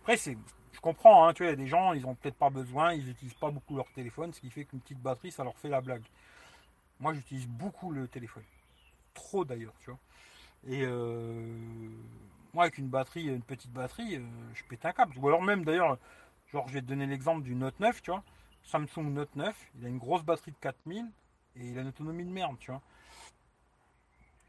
Après, 0.00 0.16
c'est, 0.16 0.36
je 0.74 0.80
comprends, 0.80 1.26
hein, 1.26 1.32
tu 1.32 1.44
vois, 1.44 1.52
il 1.52 1.56
y 1.56 1.60
a 1.60 1.64
des 1.64 1.68
gens, 1.68 1.92
ils 1.92 2.04
ont 2.04 2.14
peut-être 2.16 2.36
pas 2.36 2.50
besoin, 2.50 2.92
ils 2.92 3.06
n'utilisent 3.06 3.34
pas 3.34 3.50
beaucoup 3.50 3.76
leur 3.76 3.90
téléphone, 3.92 4.32
ce 4.32 4.40
qui 4.40 4.50
fait 4.50 4.64
qu'une 4.64 4.80
petite 4.80 5.00
batterie, 5.00 5.30
ça 5.30 5.44
leur 5.44 5.56
fait 5.56 5.68
la 5.68 5.80
blague. 5.80 6.02
Moi, 6.98 7.14
j'utilise 7.14 7.46
beaucoup 7.46 7.92
le 7.92 8.08
téléphone. 8.08 8.42
Trop 9.14 9.44
d'ailleurs, 9.44 9.74
tu 9.80 9.90
vois. 9.90 10.00
Et 10.66 10.82
euh, 10.84 11.56
moi, 12.52 12.64
avec 12.64 12.78
une 12.78 12.88
batterie, 12.88 13.26
une 13.26 13.42
petite 13.42 13.72
batterie, 13.72 14.16
euh, 14.16 14.26
je 14.54 14.64
pète 14.64 14.84
un 14.84 14.92
câble. 14.92 15.14
Ou 15.18 15.28
alors 15.28 15.42
même 15.42 15.64
d'ailleurs, 15.64 15.96
genre, 16.52 16.66
je 16.68 16.74
vais 16.74 16.80
te 16.80 16.86
donner 16.86 17.06
l'exemple 17.06 17.42
du 17.42 17.54
Note 17.54 17.78
9, 17.78 18.02
tu 18.02 18.10
vois. 18.10 18.24
Samsung 18.64 19.12
Note 19.12 19.36
9, 19.36 19.54
il 19.78 19.86
a 19.86 19.88
une 19.88 19.98
grosse 19.98 20.24
batterie 20.24 20.52
de 20.52 20.56
4000 20.56 21.06
et 21.56 21.68
il 21.68 21.78
a 21.78 21.82
une 21.82 21.88
autonomie 21.88 22.24
de 22.24 22.30
merde, 22.30 22.56
tu 22.58 22.70
vois. 22.70 22.80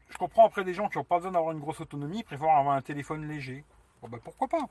Je 0.08 0.18
comprends 0.18 0.46
après 0.46 0.64
des 0.64 0.74
gens 0.74 0.88
qui 0.88 0.98
n'ont 0.98 1.04
pas 1.04 1.16
besoin 1.16 1.32
d'avoir 1.32 1.52
une 1.52 1.60
grosse 1.60 1.80
autonomie, 1.80 2.22
préfèrent 2.22 2.48
avoir 2.48 2.74
un 2.74 2.82
téléphone 2.82 3.28
léger. 3.28 3.64
Bah 4.02 4.18
pourquoi 4.22 4.48
pas? 4.48 4.68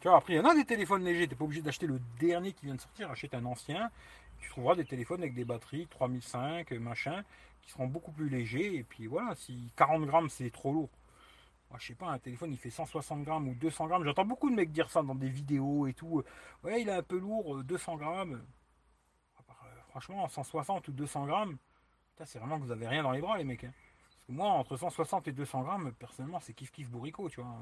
Tu 0.00 0.08
vois, 0.08 0.18
après 0.18 0.34
il 0.34 0.36
y 0.36 0.40
en 0.40 0.44
a 0.44 0.54
des 0.54 0.64
téléphones 0.64 1.04
légers, 1.04 1.26
tu 1.26 1.34
pas 1.34 1.44
obligé 1.44 1.62
d'acheter 1.62 1.86
le 1.86 2.00
dernier 2.20 2.52
qui 2.52 2.66
vient 2.66 2.74
de 2.74 2.80
sortir, 2.80 3.10
achète 3.10 3.34
un 3.34 3.44
ancien, 3.44 3.90
tu 4.38 4.48
trouveras 4.50 4.76
des 4.76 4.84
téléphones 4.84 5.20
avec 5.20 5.34
des 5.34 5.44
batteries 5.44 5.86
3005, 5.88 6.70
machin, 6.72 7.24
qui 7.62 7.70
seront 7.70 7.88
beaucoup 7.88 8.12
plus 8.12 8.28
légers, 8.28 8.76
et 8.76 8.84
puis 8.84 9.06
voilà, 9.06 9.34
si 9.34 9.72
40 9.76 10.06
grammes 10.06 10.28
c'est 10.28 10.50
trop 10.50 10.72
lourd. 10.72 10.90
Moi, 11.70 11.78
je 11.80 11.88
sais 11.88 11.94
pas, 11.94 12.06
un 12.06 12.18
téléphone 12.18 12.52
il 12.52 12.58
fait 12.58 12.70
160 12.70 13.24
grammes 13.24 13.48
ou 13.48 13.54
200 13.54 13.88
grammes. 13.88 14.04
J'entends 14.04 14.24
beaucoup 14.24 14.48
de 14.48 14.54
mecs 14.54 14.72
dire 14.72 14.90
ça 14.90 15.02
dans 15.02 15.14
des 15.14 15.28
vidéos 15.28 15.86
et 15.86 15.92
tout. 15.92 16.22
Ouais, 16.64 16.80
il 16.80 16.88
est 16.88 16.92
un 16.92 17.02
peu 17.02 17.18
lourd, 17.18 17.62
200 17.62 17.96
grammes 17.96 18.42
franchement, 19.88 20.28
160 20.28 20.88
ou 20.88 20.92
200 20.92 21.26
grammes, 21.26 21.56
c'est 22.24 22.38
vraiment 22.38 22.58
que 22.58 22.64
vous 22.64 22.70
avez 22.70 22.86
rien 22.86 23.02
dans 23.02 23.10
les 23.10 23.20
bras, 23.20 23.36
les 23.36 23.44
mecs. 23.44 23.64
Hein. 23.64 23.72
Parce 24.10 24.26
que 24.26 24.32
moi, 24.32 24.48
entre 24.50 24.76
160 24.76 25.28
et 25.28 25.32
200 25.32 25.62
grammes, 25.62 25.92
personnellement, 25.92 26.40
c'est 26.40 26.52
kiff 26.52 26.70
kiff 26.70 26.88
bourricot, 26.88 27.28
tu 27.28 27.40
vois. 27.40 27.56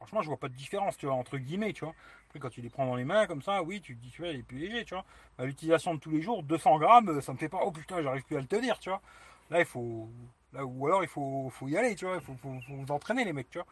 Franchement, 0.00 0.22
je 0.22 0.28
vois 0.28 0.38
pas 0.38 0.48
de 0.48 0.54
différence, 0.54 0.96
tu 0.96 1.04
vois, 1.04 1.14
entre 1.14 1.36
guillemets, 1.36 1.74
tu 1.74 1.84
vois. 1.84 1.94
Après, 2.26 2.38
quand 2.38 2.48
tu 2.48 2.62
les 2.62 2.70
prends 2.70 2.86
dans 2.86 2.96
les 2.96 3.04
mains, 3.04 3.26
comme 3.26 3.42
ça, 3.42 3.62
oui, 3.62 3.82
tu 3.82 3.94
te 3.96 4.00
dis, 4.02 4.10
tu 4.10 4.22
vois, 4.22 4.30
il 4.30 4.40
est 4.40 4.42
plus 4.42 4.56
léger, 4.58 4.84
tu 4.86 4.94
vois. 4.94 5.04
À 5.38 5.44
l'utilisation 5.44 5.94
de 5.94 6.00
tous 6.00 6.10
les 6.10 6.22
jours, 6.22 6.42
200 6.42 6.78
grammes, 6.78 7.20
ça 7.20 7.34
me 7.34 7.38
fait 7.38 7.50
pas, 7.50 7.60
oh 7.62 7.70
putain, 7.70 8.02
j'arrive 8.02 8.24
plus 8.24 8.36
à 8.36 8.40
le 8.40 8.46
tenir, 8.46 8.78
tu 8.78 8.88
vois. 8.88 9.02
Là, 9.50 9.58
il 9.60 9.66
faut. 9.66 10.08
Là, 10.54 10.64
ou 10.64 10.86
alors, 10.86 11.02
il 11.02 11.08
faut, 11.08 11.50
faut 11.50 11.68
y 11.68 11.76
aller, 11.76 11.94
tu 11.94 12.06
vois. 12.06 12.16
Il 12.16 12.22
faut, 12.22 12.34
vous 12.42 12.90
entraîner, 12.92 13.24
les 13.24 13.34
mecs, 13.34 13.50
tu 13.50 13.58
vois. 13.58 13.66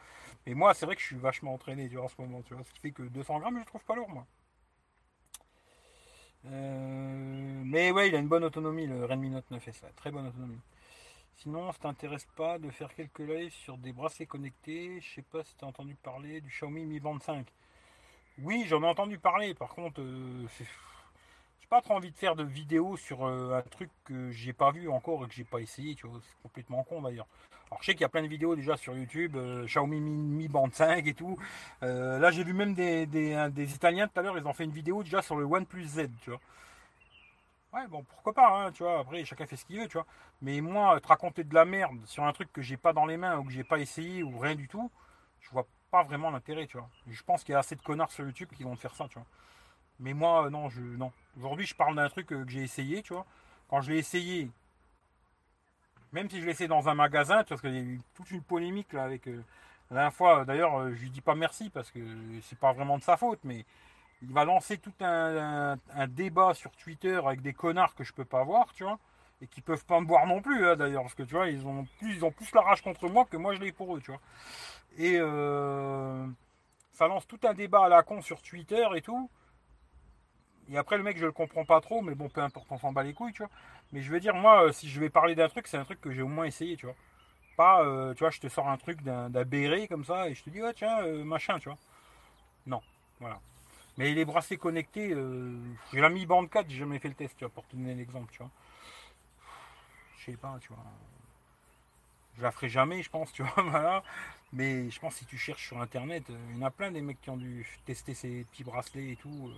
Mais 0.46 0.52
moi, 0.54 0.74
c'est 0.74 0.84
vrai 0.84 0.96
que 0.96 1.00
je 1.00 1.06
suis 1.06 1.16
vachement 1.16 1.54
entraîné, 1.54 1.88
tu 1.88 1.96
vois, 1.96 2.04
en 2.04 2.08
ce 2.08 2.20
moment, 2.20 2.42
tu 2.42 2.54
vois. 2.54 2.62
Ce 2.64 2.72
qui 2.72 2.80
fait 2.80 2.92
que 2.92 3.02
200 3.04 3.38
grammes, 3.40 3.58
je 3.60 3.64
trouve 3.64 3.84
pas 3.84 3.94
lourd, 3.96 4.10
moi. 4.10 4.26
Euh, 6.46 7.62
mais 7.64 7.90
ouais, 7.90 8.08
il 8.08 8.14
a 8.14 8.18
une 8.18 8.28
bonne 8.28 8.44
autonomie, 8.44 8.86
le 8.86 9.04
Redmi 9.04 9.30
Note 9.30 9.50
9S, 9.50 9.82
très 9.96 10.10
bonne 10.10 10.26
autonomie. 10.26 10.60
Sinon, 11.42 11.70
ça 11.70 11.78
t'intéresse 11.78 12.26
pas 12.36 12.58
de 12.58 12.68
faire 12.68 12.92
quelques 12.92 13.20
lives 13.20 13.52
sur 13.52 13.78
des 13.78 13.92
bracelets 13.92 14.26
connectés? 14.26 15.00
Je 15.00 15.14
sais 15.14 15.22
pas 15.22 15.44
si 15.44 15.54
tu 15.56 15.64
as 15.64 15.68
entendu 15.68 15.94
parler 15.94 16.40
du 16.40 16.48
Xiaomi 16.48 16.84
Mi 16.84 16.98
Band 16.98 17.20
5. 17.20 17.46
Oui, 18.42 18.64
j'en 18.66 18.82
ai 18.82 18.86
entendu 18.86 19.18
parler. 19.18 19.54
Par 19.54 19.68
contre, 19.68 20.00
euh, 20.00 20.46
j'ai 20.58 21.68
pas 21.70 21.80
trop 21.80 21.94
envie 21.94 22.10
de 22.10 22.16
faire 22.16 22.34
de 22.34 22.42
vidéos 22.42 22.96
sur 22.96 23.24
euh, 23.24 23.56
un 23.56 23.62
truc 23.62 23.88
que 24.04 24.32
j'ai 24.32 24.52
pas 24.52 24.72
vu 24.72 24.88
encore 24.88 25.24
et 25.24 25.28
que 25.28 25.34
j'ai 25.34 25.44
pas 25.44 25.60
essayé. 25.60 25.94
Tu 25.94 26.08
vois, 26.08 26.18
c'est 26.20 26.42
complètement 26.42 26.82
con 26.82 27.02
d'ailleurs. 27.02 27.28
Alors 27.70 27.82
je 27.82 27.86
sais 27.86 27.92
qu'il 27.92 28.00
y 28.00 28.04
a 28.04 28.08
plein 28.08 28.22
de 28.22 28.28
vidéos 28.28 28.56
déjà 28.56 28.76
sur 28.76 28.96
YouTube, 28.96 29.36
euh, 29.36 29.64
Xiaomi 29.66 30.00
Mi, 30.00 30.48
Band 30.48 30.70
5 30.72 31.06
et 31.06 31.14
tout. 31.14 31.38
Euh, 31.84 32.18
là 32.18 32.32
j'ai 32.32 32.42
vu 32.42 32.52
même 32.52 32.74
des, 32.74 33.06
des, 33.06 33.74
Italiens 33.74 34.08
tout 34.08 34.18
à 34.18 34.22
l'heure, 34.22 34.36
ils 34.38 34.46
ont 34.46 34.52
fait 34.52 34.64
une 34.64 34.72
vidéo 34.72 35.04
déjà 35.04 35.22
sur 35.22 35.36
le 35.36 35.44
OnePlus 35.44 35.84
Z, 35.84 36.08
tu 36.22 36.30
vois. 36.30 36.40
Ouais 37.72 37.86
bon 37.86 38.02
pourquoi 38.04 38.32
pas, 38.32 38.48
hein, 38.66 38.72
tu 38.72 38.82
vois, 38.82 39.00
après 39.00 39.24
chacun 39.24 39.46
fait 39.46 39.56
ce 39.56 39.64
qu'il 39.64 39.78
veut, 39.80 39.88
tu 39.88 39.94
vois. 39.98 40.06
Mais 40.40 40.60
moi, 40.60 41.00
te 41.00 41.08
raconter 41.08 41.44
de 41.44 41.54
la 41.54 41.64
merde 41.64 41.98
sur 42.06 42.24
un 42.24 42.32
truc 42.32 42.52
que 42.52 42.62
j'ai 42.62 42.76
pas 42.78 42.92
dans 42.92 43.04
les 43.06 43.16
mains 43.18 43.38
ou 43.38 43.44
que 43.44 43.50
j'ai 43.52 43.64
pas 43.64 43.78
essayé 43.78 44.22
ou 44.22 44.38
rien 44.38 44.54
du 44.54 44.68
tout, 44.68 44.90
je 45.40 45.50
vois 45.50 45.66
pas 45.90 46.02
vraiment 46.02 46.30
l'intérêt, 46.30 46.66
tu 46.66 46.78
vois. 46.78 46.88
Je 47.06 47.22
pense 47.22 47.44
qu'il 47.44 47.52
y 47.52 47.56
a 47.56 47.58
assez 47.58 47.76
de 47.76 47.82
connards 47.82 48.10
sur 48.10 48.24
YouTube 48.24 48.48
qui 48.56 48.62
vont 48.64 48.74
te 48.74 48.80
faire 48.80 48.94
ça, 48.94 49.06
tu 49.08 49.14
vois. 49.18 49.26
Mais 50.00 50.14
moi, 50.14 50.50
non, 50.50 50.68
je. 50.70 50.80
Non. 50.82 51.12
Aujourd'hui 51.38 51.66
je 51.66 51.74
parle 51.74 51.96
d'un 51.96 52.08
truc 52.08 52.32
euh, 52.32 52.44
que 52.44 52.50
j'ai 52.50 52.62
essayé, 52.62 53.02
tu 53.02 53.14
vois. 53.14 53.26
Quand 53.68 53.80
je 53.82 53.90
l'ai 53.92 53.98
essayé, 53.98 54.50
même 56.12 56.28
si 56.30 56.40
je 56.40 56.44
l'ai 56.46 56.52
essayé 56.52 56.68
dans 56.68 56.88
un 56.88 56.94
magasin, 56.94 57.44
parce 57.44 57.60
qu'il 57.60 57.74
y 57.74 57.78
a 57.78 57.80
eu 57.80 58.00
toute 58.14 58.30
une 58.30 58.42
polémique 58.42 58.92
là 58.92 59.04
avec. 59.04 59.26
Euh, 59.28 59.42
la 59.90 59.94
dernière 59.96 60.12
fois, 60.14 60.44
d'ailleurs, 60.44 60.78
euh, 60.78 60.94
je 60.94 61.00
lui 61.02 61.10
dis 61.10 61.22
pas 61.22 61.34
merci 61.34 61.70
parce 61.70 61.90
que 61.90 62.00
c'est 62.42 62.58
pas 62.58 62.72
vraiment 62.74 62.98
de 62.98 63.02
sa 63.02 63.16
faute, 63.16 63.40
mais 63.44 63.64
il 64.22 64.32
va 64.32 64.44
lancer 64.44 64.78
tout 64.78 64.92
un, 65.00 65.76
débat 66.08 66.54
sur 66.54 66.72
Twitter 66.72 67.20
avec 67.24 67.42
des 67.42 67.52
connards 67.52 67.94
que 67.94 68.04
je 68.04 68.12
peux 68.12 68.24
pas 68.24 68.42
voir, 68.44 68.72
tu 68.74 68.84
vois, 68.84 68.98
et 69.40 69.46
qui 69.46 69.60
peuvent 69.60 69.84
pas 69.84 70.00
me 70.00 70.06
voir 70.06 70.26
non 70.26 70.40
plus, 70.40 70.66
hein, 70.66 70.76
d'ailleurs, 70.76 71.02
parce 71.02 71.14
que 71.14 71.22
tu 71.22 71.34
vois, 71.34 71.48
ils 71.48 71.66
ont 71.66 71.86
plus, 71.98 72.16
ils 72.16 72.32
plus 72.32 72.52
la 72.52 72.62
rage 72.62 72.82
contre 72.82 73.08
moi 73.08 73.24
que 73.24 73.36
moi 73.36 73.54
je 73.54 73.60
l'ai 73.60 73.72
pour 73.72 73.96
eux, 73.96 74.00
tu 74.00 74.10
vois. 74.10 74.20
Et 74.96 75.16
euh, 75.18 76.26
ça 76.92 77.06
lance 77.06 77.26
tout 77.26 77.38
un 77.44 77.54
débat 77.54 77.84
à 77.84 77.88
la 77.88 78.02
con 78.02 78.20
sur 78.20 78.42
Twitter 78.42 78.84
et 78.96 79.02
tout. 79.02 79.30
Et 80.70 80.76
après, 80.76 80.98
le 80.98 81.02
mec, 81.02 81.16
je 81.16 81.24
le 81.24 81.32
comprends 81.32 81.64
pas 81.64 81.80
trop, 81.80 82.02
mais 82.02 82.14
bon, 82.14 82.28
peu 82.28 82.42
importe, 82.42 82.66
on 82.70 82.78
s'en 82.78 82.92
bat 82.92 83.02
les 83.02 83.14
couilles, 83.14 83.32
tu 83.32 83.42
vois. 83.42 83.50
Mais 83.92 84.02
je 84.02 84.10
veux 84.12 84.20
dire, 84.20 84.34
moi, 84.34 84.64
euh, 84.64 84.72
si 84.72 84.88
je 84.88 85.00
vais 85.00 85.08
parler 85.08 85.34
d'un 85.34 85.48
truc, 85.48 85.66
c'est 85.66 85.78
un 85.78 85.84
truc 85.84 86.00
que 86.00 86.12
j'ai 86.12 86.22
au 86.22 86.28
moins 86.28 86.44
essayé, 86.44 86.76
tu 86.76 86.86
vois. 86.86 86.94
Pas, 87.56 87.82
euh, 87.84 88.14
tu 88.14 88.20
vois, 88.20 88.30
je 88.30 88.40
te 88.40 88.48
sors 88.48 88.68
un 88.68 88.76
truc 88.76 89.02
d'un 89.02 89.28
béret 89.44 89.88
comme 89.88 90.04
ça 90.04 90.28
et 90.28 90.34
je 90.34 90.42
te 90.44 90.50
dis, 90.50 90.62
ouais, 90.62 90.74
tiens, 90.74 91.02
euh, 91.02 91.24
machin, 91.24 91.58
tu 91.58 91.68
vois. 91.68 91.78
Non, 92.66 92.82
voilà. 93.20 93.40
Mais 93.98 94.14
les 94.14 94.24
bracelets 94.24 94.56
connectés, 94.58 95.12
j'ai 95.92 96.00
la 96.00 96.08
Mi 96.08 96.24
Band 96.24 96.46
4, 96.46 96.70
j'ai 96.70 96.78
jamais 96.78 97.00
fait 97.00 97.08
le 97.08 97.14
test, 97.14 97.36
tu 97.36 97.44
vois, 97.44 97.52
pour 97.52 97.66
te 97.66 97.74
donner 97.74 97.96
l'exemple, 97.96 98.30
tu 98.30 98.38
vois. 98.38 98.50
Je 100.18 100.24
sais 100.26 100.36
pas, 100.36 100.56
tu 100.60 100.68
vois. 100.68 100.84
Je 102.36 102.42
la 102.42 102.52
ferai 102.52 102.68
jamais, 102.68 103.02
je 103.02 103.10
pense, 103.10 103.32
tu 103.32 103.42
vois, 103.42 103.62
voilà. 103.70 104.04
Mais 104.52 104.88
je 104.88 105.00
pense 105.00 105.14
que 105.14 105.18
si 105.18 105.26
tu 105.26 105.36
cherches 105.36 105.66
sur 105.66 105.80
internet, 105.80 106.30
euh, 106.30 106.38
il 106.50 106.58
y 106.58 106.62
en 106.62 106.66
a 106.66 106.70
plein 106.70 106.92
des 106.92 107.02
mecs 107.02 107.20
qui 107.20 107.28
ont 107.30 107.36
dû 107.36 107.66
tester 107.86 108.14
ces 108.14 108.44
petits 108.44 108.62
bracelets 108.62 109.10
et 109.10 109.16
tout. 109.16 109.50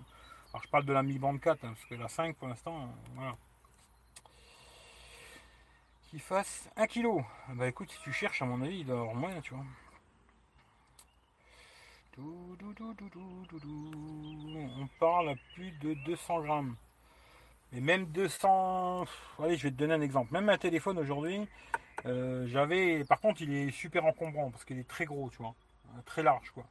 Alors 0.52 0.64
je 0.64 0.68
parle 0.68 0.86
de 0.86 0.92
la 0.94 1.02
Mi 1.02 1.18
Band 1.18 1.36
4, 1.36 1.62
hein, 1.62 1.74
parce 1.74 1.84
que 1.84 1.94
la 1.94 2.08
5 2.08 2.34
pour 2.36 2.48
l'instant, 2.48 2.88
voilà. 3.14 3.36
Qui 6.08 6.18
fasse 6.18 6.66
1 6.76 6.86
kg. 6.86 7.22
Bah 7.50 7.68
écoute, 7.68 7.90
si 7.90 8.00
tu 8.00 8.12
cherches, 8.12 8.40
à 8.40 8.46
mon 8.46 8.62
avis, 8.62 8.78
il 8.78 8.86
doit 8.86 9.00
avoir 9.00 9.14
moins, 9.14 9.38
tu 9.42 9.52
vois. 9.52 9.66
On 14.82 14.86
parle 14.98 15.30
à 15.30 15.34
plus 15.54 15.70
de 15.80 15.94
200 16.04 16.42
grammes. 16.42 16.76
Et 17.72 17.80
même 17.80 18.06
200. 18.06 19.04
Allez, 19.38 19.56
je 19.56 19.64
vais 19.64 19.70
te 19.70 19.76
donner 19.76 19.94
un 19.94 20.00
exemple. 20.00 20.32
Même 20.32 20.48
un 20.48 20.58
téléphone 20.58 20.98
aujourd'hui, 20.98 21.46
euh, 22.06 22.46
j'avais. 22.48 23.04
Par 23.04 23.20
contre, 23.20 23.42
il 23.42 23.52
est 23.52 23.70
super 23.70 24.04
encombrant 24.04 24.50
parce 24.50 24.64
qu'il 24.64 24.78
est 24.78 24.88
très 24.88 25.04
gros, 25.04 25.30
tu 25.30 25.38
vois. 25.38 25.54
Euh, 25.86 26.02
très 26.04 26.22
large, 26.22 26.50
quoi. 26.50 26.64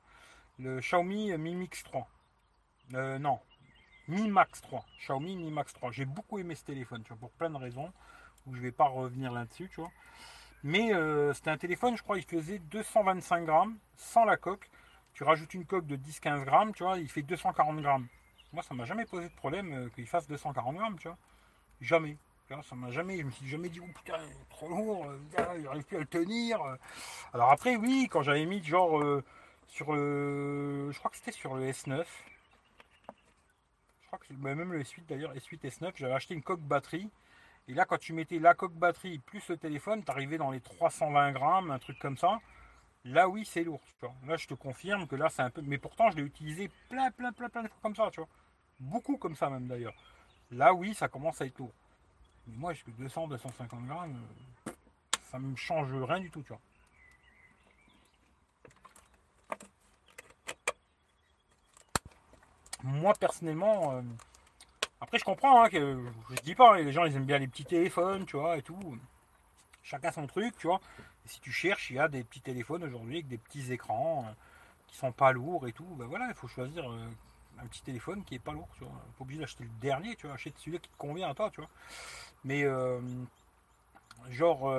Le 0.60 0.80
Xiaomi 0.80 1.38
Mi 1.38 1.56
Mix 1.56 1.84
3. 1.84 2.08
Euh, 2.96 3.18
non. 3.18 3.40
Mi 4.10 4.28
Max 4.28 4.62
3. 4.62 4.86
Xiaomi 5.00 5.38
Mi 5.38 5.52
Max 5.52 5.74
3. 5.74 5.92
J'ai 5.92 6.06
beaucoup 6.06 6.40
aimé 6.40 6.56
ce 6.56 6.66
téléphone, 6.66 7.02
tu 7.04 7.10
vois, 7.10 7.18
pour 7.18 7.32
plein 7.32 7.50
de 7.50 7.58
raisons. 7.58 7.94
Où 8.46 8.56
je 8.56 8.62
vais 8.62 8.72
pas 8.72 8.88
revenir 8.88 9.32
là-dessus, 9.32 9.70
tu 9.70 9.80
vois. 9.80 9.92
Mais 10.64 10.92
c'était 11.34 11.52
un 11.52 11.58
téléphone, 11.58 11.96
je 11.96 12.04
crois, 12.04 12.18
il 12.18 12.26
faisait 12.26 12.60
225 12.60 13.46
grammes 13.46 13.78
sans 13.96 14.26
la 14.26 14.38
coque. 14.38 14.70
Tu 15.14 15.24
rajoutes 15.24 15.54
une 15.54 15.66
coque 15.66 15.86
de 15.86 15.98
10-15 15.98 16.46
grammes, 16.46 16.74
tu 16.74 16.84
vois, 16.84 16.98
il 16.98 17.10
fait 17.10 17.22
240 17.22 17.82
grammes. 17.82 18.08
Moi, 18.54 18.64
ça 18.64 18.74
m'a 18.74 18.86
jamais 18.86 19.06
posé 19.06 19.30
de 19.30 19.36
problème 19.36 19.74
euh, 19.74 19.90
qu'il 19.90 20.08
fasse 20.08 20.28
240 20.28 20.76
grammes, 20.76 20.98
tu 20.98 21.08
vois. 21.08 21.18
Jamais. 21.82 22.18
ça 22.48 22.76
m'a 22.76 22.92
jamais, 22.92 23.18
je 23.18 23.24
me 23.24 23.32
suis 23.32 23.48
jamais 23.48 23.70
dit, 23.70 23.80
oh 23.80 23.88
putain, 23.94 24.20
trop 24.50 24.70
lourd, 24.70 25.06
euh, 25.06 25.56
il 25.58 25.64
n'arrive 25.64 25.84
plus 25.84 25.98
à 25.98 26.00
le 26.00 26.06
tenir. 26.06 26.60
Alors 27.34 27.52
après, 27.52 27.76
oui, 27.76 28.08
quand 28.12 28.24
j'avais 28.24 28.46
mis 28.46 28.64
genre 28.64 29.00
euh, 29.00 29.24
sur 29.68 29.94
le, 29.94 30.92
je 30.92 30.98
crois 30.98 31.12
que 31.12 31.18
c'était 31.18 31.32
sur 31.32 31.56
le 31.56 31.70
S9. 31.70 32.04
Je 34.02 34.08
crois 34.08 34.20
que 34.20 34.34
bah, 34.34 34.56
même 34.56 34.74
le 34.74 34.82
S8 34.82 35.06
d'ailleurs, 35.08 35.34
S8, 35.36 35.62
S9, 35.62 35.92
j'avais 35.96 36.14
acheté 36.14 36.34
une 36.34 36.42
coque 36.42 36.62
batterie. 36.62 37.10
Et 37.68 37.74
là, 37.76 37.86
quand 37.86 38.00
tu 38.00 38.14
mettais 38.14 38.40
la 38.40 38.56
coque 38.56 38.74
batterie 38.74 39.20
plus 39.20 39.48
le 39.48 39.58
téléphone, 39.58 40.04
tu 40.04 40.10
arrivais 40.10 40.40
dans 40.40 40.50
les 40.50 40.60
320 40.60 41.32
grammes, 41.34 41.70
un 41.70 41.78
truc 41.78 42.00
comme 42.00 42.18
ça. 42.18 42.40
Là, 43.06 43.30
oui, 43.30 43.46
c'est 43.46 43.64
lourd. 43.64 43.82
Là, 44.26 44.36
je 44.36 44.48
te 44.48 44.54
confirme 44.54 45.08
que 45.08 45.16
là, 45.16 45.30
c'est 45.30 45.42
un 45.42 45.50
peu. 45.50 45.62
Mais 45.62 45.78
pourtant, 45.78 46.12
je 46.12 46.18
l'ai 46.18 46.24
utilisé 46.24 46.70
plein, 46.90 47.12
plein, 47.12 47.32
plein, 47.32 47.50
plein 47.50 47.64
de 47.64 47.68
fois 47.68 47.78
comme 47.82 47.96
ça, 47.96 48.10
tu 48.12 48.20
vois. 48.20 48.30
Beaucoup 48.80 49.18
comme 49.18 49.36
ça, 49.36 49.50
même 49.50 49.68
d'ailleurs. 49.68 49.96
Là, 50.52 50.74
oui, 50.74 50.94
ça 50.94 51.08
commence 51.08 51.42
à 51.42 51.46
être 51.46 51.58
lourd. 51.60 51.74
Mais 52.48 52.56
moi, 52.58 52.74
jusque 52.74 52.90
200, 52.92 53.28
250 53.28 53.86
grammes, 53.86 54.20
euh, 54.68 54.72
ça 55.32 55.40
me 55.40 55.56
change 55.56 55.94
rien 55.94 56.20
du 56.20 56.30
tout, 56.30 56.42
tu 56.42 56.50
vois. 56.50 56.62
Moi, 62.84 63.14
personnellement, 63.20 63.94
euh, 63.94 64.02
après, 65.02 65.20
je 65.20 65.26
comprends 65.26 65.64
hein, 65.64 65.70
que 65.70 66.04
je 66.32 66.42
dis 66.42 66.56
pas, 66.56 66.78
les 66.78 66.92
gens, 66.92 67.06
ils 67.06 67.16
aiment 67.16 67.26
bien 67.26 67.40
les 67.40 67.48
petits 67.48 67.66
téléphones, 67.66 68.26
tu 68.26 68.38
vois, 68.38 68.58
et 68.58 68.62
tout. 68.62 68.98
Chacun 69.90 70.12
son 70.12 70.28
truc, 70.28 70.56
tu 70.58 70.68
vois 70.68 70.80
si 71.30 71.40
tu 71.40 71.52
cherches, 71.52 71.92
il 71.92 71.98
y 71.98 72.00
a 72.00 72.08
des 72.08 72.24
petits 72.24 72.42
téléphones 72.42 72.84
aujourd'hui 72.84 73.16
avec 73.18 73.28
des 73.28 73.38
petits 73.38 73.72
écrans 73.72 74.26
euh, 74.28 74.32
qui 74.88 74.98
sont 74.98 75.12
pas 75.12 75.32
lourds 75.32 75.68
et 75.68 75.74
tout. 75.74 75.86
Ben 75.98 76.06
voilà, 76.06 76.28
il 76.28 76.34
faut 76.34 76.48
choisir 76.48 76.90
euh, 76.92 77.08
un 77.60 77.68
petit 77.68 77.82
téléphone 77.84 78.24
qui 78.24 78.36
est 78.36 78.40
pas 78.40 78.52
lourd. 78.52 78.70
Tu 78.78 78.84
vois. 78.84 78.94
Pas 78.94 79.22
obligé 79.22 79.40
d'acheter 79.40 79.64
le 79.64 79.70
dernier, 79.82 80.16
tu 80.16 80.26
vois. 80.26 80.36
Achète 80.36 80.58
celui 80.58 80.80
qui 80.80 80.90
te 80.90 80.98
convient 80.98 81.30
à 81.30 81.34
toi, 81.36 81.52
tu 81.52 81.62
vois. 81.62 81.70
Mais 82.44 82.64
euh, 82.64 83.00
genre, 84.30 84.72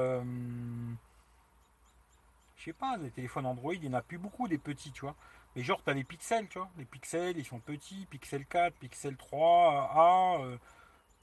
je 2.56 2.64
sais 2.64 2.72
pas, 2.72 2.96
les 2.96 3.10
téléphones 3.10 3.46
Android, 3.46 3.74
il 3.74 3.80
n'y 3.80 3.88
en 3.88 3.94
a 3.94 4.02
plus 4.02 4.18
beaucoup 4.18 4.48
des 4.48 4.58
petits, 4.58 4.92
tu 4.92 5.02
vois. 5.02 5.14
Mais 5.54 5.62
genre, 5.62 5.82
tu 5.82 5.90
as 5.90 5.94
les 5.94 6.04
pixels, 6.04 6.48
tu 6.48 6.58
vois. 6.58 6.70
Les 6.78 6.84
pixels, 6.84 7.38
ils 7.38 7.44
sont 7.44 7.60
petits. 7.60 8.06
Pixel 8.06 8.46
4, 8.46 8.74
Pixel 8.74 9.16
3, 9.16 9.90
A. 9.94 10.38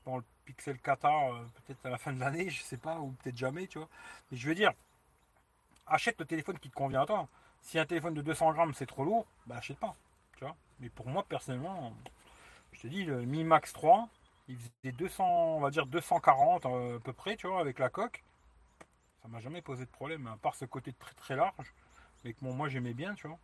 Bon, 0.06 0.18
le 0.18 0.24
Pixel 0.48 0.78
4A, 0.78 1.44
peut-être 1.66 1.86
à 1.86 1.90
la 1.90 1.98
fin 1.98 2.14
de 2.14 2.22
l'année, 2.22 2.50
je 2.50 2.64
sais 2.64 2.78
pas, 2.78 3.00
ou 3.00 3.12
peut-être 3.22 3.36
jamais, 3.36 3.68
tu 3.68 3.80
vois. 3.80 3.90
Mais 4.32 4.38
je 4.38 4.48
veux 4.48 4.56
dire, 4.56 4.72
achète 5.86 6.18
le 6.20 6.26
téléphone 6.26 6.58
qui 6.58 6.70
te 6.70 6.76
convient 6.76 7.02
à 7.02 7.06
toi. 7.06 7.28
Si 7.62 7.78
un 7.78 7.86
téléphone 7.86 8.14
de 8.14 8.22
200 8.22 8.54
grammes 8.54 8.74
c'est 8.74 8.86
trop 8.86 9.04
lourd, 9.04 9.26
bah 9.46 9.58
achète 9.58 9.78
pas. 9.78 9.94
Tu 10.38 10.46
vois 10.46 10.56
Mais 10.80 10.90
pour 10.90 11.08
moi 11.08 11.26
personnellement, 11.28 11.94
je 12.72 12.82
te 12.82 12.88
dis 12.88 13.04
le 13.04 13.26
Mi 13.26 13.44
Max 13.44 13.74
3, 13.74 14.08
il 14.48 14.58
faisait 14.58 14.94
200, 14.94 15.58
on 15.58 15.60
va 15.60 15.70
dire 15.70 15.86
240 15.86 16.66
euh, 16.66 16.98
à 16.98 17.00
peu 17.02 17.12
près, 17.12 17.36
tu 17.36 17.48
vois, 17.48 17.60
avec 17.60 17.78
la 17.78 17.90
coque. 17.90 18.24
Ça 19.22 19.28
m'a 19.28 19.42
jamais 19.42 19.62
posé 19.62 19.84
de 19.84 19.92
problème, 19.92 20.28
à 20.28 20.38
part 20.38 20.56
ce 20.56 20.64
côté 20.64 20.94
très 20.94 21.14
très 21.16 21.36
large, 21.36 21.74
mais 22.24 22.34
que 22.34 22.46
moi 22.46 22.70
j'aimais 22.70 22.94
bien, 22.94 23.16
tu 23.16 23.28
vois. 23.28 23.40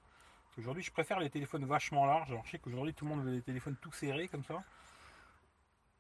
Aujourd'hui, 0.58 0.84
je 0.84 0.92
préfère 0.92 1.20
les 1.20 1.32
téléphones 1.32 1.66
vachement 1.66 2.06
larges. 2.06 2.32
Alors, 2.32 2.46
je 2.46 2.52
sais 2.52 2.60
qu'aujourd'hui, 2.60 2.94
tout 2.94 3.06
le 3.06 3.10
monde 3.10 3.26
veut 3.26 3.32
des 3.32 3.42
téléphones 3.42 3.76
tout 3.82 3.92
serrés 3.92 4.28
comme 4.28 4.44
ça. 4.44 4.64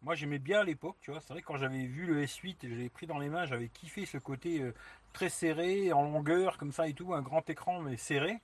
Moi, 0.03 0.15
j'aimais 0.15 0.39
bien 0.39 0.59
à 0.59 0.63
l'époque, 0.65 0.97
tu 0.99 1.11
vois. 1.11 1.21
C'est 1.21 1.31
vrai 1.31 1.41
quand 1.41 1.55
j'avais 1.55 1.85
vu 1.85 2.05
le 2.05 2.25
S8 2.25 2.57
et 2.63 2.69
je 2.69 2.75
l'ai 2.75 2.89
pris 2.89 3.07
dans 3.07 3.19
les 3.19 3.29
mains, 3.29 3.45
j'avais 3.45 3.69
kiffé 3.69 4.05
ce 4.05 4.17
côté 4.17 4.59
euh, 4.59 4.73
très 5.13 5.29
serré, 5.29 5.93
en 5.93 6.03
longueur, 6.03 6.57
comme 6.57 6.73
ça 6.73 6.87
et 6.89 6.93
tout, 6.93 7.13
un 7.13 7.21
grand 7.21 7.49
écran, 7.49 7.79
mais 7.79 7.95
serré. 7.95 8.41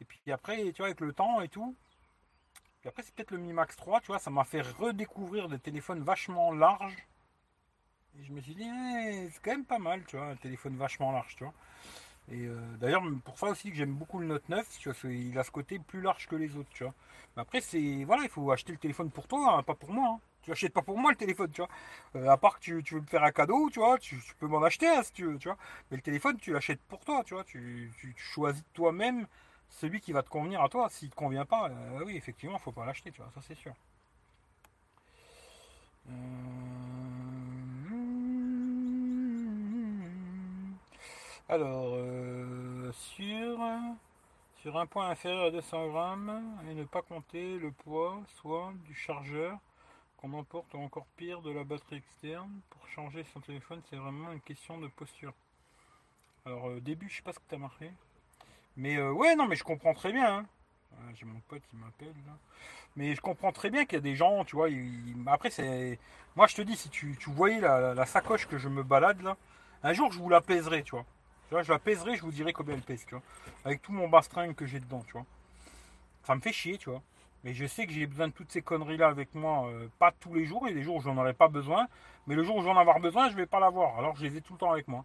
Et 0.00 0.04
puis 0.04 0.20
après, 0.30 0.58
tu 0.72 0.76
vois, 0.78 0.86
avec 0.86 1.00
le 1.00 1.12
temps 1.12 1.40
et 1.40 1.48
tout. 1.48 1.74
Puis 2.80 2.88
après, 2.88 3.02
c'est 3.02 3.12
peut-être 3.14 3.32
le 3.32 3.38
Mi 3.38 3.52
Max 3.52 3.74
3, 3.76 4.00
tu 4.00 4.08
vois, 4.08 4.20
ça 4.20 4.30
m'a 4.30 4.44
fait 4.44 4.60
redécouvrir 4.60 5.48
des 5.48 5.58
téléphones 5.58 6.02
vachement 6.02 6.52
larges. 6.52 6.96
Et 8.18 8.24
je 8.24 8.32
me 8.32 8.40
suis 8.40 8.54
dit, 8.54 8.64
eh, 8.64 9.28
c'est 9.32 9.42
quand 9.42 9.52
même 9.52 9.64
pas 9.64 9.78
mal, 9.78 10.04
tu 10.06 10.16
vois, 10.16 10.26
un 10.26 10.36
téléphone 10.36 10.76
vachement 10.76 11.10
large, 11.10 11.34
tu 11.36 11.42
vois. 11.44 11.54
Et 12.30 12.46
euh, 12.46 12.60
d'ailleurs, 12.78 13.02
pour 13.24 13.38
ça 13.38 13.48
aussi 13.48 13.70
que 13.70 13.76
j'aime 13.76 13.94
beaucoup 13.94 14.20
le 14.20 14.26
Note 14.26 14.48
9, 14.48 14.78
tu 14.78 14.90
vois, 14.90 15.10
il 15.10 15.36
a 15.36 15.42
ce 15.42 15.50
côté 15.50 15.80
plus 15.80 16.00
large 16.00 16.28
que 16.28 16.36
les 16.36 16.56
autres, 16.56 16.70
tu 16.72 16.84
vois. 16.84 16.94
Mais 17.34 17.42
après, 17.42 17.60
c'est 17.60 18.04
voilà, 18.04 18.22
il 18.22 18.28
faut 18.28 18.52
acheter 18.52 18.72
le 18.72 18.78
téléphone 18.78 19.10
pour 19.10 19.26
toi, 19.26 19.58
hein, 19.58 19.62
pas 19.64 19.74
pour 19.74 19.92
moi. 19.92 20.10
Hein. 20.16 20.20
Tu 20.42 20.50
achètes 20.50 20.72
pas 20.72 20.82
pour 20.82 20.98
moi 20.98 21.12
le 21.12 21.16
téléphone, 21.16 21.50
tu 21.50 21.60
vois. 21.60 21.70
Euh, 22.16 22.28
à 22.28 22.36
part 22.36 22.58
que 22.58 22.80
tu, 22.80 22.94
veux 22.94 23.00
me 23.00 23.06
faire 23.06 23.22
un 23.22 23.30
cadeau, 23.30 23.70
tu 23.70 23.78
vois, 23.78 23.96
tu, 23.98 24.20
peux 24.40 24.48
m'en 24.48 24.62
acheter 24.62 24.88
un 24.88 25.02
si 25.02 25.12
tu 25.12 25.24
veux, 25.24 25.38
tu 25.38 25.48
vois. 25.48 25.56
Mais 25.90 25.96
le 25.96 26.02
téléphone, 26.02 26.36
tu 26.36 26.52
l'achètes 26.52 26.82
pour 26.88 27.04
toi, 27.04 27.22
tu 27.24 27.34
vois. 27.34 27.44
Tu, 27.44 27.92
choisis 28.16 28.64
toi-même 28.74 29.26
celui 29.70 30.00
qui 30.00 30.12
va 30.12 30.22
te 30.22 30.28
convenir 30.28 30.60
à 30.62 30.68
toi. 30.68 30.88
S'il 30.90 31.10
te 31.10 31.14
convient 31.14 31.44
pas, 31.44 31.68
euh, 31.70 32.02
oui, 32.04 32.16
effectivement, 32.16 32.58
faut 32.58 32.72
pas 32.72 32.84
l'acheter, 32.84 33.12
tu 33.12 33.22
vois, 33.22 33.30
ça 33.34 33.40
c'est 33.40 33.54
sûr. 33.54 33.72
Euh, 36.08 36.12
alors, 41.48 41.96
sur, 42.92 43.58
sur 44.56 44.76
un 44.76 44.86
point 44.86 45.08
inférieur 45.10 45.44
à 45.44 45.50
200 45.52 45.88
grammes, 45.88 46.58
et 46.68 46.74
ne 46.74 46.84
pas 46.84 47.02
compter 47.02 47.58
le 47.58 47.70
poids, 47.70 48.20
soit 48.26 48.72
du 48.86 48.94
chargeur, 48.94 49.58
emporte 50.30 50.74
encore 50.74 51.06
pire 51.16 51.42
de 51.42 51.50
la 51.50 51.64
batterie 51.64 51.96
externe. 51.96 52.50
Pour 52.70 52.86
changer 52.88 53.24
son 53.32 53.40
téléphone, 53.40 53.80
c'est 53.90 53.96
vraiment 53.96 54.32
une 54.32 54.40
question 54.40 54.78
de 54.78 54.88
posture. 54.88 55.32
Alors, 56.44 56.64
au 56.64 56.80
début, 56.80 57.08
je 57.08 57.16
sais 57.16 57.22
pas 57.22 57.32
ce 57.32 57.38
que 57.38 57.44
tu 57.48 57.54
as 57.54 57.58
marqué. 57.58 57.90
Mais 58.76 58.96
euh, 58.96 59.12
ouais, 59.12 59.36
non, 59.36 59.46
mais 59.46 59.56
je 59.56 59.64
comprends 59.64 59.94
très 59.94 60.12
bien. 60.12 60.38
Hein. 60.38 60.46
J'ai 61.14 61.24
mon 61.24 61.40
pote 61.48 61.62
qui 61.70 61.76
m'appelle 61.76 62.14
Mais 62.96 63.14
je 63.14 63.20
comprends 63.20 63.52
très 63.52 63.70
bien 63.70 63.84
qu'il 63.84 63.94
y 63.94 63.98
a 63.98 64.00
des 64.00 64.14
gens, 64.14 64.44
tu 64.44 64.56
vois. 64.56 64.68
Après, 65.26 65.50
c'est. 65.50 65.98
Moi, 66.36 66.46
je 66.46 66.56
te 66.56 66.62
dis, 66.62 66.76
si 66.76 66.88
tu, 66.88 67.16
voyais 67.26 67.60
la, 67.60 68.06
sacoche 68.06 68.46
que 68.46 68.58
je 68.58 68.68
me 68.68 68.82
balade 68.82 69.20
là, 69.22 69.36
un 69.82 69.92
jour, 69.92 70.10
je 70.12 70.18
vous 70.18 70.28
la 70.28 70.40
pèserai, 70.40 70.82
tu 70.82 70.92
vois. 70.92 71.04
Tu 71.50 71.56
je 71.62 71.70
la 71.70 71.78
pèserai, 71.78 72.16
je 72.16 72.22
vous 72.22 72.32
dirai 72.32 72.52
combien 72.52 72.74
elle 72.74 72.82
pèse, 72.82 73.04
tu 73.04 73.14
vois. 73.14 73.22
Avec 73.64 73.82
tout 73.82 73.92
mon 73.92 74.08
bastring 74.08 74.54
que 74.54 74.64
j'ai 74.64 74.80
dedans, 74.80 75.02
tu 75.06 75.12
vois. 75.12 75.26
Ça 76.24 76.34
me 76.34 76.40
fait 76.40 76.52
chier, 76.52 76.78
tu 76.78 76.88
vois. 76.88 77.02
Mais 77.44 77.54
je 77.54 77.66
sais 77.66 77.86
que 77.86 77.92
j'ai 77.92 78.06
besoin 78.06 78.28
de 78.28 78.32
toutes 78.32 78.52
ces 78.52 78.62
conneries-là 78.62 79.08
avec 79.08 79.34
moi, 79.34 79.66
euh, 79.66 79.88
pas 79.98 80.12
tous 80.12 80.32
les 80.34 80.44
jours, 80.44 80.68
et 80.68 80.74
des 80.74 80.82
jours 80.82 80.96
où 80.96 81.00
j'en 81.00 81.16
aurai 81.16 81.34
pas 81.34 81.48
besoin. 81.48 81.88
Mais 82.26 82.34
le 82.34 82.44
jour 82.44 82.56
où 82.56 82.60
je 82.60 82.66
vais 82.66 82.70
en 82.70 82.76
avoir 82.76 83.00
besoin, 83.00 83.30
je 83.30 83.36
vais 83.36 83.46
pas 83.46 83.58
l'avoir. 83.58 83.98
Alors 83.98 84.14
je 84.16 84.24
les 84.24 84.36
ai 84.36 84.40
tout 84.40 84.52
le 84.52 84.58
temps 84.58 84.72
avec 84.72 84.86
moi. 84.86 85.04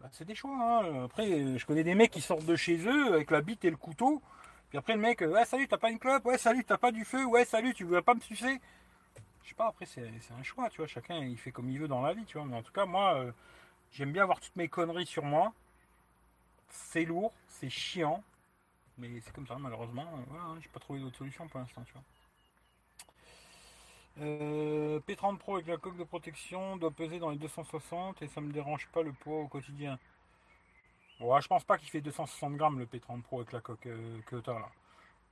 Bah, 0.00 0.08
c'est 0.12 0.24
des 0.24 0.34
choix. 0.34 0.56
Hein. 0.58 1.04
Après, 1.04 1.58
je 1.58 1.66
connais 1.66 1.84
des 1.84 1.94
mecs 1.94 2.10
qui 2.10 2.20
sortent 2.20 2.46
de 2.46 2.56
chez 2.56 2.78
eux 2.86 3.12
avec 3.12 3.30
la 3.30 3.42
bite 3.42 3.64
et 3.64 3.70
le 3.70 3.76
couteau. 3.76 4.22
Puis 4.70 4.78
après, 4.78 4.94
le 4.94 5.00
mec, 5.00 5.20
ouais, 5.20 5.44
salut, 5.44 5.68
t'as 5.68 5.78
pas 5.78 5.90
une 5.90 5.98
clope? 5.98 6.24
Ouais, 6.24 6.38
salut, 6.38 6.64
t'as 6.64 6.78
pas 6.78 6.90
du 6.90 7.04
feu? 7.04 7.24
Ouais, 7.24 7.44
salut, 7.44 7.74
tu 7.74 7.84
veux 7.84 8.02
pas 8.02 8.14
me 8.14 8.20
sucer? 8.20 8.60
Je 9.42 9.50
sais 9.50 9.54
pas, 9.54 9.68
après, 9.68 9.84
c'est 9.84 10.02
un 10.38 10.42
choix, 10.42 10.70
tu 10.70 10.78
vois. 10.78 10.86
Chacun, 10.86 11.18
il 11.18 11.36
fait 11.36 11.52
comme 11.52 11.68
il 11.68 11.78
veut 11.78 11.86
dans 11.86 12.00
la 12.00 12.14
vie, 12.14 12.24
tu 12.24 12.38
vois. 12.38 12.46
Mais 12.46 12.56
en 12.56 12.62
tout 12.62 12.72
cas, 12.72 12.86
moi, 12.86 13.14
euh, 13.14 13.30
j'aime 13.92 14.10
bien 14.10 14.22
avoir 14.22 14.40
toutes 14.40 14.56
mes 14.56 14.68
conneries 14.68 15.06
sur 15.06 15.22
moi. 15.22 15.52
C'est 16.70 17.04
lourd, 17.04 17.32
c'est 17.46 17.70
chiant. 17.70 18.24
Mais 18.98 19.08
c'est 19.20 19.32
comme 19.32 19.46
ça, 19.46 19.56
malheureusement. 19.58 20.06
Voilà, 20.28 20.60
j'ai 20.60 20.68
pas 20.68 20.80
trouvé 20.80 21.00
d'autre 21.00 21.16
solution 21.16 21.48
pour 21.48 21.60
l'instant, 21.60 21.82
tu 21.84 21.92
vois. 21.92 22.02
Euh, 24.20 25.00
P30 25.00 25.38
Pro 25.38 25.56
avec 25.56 25.66
la 25.66 25.76
coque 25.76 25.96
de 25.96 26.04
protection 26.04 26.76
doit 26.76 26.92
peser 26.92 27.18
dans 27.18 27.30
les 27.30 27.36
260 27.36 28.22
et 28.22 28.28
ça 28.28 28.40
me 28.40 28.52
dérange 28.52 28.86
pas 28.88 29.02
le 29.02 29.12
poids 29.12 29.40
au 29.40 29.48
quotidien. 29.48 29.98
Bon, 31.18 31.38
je 31.40 31.48
pense 31.48 31.64
pas 31.64 31.78
qu'il 31.78 31.90
fait 31.90 32.00
260 32.00 32.56
grammes 32.56 32.78
le 32.78 32.86
P30 32.86 33.22
Pro 33.22 33.40
avec 33.40 33.52
la 33.52 33.60
coque 33.60 33.86
euh, 33.86 34.20
que 34.26 34.36
tu 34.36 34.50
as 34.50 34.54
là. 34.54 34.70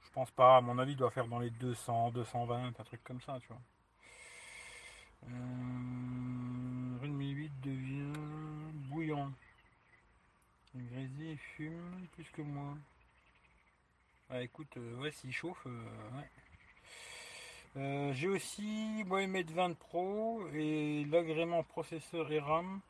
Je 0.05 0.11
pense 0.11 0.31
pas, 0.33 0.57
à 0.57 0.61
mon 0.61 0.79
avis, 0.79 0.93
il 0.93 0.97
doit 0.97 1.11
faire 1.11 1.29
dans 1.29 1.39
les 1.39 1.51
200, 1.51 2.11
220, 2.11 2.67
un 2.67 2.73
truc 2.85 3.03
comme 3.05 3.21
ça, 3.21 3.39
tu 3.41 3.49
vois. 3.49 3.61
Euh, 5.29 6.99
Redmi 7.01 7.31
8 7.31 7.53
devient 7.63 8.13
bouillant. 8.91 9.31
fume 11.57 12.07
plus 12.13 12.29
que 12.31 12.43
moi. 12.43 12.75
Ah, 14.35 14.41
écoute, 14.41 14.79
euh, 14.79 14.97
ouais, 14.97 15.11
s'il 15.11 15.31
chauffe, 15.31 15.67
euh, 15.67 15.85
ouais. 16.17 16.31
Euh, 17.77 18.13
j'ai 18.15 18.29
aussi 18.29 19.05
Mohamed 19.05 19.51
20 19.51 19.77
Pro 19.77 20.41
et 20.55 21.05
l'agrément 21.05 21.63
processeur 21.65 22.33
et 22.33 22.39
RAM. 22.39 22.81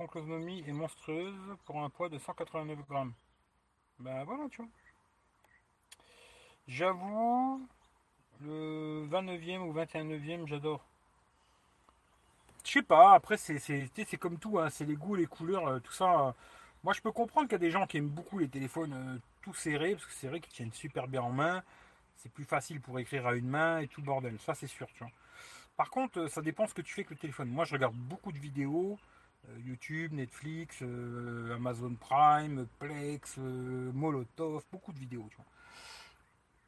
L'autonomie 0.00 0.64
est 0.66 0.72
monstrueuse 0.72 1.36
pour 1.66 1.82
un 1.82 1.90
poids 1.90 2.08
de 2.08 2.16
189 2.16 2.78
grammes. 2.88 3.12
Ben 3.98 4.24
voilà, 4.24 4.48
tu 4.48 4.62
vois. 4.62 4.70
J'avoue, 6.66 7.68
le 8.40 9.06
29e 9.10 9.58
ou 9.58 9.74
21e, 9.74 10.46
j'adore. 10.46 10.82
Je 12.64 12.70
sais 12.70 12.82
pas, 12.82 13.12
après, 13.12 13.36
c'est 13.36 14.16
comme 14.18 14.38
tout, 14.38 14.58
hein, 14.58 14.70
c'est 14.70 14.86
les 14.86 14.96
goûts, 14.96 15.14
les 15.14 15.26
couleurs, 15.26 15.78
tout 15.82 15.92
ça. 15.92 16.34
Moi, 16.82 16.94
je 16.94 17.02
peux 17.02 17.12
comprendre 17.12 17.48
qu'il 17.48 17.54
y 17.54 17.56
a 17.56 17.66
des 17.66 17.70
gens 17.70 17.86
qui 17.86 17.98
aiment 17.98 18.08
beaucoup 18.08 18.38
les 18.38 18.48
téléphones 18.48 19.20
tout 19.46 19.54
serrés, 19.54 19.92
parce 19.92 20.06
que 20.06 20.12
c'est 20.12 20.26
vrai 20.26 20.40
qu'ils 20.40 20.52
tiennent 20.52 20.72
super 20.72 21.06
bien 21.06 21.22
en 21.22 21.30
main. 21.30 21.62
C'est 22.16 22.32
plus 22.32 22.44
facile 22.44 22.80
pour 22.80 22.98
écrire 22.98 23.28
à 23.28 23.36
une 23.36 23.48
main 23.48 23.78
et 23.78 23.86
tout 23.86 24.00
le 24.00 24.06
bordel. 24.06 24.36
Ça, 24.40 24.54
c'est 24.54 24.66
sûr, 24.66 24.88
tu 24.94 25.04
vois. 25.04 25.12
Par 25.76 25.88
contre, 25.90 26.18
euh, 26.18 26.28
ça 26.28 26.42
dépend 26.42 26.66
ce 26.66 26.74
que 26.74 26.82
tu 26.82 26.92
fais 26.92 27.02
avec 27.02 27.10
le 27.10 27.16
téléphone. 27.16 27.48
Moi, 27.48 27.64
je 27.64 27.74
regarde 27.74 27.94
beaucoup 27.94 28.32
de 28.32 28.38
vidéos. 28.38 28.98
YouTube, 29.64 30.12
Netflix, 30.12 30.82
Amazon 30.82 31.94
Prime, 31.94 32.66
Plex, 32.80 33.36
Molotov, 33.36 34.64
beaucoup 34.72 34.92
de 34.92 34.98
vidéos. 34.98 35.30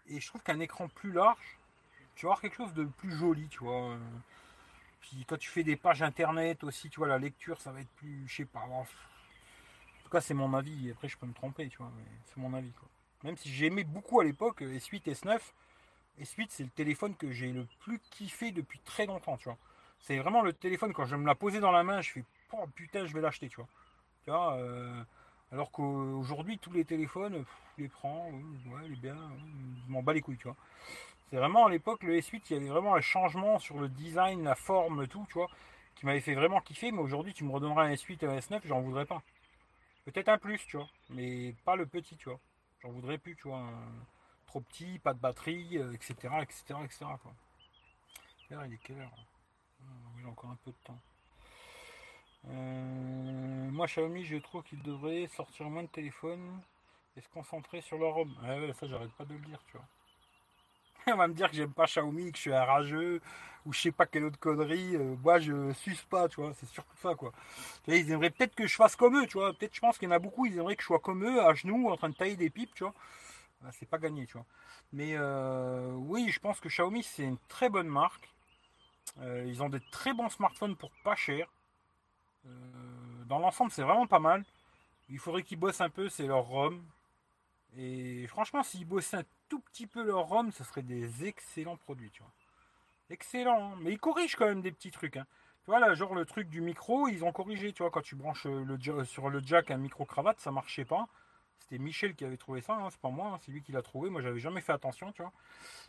Et 0.06 0.20
je 0.20 0.26
trouve 0.28 0.44
qu'un 0.44 0.60
écran 0.60 0.86
plus 0.86 1.10
large, 1.10 1.58
tu 2.14 2.26
vas 2.26 2.28
avoir 2.28 2.40
quelque 2.40 2.54
chose 2.54 2.72
de 2.74 2.84
plus 2.84 3.10
joli, 3.10 3.48
tu 3.48 3.64
vois. 3.64 3.96
Puis 5.00 5.24
quand 5.26 5.36
tu 5.36 5.50
fais 5.50 5.64
des 5.64 5.74
pages 5.74 6.02
internet 6.02 6.62
aussi, 6.62 6.88
tu 6.88 7.00
vois, 7.00 7.08
la 7.08 7.18
lecture, 7.18 7.60
ça 7.60 7.72
va 7.72 7.80
être 7.80 7.90
plus, 7.96 8.28
je 8.28 8.36
sais 8.36 8.44
pas. 8.44 8.64
Tout 10.08 10.16
cas, 10.16 10.22
c'est 10.22 10.32
mon 10.32 10.54
avis. 10.54 10.90
Après, 10.90 11.06
je 11.06 11.18
peux 11.18 11.26
me 11.26 11.34
tromper, 11.34 11.68
tu 11.68 11.76
vois, 11.76 11.92
mais 11.94 12.02
c'est 12.24 12.38
mon 12.38 12.54
avis, 12.54 12.70
quoi. 12.70 12.88
Même 13.24 13.36
si 13.36 13.50
j'aimais 13.50 13.84
beaucoup 13.84 14.20
à 14.20 14.24
l'époque 14.24 14.62
S8, 14.62 15.02
S9. 15.02 15.38
S8, 16.22 16.46
c'est 16.48 16.62
le 16.62 16.70
téléphone 16.70 17.14
que 17.14 17.30
j'ai 17.30 17.52
le 17.52 17.66
plus 17.80 18.00
kiffé 18.10 18.50
depuis 18.50 18.78
très 18.86 19.04
longtemps, 19.04 19.36
tu 19.36 19.50
vois. 19.50 19.58
C'est 20.00 20.16
vraiment 20.16 20.40
le 20.40 20.54
téléphone, 20.54 20.94
quand 20.94 21.04
je 21.04 21.14
me 21.14 21.26
la 21.26 21.34
posais 21.34 21.60
dans 21.60 21.72
la 21.72 21.82
main, 21.82 22.00
je 22.00 22.10
fais, 22.10 22.24
oh 22.54 22.64
putain, 22.74 23.04
je 23.04 23.12
vais 23.12 23.20
l'acheter, 23.20 23.50
tu 23.50 23.56
vois. 23.56 23.68
Tu 24.24 24.30
vois, 24.30 24.54
euh, 24.54 25.04
alors 25.52 25.70
qu'aujourd'hui, 25.70 26.56
tous 26.56 26.72
les 26.72 26.86
téléphones, 26.86 27.44
je 27.76 27.82
les 27.82 27.88
prends, 27.90 28.30
est 28.82 28.88
bien, 28.96 29.18
m'en 29.88 30.02
bats 30.02 30.14
les 30.14 30.22
couilles, 30.22 30.38
tu 30.38 30.48
vois. 30.48 30.56
C'est 31.28 31.36
vraiment 31.36 31.66
à 31.66 31.70
l'époque, 31.70 32.02
le 32.02 32.16
S8, 32.16 32.40
il 32.48 32.54
y 32.54 32.56
avait 32.56 32.68
vraiment 32.68 32.94
un 32.94 33.02
changement 33.02 33.58
sur 33.58 33.78
le 33.78 33.90
design, 33.90 34.42
la 34.42 34.54
forme, 34.54 35.06
tout, 35.06 35.26
tu 35.28 35.34
vois, 35.34 35.50
qui 35.96 36.06
m'avait 36.06 36.20
fait 36.20 36.34
vraiment 36.34 36.62
kiffer. 36.62 36.92
Mais 36.92 37.02
aujourd'hui, 37.02 37.34
tu 37.34 37.44
me 37.44 37.52
redonneras 37.52 37.84
un 37.84 37.92
S8 37.92 38.24
et 38.24 38.26
un 38.26 38.38
S9, 38.38 38.60
j'en 38.64 38.80
voudrais 38.80 39.04
pas. 39.04 39.22
Peut-être 40.08 40.30
un 40.30 40.38
plus, 40.38 40.64
tu 40.64 40.78
vois, 40.78 40.88
mais 41.10 41.54
pas 41.66 41.76
le 41.76 41.84
petit, 41.84 42.16
tu 42.16 42.30
vois. 42.30 42.40
J'en 42.80 42.90
voudrais 42.92 43.18
plus, 43.18 43.36
tu 43.36 43.48
vois. 43.48 43.70
Trop 44.46 44.62
petit, 44.62 44.98
pas 45.00 45.12
de 45.12 45.18
batterie, 45.18 45.76
etc., 45.76 46.14
etc., 46.40 46.64
etc. 46.82 47.04
Quoi. 47.22 47.34
il 48.50 48.72
est 48.72 48.78
quelle 48.78 49.00
heure 49.02 49.12
J'ai 50.18 50.24
encore 50.24 50.48
un 50.48 50.58
peu 50.64 50.70
de 50.70 50.76
temps. 50.82 50.98
Euh, 52.46 53.70
moi, 53.70 53.86
Xiaomi, 53.86 54.24
je 54.24 54.36
trouve 54.36 54.62
qu'il 54.62 54.82
devrait 54.82 55.26
sortir 55.26 55.68
moins 55.68 55.82
de 55.82 55.88
téléphone 55.88 56.62
et 57.14 57.20
se 57.20 57.28
concentrer 57.28 57.82
sur 57.82 57.98
leur 57.98 58.16
homme. 58.16 58.34
Ah 58.42 58.56
ça, 58.72 58.86
j'arrête 58.86 59.12
pas 59.12 59.26
de 59.26 59.34
le 59.34 59.40
dire, 59.40 59.62
tu 59.66 59.76
vois. 59.76 59.86
on 61.06 61.16
va 61.16 61.28
me 61.28 61.34
dire 61.34 61.50
que 61.50 61.56
j'aime 61.56 61.72
pas 61.72 61.86
Xiaomi, 61.86 62.32
que 62.32 62.36
je 62.36 62.42
suis 62.42 62.54
un 62.54 62.64
rageux, 62.64 63.20
ou 63.66 63.72
je 63.72 63.80
sais 63.80 63.92
pas 63.92 64.06
quelle 64.06 64.24
autre 64.24 64.38
connerie. 64.38 64.96
Euh, 64.96 65.16
moi, 65.22 65.38
je 65.38 65.72
suce 65.74 66.02
pas, 66.02 66.28
tu 66.28 66.40
vois, 66.40 66.52
c'est 66.54 66.66
surtout 66.66 66.96
ça, 67.02 67.14
quoi. 67.14 67.32
ils 67.86 68.10
aimeraient 68.10 68.30
peut-être 68.30 68.54
que 68.54 68.66
je 68.66 68.74
fasse 68.74 68.96
comme 68.96 69.16
eux, 69.16 69.26
tu 69.26 69.38
vois. 69.38 69.52
Peut-être, 69.52 69.74
je 69.74 69.80
pense 69.80 69.98
qu'il 69.98 70.08
y 70.08 70.12
en 70.12 70.14
a 70.14 70.18
beaucoup, 70.18 70.46
ils 70.46 70.56
aimeraient 70.58 70.76
que 70.76 70.82
je 70.82 70.86
sois 70.86 70.98
comme 70.98 71.24
eux, 71.24 71.42
à 71.42 71.54
genoux, 71.54 71.88
en 71.90 71.96
train 71.96 72.08
de 72.08 72.14
tailler 72.14 72.36
des 72.36 72.50
pipes, 72.50 72.74
tu 72.74 72.84
vois. 72.84 72.94
Ah, 73.64 73.70
c'est 73.72 73.88
pas 73.88 73.98
gagné, 73.98 74.26
tu 74.26 74.34
vois. 74.34 74.46
Mais 74.92 75.14
euh, 75.16 75.92
oui, 75.92 76.30
je 76.30 76.40
pense 76.40 76.60
que 76.60 76.68
Xiaomi, 76.68 77.02
c'est 77.02 77.24
une 77.24 77.38
très 77.48 77.68
bonne 77.68 77.88
marque. 77.88 78.28
Euh, 79.20 79.44
ils 79.46 79.62
ont 79.62 79.68
des 79.68 79.80
très 79.90 80.14
bons 80.14 80.28
smartphones 80.28 80.76
pour 80.76 80.90
pas 81.04 81.16
cher. 81.16 81.48
dans 83.26 83.38
l'ensemble, 83.38 83.70
c'est 83.70 83.82
vraiment 83.82 84.06
pas 84.06 84.20
mal. 84.20 84.44
Il 85.10 85.18
faudrait 85.18 85.42
qu'ils 85.42 85.58
bossent 85.58 85.80
un 85.80 85.90
peu, 85.90 86.08
c'est 86.08 86.26
leur 86.26 86.44
ROM. 86.44 86.82
Et 87.76 88.26
franchement, 88.26 88.62
s'ils 88.62 88.86
bossaient 88.86 89.18
un 89.18 89.24
tout 89.48 89.60
petit 89.60 89.86
peu 89.86 90.02
leur 90.02 90.26
ROM, 90.26 90.50
ce 90.52 90.64
serait 90.64 90.82
des 90.82 91.26
excellents 91.26 91.76
produits, 91.76 92.10
tu 92.10 92.22
vois. 92.22 92.32
Excellent, 93.10 93.72
hein. 93.72 93.76
mais 93.80 93.92
ils 93.92 93.98
corrigent 93.98 94.36
quand 94.36 94.46
même 94.46 94.60
des 94.60 94.72
petits 94.72 94.90
trucs. 94.90 95.16
Hein. 95.16 95.26
Tu 95.64 95.70
vois, 95.70 95.80
là, 95.80 95.94
genre 95.94 96.14
le 96.14 96.24
truc 96.24 96.48
du 96.48 96.60
micro, 96.60 97.08
ils 97.08 97.24
ont 97.24 97.32
corrigé, 97.32 97.72
tu 97.72 97.82
vois, 97.82 97.90
quand 97.90 98.02
tu 98.02 98.16
branches 98.16 98.46
euh, 98.46 98.64
le, 98.64 99.04
sur 99.04 99.30
le 99.30 99.40
jack 99.40 99.70
un 99.70 99.78
micro-cravate, 99.78 100.40
ça 100.40 100.50
marchait 100.50 100.84
pas. 100.84 101.08
C'était 101.58 101.78
Michel 101.78 102.14
qui 102.14 102.24
avait 102.24 102.36
trouvé 102.36 102.60
ça, 102.60 102.74
hein, 102.74 102.88
c'est 102.90 103.00
pas 103.00 103.10
moi, 103.10 103.38
c'est 103.44 103.52
lui 103.52 103.62
qui 103.62 103.72
l'a 103.72 103.82
trouvé. 103.82 104.10
Moi, 104.10 104.22
j'avais 104.22 104.40
jamais 104.40 104.60
fait 104.60 104.72
attention, 104.72 105.12
tu 105.12 105.22
vois. 105.22 105.32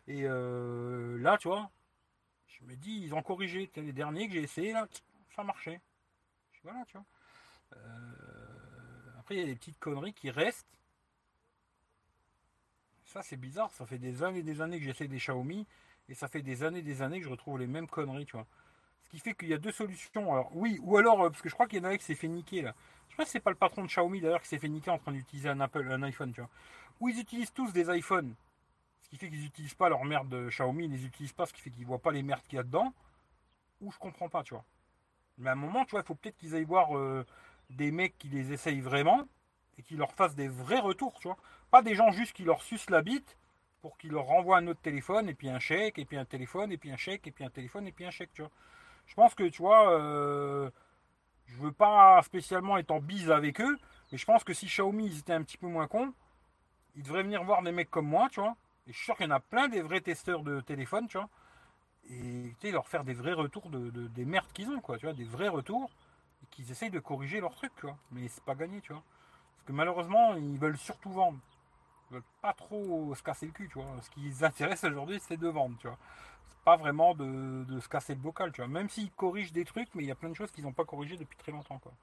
Et 0.07 0.23
euh, 0.23 1.17
là, 1.19 1.37
tu 1.37 1.47
vois, 1.47 1.69
je 2.47 2.63
me 2.65 2.75
dis, 2.75 3.01
ils 3.03 3.13
ont 3.13 3.21
corrigé. 3.21 3.69
Les 3.75 3.93
derniers 3.93 4.27
que 4.27 4.33
j'ai 4.33 4.41
essayé, 4.41 4.73
là, 4.73 4.87
ça 5.35 5.43
marchait. 5.43 5.79
Voilà, 6.63 6.83
tu 6.85 6.97
vois. 6.97 7.05
Euh, 7.75 9.19
après, 9.19 9.35
il 9.35 9.39
y 9.41 9.43
a 9.43 9.45
des 9.45 9.55
petites 9.55 9.79
conneries 9.79 10.13
qui 10.13 10.31
restent. 10.31 10.78
Ça, 13.09 13.23
c'est 13.23 13.37
bizarre. 13.37 13.71
Ça 13.73 13.87
fait 13.87 13.97
des 13.97 14.21
années 14.21 14.39
et 14.39 14.43
des 14.43 14.61
années 14.61 14.77
que 14.77 14.85
j'essaie 14.85 15.07
des 15.07 15.17
Xiaomi. 15.17 15.65
Et 16.09 16.13
ça 16.13 16.27
fait 16.27 16.43
des 16.43 16.63
années 16.63 16.79
et 16.79 16.83
des 16.83 17.01
années 17.01 17.19
que 17.19 17.25
je 17.25 17.31
retrouve 17.31 17.57
les 17.57 17.65
mêmes 17.65 17.87
conneries, 17.87 18.27
tu 18.27 18.33
vois. 18.33 18.45
Ce 19.01 19.09
qui 19.09 19.17
fait 19.17 19.33
qu'il 19.33 19.47
y 19.47 19.53
a 19.55 19.57
deux 19.57 19.71
solutions. 19.71 20.31
Alors, 20.31 20.55
oui, 20.55 20.79
ou 20.83 20.95
alors, 20.95 21.23
euh, 21.23 21.29
parce 21.31 21.41
que 21.41 21.49
je 21.49 21.55
crois 21.55 21.67
qu'il 21.67 21.79
y 21.79 21.81
en 21.81 21.85
a 21.85 21.89
un 21.89 21.97
qui 21.97 22.03
s'est 22.05 22.13
fait 22.13 22.27
niquer, 22.27 22.61
là. 22.61 22.75
Je 23.07 23.13
sais 23.13 23.17
pas 23.17 23.25
si 23.25 23.31
c'est 23.31 23.39
pas 23.39 23.49
le 23.49 23.55
patron 23.55 23.81
de 23.81 23.87
Xiaomi, 23.87 24.21
d'ailleurs, 24.21 24.43
qui 24.43 24.47
s'est 24.47 24.59
fait 24.59 24.69
niquer 24.69 24.91
en 24.91 24.99
train 24.99 25.11
d'utiliser 25.11 25.49
un 25.49 25.59
Apple, 25.59 25.91
un 25.91 26.03
iPhone, 26.03 26.31
tu 26.31 26.41
vois. 26.41 26.51
Ou 26.99 27.09
ils 27.09 27.19
utilisent 27.19 27.51
tous 27.51 27.73
des 27.73 27.89
iPhones. 27.89 28.35
Ce 29.01 29.09
qui 29.09 29.17
fait 29.17 29.29
qu'ils 29.29 29.41
n'utilisent 29.41 29.73
pas 29.73 29.89
leur 29.89 30.05
merde 30.05 30.29
de 30.29 30.49
Xiaomi, 30.49 30.85
ils 30.85 30.91
les 30.91 31.05
utilisent 31.05 31.33
pas, 31.33 31.47
ce 31.47 31.53
qui 31.53 31.61
fait 31.61 31.71
qu'ils 31.71 31.87
voient 31.87 31.97
pas 31.97 32.11
les 32.11 32.21
merdes 32.21 32.43
qu'il 32.43 32.57
y 32.57 32.59
a 32.59 32.63
dedans. 32.63 32.93
Ou 33.81 33.91
je 33.91 33.97
comprends 33.97 34.29
pas, 34.29 34.43
tu 34.43 34.53
vois. 34.53 34.65
Mais 35.39 35.49
à 35.49 35.53
un 35.53 35.55
moment, 35.55 35.83
tu 35.85 35.91
vois, 35.91 36.01
il 36.01 36.05
faut 36.05 36.13
peut-être 36.13 36.37
qu'ils 36.37 36.53
aillent 36.53 36.63
voir 36.63 36.95
euh, 36.95 37.25
des 37.71 37.89
mecs 37.89 38.15
qui 38.19 38.27
les 38.27 38.51
essayent 38.51 38.81
vraiment 38.81 39.27
et 39.79 39.81
qui 39.81 39.95
leur 39.95 40.13
fassent 40.13 40.35
des 40.35 40.49
vrais 40.49 40.79
retours, 40.79 41.17
tu 41.19 41.27
vois. 41.27 41.37
Pas 41.71 41.81
des 41.81 41.95
gens 41.95 42.11
juste 42.11 42.33
qui 42.33 42.43
leur 42.43 42.61
sucent 42.61 42.89
la 42.89 43.01
bite 43.01 43.37
pour 43.81 43.97
qu'ils 43.97 44.11
leur 44.11 44.25
renvoient 44.25 44.57
un 44.57 44.67
autre 44.67 44.81
téléphone, 44.81 45.29
et 45.29 45.33
puis 45.33 45.49
un 45.49 45.59
chèque, 45.59 45.97
et 45.97 46.05
puis 46.05 46.17
un 46.17 46.25
téléphone, 46.25 46.71
et 46.71 46.77
puis 46.77 46.91
un 46.91 46.97
chèque, 46.97 47.25
et 47.27 47.31
puis 47.31 47.45
un 47.45 47.49
téléphone, 47.49 47.87
et 47.87 47.93
puis 47.93 48.05
un 48.05 48.11
chèque, 48.11 48.33
tu 48.33 48.41
vois. 48.41 48.51
Je 49.07 49.15
pense 49.15 49.33
que, 49.33 49.45
tu 49.45 49.61
vois, 49.61 49.97
euh, 49.97 50.69
je 51.45 51.55
veux 51.57 51.71
pas 51.71 52.21
spécialement 52.23 52.77
être 52.77 52.91
en 52.91 52.99
bise 52.99 53.31
avec 53.31 53.61
eux, 53.61 53.77
mais 54.11 54.17
je 54.17 54.25
pense 54.25 54.43
que 54.43 54.53
si 54.53 54.65
Xiaomi 54.65 55.05
ils 55.07 55.19
étaient 55.19 55.33
un 55.33 55.43
petit 55.43 55.57
peu 55.57 55.67
moins 55.67 55.87
cons, 55.87 56.13
ils 56.95 57.03
devraient 57.03 57.23
venir 57.23 57.43
voir 57.43 57.63
des 57.63 57.71
mecs 57.71 57.89
comme 57.89 58.07
moi, 58.07 58.27
tu 58.29 58.41
vois. 58.41 58.55
Et 58.85 58.91
je 58.91 58.97
suis 58.97 59.05
sûr 59.05 59.15
qu'il 59.15 59.27
y 59.27 59.29
en 59.29 59.35
a 59.35 59.39
plein 59.39 59.69
des 59.69 59.81
vrais 59.81 60.01
testeurs 60.01 60.43
de 60.43 60.59
téléphone, 60.59 61.07
tu 61.07 61.17
vois. 61.17 61.29
Et 62.09 62.71
leur 62.71 62.87
faire 62.87 63.03
des 63.03 63.13
vrais 63.13 63.33
retours 63.33 63.69
de, 63.69 63.89
des 64.07 64.25
merdes 64.25 64.51
qu'ils 64.51 64.69
ont, 64.69 64.81
quoi, 64.81 64.97
tu 64.97 65.05
vois, 65.05 65.13
des 65.13 65.23
vrais 65.23 65.47
retours, 65.47 65.89
et 66.43 66.47
qu'ils 66.47 66.69
essayent 66.71 66.89
de 66.89 66.99
corriger 66.99 67.39
leur 67.39 67.55
truc, 67.55 67.71
tu 67.77 67.85
vois. 67.85 67.97
Mais 68.11 68.27
c'est 68.27 68.43
pas 68.43 68.55
gagné, 68.55 68.81
tu 68.81 68.91
vois. 68.91 69.03
Parce 69.59 69.67
que 69.67 69.73
malheureusement, 69.73 70.35
ils 70.35 70.57
veulent 70.57 70.77
surtout 70.77 71.11
vendre 71.11 71.39
veulent 72.11 72.23
pas 72.41 72.53
trop 72.53 73.13
se 73.15 73.23
casser 73.23 73.45
le 73.45 73.51
cul, 73.51 73.69
tu 73.69 73.79
vois. 73.79 74.01
Ce 74.01 74.09
qui 74.09 74.21
les 74.21 74.43
intéresse 74.43 74.83
aujourd'hui, 74.83 75.19
c'est 75.21 75.37
de 75.37 75.47
vendre, 75.47 75.77
tu 75.79 75.87
vois. 75.87 75.97
C'est 76.47 76.59
pas 76.59 76.75
vraiment 76.75 77.13
de, 77.15 77.79
se 77.79 77.87
casser 77.87 78.15
le 78.15 78.19
bocal, 78.19 78.51
tu 78.51 78.61
vois. 78.61 78.67
Même 78.67 78.89
s'ils 78.89 79.11
corrigent 79.11 79.51
des 79.51 79.65
trucs, 79.65 79.93
mais 79.95 80.03
il 80.03 80.07
y 80.07 80.11
a 80.11 80.15
plein 80.15 80.29
de 80.29 80.33
choses 80.35 80.51
qu'ils 80.51 80.63
n'ont 80.63 80.73
pas 80.73 80.85
corrigées 80.85 81.17
depuis 81.17 81.37
très 81.37 81.51
longtemps, 81.51 81.79
quoi. 81.79 81.93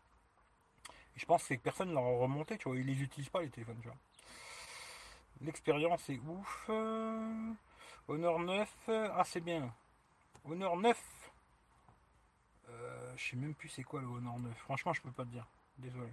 Et 1.16 1.18
je 1.18 1.26
pense 1.26 1.46
que 1.46 1.54
personne 1.54 1.88
ne 1.88 1.94
leur 1.94 2.04
a 2.04 2.18
remonté, 2.18 2.58
tu 2.58 2.68
vois. 2.68 2.76
Ils 2.76 2.86
les 2.86 3.02
utilisent 3.02 3.30
pas, 3.30 3.42
les 3.42 3.50
téléphones, 3.50 3.78
tu 3.80 3.88
vois. 3.88 3.96
L'expérience 5.42 6.08
est 6.08 6.18
ouf. 6.18 6.70
Honor 8.08 8.38
9, 8.38 8.88
ah 8.88 9.24
c'est 9.24 9.40
bien. 9.40 9.72
Honor 10.44 10.76
9. 10.76 11.32
Euh, 12.68 13.12
je 13.16 13.30
sais 13.30 13.36
même 13.36 13.54
plus 13.54 13.68
c'est 13.68 13.82
quoi 13.82 14.00
le 14.00 14.06
Honor 14.06 14.38
9. 14.38 14.56
Franchement, 14.58 14.92
je 14.92 15.02
peux 15.02 15.10
pas 15.10 15.24
te 15.24 15.30
dire. 15.30 15.46
Désolé. 15.78 16.12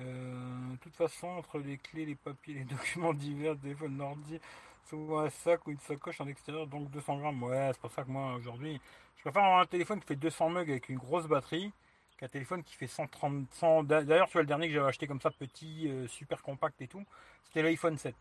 Euh, 0.00 0.72
de 0.72 0.76
toute 0.76 0.94
façon, 0.96 1.28
entre 1.28 1.58
les 1.58 1.78
clés, 1.78 2.06
les 2.06 2.14
papiers, 2.14 2.54
les 2.54 2.64
documents 2.64 3.14
divers, 3.14 3.58
téléphone 3.58 4.00
ordi, 4.00 4.40
souvent 4.88 5.20
un 5.20 5.30
sac 5.30 5.66
ou 5.66 5.70
une 5.70 5.80
sacoche 5.80 6.20
en 6.20 6.28
extérieur, 6.28 6.66
donc 6.66 6.90
200 6.90 7.18
grammes. 7.18 7.42
Ouais, 7.42 7.70
c'est 7.72 7.80
pour 7.80 7.90
ça 7.90 8.04
que 8.04 8.10
moi 8.10 8.34
aujourd'hui, 8.34 8.80
je 9.16 9.22
préfère 9.22 9.44
avoir 9.44 9.60
un 9.60 9.66
téléphone 9.66 10.00
qui 10.00 10.06
fait 10.06 10.16
200 10.16 10.50
mugs 10.50 10.70
avec 10.70 10.88
une 10.88 10.98
grosse 10.98 11.26
batterie 11.26 11.72
qu'un 12.18 12.28
téléphone 12.28 12.62
qui 12.62 12.74
fait 12.74 12.86
130. 12.86 13.52
100... 13.52 13.84
D'ailleurs, 13.84 14.26
tu 14.26 14.34
vois, 14.34 14.42
le 14.42 14.46
dernier 14.46 14.68
que 14.68 14.74
j'avais 14.74 14.88
acheté 14.88 15.06
comme 15.06 15.20
ça, 15.20 15.30
petit, 15.30 15.88
euh, 15.88 16.06
super 16.08 16.42
compact 16.42 16.80
et 16.80 16.88
tout, 16.88 17.04
c'était 17.44 17.62
l'iPhone 17.62 17.98
7. 17.98 18.14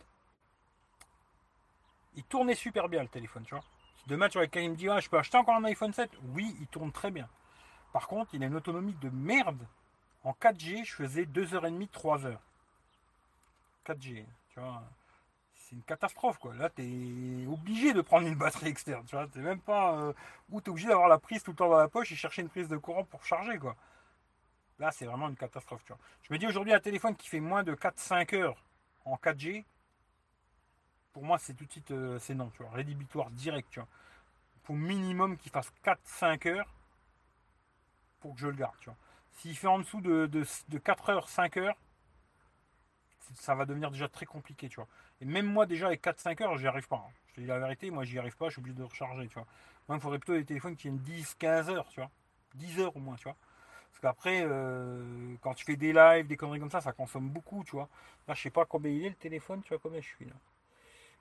Il 2.16 2.24
tournait 2.24 2.56
super 2.56 2.90
bien 2.90 3.04
le 3.04 3.10
téléphone, 3.10 3.44
tu 3.44 3.54
vois. 3.56 3.64
Demain, 4.08 4.30
tu 4.30 4.38
vois, 4.38 4.48
quelqu'un 4.48 4.70
me 4.70 4.76
dit, 4.76 4.90
ah, 4.90 5.00
je 5.00 5.10
peux 5.10 5.18
acheter 5.18 5.38
encore 5.38 5.56
un 5.56 5.64
iPhone 5.66 5.94
7 5.94 6.10
Oui, 6.34 6.56
il 6.60 6.68
tourne 6.68 6.92
très 6.92 7.12
bien. 7.12 7.28
Par 7.92 8.08
contre, 8.08 8.34
il 8.34 8.44
a 8.44 8.48
une 8.48 8.56
autonomie 8.56 8.96
de 9.02 9.10
merde 9.10 9.66
en 10.26 10.32
4G, 10.32 10.84
je 10.84 10.94
faisais 10.94 11.24
2h30, 11.26 11.88
3h. 11.90 12.38
4G, 13.86 14.26
tu 14.50 14.60
vois. 14.60 14.84
C'est 15.56 15.76
une 15.76 15.84
catastrophe, 15.84 16.40
quoi. 16.40 16.54
Là, 16.56 16.70
tu 16.70 16.82
es 16.82 17.48
obligé 17.48 17.94
de 17.94 18.02
prendre 18.02 18.28
une 18.28 18.36
batterie 18.36 18.68
externe, 18.68 19.06
tu 19.06 19.16
vois. 19.16 19.28
T'es 19.28 19.40
même 19.40 19.62
pas. 19.62 19.94
Euh, 20.00 20.14
ou 20.50 20.62
tu 20.62 20.68
es 20.68 20.70
obligé 20.72 20.88
d'avoir 20.88 21.08
la 21.08 21.20
prise 21.20 21.44
tout 21.44 21.52
le 21.52 21.58
temps 21.58 21.70
dans 21.70 21.78
la 21.78 21.88
poche 21.88 22.12
et 22.12 22.16
chercher 22.16 22.42
une 22.42 22.50
prise 22.50 22.68
de 22.68 22.78
courant 22.78 23.04
pour 23.04 23.24
charger, 23.24 23.60
quoi. 23.60 23.76
Là, 24.80 24.92
c'est 24.92 25.06
vraiment 25.06 25.30
une 25.30 25.38
catastrophe. 25.38 25.84
Tu 25.86 25.94
vois. 25.94 26.02
Je 26.24 26.34
me 26.34 26.40
dis 26.40 26.48
aujourd'hui, 26.48 26.74
un 26.74 26.80
téléphone 26.80 27.16
qui 27.16 27.30
fait 27.30 27.40
moins 27.40 27.64
de 27.64 27.76
4-5 27.76 28.36
heures 28.36 28.62
en 29.06 29.16
4G, 29.18 29.64
pour 31.14 31.24
moi, 31.24 31.38
c'est 31.38 31.54
tout 31.54 31.66
de 31.66 31.72
suite, 31.72 31.92
euh, 31.92 32.20
c'est 32.20 32.34
non, 32.34 32.50
tu 32.50 32.64
vois, 32.64 32.72
rédhibitoire 32.72 33.30
direct, 33.30 33.70
tu 33.70 33.80
vois. 33.80 33.88
Faut 34.64 34.74
minimum 34.74 35.38
qu'il 35.38 35.52
fasse 35.52 35.72
4-5 35.84 36.48
heures 36.50 36.74
pour 38.20 38.34
que 38.34 38.42
je 38.42 38.48
le 38.48 38.56
garde, 38.56 38.76
tu 38.80 38.90
vois. 38.90 38.98
S'il 39.36 39.56
fait 39.56 39.68
en 39.68 39.80
dessous 39.80 40.02
de, 40.02 40.28
4 40.78 41.10
heures, 41.10 41.30
5 41.30 41.58
heures, 41.58 41.78
ça 43.36 43.56
va 43.56 43.66
devenir 43.66 43.92
déjà 43.92 44.08
très 44.08 44.26
compliqué, 44.26 44.70
tu 44.70 44.76
vois. 44.76 44.88
Et 45.22 45.26
même 45.26 45.46
moi, 45.46 45.66
déjà, 45.66 45.88
avec 45.88 46.04
4-5 46.04 46.44
heures, 46.44 46.58
j'y 46.58 46.68
arrive 46.68 46.88
pas. 46.88 47.04
Hein. 47.08 47.12
Je 47.28 47.34
te 47.36 47.42
dis 47.42 47.48
la 47.48 47.60
vérité, 47.60 47.92
moi, 47.92 48.04
j'y 48.04 48.18
arrive 48.20 48.38
pas, 48.38 48.48
je 48.48 48.54
suis 48.54 48.60
obligé 48.60 48.76
de 48.76 48.84
recharger, 48.84 49.28
tu 49.28 49.34
vois. 49.34 49.48
Moi, 49.88 49.98
il 49.98 50.02
faudrait 50.02 50.20
plutôt 50.20 50.34
des 50.34 50.46
téléphones 50.46 50.76
qui 50.76 50.84
tiennent 50.84 51.00
10-15 51.00 51.70
heures, 51.70 51.88
tu 51.90 52.00
vois. 52.00 52.12
10 52.56 52.80
heures 52.80 52.96
au 52.96 53.00
moins, 53.00 53.16
tu 53.16 53.24
vois. 53.26 53.36
Parce 53.92 54.00
qu'après, 54.02 54.44
euh, 54.46 55.36
quand 55.42 55.54
tu 55.54 55.66
fais 55.66 55.76
des 55.76 55.94
lives, 55.94 56.28
des 56.28 56.38
conneries 56.38 56.60
comme 56.60 56.70
ça, 56.70 56.82
ça 56.82 56.92
consomme 56.94 57.30
beaucoup, 57.30 57.64
tu 57.64 57.72
vois. 57.72 57.90
Là, 58.28 58.34
je 58.34 58.42
sais 58.42 58.50
pas 58.50 58.66
combien 58.66 58.92
il 58.92 59.06
est 59.06 59.10
le 59.10 59.16
téléphone, 59.16 59.62
tu 59.62 59.70
vois 59.70 59.80
combien 59.80 60.02
je 60.02 60.08
suis 60.08 60.26
là. 60.26 60.34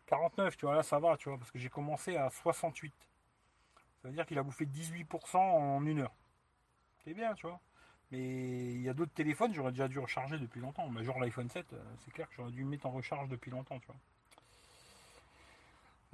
49, 0.07 0.57
tu 0.57 0.67
vois, 0.67 0.75
là 0.75 0.83
ça 0.83 0.99
va, 0.99 1.17
tu 1.17 1.29
vois, 1.29 1.39
parce 1.39 1.51
que 1.51 1.59
j'ai 1.59 1.69
commencé 1.71 2.17
à 2.17 2.31
68. 2.31 2.93
Ça 4.03 4.09
veut 4.09 4.15
dire 4.15 4.27
qu'il 4.27 4.39
a 4.39 4.43
bouffé 4.43 4.67
18% 4.67 5.39
en 5.39 5.85
une 5.87 6.01
heure. 6.01 6.15
C'est 7.05 7.15
bien, 7.15 7.35
tu 7.35 7.47
vois. 7.47 7.61
Mais 8.15 8.75
il 8.75 8.83
y 8.83 8.89
a 8.89 8.95
d'autres 8.95 9.13
téléphones, 9.13 9.53
j'aurais 9.55 9.73
déjà 9.73 9.89
dû 9.89 9.99
recharger 9.99 10.39
depuis 10.39 10.61
longtemps. 10.61 10.89
Mais 10.89 11.05
genre 11.05 11.19
l'iPhone 11.19 11.49
7, 11.49 11.73
euh, 11.73 11.77
c'est 12.05 12.13
clair 12.13 12.29
que 12.29 12.35
j'aurais 12.37 12.53
dû 12.53 12.65
mettre 12.65 12.87
en 12.87 12.91
recharge 12.91 13.29
depuis 13.29 13.51
longtemps, 13.51 13.79
tu 13.81 13.87
vois. 13.87 13.97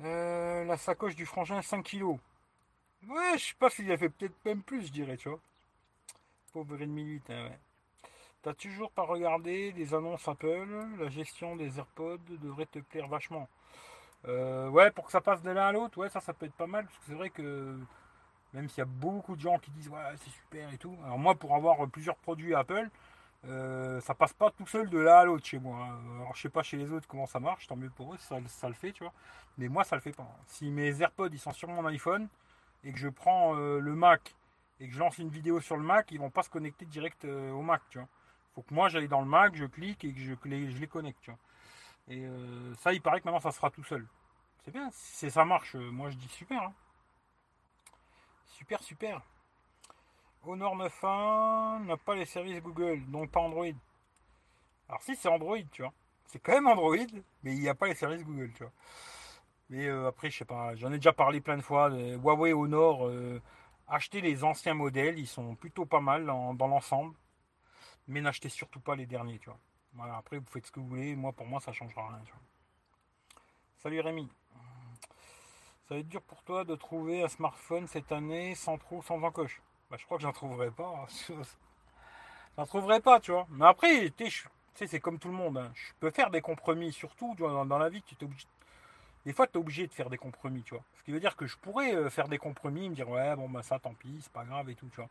Euh, 0.06 0.64
la 0.64 0.76
sacoche 0.78 1.14
du 1.14 1.26
frangin, 1.26 1.60
5 1.60 1.84
kg. 1.84 2.04
Ouais, 3.06 3.36
je 3.36 3.44
sais 3.46 3.54
pas 3.58 3.68
s'il 3.68 3.90
a 3.92 3.98
fait 3.98 4.08
peut-être 4.08 4.34
même 4.44 4.62
plus, 4.62 4.86
je 4.86 4.92
dirais, 4.92 5.16
tu 5.16 5.28
vois. 5.28 5.40
Pauvre 6.52 6.80
ennemi 6.80 7.02
8, 7.02 7.30
hein, 7.30 7.44
ouais. 7.44 7.58
T'as 8.42 8.54
toujours 8.54 8.90
pas 8.90 9.02
regardé 9.02 9.72
les 9.72 9.92
annonces 9.92 10.26
Apple, 10.26 10.68
la 10.98 11.10
gestion 11.10 11.56
des 11.56 11.78
AirPods 11.78 12.18
devrait 12.40 12.66
te 12.66 12.78
plaire 12.78 13.08
vachement. 13.08 13.48
Euh, 14.26 14.68
ouais, 14.70 14.90
pour 14.90 15.04
que 15.06 15.12
ça 15.12 15.20
passe 15.20 15.42
de 15.42 15.50
l'un 15.50 15.66
à 15.68 15.72
l'autre, 15.72 15.98
ouais, 15.98 16.08
ça, 16.08 16.20
ça 16.20 16.32
peut 16.32 16.46
être 16.46 16.54
pas 16.54 16.66
mal. 16.66 16.86
Parce 16.86 16.98
que 16.98 17.04
c'est 17.08 17.14
vrai 17.14 17.28
que 17.28 17.78
même 18.54 18.68
s'il 18.68 18.78
y 18.78 18.82
a 18.82 18.86
beaucoup 18.86 19.36
de 19.36 19.40
gens 19.40 19.58
qui 19.58 19.70
disent 19.70 19.88
ouais, 19.88 20.00
c'est 20.16 20.30
super 20.30 20.72
et 20.72 20.78
tout. 20.78 20.96
Alors 21.04 21.18
moi, 21.18 21.34
pour 21.34 21.54
avoir 21.54 21.86
plusieurs 21.88 22.16
produits 22.16 22.54
Apple, 22.54 22.88
euh, 23.46 24.00
ça 24.00 24.14
passe 24.14 24.32
pas 24.32 24.50
tout 24.50 24.66
seul 24.66 24.90
de 24.90 24.98
l'un 24.98 25.16
à 25.16 25.24
l'autre 25.24 25.46
chez 25.46 25.58
moi. 25.58 25.98
Alors 26.16 26.34
je 26.34 26.42
sais 26.42 26.48
pas 26.48 26.62
chez 26.62 26.76
les 26.76 26.92
autres 26.92 27.08
comment 27.08 27.26
ça 27.26 27.40
marche, 27.40 27.66
tant 27.66 27.76
mieux 27.76 27.90
pour 27.90 28.14
eux, 28.14 28.18
ça, 28.18 28.68
le 28.68 28.74
fait, 28.74 28.92
tu 28.92 29.02
vois. 29.02 29.12
Mais 29.58 29.68
moi, 29.68 29.84
ça 29.84 29.96
le 29.96 30.02
fait 30.02 30.12
pas. 30.12 30.28
Si 30.46 30.70
mes 30.70 31.00
AirPods 31.00 31.30
ils 31.32 31.38
sont 31.38 31.52
sur 31.52 31.68
mon 31.68 31.84
iPhone 31.86 32.28
et 32.84 32.92
que 32.92 32.98
je 32.98 33.08
prends 33.08 33.56
euh, 33.56 33.78
le 33.78 33.94
Mac 33.94 34.34
et 34.80 34.88
que 34.88 34.94
je 34.94 34.98
lance 34.98 35.18
une 35.18 35.28
vidéo 35.28 35.60
sur 35.60 35.76
le 35.76 35.82
Mac, 35.82 36.10
ils 36.10 36.18
vont 36.18 36.30
pas 36.30 36.42
se 36.42 36.50
connecter 36.50 36.86
direct 36.86 37.24
au 37.24 37.62
Mac, 37.62 37.82
tu 37.90 37.98
vois. 37.98 38.08
Faut 38.54 38.62
que 38.62 38.74
moi 38.74 38.88
j'aille 38.88 39.08
dans 39.08 39.20
le 39.20 39.26
Mac, 39.26 39.54
je 39.54 39.64
clique 39.64 40.04
et 40.04 40.12
que 40.12 40.18
je, 40.18 40.34
les 40.44 40.86
connecte, 40.86 41.20
tu 41.22 41.30
vois. 41.30 41.38
Et 42.08 42.24
euh, 42.24 42.74
ça, 42.76 42.92
il 42.92 43.00
paraît 43.00 43.20
que 43.20 43.26
maintenant, 43.26 43.40
ça 43.40 43.52
se 43.52 43.56
fera 43.56 43.70
tout 43.70 43.84
seul. 43.84 44.06
C'est 44.64 44.72
bien, 44.72 44.90
si 44.92 45.30
ça 45.30 45.44
marche, 45.44 45.76
euh, 45.76 45.90
moi 45.90 46.10
je 46.10 46.16
dis 46.16 46.28
super. 46.28 46.62
Hein. 46.62 46.72
Super, 48.60 48.82
super. 48.82 49.22
Honor 50.44 50.76
9.1 50.76 51.86
n'a 51.86 51.96
pas 51.96 52.14
les 52.14 52.26
services 52.26 52.60
Google, 52.60 53.04
donc 53.06 53.30
pas 53.30 53.40
Android. 53.40 53.72
Alors 54.86 55.00
si 55.00 55.16
c'est 55.16 55.28
Android, 55.28 55.56
tu 55.72 55.80
vois. 55.80 55.94
C'est 56.26 56.40
quand 56.40 56.52
même 56.52 56.66
Android, 56.66 56.96
mais 57.42 57.54
il 57.54 57.60
n'y 57.60 57.70
a 57.70 57.74
pas 57.74 57.86
les 57.86 57.94
services 57.94 58.22
Google, 58.22 58.52
tu 58.52 58.62
vois. 58.62 58.72
Mais 59.70 59.86
euh, 59.86 60.08
après, 60.08 60.30
je 60.30 60.36
sais 60.38 60.44
pas, 60.44 60.76
j'en 60.76 60.92
ai 60.92 60.96
déjà 60.96 61.14
parlé 61.14 61.40
plein 61.40 61.56
de 61.56 61.62
fois. 61.62 61.88
Huawei 61.88 62.52
Honor, 62.52 63.10
achetez 63.88 64.20
les 64.20 64.44
anciens 64.44 64.74
modèles, 64.74 65.18
ils 65.18 65.26
sont 65.26 65.54
plutôt 65.54 65.86
pas 65.86 66.00
mal 66.00 66.26
dans 66.26 66.66
l'ensemble. 66.68 67.16
Mais 68.06 68.20
n'achetez 68.20 68.50
surtout 68.50 68.80
pas 68.80 68.94
les 68.94 69.06
derniers, 69.06 69.38
tu 69.38 69.48
vois 69.48 69.58
après, 69.98 70.38
vous 70.38 70.46
faites 70.46 70.66
ce 70.66 70.72
que 70.72 70.80
vous 70.80 70.88
voulez. 70.88 71.16
Moi, 71.16 71.32
pour 71.32 71.46
moi, 71.46 71.60
ça 71.60 71.72
changera 71.72 72.06
rien. 72.08 72.22
Salut 73.78 74.00
Rémi. 74.00 74.30
Ça 75.90 75.96
va 75.96 76.02
être 76.02 76.08
dur 76.08 76.22
pour 76.22 76.40
toi 76.44 76.62
de 76.62 76.76
trouver 76.76 77.24
un 77.24 77.28
smartphone 77.28 77.88
cette 77.88 78.12
année 78.12 78.54
sans 78.54 78.78
trou, 78.78 79.02
sans 79.02 79.20
encoche. 79.24 79.60
Bah, 79.90 79.96
je 79.98 80.04
crois 80.04 80.18
que 80.18 80.22
j'en 80.22 80.32
trouverai 80.32 80.70
pas. 80.70 81.04
j'en 82.56 82.64
trouverai 82.64 83.00
pas, 83.00 83.18
tu 83.18 83.32
vois. 83.32 83.48
Mais 83.50 83.66
après, 83.66 84.08
tu 84.16 84.30
sais, 84.76 84.86
c'est 84.86 85.00
comme 85.00 85.18
tout 85.18 85.26
le 85.26 85.34
monde. 85.34 85.58
Hein. 85.58 85.72
Je 85.74 85.92
peux 85.98 86.12
faire 86.12 86.30
des 86.30 86.42
compromis, 86.42 86.92
surtout 86.92 87.34
dans, 87.34 87.76
la 87.76 87.88
vie. 87.88 88.04
Tu 88.04 88.14
obligé... 88.24 88.46
Des 89.26 89.32
fois, 89.32 89.48
tu 89.48 89.54
es 89.54 89.56
obligé 89.56 89.88
de 89.88 89.92
faire 89.92 90.08
des 90.08 90.16
compromis, 90.16 90.62
tu 90.62 90.74
vois. 90.74 90.84
Ce 90.96 91.02
qui 91.02 91.10
veut 91.10 91.18
dire 91.18 91.34
que 91.34 91.48
je 91.48 91.56
pourrais 91.56 91.92
euh, 91.92 92.08
faire 92.08 92.28
des 92.28 92.38
compromis, 92.38 92.88
me 92.88 92.94
dire, 92.94 93.08
ouais, 93.08 93.34
bon, 93.34 93.48
bah 93.48 93.64
ça, 93.64 93.80
tant 93.80 93.94
pis, 93.94 94.20
c'est 94.22 94.32
pas 94.32 94.44
grave 94.44 94.70
et 94.70 94.76
tout, 94.76 94.86
tu 94.90 95.00
vois. 95.00 95.10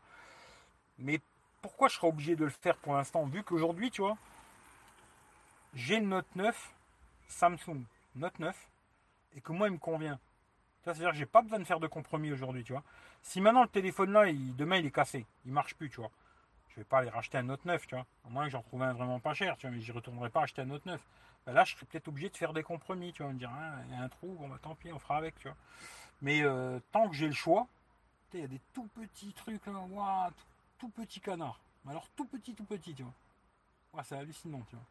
Mais 0.98 1.20
pourquoi 1.60 1.88
je 1.88 1.96
serais 1.96 2.08
obligé 2.08 2.36
de 2.36 2.44
le 2.44 2.50
faire 2.50 2.78
pour 2.78 2.94
l'instant 2.94 3.26
Vu 3.26 3.42
qu'aujourd'hui, 3.42 3.90
tu 3.90 4.00
vois, 4.00 4.16
j'ai 5.74 6.00
le 6.00 6.06
Note 6.06 6.36
9 6.36 6.72
Samsung 7.28 7.84
Note 8.16 8.38
9 8.38 8.56
et 9.36 9.42
que 9.42 9.52
moi 9.52 9.68
il 9.68 9.74
me 9.74 9.78
convient. 9.78 10.18
C'est-à-dire 10.82 11.10
que 11.10 11.16
j'ai 11.16 11.26
pas 11.26 11.42
besoin 11.42 11.58
de 11.58 11.64
faire 11.64 11.80
de 11.80 11.86
compromis 11.86 12.32
aujourd'hui, 12.32 12.64
tu 12.64 12.72
vois. 12.72 12.82
Si 13.22 13.40
maintenant 13.40 13.62
le 13.62 13.68
téléphone 13.68 14.12
là, 14.12 14.24
demain 14.32 14.76
il 14.78 14.86
est 14.86 14.90
cassé, 14.90 15.26
il 15.44 15.52
marche 15.52 15.74
plus, 15.74 15.90
tu 15.90 16.00
vois. 16.00 16.10
Je 16.70 16.76
vais 16.76 16.84
pas 16.84 16.98
aller 16.98 17.10
racheter 17.10 17.38
un 17.38 17.42
Note 17.42 17.64
9, 17.64 17.86
tu 17.86 17.94
vois. 17.94 18.06
Au 18.24 18.30
moins 18.30 18.44
que 18.44 18.50
j'en 18.50 18.62
trouve 18.62 18.82
un 18.82 18.92
vraiment 18.92 19.20
pas 19.20 19.34
cher, 19.34 19.56
tu 19.56 19.66
vois, 19.66 19.76
mais 19.76 19.82
j'y 19.82 19.92
retournerai 19.92 20.30
pas 20.30 20.42
acheter 20.42 20.62
un 20.62 20.66
Note 20.66 20.86
9. 20.86 21.00
Ben 21.46 21.52
là, 21.52 21.64
je 21.64 21.74
serais 21.74 21.86
peut-être 21.86 22.08
obligé 22.08 22.30
de 22.30 22.36
faire 22.36 22.52
des 22.52 22.62
compromis, 22.62 23.12
tu 23.12 23.22
vois, 23.22 23.32
me 23.32 23.38
dire, 23.38 23.50
hein, 23.50 23.82
il 23.88 23.94
y 23.94 23.98
a 23.98 24.02
un 24.02 24.08
trou, 24.08 24.36
bon 24.38 24.48
bah 24.48 24.58
tant 24.62 24.74
pis, 24.74 24.92
on 24.92 24.98
fera 24.98 25.16
avec, 25.16 25.38
tu 25.38 25.48
vois. 25.48 25.56
Mais 26.22 26.42
euh, 26.42 26.78
tant 26.92 27.08
que 27.08 27.14
j'ai 27.14 27.26
le 27.26 27.34
choix, 27.34 27.66
il 28.34 28.40
y 28.40 28.44
a 28.44 28.48
des 28.48 28.60
tout 28.72 28.88
petits 28.94 29.32
trucs 29.32 29.66
là, 29.66 30.30
tout, 30.78 30.88
petit 30.90 31.20
canard. 31.20 31.60
Alors 31.88 32.08
tout 32.16 32.26
petit, 32.26 32.54
tout 32.54 32.64
petit, 32.64 32.94
tu 32.94 33.02
vois. 33.02 34.04
c'est 34.04 34.16
hallucinant, 34.16 34.62
tu 34.68 34.76
vois. 34.76 34.84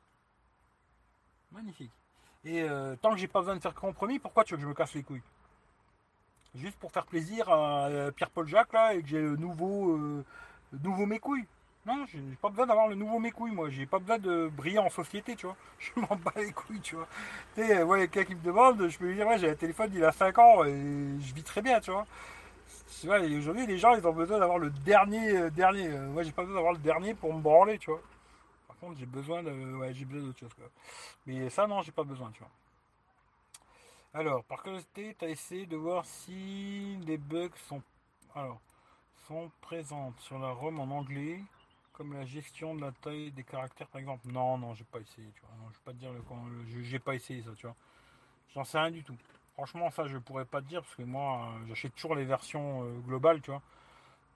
Magnifique. 1.51 1.91
Et 2.43 2.61
euh, 2.61 2.95
tant 2.95 3.11
que 3.11 3.17
j'ai 3.17 3.27
pas 3.27 3.39
besoin 3.39 3.55
de 3.55 3.61
faire 3.61 3.73
compromis, 3.73 4.19
pourquoi 4.19 4.43
tu 4.43 4.53
veux 4.53 4.57
que 4.57 4.63
je 4.63 4.67
me 4.67 4.73
casse 4.73 4.93
les 4.93 5.03
couilles? 5.03 5.21
Juste 6.55 6.77
pour 6.79 6.91
faire 6.91 7.05
plaisir 7.05 7.49
à 7.49 7.87
euh, 7.87 8.11
Pierre-Paul 8.11 8.47
Jacques 8.47 8.73
là 8.73 8.93
et 8.93 9.01
que 9.01 9.07
j'ai 9.07 9.21
le 9.21 9.35
nouveau, 9.35 9.95
euh, 9.97 10.23
nouveau 10.83 11.05
mes 11.05 11.19
couilles. 11.19 11.45
Non, 11.85 12.05
j'ai 12.07 12.19
pas 12.41 12.49
besoin 12.49 12.67
d'avoir 12.67 12.87
le 12.87 12.95
nouveau 12.95 13.19
mes 13.19 13.31
couilles, 13.31 13.51
moi. 13.51 13.69
J'ai 13.69 13.85
pas 13.85 13.99
besoin 13.99 14.19
de 14.19 14.49
briller 14.49 14.79
en 14.79 14.89
société, 14.89 15.35
tu 15.35 15.45
vois. 15.45 15.55
Je 15.79 15.91
m'en 15.99 16.15
bats 16.15 16.33
les 16.35 16.51
couilles, 16.51 16.81
tu 16.81 16.95
vois. 16.95 17.07
Tu 17.55 17.65
sais, 17.65 17.83
ouais, 17.83 18.07
quelqu'un 18.07 18.33
qui 18.33 18.39
me 18.39 18.43
demande, 18.43 18.87
je 18.87 18.97
peux 18.97 19.07
lui 19.07 19.15
dire, 19.15 19.27
ouais, 19.27 19.37
j'ai 19.37 19.49
un 19.49 19.55
téléphone, 19.55 19.91
il 19.93 20.03
a 20.03 20.11
5 20.11 20.37
ans 20.39 20.63
et 20.65 21.17
je 21.19 21.33
vis 21.33 21.43
très 21.43 21.61
bien, 21.61 21.79
tu 21.79 21.91
vois. 21.91 22.05
Tu 22.99 23.07
vois, 23.07 23.19
aujourd'hui, 23.19 23.65
les 23.65 23.77
gens, 23.77 23.95
ils 23.95 24.05
ont 24.05 24.13
besoin 24.13 24.39
d'avoir 24.39 24.59
le 24.59 24.69
dernier, 24.69 25.49
dernier. 25.51 25.89
Moi, 25.89 26.23
j'ai 26.23 26.31
pas 26.31 26.43
besoin 26.43 26.55
d'avoir 26.55 26.73
le 26.73 26.79
dernier 26.79 27.13
pour 27.13 27.33
me 27.33 27.41
branler, 27.41 27.77
tu 27.77 27.91
vois 27.91 28.01
contre, 28.79 28.97
j'ai 28.99 29.05
besoin 29.05 29.43
de. 29.43 29.51
Ouais, 29.75 29.93
j'ai 29.93 30.05
besoin 30.05 30.27
d'autre 30.27 30.39
chose. 30.39 30.53
Quoi. 30.53 30.69
Mais 31.25 31.49
ça, 31.49 31.67
non, 31.67 31.81
j'ai 31.81 31.91
pas 31.91 32.03
besoin, 32.03 32.31
tu 32.31 32.39
vois. 32.39 32.49
Alors, 34.13 34.43
par 34.45 34.63
curiosité, 34.63 35.15
tu 35.17 35.25
as 35.25 35.29
essayé 35.29 35.65
de 35.67 35.75
voir 35.77 36.05
si 36.05 36.97
des 37.05 37.17
bugs 37.17 37.49
sont. 37.67 37.81
Alors, 38.35 38.59
sont 39.27 39.51
présentes 39.61 40.19
sur 40.21 40.39
la 40.39 40.49
ROM 40.51 40.79
en 40.79 40.89
anglais, 40.97 41.41
comme 41.93 42.13
la 42.13 42.25
gestion 42.25 42.73
de 42.75 42.81
la 42.81 42.91
taille 42.91 43.31
des 43.31 43.43
caractères, 43.43 43.87
par 43.87 44.01
exemple. 44.01 44.27
Non, 44.27 44.57
non, 44.57 44.73
j'ai 44.73 44.83
pas 44.85 44.99
essayé, 44.99 45.27
tu 45.35 45.41
vois. 45.41 45.51
je 45.71 45.77
vais 45.77 45.83
pas 45.85 45.91
te 45.93 45.97
dire 45.97 46.11
le, 46.11 46.83
j'ai 46.83 46.99
pas 46.99 47.13
essayé 47.15 47.43
ça, 47.43 47.51
tu 47.55 47.67
vois. 47.67 47.75
J'en 48.55 48.63
sais 48.63 48.79
rien 48.79 48.91
du 48.91 49.03
tout. 49.03 49.15
Franchement, 49.53 49.91
ça, 49.91 50.07
je 50.07 50.17
pourrais 50.17 50.45
pas 50.45 50.61
te 50.61 50.67
dire 50.67 50.81
parce 50.81 50.95
que 50.95 51.03
moi, 51.03 51.49
euh, 51.61 51.67
j'achète 51.67 51.93
toujours 51.95 52.15
les 52.15 52.25
versions 52.25 52.83
euh, 52.85 52.99
globales, 53.01 53.41
tu 53.41 53.51
vois. 53.51 53.61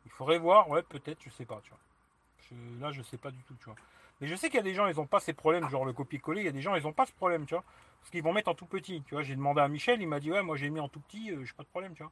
Il 0.05 0.11
faudrait 0.11 0.39
voir, 0.39 0.69
ouais, 0.69 0.84
peut-être, 0.84 1.24
je 1.24 1.30
sais 1.32 1.45
pas, 1.45 1.61
tu 1.63 1.71
vois. 1.71 2.80
là, 2.80 2.91
je 2.91 3.01
sais 3.01 3.17
pas 3.17 3.32
du 3.32 3.41
tout, 3.43 3.55
tu 3.55 3.65
vois. 3.65 3.76
Mais 4.22 4.28
je 4.28 4.36
sais 4.36 4.47
qu'il 4.47 4.57
y 4.57 4.59
a 4.59 4.64
des 4.64 4.74
gens, 4.74 4.88
ils 4.88 4.95
n'ont 4.95 5.07
pas 5.07 5.20
ces 5.20 5.34
problèmes, 5.34 5.68
genre 5.70 5.86
le 5.86 5.93
copier-coller, 5.93 6.41
il 6.41 6.45
y 6.45 6.49
a 6.49 6.51
des 6.51 6.61
gens, 6.61 6.76
ils 6.76 6.84
n'ont 6.84 6.93
pas 6.93 7.05
ce 7.05 7.11
problème, 7.14 7.45
tu 7.45 7.55
vois. 7.55 7.64
Parce 7.99 8.11
qu'ils 8.11 8.24
vont 8.24 8.34
mettre 8.34 8.49
en 8.49 8.55
tout 8.55 8.66
petit, 8.66 9.01
tu 9.03 9.16
vois. 9.16 9.24
J'ai 9.24 9.36
demandé 9.36 9.61
à 9.61 9.68
Michel, 9.68 10.01
il 10.01 10.07
m'a 10.07 10.20
dit, 10.20 10.32
ouais, 10.32 10.41
moi 10.41 10.55
j'ai 10.57 10.70
mis 10.70 10.80
en 10.80 10.89
tout 10.89 10.99
petit, 11.01 11.32
euh, 11.32 11.43
j'ai 11.45 11.53
pas 11.53 11.64
de 11.64 11.68
problème, 11.70 11.93
tu 11.95 12.03
vois. 12.03 12.11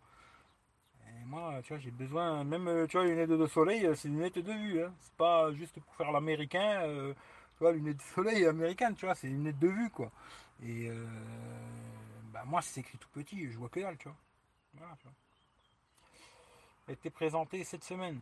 Et 1.08 1.26
moi, 1.26 1.62
tu 1.64 1.74
vois, 1.74 1.78
j'ai 1.78 1.92
besoin, 1.92 2.44
même, 2.44 2.68
euh, 2.68 2.88
tu 2.88 2.98
vois, 2.98 3.06
lunettes 3.06 3.30
de 3.30 3.48
soleil, 3.48 3.86
euh, 3.86 3.96
c'est 3.96 4.08
une 4.08 4.16
lunettes 4.16 4.40
de 4.40 4.54
vue, 4.54 4.84
hein. 4.84 4.94
C'est 5.02 5.14
pas 5.14 5.52
juste 5.54 5.80
pour 5.80 5.96
faire 5.96 6.12
l'américain, 6.12 6.82
tu 7.56 7.60
vois, 7.60 7.72
lunettes 7.72 7.98
de 7.98 8.02
soleil 8.02 8.46
américaine, 8.46 8.96
tu 8.96 9.06
vois, 9.06 9.16
c'est 9.16 9.28
une 9.28 9.38
lunette 9.38 9.60
de 9.60 9.68
vue, 9.68 9.90
quoi. 9.90 10.12
Et 10.64 10.90
bah, 12.34 12.44
moi, 12.46 12.62
c'est 12.62 12.82
écrit 12.82 12.98
tout 12.98 13.10
petit, 13.14 13.50
je 13.52 13.58
vois 13.58 13.70
que 13.70 13.80
dalle, 13.80 13.98
tu 13.98 14.08
vois. 14.08 14.18
Voilà, 14.76 14.96
tu 14.98 15.04
vois. 15.04 15.14
Elle 16.88 16.94
était 16.96 17.10
présentée 17.10 17.64
cette 17.64 17.84
semaine. 17.84 18.20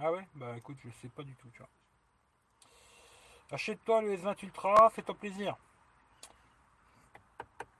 Ah 0.00 0.12
ouais? 0.12 0.26
Bah 0.34 0.56
écoute, 0.56 0.76
je 0.84 0.90
sais 1.02 1.08
pas 1.08 1.22
du 1.22 1.34
tout, 1.34 1.48
tu 1.52 1.58
vois. 1.58 1.68
Achète-toi 3.50 4.02
le 4.02 4.16
S20 4.16 4.42
Ultra, 4.42 4.90
fais-toi 4.90 5.14
plaisir. 5.14 5.56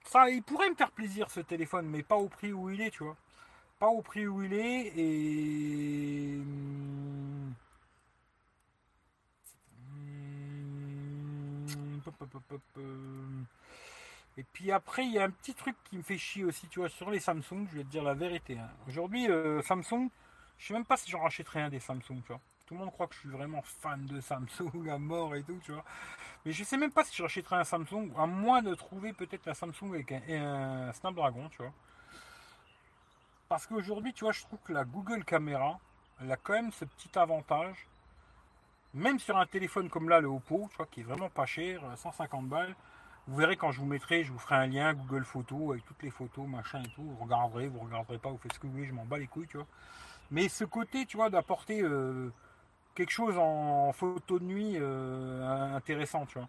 Ça, 0.04 0.30
il 0.30 0.42
pourrait 0.42 0.70
me 0.70 0.74
faire 0.74 0.90
plaisir 0.90 1.30
ce 1.30 1.40
téléphone, 1.40 1.86
mais 1.86 2.02
pas 2.02 2.16
au 2.16 2.28
prix 2.28 2.52
où 2.52 2.70
il 2.70 2.80
est, 2.80 2.90
tu 2.90 3.04
vois. 3.04 3.16
Pas 3.78 3.88
au 3.88 4.00
prix 4.00 4.26
où 4.26 4.42
il 4.42 4.54
est 4.54 4.92
et. 4.96 6.40
Et 14.38 14.44
puis 14.44 14.72
après, 14.72 15.04
il 15.04 15.12
y 15.12 15.18
a 15.18 15.24
un 15.24 15.30
petit 15.30 15.52
truc 15.52 15.76
qui 15.84 15.98
me 15.98 16.02
fait 16.02 16.16
chier 16.16 16.44
aussi, 16.44 16.68
tu 16.68 16.78
vois, 16.78 16.88
sur 16.88 17.10
les 17.10 17.18
Samsung, 17.20 17.66
je 17.70 17.78
vais 17.78 17.84
te 17.84 17.90
dire 17.90 18.04
la 18.04 18.14
vérité. 18.14 18.56
Hein. 18.56 18.70
Aujourd'hui, 18.88 19.28
euh, 19.28 19.60
Samsung, 19.62 20.08
je 20.58 20.66
sais 20.66 20.74
même 20.74 20.84
pas 20.84 20.96
si 20.96 21.10
j'en 21.10 21.20
rachèterai 21.20 21.62
un 21.62 21.68
des 21.68 21.80
Samsung, 21.80 22.22
tu 22.22 22.28
vois. 22.28 22.40
Tout 22.68 22.74
le 22.74 22.80
monde 22.80 22.92
croit 22.92 23.06
que 23.06 23.14
je 23.14 23.20
suis 23.20 23.30
vraiment 23.30 23.62
fan 23.62 24.04
de 24.04 24.20
Samsung 24.20 24.90
à 24.90 24.98
mort 24.98 25.34
et 25.34 25.42
tout, 25.42 25.58
tu 25.64 25.72
vois. 25.72 25.84
Mais 26.44 26.52
je 26.52 26.62
sais 26.62 26.76
même 26.76 26.92
pas 26.92 27.02
si 27.02 27.16
je 27.16 27.22
rachèterais 27.22 27.56
un 27.56 27.64
Samsung, 27.64 28.10
à 28.16 28.26
moins 28.26 28.60
de 28.60 28.74
trouver 28.74 29.14
peut-être 29.14 29.46
la 29.46 29.54
Samsung 29.54 29.94
avec 29.94 30.12
un, 30.12 30.92
Snapdragon, 30.92 31.48
tu 31.48 31.58
vois. 31.62 31.72
Parce 33.48 33.66
qu'aujourd'hui, 33.66 34.12
tu 34.12 34.24
vois, 34.24 34.32
je 34.32 34.42
trouve 34.42 34.58
que 34.62 34.74
la 34.74 34.84
Google 34.84 35.24
Caméra, 35.24 35.80
elle 36.20 36.30
a 36.30 36.36
quand 36.36 36.52
même 36.52 36.70
ce 36.70 36.84
petit 36.84 37.18
avantage. 37.18 37.88
Même 38.92 39.18
sur 39.18 39.38
un 39.38 39.46
téléphone 39.46 39.88
comme 39.88 40.10
là, 40.10 40.20
le 40.20 40.28
Oppo, 40.28 40.68
tu 40.70 40.76
vois, 40.76 40.86
qui 40.86 41.00
est 41.00 41.04
vraiment 41.04 41.30
pas 41.30 41.46
cher, 41.46 41.80
150 41.96 42.48
balles. 42.48 42.74
Vous 43.28 43.36
verrez 43.36 43.56
quand 43.56 43.72
je 43.72 43.80
vous 43.80 43.86
mettrai, 43.86 44.24
je 44.24 44.32
vous 44.32 44.38
ferai 44.38 44.56
un 44.56 44.66
lien 44.66 44.92
Google 44.92 45.24
Photos 45.24 45.70
avec 45.70 45.86
toutes 45.86 46.02
les 46.02 46.10
photos, 46.10 46.46
machin 46.46 46.82
et 46.82 46.88
tout. 46.90 47.02
Vous 47.02 47.24
regarderez, 47.24 47.68
vous 47.68 47.80
regarderez 47.80 48.18
pas, 48.18 48.30
vous 48.30 48.38
faites 48.38 48.52
ce 48.52 48.58
que 48.58 48.66
vous 48.66 48.72
voulez, 48.74 48.86
je 48.86 48.92
m'en 48.92 49.06
bats 49.06 49.18
les 49.18 49.26
couilles, 49.26 49.46
tu 49.46 49.56
vois. 49.56 49.66
Mais 50.30 50.48
ce 50.48 50.64
côté, 50.64 51.06
tu 51.06 51.16
vois, 51.16 51.30
d'apporter 51.30 51.80
euh, 51.82 52.30
quelque 52.98 53.10
chose 53.12 53.38
en 53.38 53.92
photo 53.92 54.40
de 54.40 54.44
nuit 54.44 54.72
euh, 54.74 55.76
intéressant, 55.76 56.26
tu 56.26 56.36
vois. 56.36 56.48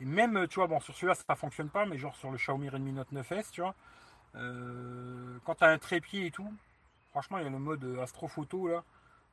Et 0.00 0.06
même, 0.06 0.48
tu 0.48 0.54
vois, 0.54 0.66
bon, 0.66 0.80
sur 0.80 0.94
celui-là, 0.94 1.14
ça 1.14 1.24
ne 1.28 1.34
fonctionne 1.34 1.68
pas, 1.68 1.84
mais 1.84 1.98
genre 1.98 2.16
sur 2.16 2.30
le 2.30 2.38
Xiaomi 2.38 2.70
Redmi 2.70 2.92
Note 2.92 3.12
9S, 3.12 3.50
tu 3.50 3.60
vois, 3.60 3.74
euh, 4.34 5.38
quand 5.44 5.56
tu 5.56 5.64
as 5.64 5.68
un 5.68 5.76
trépied 5.76 6.26
et 6.26 6.30
tout, 6.30 6.50
franchement, 7.10 7.36
il 7.36 7.44
y 7.44 7.46
a 7.46 7.50
le 7.50 7.58
mode 7.58 7.84
astrophoto, 8.02 8.68
là. 8.68 8.82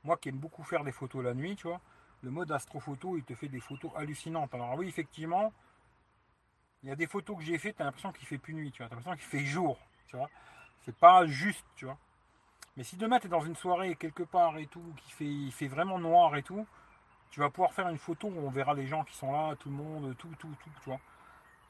Moi 0.04 0.18
qui 0.18 0.30
aime 0.30 0.38
beaucoup 0.38 0.64
faire 0.64 0.84
des 0.84 0.92
photos 0.92 1.24
la 1.24 1.34
nuit, 1.34 1.56
tu 1.56 1.68
vois, 1.68 1.80
le 2.22 2.32
mode 2.32 2.52
astrophoto, 2.52 3.16
il 3.18 3.24
te 3.24 3.34
fait 3.34 3.48
des 3.48 3.60
photos 3.62 3.92
hallucinantes. 3.96 4.54
Alors 4.54 4.76
oui, 4.76 4.88
effectivement, 4.90 5.54
il 6.84 6.90
y 6.90 6.92
a 6.92 6.96
des 6.96 7.08
photos 7.08 7.38
que 7.38 7.44
j'ai 7.44 7.58
faites, 7.60 7.78
tu 7.78 7.82
as 7.82 7.86
l'impression 7.86 8.12
qu'il 8.12 8.28
fait 8.28 8.40
plus 8.40 8.54
nuit, 8.54 8.72
tu 8.72 8.80
vois, 8.80 8.90
tu 8.90 8.94
as 8.94 8.98
l'impression 8.98 9.16
qu'il 9.16 9.40
fait 9.40 9.46
jour, 9.46 9.80
tu 10.08 10.18
vois. 10.18 10.30
C'est 10.82 10.96
pas 10.96 11.26
juste, 11.28 11.66
tu 11.76 11.86
vois. 11.86 11.98
Mais 12.78 12.84
si 12.84 12.96
demain 12.96 13.20
tu 13.20 13.28
es 13.28 13.30
dans 13.30 13.42
une 13.42 13.56
soirée 13.56 13.96
quelque 13.96 14.24
part 14.24 14.58
et 14.58 14.68
tout, 14.68 14.84
qui 14.98 15.12
fait, 15.12 15.26
il 15.26 15.52
fait 15.52 15.68
vraiment 15.68 16.00
noir 16.00 16.36
et 16.36 16.44
tout, 16.44 16.66
tu 17.30 17.40
vas 17.40 17.50
pouvoir 17.50 17.74
faire 17.74 17.88
une 17.90 17.98
photo 17.98 18.28
où 18.28 18.40
on 18.46 18.50
verra 18.50 18.74
les 18.74 18.88
gens 18.88 19.04
qui 19.04 19.16
sont 19.16 19.32
là, 19.32 19.56
tout 19.56 19.70
le 19.70 19.76
monde, 19.76 20.16
tout, 20.18 20.30
tout, 20.40 20.54
tout, 20.64 20.70
tu 20.84 20.90
vois. 20.90 21.00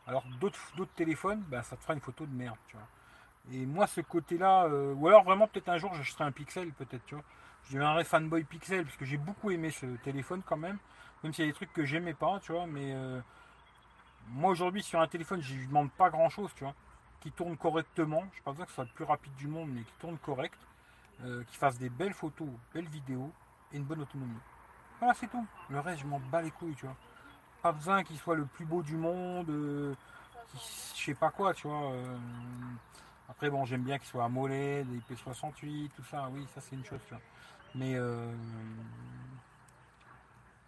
Alors 0.08 0.24
d'autres, 0.40 0.60
téléphones, 0.96 1.42
ben, 1.48 1.62
ça 1.64 1.76
te 1.76 1.82
fera 1.82 1.94
une 1.94 2.02
photo 2.02 2.26
de 2.26 2.34
merde, 2.34 2.58
tu 2.68 2.76
vois. 2.76 2.88
Et 3.54 3.66
moi 3.66 3.88
ce 3.88 4.02
côté-là, 4.02 4.66
euh, 4.66 4.94
ou 4.94 5.08
alors 5.08 5.24
vraiment 5.24 5.48
peut-être 5.48 5.70
un 5.70 5.78
jour 5.78 5.94
j'achèterai 5.94 6.26
un 6.26 6.32
pixel, 6.32 6.72
peut-être, 6.74 7.06
tu 7.06 7.16
vois. 7.16 7.24
Je 7.66 7.74
deviendrai 7.74 8.04
fanboy 8.04 8.44
pixel, 8.44 8.86
parce 8.86 8.98
que 8.98 9.06
j'ai 9.06 9.18
beaucoup 9.18 9.52
aimé 9.52 9.72
ce 9.72 9.86
téléphone 10.04 10.42
quand 10.46 10.58
même, 10.58 10.78
même 11.24 11.34
s'il 11.34 11.46
y 11.46 11.48
a 11.48 11.52
des 11.52 11.56
trucs 11.56 11.74
que 11.74 11.86
j'aimais 11.86 12.14
pas, 12.14 12.40
tu 12.42 12.52
vois, 12.52 12.68
mais 12.68 12.94
euh, 12.94 13.22
moi 14.30 14.52
aujourd'hui 14.52 14.84
sur 14.84 15.00
un 15.00 15.08
téléphone 15.08 15.42
je 15.42 15.54
lui 15.56 15.68
demande 15.68 15.92
pas 15.92 16.10
grand 16.10 16.30
chose, 16.30 16.52
tu 16.56 16.64
vois, 16.64 16.74
qui 17.22 17.32
tourne 17.32 17.56
correctement, 17.58 18.24
je 18.34 18.42
pense 18.42 18.58
pas 18.58 18.64
que 18.64 18.70
ce 18.70 18.76
soit 18.76 18.84
le 18.86 18.92
plus 18.92 19.06
rapide 19.06 19.36
du 19.36 19.48
monde, 19.48 19.70
mais 19.72 19.82
qui 19.82 19.94
tourne 20.00 20.18
correct. 20.18 20.58
Euh, 21.24 21.44
qui 21.44 21.56
fasse 21.56 21.78
des 21.78 21.90
belles 21.90 22.16
photos, 22.16 22.48
belles 22.74 22.88
vidéos 22.88 23.32
et 23.72 23.78
une 23.78 23.84
bonne 23.84 24.02
autonomie. 24.02 24.40
Voilà, 25.00 25.14
c'est 25.14 25.28
tout. 25.28 25.46
Le 25.70 25.80
reste, 25.80 26.02
je 26.02 26.08
m'en 26.08 26.20
bats 26.20 26.42
les 26.42 26.50
couilles, 26.50 26.74
tu 26.74 26.86
vois. 26.86 26.96
Pas 27.62 27.72
besoin 27.72 28.04
qu'il 28.04 28.18
soit 28.18 28.36
le 28.36 28.46
plus 28.46 28.66
beau 28.66 28.82
du 28.82 28.96
monde, 28.96 29.48
euh, 29.50 29.94
je 30.96 31.04
sais 31.04 31.14
pas 31.14 31.30
quoi, 31.30 31.54
tu 31.54 31.68
vois. 31.68 31.92
Euh. 31.92 32.18
après, 33.30 33.52
bon, 33.52 33.66
j'aime 33.66 33.84
bien 33.84 34.00
qu'il 34.00 34.08
soit 34.08 34.24
AMOLED, 34.26 34.88
IP68, 34.88 35.90
tout 35.90 36.04
ça, 36.10 36.28
oui, 36.32 36.48
ça 36.56 36.62
c'est 36.62 36.76
une 36.76 36.84
chose, 36.84 37.02
tu 37.08 37.14
vois. 37.14 37.22
Mais, 37.76 37.94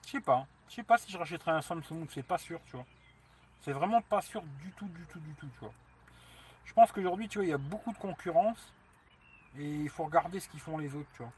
je 0.06 0.12
sais 0.12 0.22
pas. 0.22 0.46
Je 0.70 0.76
sais 0.76 0.84
pas 0.84 1.00
si 1.00 1.12
je 1.12 1.18
rachèterais 1.18 1.52
un 1.52 1.62
Samsung, 1.62 2.06
c'est 2.10 2.24
pas 2.24 2.38
sûr, 2.38 2.60
tu 2.68 2.76
vois. 2.76 2.86
C'est 3.62 3.74
vraiment 3.74 4.02
pas 4.02 4.22
sûr 4.22 4.44
du 4.62 4.72
tout, 4.72 4.88
du 4.88 5.04
tout, 5.06 5.20
du 5.20 5.34
tout, 5.34 5.48
tu 5.48 5.60
vois. 5.60 5.74
Je 6.66 6.74
pense 6.74 6.92
qu'aujourd'hui, 6.92 7.28
tu 7.28 7.40
vois, 7.40 7.46
il 7.46 7.50
y 7.50 7.54
a 7.54 7.58
beaucoup 7.58 7.92
de 7.92 7.98
concurrence. 7.98 8.72
Et 9.58 9.66
il 9.66 9.90
faut 9.90 10.06
regarder 10.06 10.40
ce 10.40 10.50
qu'ils 10.50 10.60
font 10.60 10.78
les 10.78 10.96
autres, 10.96 11.10
tu 11.16 11.24
vois. 11.24 11.32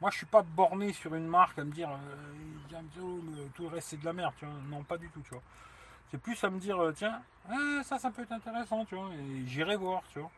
Moi, 0.00 0.10
je 0.10 0.16
suis 0.16 0.26
pas 0.26 0.42
borné 0.42 0.92
sur 0.92 1.14
une 1.14 1.26
marque 1.26 1.58
à 1.58 1.64
me 1.64 1.70
dire 1.70 1.90
euh, 1.90 2.74
euh, 2.98 3.48
tout 3.54 3.64
le 3.64 3.68
reste 3.68 3.88
c'est 3.88 4.00
de 4.00 4.04
la 4.04 4.12
merde, 4.12 4.32
tu 4.38 4.46
vois. 4.46 4.54
Non, 4.70 4.82
pas 4.82 4.96
du 4.96 5.08
tout, 5.10 5.20
tu 5.20 5.30
vois. 5.30 5.42
C'est 6.10 6.18
plus 6.18 6.42
à 6.42 6.48
me 6.48 6.58
dire 6.58 6.82
euh, 6.82 6.92
tiens, 6.92 7.20
ah, 7.50 7.82
ça, 7.84 7.98
ça 7.98 8.10
peut 8.10 8.22
être 8.22 8.32
intéressant, 8.32 8.84
tu 8.86 8.94
vois. 8.94 9.10
Et 9.14 9.46
j'irai 9.46 9.76
voir, 9.76 10.02
tu 10.12 10.20
vois. 10.20 10.30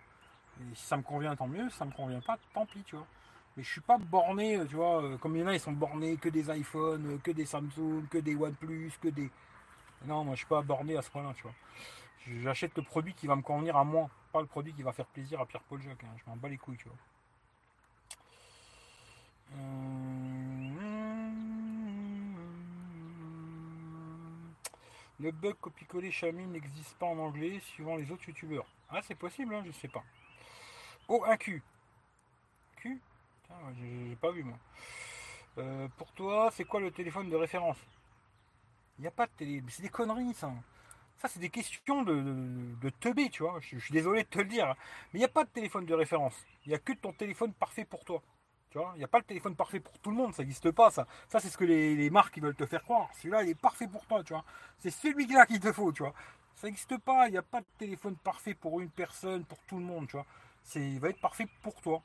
Et 0.61 0.75
si 0.75 0.85
ça 0.85 0.97
me 0.97 1.03
convient, 1.03 1.37
tant 1.37 1.47
mieux. 1.47 1.71
Si 1.71 1.77
ça 1.77 1.85
me 1.85 1.93
convient 1.93 2.21
pas, 2.21 2.39
tant 2.53 2.67
pis, 2.67 2.83
tu 2.83 2.97
vois. 2.97 3.07
Mais 3.57 3.63
je 3.63 3.71
suis 3.71 3.81
pas 3.81 3.99
borné, 3.99 4.59
tu 4.69 4.77
vois. 4.77 5.17
Comme 5.19 5.37
il 5.37 5.41
y 5.41 5.45
en 5.45 5.49
a, 5.49 5.55
ils 5.55 5.61
sont 5.61 5.73
bornés 5.73 6.17
que 6.17 6.29
des 6.29 6.51
iPhones, 6.51 7.21
que 7.23 7.31
des 7.31 7.47
Samsung, 7.47 8.07
que 8.11 8.19
des 8.19 8.35
OnePlus, 8.35 8.93
que 9.01 9.09
des. 9.09 9.31
Non, 10.07 10.25
moi, 10.25 10.35
je 10.35 10.39
suis 10.39 10.49
pas 10.49 10.63
borné 10.63 10.97
à 10.97 11.03
ce 11.03 11.11
point-là, 11.11 11.33
tu 11.37 11.43
vois. 11.43 11.55
J'achète 12.43 12.77
le 12.77 12.83
produit 12.83 13.15
qui 13.15 13.27
va 13.27 13.37
me 13.37 13.43
convenir 13.43 13.77
à 13.77 13.85
moi, 13.85 14.09
pas 14.33 14.41
le 14.41 14.47
produit 14.47 14.73
qui 14.73 14.83
va 14.83 14.93
faire 14.93 15.07
plaisir 15.07 15.41
à 15.41 15.47
Pierre-Paul 15.47 15.83
Jacques. 15.83 16.03
Hein. 16.05 16.17
Je 16.17 16.31
m'en 16.31 16.37
bats 16.37 16.49
les 16.49 16.57
couilles, 16.57 16.79
tu 16.79 16.89
vois. 16.89 16.97
Euh, 19.55 20.73
le 25.21 25.31
bug 25.31 25.55
copier-coller 25.61 26.09
Xiaomi 26.09 26.47
n'existe 26.47 26.97
pas 26.97 27.07
en 27.07 27.19
anglais 27.19 27.61
suivant 27.61 27.97
les 27.97 28.11
autres 28.11 28.27
youtubeurs. 28.27 28.67
Ah, 28.91 29.01
c'est 29.03 29.15
possible, 29.15 29.55
hein, 29.55 29.63
je 29.67 29.73
sais 29.73 29.89
pas. 29.89 30.03
Oh, 31.09 31.23
un 31.27 31.37
Q. 31.37 31.63
Q 32.77 33.01
J'ai 33.79 34.17
pas 34.17 34.31
vu, 34.31 34.43
moi. 34.45 34.59
Euh, 35.59 35.87
pour 35.99 36.11
toi, 36.13 36.51
c'est 36.53 36.65
quoi 36.65 36.81
le 36.81 36.91
téléphone 36.91 37.29
de 37.29 37.37
référence? 37.37 37.77
Il 38.99 39.03
n'y 39.03 39.09
a 39.09 39.11
pas 39.11 39.27
de 39.27 39.33
télé. 39.33 39.63
C'est 39.69 39.83
des 39.83 39.91
conneries, 39.91 40.33
ça. 40.33 40.51
Ça, 41.23 41.29
c'est 41.29 41.39
des 41.39 41.51
questions 41.51 42.03
de, 42.03 42.21
de, 42.83 42.91
teubé, 42.91 43.31
tu 43.31 43.45
vois. 43.45 43.61
Je, 43.61 43.79
suis 43.79 43.93
désolé 43.93 44.25
de 44.25 44.29
te 44.29 44.39
le 44.39 44.47
dire. 44.47 44.67
Hein. 44.67 44.75
Mais 45.13 45.21
il 45.21 45.23
n'y 45.23 45.25
a 45.25 45.29
pas 45.29 45.45
de 45.45 45.51
téléphone 45.51 45.87
de 45.87 45.95
référence. 45.95 46.35
Il 46.67 46.71
n'y 46.71 46.75
a 46.75 46.79
que 46.79 46.93
ton 46.95 47.13
téléphone 47.13 47.53
parfait 47.53 47.85
pour 47.85 48.05
toi. 48.05 48.21
Tu 48.71 48.79
vois, 48.79 48.91
il 48.97 48.99
n'y 48.99 49.05
a 49.05 49.09
pas 49.09 49.19
le 49.19 49.25
téléphone 49.25 49.55
parfait 49.55 49.79
pour 49.79 49.97
tout 50.01 50.11
le 50.11 50.17
monde, 50.17 50.35
ça 50.35 50.43
n'existe 50.43 50.73
pas 50.73 50.91
ça. 50.91 51.07
Ça 51.29 51.39
c'est 51.39 51.51
ce 51.51 51.57
que 51.57 51.65
les, 51.65 52.11
marques 52.11 52.41
veulent 52.41 52.57
te 52.57 52.67
faire 52.67 52.83
croire. 52.83 53.09
Celui-là 53.19 53.45
il 53.45 53.51
est 53.51 53.55
parfait 53.55 53.87
pour 53.87 54.05
toi, 54.07 54.25
tu 54.25 54.33
vois. 54.33 54.45
C'est 54.79 54.91
celui-là 54.91 55.47
qu'il 55.47 55.61
te 55.61 55.71
faut, 55.73 55.93
tu 55.93 56.03
vois. 56.03 56.15
Ça 56.57 56.67
n'existe 56.67 56.97
pas, 56.99 57.29
il 57.29 57.33
n'y 57.33 57.37
a 57.37 57.43
pas 57.43 57.61
de 57.61 57.67
téléphone 57.79 58.17
parfait 58.17 58.55
pour 58.55 58.81
une 58.81 58.91
personne, 58.91 59.45
pour 59.45 59.59
tout 59.65 59.77
le 59.77 59.85
monde, 59.85 60.09
tu 60.09 60.17
vois. 60.17 60.27
C'est, 60.65 60.81
il 60.81 60.99
va 60.99 61.11
être 61.11 61.21
parfait 61.21 61.47
pour 61.61 61.81
toi. 61.83 62.03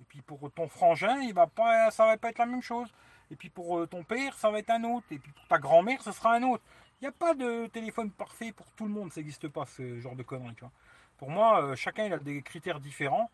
Et 0.00 0.04
puis 0.04 0.20
pour 0.20 0.50
ton 0.52 0.68
frangin, 0.68 1.20
il 1.20 1.32
va 1.32 1.46
pas, 1.46 1.90
ça 1.90 2.04
va 2.04 2.18
pas 2.18 2.30
être 2.30 2.38
la 2.38 2.46
même 2.46 2.62
chose. 2.62 2.92
Et 3.30 3.36
puis 3.36 3.48
pour 3.48 3.78
euh, 3.78 3.86
ton 3.86 4.02
père, 4.02 4.36
ça 4.36 4.50
va 4.50 4.58
être 4.58 4.70
un 4.70 4.84
autre. 4.84 5.06
Et 5.10 5.18
puis 5.18 5.32
pour 5.32 5.46
ta 5.46 5.58
grand-mère, 5.58 6.02
ce 6.02 6.12
sera 6.12 6.34
un 6.34 6.42
autre. 6.42 6.64
Il 7.00 7.04
n'y 7.04 7.08
a 7.08 7.12
pas 7.12 7.34
de 7.34 7.66
téléphone 7.68 8.10
parfait 8.10 8.52
pour 8.52 8.66
tout 8.72 8.84
le 8.84 8.90
monde, 8.90 9.12
ça 9.12 9.20
n'existe 9.20 9.48
pas 9.48 9.66
ce 9.66 10.00
genre 10.00 10.16
de 10.16 10.24
conneries, 10.24 10.54
tu 10.54 10.60
vois. 10.60 10.72
Pour 11.16 11.30
moi, 11.30 11.62
euh, 11.62 11.76
chacun 11.76 12.06
il 12.06 12.12
a 12.12 12.18
des 12.18 12.42
critères 12.42 12.80
différents 12.80 13.30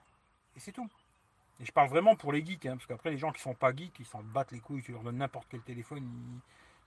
et 0.56 0.60
c'est 0.60 0.72
tout. 0.72 0.88
Et 1.60 1.64
je 1.64 1.72
parle 1.72 1.88
vraiment 1.88 2.16
pour 2.16 2.32
les 2.32 2.44
geeks, 2.44 2.66
hein, 2.66 2.76
parce 2.76 2.86
qu'après 2.86 3.10
les 3.10 3.18
gens 3.18 3.32
qui 3.32 3.40
sont 3.40 3.54
pas 3.54 3.74
geeks, 3.74 3.98
ils 4.00 4.06
s'en 4.06 4.22
battent 4.22 4.52
les 4.52 4.60
couilles, 4.60 4.82
tu 4.82 4.92
leur 4.92 5.02
donnes 5.02 5.18
n'importe 5.18 5.46
quel 5.50 5.60
téléphone, 5.60 6.06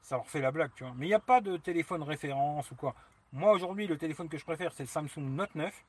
ça 0.01 0.17
leur 0.17 0.27
fait 0.27 0.41
la 0.41 0.51
blague, 0.51 0.71
tu 0.75 0.83
vois. 0.83 0.93
Mais 0.97 1.05
il 1.05 1.09
n'y 1.09 1.15
a 1.15 1.19
pas 1.19 1.41
de 1.41 1.57
téléphone 1.57 2.03
référence 2.03 2.69
ou 2.71 2.75
quoi. 2.75 2.93
Moi 3.33 3.51
aujourd'hui, 3.53 3.87
le 3.87 3.97
téléphone 3.97 4.29
que 4.29 4.37
je 4.37 4.45
préfère, 4.45 4.71
c'est 4.73 4.83
le 4.83 4.87
Samsung 4.87 5.21
Note 5.21 5.55
9. 5.55 5.83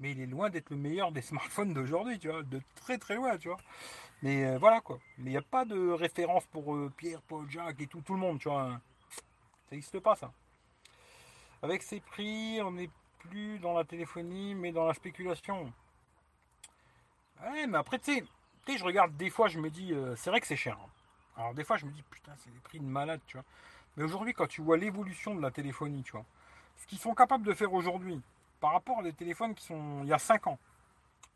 Mais 0.00 0.10
il 0.10 0.20
est 0.20 0.26
loin 0.26 0.50
d'être 0.50 0.70
le 0.70 0.76
meilleur 0.76 1.12
des 1.12 1.22
smartphones 1.30 1.72
d'aujourd'hui, 1.72 2.18
tu 2.18 2.28
vois, 2.28 2.42
de 2.42 2.60
très 2.74 2.98
très 2.98 3.14
loin, 3.14 3.38
tu 3.38 3.48
vois. 3.48 3.58
Mais 4.22 4.44
euh, 4.44 4.58
voilà 4.58 4.80
quoi. 4.80 4.98
Mais 5.18 5.30
il 5.30 5.32
n'y 5.32 5.38
a 5.38 5.42
pas 5.42 5.64
de 5.64 5.90
référence 5.90 6.44
pour 6.46 6.74
euh, 6.74 6.92
Pierre, 6.96 7.22
Paul, 7.22 7.48
Jacques 7.48 7.80
et 7.80 7.86
tout, 7.86 8.02
tout 8.02 8.14
le 8.14 8.20
monde, 8.20 8.38
tu 8.40 8.48
vois. 8.48 8.80
N'existe 9.74 9.98
pas 9.98 10.14
ça. 10.14 10.32
Avec 11.60 11.82
ces 11.82 11.98
prix, 11.98 12.60
on 12.62 12.70
n'est 12.70 12.90
plus 13.18 13.58
dans 13.58 13.72
la 13.72 13.82
téléphonie, 13.82 14.54
mais 14.54 14.70
dans 14.70 14.86
la 14.86 14.94
spéculation. 14.94 15.72
Ouais, 17.42 17.66
mais 17.66 17.78
après, 17.78 17.98
tu 17.98 18.14
sais, 18.14 18.78
je 18.78 18.84
regarde 18.84 19.16
des 19.16 19.30
fois, 19.30 19.48
je 19.48 19.58
me 19.58 19.70
dis, 19.70 19.92
euh, 19.92 20.14
c'est 20.14 20.30
vrai 20.30 20.40
que 20.40 20.46
c'est 20.46 20.54
cher. 20.54 20.78
Hein. 20.80 20.88
Alors 21.36 21.54
des 21.54 21.64
fois, 21.64 21.76
je 21.76 21.86
me 21.86 21.90
dis, 21.90 22.02
putain, 22.02 22.32
c'est 22.36 22.52
des 22.52 22.60
prix 22.60 22.78
de 22.78 22.84
malade, 22.84 23.20
tu 23.26 23.36
vois. 23.36 23.44
Mais 23.96 24.04
aujourd'hui, 24.04 24.32
quand 24.32 24.46
tu 24.46 24.60
vois 24.62 24.76
l'évolution 24.76 25.34
de 25.34 25.42
la 25.42 25.50
téléphonie, 25.50 26.04
tu 26.04 26.12
vois, 26.12 26.24
ce 26.76 26.86
qu'ils 26.86 27.00
sont 27.00 27.12
capables 27.12 27.44
de 27.44 27.52
faire 27.52 27.72
aujourd'hui, 27.72 28.22
par 28.60 28.74
rapport 28.74 29.00
à 29.00 29.02
des 29.02 29.12
téléphones 29.12 29.56
qui 29.56 29.64
sont 29.64 30.04
il 30.04 30.08
y 30.08 30.12
a 30.12 30.20
5 30.20 30.46
ans. 30.46 30.58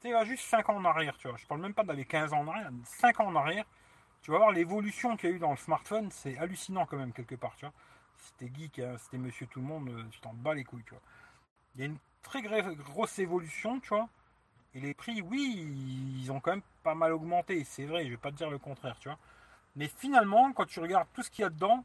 Tu 0.01 0.11
sais, 0.11 0.27
juste 0.27 0.45
5 0.45 0.69
ans 0.69 0.77
en 0.77 0.85
arrière, 0.85 1.17
tu 1.19 1.27
vois. 1.27 1.37
Je 1.37 1.47
parle 1.47 1.61
même 1.61 1.75
pas 1.75 1.83
d'aller 1.83 2.05
15 2.05 2.33
ans 2.35 2.43
en 2.43 2.49
arrière, 2.49 2.71
5 2.85 3.19
ans 3.19 3.27
en 3.27 3.35
arrière. 3.35 3.65
Tu 4.23 4.31
vas 4.31 4.39
voir 4.39 4.53
l'évolution 4.53 5.17
qu'il 5.17 5.31
y 5.31 5.33
a 5.33 5.37
eu 5.37 5.41
dans 5.41 5.51
le 5.51 5.57
smartphone, 5.57 6.09
c'est 6.13 6.39
hallucinant 6.39 6.87
quand 6.87 6.97
même, 6.97 7.13
quelque 7.13 7.35
part, 7.35 7.57
tu 7.57 7.65
vois. 7.65 7.75
C'était 8.19 8.53
geek, 8.55 8.79
hein, 8.81 8.97
c'était 8.99 9.19
monsieur 9.19 9.47
tout 9.47 9.61
le 9.61 9.67
monde, 9.67 9.89
euh, 9.89 10.05
tu 10.11 10.21
t'en 10.21 10.33
bats 10.35 10.55
les 10.55 10.65
couilles, 10.65 10.85
tu. 10.85 10.95
Il 11.75 11.81
y 11.81 11.85
a 11.85 11.87
une 11.87 11.99
très 12.23 12.43
grosse 12.43 13.19
évolution, 13.19 13.81
tu 13.81 13.89
vois. 13.89 14.09
Et 14.75 14.81
les 14.81 14.95
prix, 14.95 15.23
oui, 15.23 15.67
ils 16.23 16.31
ont 16.31 16.41
quand 16.41 16.53
même 16.53 16.63
pas 16.83 16.95
mal 16.95 17.13
augmenté, 17.13 17.65
c'est 17.65 17.87
vrai, 17.87 18.05
je 18.05 18.11
vais 18.11 18.17
pas 18.17 18.31
te 18.31 18.37
dire 18.37 18.51
le 18.51 18.59
contraire, 18.59 18.97
tu 19.01 19.09
vois. 19.09 19.19
Mais 19.77 19.89
finalement, 19.89 20.53
quand 20.53 20.67
tu 20.67 20.81
regardes 20.81 21.09
tout 21.15 21.23
ce 21.23 21.31
qu'il 21.31 21.43
y 21.43 21.47
a 21.47 21.51
dedans, 21.51 21.85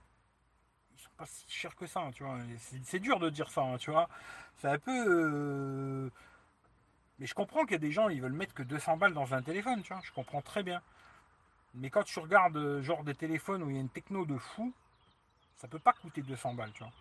ils 0.96 1.02
sont 1.02 1.10
pas 1.18 1.26
si 1.26 1.46
chers 1.48 1.76
que 1.76 1.88
ça, 1.88 2.02
hein. 2.02 2.12
C'est 2.84 3.00
dur 3.00 3.20
de 3.20 3.30
dire 3.30 3.50
ça, 3.52 3.62
hein, 3.62 3.78
tu 3.78 3.92
vois. 3.92 4.10
C'est 4.58 4.68
un 4.68 4.80
peu. 4.80 5.06
Euh, 5.08 6.10
mais 7.20 7.26
je 7.26 7.34
comprends 7.36 7.64
qu'il 7.64 7.74
y 7.74 7.76
a 7.76 7.80
des 7.80 7.92
gens, 7.92 8.10
ils 8.10 8.22
veulent 8.22 8.34
mettre 8.34 8.54
que 8.54 8.64
200 8.64 8.98
balles 8.98 9.14
dans 9.14 9.34
un 9.34 9.42
téléphone, 9.42 9.82
tu 9.84 9.94
vois. 9.94 10.02
Je 10.04 10.12
comprends 10.12 10.42
très 10.42 10.64
bien. 10.64 10.82
Mais 11.76 11.90
quand 11.90 12.04
tu 12.04 12.20
regardes 12.20 12.58
euh, 12.58 12.82
genre 12.82 13.04
des 13.04 13.16
téléphones 13.16 13.64
où 13.64 13.70
il 13.70 13.76
y 13.76 13.78
a 13.80 13.82
une 13.82 13.90
techno 13.90 14.26
de 14.26 14.38
fou, 14.38 14.74
ça 15.58 15.68
peut 15.68 15.80
pas 15.80 15.94
coûter 15.94 16.22
200 16.22 16.54
balles, 16.54 16.72
tu 16.74 16.84
vois. 16.84 16.92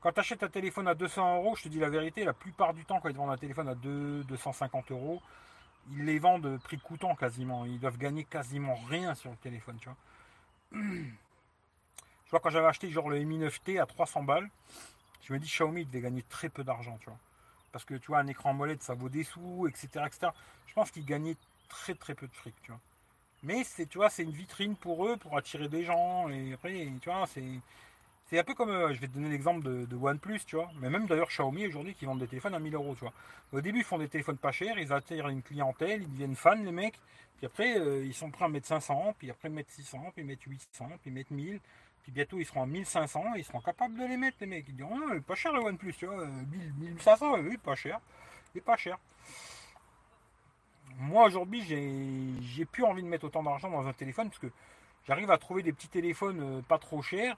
Quand 0.00 0.12
tu 0.12 0.20
achètes 0.20 0.42
un 0.42 0.48
téléphone 0.48 0.86
à 0.88 0.94
200 0.94 1.36
euros, 1.36 1.56
je 1.56 1.64
te 1.64 1.68
dis 1.68 1.78
la 1.78 1.88
vérité, 1.88 2.24
la 2.24 2.34
plupart 2.34 2.74
du 2.74 2.84
temps, 2.84 3.00
quand 3.00 3.08
ils 3.08 3.16
vendent 3.16 3.30
un 3.30 3.38
téléphone 3.38 3.68
à 3.68 3.74
2, 3.74 4.24
250 4.24 4.90
euros, 4.90 5.22
ils 5.90 6.04
les 6.04 6.18
vendent 6.18 6.58
prix 6.62 6.78
coûtant 6.78 7.14
quasiment. 7.14 7.64
Ils 7.64 7.80
doivent 7.80 7.98
gagner 7.98 8.24
quasiment 8.24 8.74
rien 8.88 9.14
sur 9.14 9.30
le 9.30 9.36
téléphone, 9.36 9.78
tu 9.80 9.88
vois. 9.88 10.82
Je 12.24 12.30
vois 12.30 12.40
quand 12.40 12.50
j'avais 12.50 12.66
acheté 12.66 12.90
genre 12.90 13.08
le 13.08 13.18
Mi 13.20 13.38
9T 13.38 13.80
à 13.80 13.86
300 13.86 14.24
balles, 14.24 14.50
je 15.22 15.32
me 15.32 15.38
dis 15.38 15.46
Xiaomi 15.46 15.84
devait 15.86 16.00
gagner 16.00 16.22
très 16.22 16.48
peu 16.48 16.64
d'argent, 16.64 16.98
tu 16.98 17.06
vois. 17.06 17.18
Parce 17.72 17.84
que 17.84 17.94
tu 17.94 18.08
vois, 18.08 18.18
un 18.18 18.26
écran 18.26 18.52
molette, 18.52 18.82
ça 18.82 18.94
vaut 18.94 19.08
des 19.08 19.24
sous, 19.24 19.66
etc. 19.68 20.04
etc. 20.06 20.32
Je 20.66 20.74
pense 20.74 20.90
qu'ils 20.90 21.04
gagnaient 21.04 21.36
très 21.68 21.94
très 21.94 22.14
peu 22.14 22.26
de 22.26 22.34
fric, 22.34 22.54
tu 22.62 22.70
vois. 22.70 22.80
Mais 23.42 23.64
c'est, 23.64 23.86
tu 23.86 23.98
vois, 23.98 24.10
c'est 24.10 24.22
une 24.22 24.30
vitrine 24.30 24.74
pour 24.76 25.06
eux, 25.06 25.16
pour 25.16 25.36
attirer 25.36 25.68
des 25.68 25.84
gens. 25.84 26.28
Et 26.28 26.54
après, 26.54 26.88
tu 27.00 27.10
vois, 27.10 27.26
c'est. 27.26 27.60
C'est 28.26 28.38
un 28.38 28.44
peu 28.44 28.54
comme, 28.54 28.70
euh, 28.70 28.94
je 28.94 29.00
vais 29.00 29.06
te 29.06 29.12
donner 29.12 29.28
l'exemple 29.28 29.62
de, 29.62 29.96
OnePlus, 29.96 30.40
tu 30.46 30.56
vois. 30.56 30.70
Mais 30.80 30.88
même 30.88 31.06
d'ailleurs 31.06 31.28
Xiaomi 31.28 31.66
aujourd'hui 31.66 31.94
qui 31.94 32.06
vendent 32.06 32.20
des 32.20 32.26
téléphones 32.26 32.54
à 32.54 32.58
1000 32.58 32.74
euros, 32.74 32.94
tu 32.94 33.00
vois. 33.00 33.12
Au 33.52 33.60
début, 33.60 33.80
ils 33.80 33.84
font 33.84 33.98
des 33.98 34.08
téléphones 34.08 34.38
pas 34.38 34.50
chers, 34.50 34.78
ils 34.78 34.92
attirent 34.92 35.28
une 35.28 35.42
clientèle, 35.42 36.02
ils 36.02 36.10
deviennent 36.10 36.36
fans, 36.36 36.54
les 36.54 36.72
mecs. 36.72 36.98
Puis 37.36 37.46
après, 37.46 37.78
euh, 37.78 38.04
ils 38.04 38.14
sont 38.14 38.30
prêts 38.30 38.46
à 38.46 38.48
mettre 38.48 38.66
500, 38.66 39.14
puis 39.18 39.30
après 39.30 39.50
mettre 39.50 39.70
600, 39.72 40.12
puis 40.14 40.24
mettre 40.24 40.42
800, 40.46 40.88
puis 41.02 41.10
mettre 41.10 41.32
1000. 41.32 41.60
Puis 42.02 42.12
bientôt, 42.12 42.38
ils 42.38 42.46
seront 42.46 42.62
à 42.62 42.66
1500 42.66 43.34
ils 43.36 43.44
seront 43.44 43.60
capables 43.60 43.98
de 43.98 44.04
les 44.04 44.16
mettre, 44.16 44.38
les 44.40 44.46
mecs. 44.46 44.66
Ils 44.68 44.76
diront, 44.76 44.98
ah, 45.10 45.20
pas 45.26 45.34
cher 45.34 45.52
le 45.52 45.60
OnePlus, 45.60 45.94
tu 45.94 46.06
vois. 46.06 46.26
1500, 46.78 47.40
oui, 47.40 47.58
pas 47.58 47.74
cher. 47.74 48.00
Et 48.54 48.60
pas 48.60 48.76
cher. 48.76 48.98
Moi, 50.96 51.26
aujourd'hui, 51.26 51.62
j'ai 52.40 52.64
plus 52.64 52.84
envie 52.84 53.02
de 53.02 53.08
mettre 53.08 53.24
autant 53.24 53.42
d'argent 53.42 53.70
dans 53.70 53.86
un 53.86 53.92
téléphone 53.92 54.28
parce 54.28 54.38
que 54.38 54.50
j'arrive 55.06 55.30
à 55.30 55.38
trouver 55.38 55.62
des 55.62 55.72
petits 55.72 55.88
téléphones 55.88 56.40
euh, 56.40 56.62
pas 56.62 56.78
trop 56.78 57.02
chers 57.02 57.36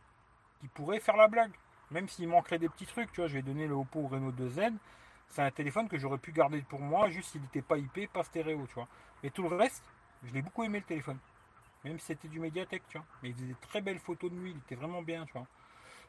qui 0.61 0.69
pourraient 0.69 1.01
faire 1.01 1.17
la 1.17 1.29
blague. 1.29 1.53
Même 1.91 2.09
s'il 2.09 2.29
manquerait 2.29 2.59
des 2.59 2.69
petits 2.69 2.87
trucs, 2.87 3.13
tu 3.13 3.21
vois, 3.21 3.29
je 3.29 3.35
vais 3.35 3.43
donner 3.43 3.67
le 3.67 3.75
Oppo 3.75 4.07
Reno 4.09 4.33
2Z. 4.33 4.73
C'est 5.29 5.43
un 5.43 5.51
téléphone 5.51 5.89
que 5.89 5.99
j'aurais 5.99 6.19
pu 6.19 6.33
garder 6.33 6.63
pour 6.63 6.81
moi, 6.81 7.09
juste 7.11 7.31
s'il 7.31 7.43
n'était 7.43 7.63
pas 7.63 7.77
IP, 7.77 8.11
pas 8.13 8.23
stéréo, 8.23 8.67
tu 8.67 8.75
vois. 8.75 8.89
Mais 9.23 9.31
tout 9.31 9.43
le 9.43 9.55
reste, 9.57 9.85
je 10.25 10.33
l'ai 10.33 10.43
beaucoup 10.43 10.65
aimé 10.65 10.79
le 10.79 10.85
téléphone. 10.85 11.19
Même 11.85 11.99
si 11.99 12.07
c'était 12.07 12.29
du 12.29 12.41
Mediatek, 12.41 12.83
tu 12.89 12.99
vois. 12.99 13.07
Mais 13.23 13.31
il 13.31 13.35
faisait 13.35 13.47
des 13.47 13.55
très 13.55 13.81
belles 13.81 13.99
photos 13.99 14.31
de 14.31 14.37
nuit, 14.37 14.53
il 14.53 14.59
était 14.59 14.75
vraiment 14.75 15.03
bien, 15.03 15.25
tu 15.27 15.33
vois. 15.33 15.47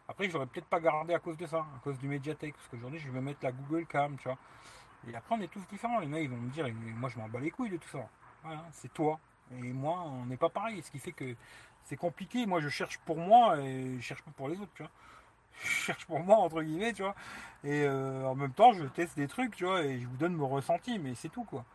Après, 0.07 0.27
je 0.27 0.33
l'aurais 0.33 0.45
peut-être 0.45 0.67
pas 0.67 0.79
gardé 0.79 1.13
à 1.13 1.19
cause 1.19 1.37
de 1.37 1.45
ça, 1.45 1.59
à 1.59 1.79
cause 1.83 1.99
du 1.99 2.07
Mediatek, 2.07 2.55
parce 2.55 2.67
qu'aujourd'hui, 2.69 2.99
je 2.99 3.11
vais 3.11 3.21
mettre 3.21 3.39
la 3.43 3.51
Google 3.51 3.85
Cam, 3.85 4.17
tu 4.17 4.23
vois. 4.23 4.37
Et 5.07 5.15
après, 5.15 5.35
on 5.35 5.41
est 5.41 5.51
tous 5.51 5.65
différents. 5.67 5.99
Les 5.99 6.07
mecs, 6.07 6.23
ils 6.23 6.29
vont 6.29 6.37
me 6.37 6.49
dire, 6.49 6.67
moi, 6.95 7.09
je 7.09 7.19
m'en 7.19 7.27
bats 7.27 7.39
les 7.39 7.51
couilles 7.51 7.69
de 7.69 7.77
tout 7.77 7.89
ça. 7.89 8.07
Voilà, 8.43 8.65
c'est 8.71 8.93
toi. 8.93 9.19
Et 9.51 9.73
moi, 9.73 10.01
on 10.01 10.25
n'est 10.25 10.37
pas 10.37 10.49
pareil. 10.49 10.81
Ce 10.81 10.91
qui 10.91 10.99
fait 10.99 11.11
que 11.11 11.35
c'est 11.87 11.97
compliqué. 11.97 12.45
Moi, 12.45 12.59
je 12.59 12.69
cherche 12.69 12.97
pour 12.99 13.17
moi 13.17 13.59
et 13.59 13.95
je 13.97 14.01
cherche 14.01 14.21
pas 14.21 14.31
pour 14.31 14.49
les 14.49 14.59
autres, 14.59 14.71
tu 14.75 14.83
vois. 14.83 14.91
Je 15.63 15.69
cherche 15.69 16.05
pour 16.05 16.19
moi, 16.19 16.37
entre 16.37 16.61
guillemets, 16.61 16.93
tu 16.93 17.01
vois. 17.01 17.15
Et 17.63 17.83
euh, 17.83 18.25
en 18.25 18.35
même 18.35 18.53
temps, 18.53 18.73
je 18.73 18.83
teste 18.85 19.15
des 19.17 19.27
trucs, 19.27 19.55
tu 19.55 19.65
vois, 19.65 19.81
et 19.83 19.99
je 19.99 20.05
vous 20.05 20.15
donne 20.17 20.35
mon 20.35 20.47
ressenti, 20.47 20.99
mais 20.99 21.15
c'est 21.15 21.29
tout, 21.29 21.45
quoi. 21.45 21.65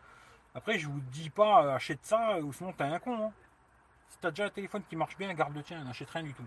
Après, 0.55 0.79
je 0.79 0.87
vous 0.87 1.01
dis 1.01 1.31
pas, 1.31 1.75
achète 1.75 2.05
ça, 2.05 2.39
ou 2.41 2.53
sinon 2.53 2.73
t'es 2.73 2.85
un 2.85 3.01
con. 3.01 3.27
Hein. 3.27 3.33
Si 4.09 4.19
t'as 4.21 4.31
déjà 4.31 4.45
un 4.45 4.51
téléphone 4.51 4.83
qui 4.89 4.95
marche 4.95 5.17
bien, 5.17 5.33
garde 5.35 5.55
le 5.55 5.65
tien, 5.65 5.83
n'achète 5.83 6.11
rien 6.11 6.23
du 6.23 6.33
tout. 6.33 6.47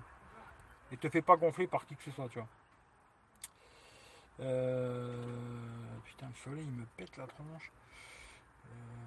Et 0.91 0.97
te 0.97 1.09
fais 1.09 1.21
pas 1.21 1.35
gonfler 1.35 1.67
par 1.67 1.85
qui 1.85 1.95
que 1.95 2.03
ce 2.03 2.11
soit, 2.11 2.29
tu 2.29 2.39
vois. 2.39 2.47
Euh, 4.41 5.13
putain, 6.05 6.27
le 6.27 6.35
soleil, 6.35 6.65
il 6.65 6.71
me 6.71 6.85
pète 6.97 7.17
la 7.17 7.27
tronche. 7.27 7.71
Euh, 8.67 9.04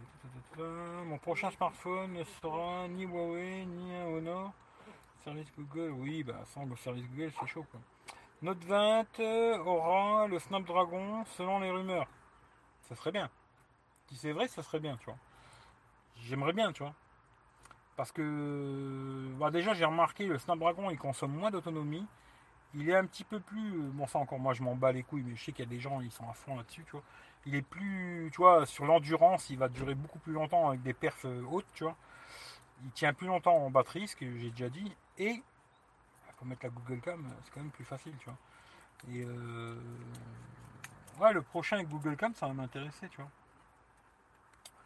mon 0.59 1.19
prochain 1.19 1.51
smartphone 1.51 2.13
ne 2.13 2.25
sera 2.25 2.89
ni 2.89 3.05
Huawei, 3.05 3.65
ni 3.67 3.95
un 3.95 4.07
Honor. 4.07 4.53
Service 5.25 5.53
Google, 5.57 5.91
oui, 5.91 6.23
bah 6.23 6.43
sans 6.47 6.65
le 6.65 6.77
service 6.77 7.07
Google, 7.11 7.33
c'est 7.39 7.47
chaud 7.47 7.67
quoi. 7.71 7.81
Note 8.41 8.63
20 8.65 9.21
euh, 9.21 9.59
aura 9.59 10.27
le 10.29 10.39
Snapdragon 10.39 11.25
selon 11.37 11.59
les 11.61 11.71
rumeurs. 11.71 12.07
Ça 12.89 12.95
serait 12.95 13.13
bien. 13.13 13.29
Si 14.09 14.17
c'est 14.17 14.33
vrai, 14.33 14.49
ça 14.49 14.63
serait 14.63 14.79
bien, 14.79 14.97
tu 14.97 15.07
vois. 15.07 15.19
J'aimerais 16.23 16.53
bien, 16.53 16.73
tu 16.73 16.83
vois. 16.83 16.95
Parce 17.97 18.13
que 18.13 19.29
bah 19.41 19.51
déjà 19.51 19.75
j'ai 19.75 19.85
remarqué 19.85 20.25
le 20.27 20.39
Snapdragon 20.39 20.89
il 20.89 20.99
consomme 20.99 21.33
moins 21.33 21.51
d'autonomie. 21.51 22.07
Il 22.75 22.89
est 22.89 22.95
un 22.95 23.05
petit 23.07 23.25
peu 23.25 23.41
plus. 23.41 23.73
Bon 23.73 24.07
ça 24.07 24.21
encore 24.21 24.39
moi 24.39 24.55
je 24.55 24.63
m'en 24.63 24.77
bats 24.77 24.93
les 24.93 25.03
couilles, 25.03 25.25
mais 25.27 25.35
je 25.35 25.45
sais 25.45 25.53
qu'il 25.53 25.65
y 25.65 25.69
a 25.69 25.71
des 25.71 25.81
gens 25.81 26.01
ils 26.01 26.13
sont 26.13 26.29
à 26.29 26.33
fond 26.33 26.57
là-dessus, 26.57 26.85
tu 26.85 26.93
vois. 26.93 27.03
Il 27.49 27.55
est 27.55 27.63
plus. 27.63 28.29
Tu 28.33 28.37
vois, 28.37 28.67
sur 28.67 28.85
l'endurance, 28.85 29.49
il 29.51 29.59
va 29.59 29.69
durer 29.69 29.95
beaucoup 29.95 30.19
plus 30.19 30.33
longtemps 30.33 30.69
avec 30.69 30.83
des 30.83 30.93
perfs 30.93 31.25
euh, 31.25 31.43
hautes, 31.51 31.67
tu 31.75 31.85
vois. 31.85 31.97
Il 32.85 32.91
tient 32.93 33.13
plus 33.15 33.27
longtemps 33.27 33.57
en 33.57 33.71
batterie, 33.71 34.07
ce 34.07 34.15
que 34.15 34.39
j'ai 34.39 34.51
déjà 34.51 34.69
dit. 34.69 34.95
Et 35.17 35.43
faut 36.39 36.45
mettre 36.45 36.65
la 36.65 36.71
Google 36.71 37.01
Cam, 37.01 37.25
c'est 37.45 37.53
quand 37.53 37.61
même 37.61 37.71
plus 37.71 37.85
facile, 37.85 38.15
tu 38.19 38.27
vois. 38.27 38.39
Et 39.11 39.25
euh, 39.25 39.81
ouais, 41.19 41.33
le 41.33 41.43
prochain 41.43 41.77
avec 41.77 41.89
Google 41.89 42.17
Cam, 42.17 42.35
ça 42.35 42.47
va 42.47 42.53
m'intéresser, 42.53 43.09
tu 43.09 43.17
vois. 43.21 43.31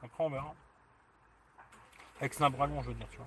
Après 0.03 0.25
on 0.25 0.31
verra. 0.31 0.55
Avec 2.21 2.35
Snapdragon, 2.35 2.83
je 2.83 2.89
veux 2.89 2.95
dire, 2.95 3.09
tu 3.11 3.19
vois. 3.19 3.27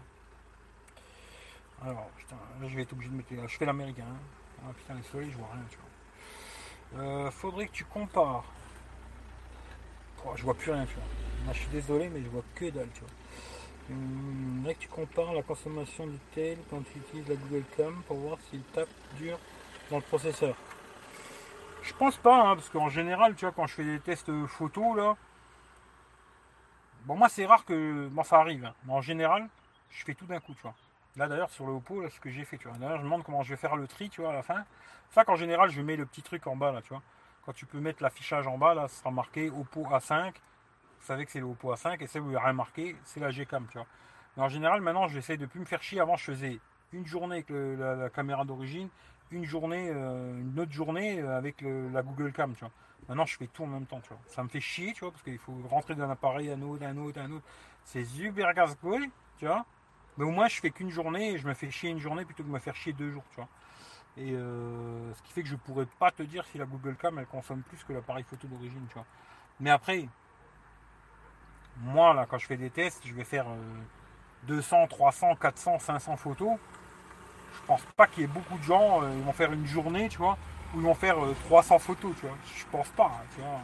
Alors, 1.84 2.10
putain, 2.18 2.38
là 2.62 2.68
je 2.68 2.76
vais 2.76 2.84
être 2.84 2.94
obligé 2.94 3.12
de 3.12 3.16
mettre. 3.16 3.30
Je 3.48 3.58
fais 3.58 3.66
l'américain. 3.66 4.06
Hein. 4.08 4.20
Ah 4.66 4.74
putain, 4.74 4.96
les 4.96 5.04
soleils, 5.04 5.32
je 5.32 5.38
vois 5.38 5.50
rien, 5.52 5.64
tu 5.70 5.78
vois. 5.78 7.04
Euh, 7.04 7.32
faudrait 7.32 7.68
que 7.68 7.74
tu 7.74 7.86
compares. 7.86 8.46
Oh, 10.26 10.32
je 10.36 10.44
vois 10.44 10.54
plus 10.54 10.72
rien, 10.72 10.86
tu 10.86 10.96
vois. 10.96 11.54
Je 11.54 11.60
suis 11.60 11.70
désolé, 11.70 12.10
mais 12.10 12.22
je 12.22 12.30
vois 12.30 12.44
que 12.56 12.70
dalle, 12.70 12.90
tu 12.94 13.02
vois. 13.02 13.10
Hum, 13.92 14.66
que 14.68 14.80
tu 14.80 14.88
compares 14.88 15.34
la 15.34 15.44
consommation 15.44 16.08
du 16.08 16.18
tel 16.34 16.58
quand 16.70 16.82
tu 16.92 16.98
utilises 16.98 17.28
la 17.30 17.36
Google 17.36 17.64
Cam 17.78 18.02
pour 18.08 18.18
voir 18.18 18.38
s'il 18.50 18.62
tape 18.64 18.90
dur 19.18 19.38
dans 19.92 19.98
le 19.98 20.02
processeur. 20.02 20.56
Je 21.84 21.94
pense 21.94 22.18
pas, 22.18 22.50
hein, 22.50 22.56
parce 22.56 22.70
qu'en 22.70 22.90
général, 22.90 23.36
tu 23.36 23.46
vois, 23.46 23.54
quand 23.54 23.68
je 23.68 23.76
fais 23.76 23.84
des 23.84 24.00
tests 24.00 24.32
photos, 24.48 24.98
là, 24.98 25.16
Bon, 27.06 27.16
moi, 27.16 27.30
c'est 27.30 27.46
rare 27.46 27.66
que. 27.66 28.08
Bon, 28.08 28.24
ça 28.24 28.40
arrive. 28.40 28.66
Hein. 28.66 28.74
Mais 28.86 28.94
en 28.94 29.02
général, 29.02 29.48
je 29.92 30.04
fais 30.04 30.16
tout 30.16 30.26
d'un 30.26 30.40
coup, 30.40 30.54
tu 30.56 30.62
vois. 30.64 30.74
Là, 31.18 31.28
d'ailleurs, 31.28 31.52
sur 31.52 31.68
le 31.68 31.74
Oppo, 31.74 32.02
là, 32.02 32.10
ce 32.10 32.20
que 32.20 32.30
j'ai 32.32 32.44
fait, 32.44 32.58
tu 32.58 32.68
vois. 32.68 32.78
D'ailleurs, 32.78 32.98
je 32.98 33.02
me 33.02 33.06
demande 33.06 33.24
comment 33.24 33.44
je 33.44 33.50
vais 33.52 33.58
faire 33.58 33.76
le 33.76 33.88
tri, 33.88 34.10
tu 34.10 34.22
vois, 34.22 34.32
à 34.32 34.34
la 34.34 34.42
fin. 34.42 34.66
Ça, 35.12 35.24
qu'en 35.24 35.36
général, 35.36 35.70
je 35.70 35.82
mets 35.82 35.96
le 35.96 36.06
petit 36.06 36.24
truc 36.24 36.48
en 36.48 36.56
bas, 36.56 36.72
là, 36.72 36.82
tu 36.82 36.90
vois. 36.90 37.04
Quand 37.46 37.54
tu 37.54 37.66
peux 37.66 37.80
mettre 37.80 38.02
l'affichage 38.02 38.48
en 38.48 38.58
bas, 38.58 38.74
là, 38.74 38.88
ça 38.88 39.00
sera 39.00 39.12
marqué 39.12 39.50
Oppo 39.50 39.84
A5. 39.84 40.34
Vous 41.00 41.06
savez 41.06 41.26
que 41.26 41.32
c'est 41.32 41.40
le 41.40 41.46
Oppo 41.46 41.74
A5. 41.74 42.02
Et 42.02 42.08
ça, 42.08 42.20
vous 42.20 42.30
rien 42.30 42.54
marqué, 42.54 42.96
c'est 43.04 43.20
la 43.20 43.30
Gcam, 43.30 43.68
tu 43.70 43.78
vois. 43.78 43.88
Mais 44.36 44.44
en 44.44 44.50
général, 44.50 44.82
maintenant, 44.82 45.08
j'essaie 45.08 45.38
de 45.38 45.46
plus 45.46 45.60
me 45.60 45.66
faire 45.66 45.84
chier. 45.84 46.00
Avant, 46.00 46.16
je 46.16 46.24
faisais 46.24 46.60
une 46.92 47.06
journée 47.06 47.46
avec 47.48 47.50
la, 47.50 48.10
caméra 48.10 48.46
d'origine, 48.46 48.90
une 49.32 49.46
journée, 49.46 49.90
euh, 49.94 50.40
une 50.40 50.60
autre 50.60 50.72
journée 50.72 51.22
euh, 51.22 51.38
avec 51.38 51.62
la 51.62 52.02
Google 52.02 52.32
Cam, 52.32 52.54
tu 52.54 52.62
vois. 52.62 52.72
Maintenant, 53.08 53.26
je 53.26 53.38
fais 53.38 53.48
tout 53.48 53.64
en 53.64 53.68
même 53.68 53.86
temps, 53.86 54.00
tu 54.02 54.10
vois. 54.10 54.20
Ça 54.28 54.44
me 54.44 54.50
fait 54.50 54.60
chier, 54.60 54.94
tu 54.94 55.02
vois, 55.02 55.12
parce 55.12 55.24
qu'il 55.24 55.38
faut 55.38 55.56
rentrer 55.70 55.94
d'un 55.94 56.10
appareil, 56.10 56.50
un 56.50 56.62
autre, 56.64 56.84
un 56.84 56.98
autre, 56.98 57.20
un 57.20 57.32
autre. 57.32 57.46
C'est 57.84 58.04
super 58.04 58.54
casse 58.56 58.76
tu 59.38 59.46
vois. 59.46 59.66
Mais 60.18 60.24
au 60.24 60.32
moins, 60.32 60.48
je 60.48 60.60
fais 60.60 60.72
qu'une 60.72 60.90
journée 60.90 61.34
et 61.34 61.38
je 61.38 61.48
me 61.48 61.54
fais 61.54 61.70
chier 61.70 61.92
une 61.92 62.00
journée 62.00 62.26
plutôt 62.26 62.42
que 62.42 62.48
de 62.48 62.54
me 62.54 62.60
faire 62.60 62.76
chier 62.76 62.94
deux 62.94 63.12
jours, 63.12 63.26
tu 63.30 63.36
vois. 63.36 63.50
Et 64.18 64.32
euh, 64.32 65.14
ce 65.14 65.22
qui 65.24 65.34
fait 65.34 65.44
que 65.44 65.50
je 65.50 65.56
pourrais 65.56 65.86
pas 66.00 66.12
te 66.12 66.24
dire 66.24 66.46
si 66.52 66.58
la 66.58 66.66
Google 66.66 66.96
Cam 66.96 67.20
elle 67.20 67.26
consomme 67.26 67.62
plus 67.62 67.84
que 67.84 67.94
l'appareil 67.94 68.24
photo 68.24 68.48
d'origine, 68.48 68.86
tu 68.88 68.94
vois. 68.94 69.06
Mais 69.60 69.70
après, 69.70 70.08
moi 71.80 72.14
là, 72.14 72.26
quand 72.30 72.38
je 72.38 72.46
fais 72.46 72.58
des 72.58 72.70
tests, 72.70 73.06
je 73.06 73.14
vais 73.14 73.26
faire 73.26 73.48
200, 74.44 74.88
300, 74.88 75.36
400, 75.36 75.80
500 75.80 76.16
photos. 76.18 76.58
Je 77.54 77.68
pense 77.68 77.82
pas 77.96 78.08
qu'il 78.08 78.22
y 78.22 78.24
ait 78.26 78.28
beaucoup 78.28 78.58
de 78.58 78.64
gens, 78.64 79.02
euh, 79.02 79.12
ils 79.16 79.24
vont 79.24 79.34
faire 79.34 79.52
une 79.52 79.66
journée, 79.66 80.10
tu 80.10 80.18
vois, 80.18 80.38
ils 80.76 80.82
vont 80.82 80.94
faire 80.94 81.18
300 81.46 81.76
euh, 81.76 81.80
photos, 81.80 82.14
tu 82.20 82.28
vois. 82.28 82.38
Je 82.56 82.66
pense 82.72 82.90
pas, 82.90 83.12
hein, 83.16 83.26
tu 83.34 83.42
vois. 83.42 83.60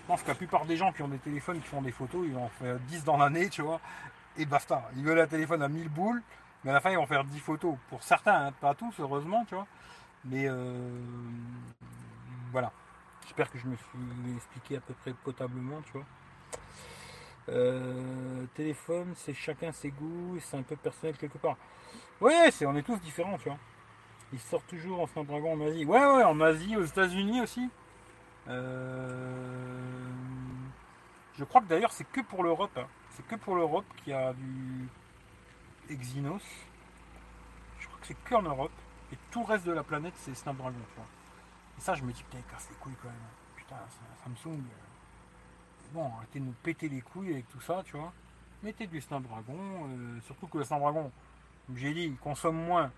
Je 0.00 0.06
pense 0.06 0.22
que 0.22 0.28
la 0.28 0.34
plupart 0.34 0.64
des 0.64 0.76
gens 0.76 0.92
qui 0.92 1.02
ont 1.02 1.08
des 1.08 1.18
téléphones 1.18 1.60
qui 1.60 1.68
font 1.68 1.82
des 1.82 1.92
photos, 1.92 2.22
ils 2.26 2.34
vont 2.34 2.48
faire 2.60 2.78
10 2.80 3.04
dans 3.04 3.16
l'année, 3.16 3.48
tu 3.48 3.62
vois, 3.62 3.80
et 4.36 4.46
basta. 4.46 4.82
Ils 4.96 5.04
veulent 5.04 5.20
un 5.20 5.26
téléphone 5.26 5.62
à 5.62 5.68
1000 5.68 5.88
boules, 5.88 6.22
mais 6.64 6.70
à 6.70 6.74
la 6.74 6.80
fin, 6.80 6.90
ils 6.90 6.96
vont 6.96 7.06
faire 7.06 7.24
10 7.24 7.38
photos. 7.40 7.76
Pour 7.88 8.02
certains, 8.02 8.46
hein, 8.46 8.52
pas 8.60 8.74
tous, 8.74 8.94
heureusement, 8.98 9.44
tu 9.46 9.54
vois. 9.54 9.66
Mais 10.24 10.46
euh, 10.48 10.90
voilà. 12.52 12.72
J'espère 13.24 13.50
que 13.50 13.58
je 13.58 13.66
me 13.66 13.76
suis 13.76 14.34
expliqué 14.36 14.76
à 14.76 14.80
peu 14.80 14.92
près 14.94 15.12
potablement, 15.12 15.80
tu 15.82 15.92
vois. 15.92 16.04
Euh, 17.48 18.44
téléphone, 18.54 19.12
c'est 19.16 19.34
chacun 19.34 19.72
ses 19.72 19.90
goûts, 19.90 20.38
c'est 20.40 20.56
un 20.56 20.62
peu 20.62 20.76
personnel 20.76 21.16
quelque 21.16 21.38
part. 21.38 21.56
Ouais, 22.20 22.50
c'est, 22.50 22.66
on 22.66 22.76
est 22.76 22.82
tous 22.82 22.98
différents, 22.98 23.38
tu 23.38 23.48
vois. 23.48 23.58
Il 24.32 24.38
sort 24.38 24.62
toujours 24.64 25.00
en 25.00 25.06
Snapdragon 25.06 25.54
en 25.54 25.66
Asie. 25.66 25.84
Ouais, 25.84 25.98
ouais, 25.98 26.24
en 26.24 26.40
Asie, 26.40 26.76
aux 26.76 26.84
États-Unis 26.84 27.40
aussi. 27.40 27.68
Euh, 28.48 29.70
je 31.38 31.44
crois 31.44 31.60
que 31.60 31.66
d'ailleurs, 31.66 31.92
c'est 31.92 32.10
que 32.10 32.20
pour 32.20 32.44
l'Europe. 32.44 32.76
Hein. 32.76 32.86
C'est 33.10 33.26
que 33.26 33.36
pour 33.36 33.56
l'Europe 33.56 33.84
qu'il 33.96 34.12
y 34.12 34.16
a 34.16 34.32
du 34.32 34.88
Exynos. 35.90 36.42
Je 37.78 37.86
crois 37.86 38.00
que 38.00 38.06
c'est 38.06 38.24
que 38.24 38.34
en 38.34 38.42
Europe. 38.42 38.72
Et 39.12 39.18
tout 39.30 39.40
le 39.40 39.46
reste 39.46 39.66
de 39.66 39.72
la 39.72 39.82
planète, 39.82 40.14
c'est 40.16 40.34
Snapdragon. 40.34 40.76
Et 41.76 41.80
ça, 41.80 41.94
je 41.94 42.02
me 42.04 42.12
dis, 42.12 42.22
putain, 42.22 42.42
casse 42.50 42.68
les 42.70 42.76
couilles 42.76 42.96
quand 43.02 43.08
même. 43.08 43.16
Putain, 43.56 43.76
Samsung. 44.24 44.58
Euh, 44.58 45.92
bon, 45.92 46.12
arrêtez 46.16 46.38
de 46.38 46.44
nous 46.44 46.54
péter 46.62 46.88
les 46.88 47.00
couilles 47.00 47.32
avec 47.32 47.48
tout 47.48 47.60
ça, 47.60 47.82
tu 47.84 47.96
vois. 47.96 48.12
Mettez 48.62 48.86
du 48.86 49.00
Snapdragon. 49.00 49.88
Euh, 49.88 50.20
surtout 50.26 50.46
que 50.46 50.58
le 50.58 50.64
Snapdragon, 50.64 51.10
comme 51.66 51.76
j'ai 51.76 51.92
dit, 51.92 52.04
il 52.04 52.16
consomme 52.18 52.56
moins. 52.56 52.92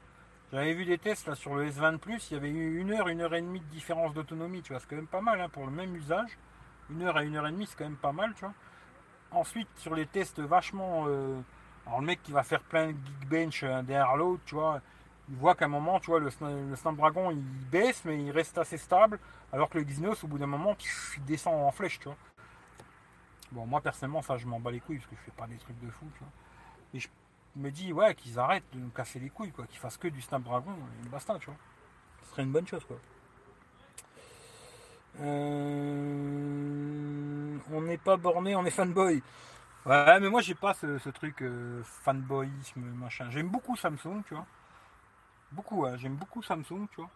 J'avais 0.52 0.74
vu 0.74 0.84
des 0.84 0.98
tests 0.98 1.26
là 1.26 1.34
sur 1.34 1.54
le 1.54 1.70
S20 1.70 1.96
Plus, 1.96 2.30
il 2.30 2.34
y 2.34 2.36
avait 2.36 2.50
eu 2.50 2.78
une 2.78 2.92
heure, 2.92 3.08
une 3.08 3.22
heure 3.22 3.34
et 3.34 3.40
demie 3.40 3.60
de 3.60 3.64
différence 3.66 4.12
d'autonomie, 4.12 4.60
tu 4.60 4.72
vois, 4.74 4.80
c'est 4.80 4.88
quand 4.88 4.96
même 4.96 5.06
pas 5.06 5.22
mal 5.22 5.40
hein, 5.40 5.48
pour 5.48 5.64
le 5.64 5.72
même 5.72 5.96
usage. 5.96 6.36
Une 6.90 7.02
heure 7.02 7.16
à 7.16 7.22
une 7.22 7.36
heure 7.36 7.46
et 7.46 7.52
demie, 7.52 7.66
c'est 7.66 7.78
quand 7.78 7.84
même 7.84 7.96
pas 7.96 8.12
mal, 8.12 8.34
tu 8.34 8.40
vois. 8.40 8.52
Ensuite, 9.30 9.68
sur 9.76 9.94
les 9.94 10.04
tests 10.04 10.40
vachement 10.40 11.06
euh, 11.06 11.40
Alors 11.86 12.00
le 12.00 12.06
mec 12.06 12.22
qui 12.22 12.32
va 12.32 12.42
faire 12.42 12.62
plein 12.62 12.88
de 12.88 12.96
geekbench 13.20 13.64
euh, 13.64 13.82
derrière 13.82 14.16
l'autre, 14.16 14.42
tu 14.46 14.54
vois, 14.54 14.80
il 15.28 15.36
voit 15.36 15.54
qu'à 15.54 15.64
un 15.66 15.68
moment, 15.68 16.00
tu 16.00 16.10
vois, 16.10 16.20
le, 16.20 16.30
le 16.70 16.76
Snapdragon 16.76 17.30
il 17.30 17.42
baisse, 17.70 18.04
mais 18.04 18.22
il 18.22 18.30
reste 18.30 18.56
assez 18.58 18.78
stable, 18.78 19.18
alors 19.52 19.68
que 19.68 19.78
le 19.78 19.82
Exynos, 19.82 20.22
au 20.24 20.26
bout 20.26 20.38
d'un 20.38 20.46
moment, 20.46 20.76
il 21.16 21.24
descend 21.24 21.54
en 21.54 21.70
flèche, 21.70 21.98
tu 21.98 22.04
vois. 22.06 22.16
Bon, 23.50 23.66
moi 23.66 23.80
personnellement, 23.80 24.22
ça 24.22 24.38
je 24.38 24.46
m'en 24.46 24.60
bats 24.60 24.70
les 24.70 24.80
couilles 24.80 24.98
parce 24.98 25.10
que 25.10 25.16
je 25.16 25.20
fais 25.22 25.32
pas 25.32 25.46
des 25.46 25.56
trucs 25.56 25.78
de 25.80 25.90
fou, 25.90 26.06
tu 26.14 26.20
vois. 26.20 26.32
Et 26.94 27.00
je 27.00 27.08
me 27.56 27.70
dis, 27.70 27.92
ouais, 27.92 28.14
qu'ils 28.14 28.38
arrêtent 28.38 28.70
de 28.72 28.78
nous 28.78 28.90
casser 28.90 29.18
les 29.18 29.28
couilles, 29.28 29.52
quoi, 29.52 29.66
qu'ils 29.66 29.78
fassent 29.78 29.98
que 29.98 30.08
du 30.08 30.22
Snapdragon 30.22 30.72
et 31.04 31.08
basta, 31.08 31.38
tu 31.38 31.46
vois. 31.46 31.56
Ce 32.22 32.30
serait 32.30 32.42
une 32.44 32.52
bonne 32.52 32.66
chose, 32.66 32.84
quoi. 32.84 32.96
Euh, 35.20 36.48
on 37.70 37.82
n'est 37.82 37.98
pas 37.98 38.16
borné, 38.16 38.56
on 38.56 38.64
est 38.64 38.70
fanboy. 38.70 39.22
Ouais, 39.84 40.20
mais 40.20 40.28
moi 40.28 40.40
j'ai 40.40 40.54
pas 40.54 40.74
ce, 40.74 41.08
truc 41.10 41.42
euh, 41.42 41.82
fanboyisme, 42.04 42.80
machin. 42.80 43.28
J'aime 43.30 43.48
beaucoup 43.48 43.76
Samsung, 43.76 44.22
tu 44.26 44.34
vois. 44.34 44.46
Beaucoup, 45.52 45.86
j'aime 45.96 46.16
beaucoup 46.16 46.42
Samsung, 46.42 46.86
tu 46.92 46.96
vois. 47.00 47.10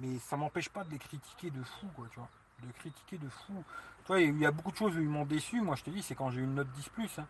Mais 0.00 0.18
ça 0.18 0.36
m'empêche 0.36 0.68
pas 0.68 0.84
de 0.84 0.90
les 0.90 0.98
critiquer 0.98 1.50
de 1.50 1.62
fou, 1.62 1.86
quoi, 1.96 2.06
tu 2.12 2.18
vois. 2.18 2.28
De 2.62 2.72
critiquer 2.72 3.18
de 3.18 3.28
fou. 3.28 3.64
Tu 4.04 4.08
vois, 4.08 4.20
il 4.20 4.38
y 4.38 4.46
a 4.46 4.50
beaucoup 4.50 4.72
de 4.72 4.76
choses 4.76 4.96
où 4.96 5.00
ils 5.00 5.08
m'ont 5.08 5.24
déçu. 5.24 5.60
Moi, 5.60 5.76
je 5.76 5.84
te 5.84 5.90
dis, 5.90 6.02
c'est 6.02 6.14
quand 6.14 6.30
j'ai 6.30 6.40
eu 6.40 6.44
une 6.44 6.54
note 6.54 6.70
10 6.72 6.88
plus. 6.90 7.18
Hein. 7.18 7.26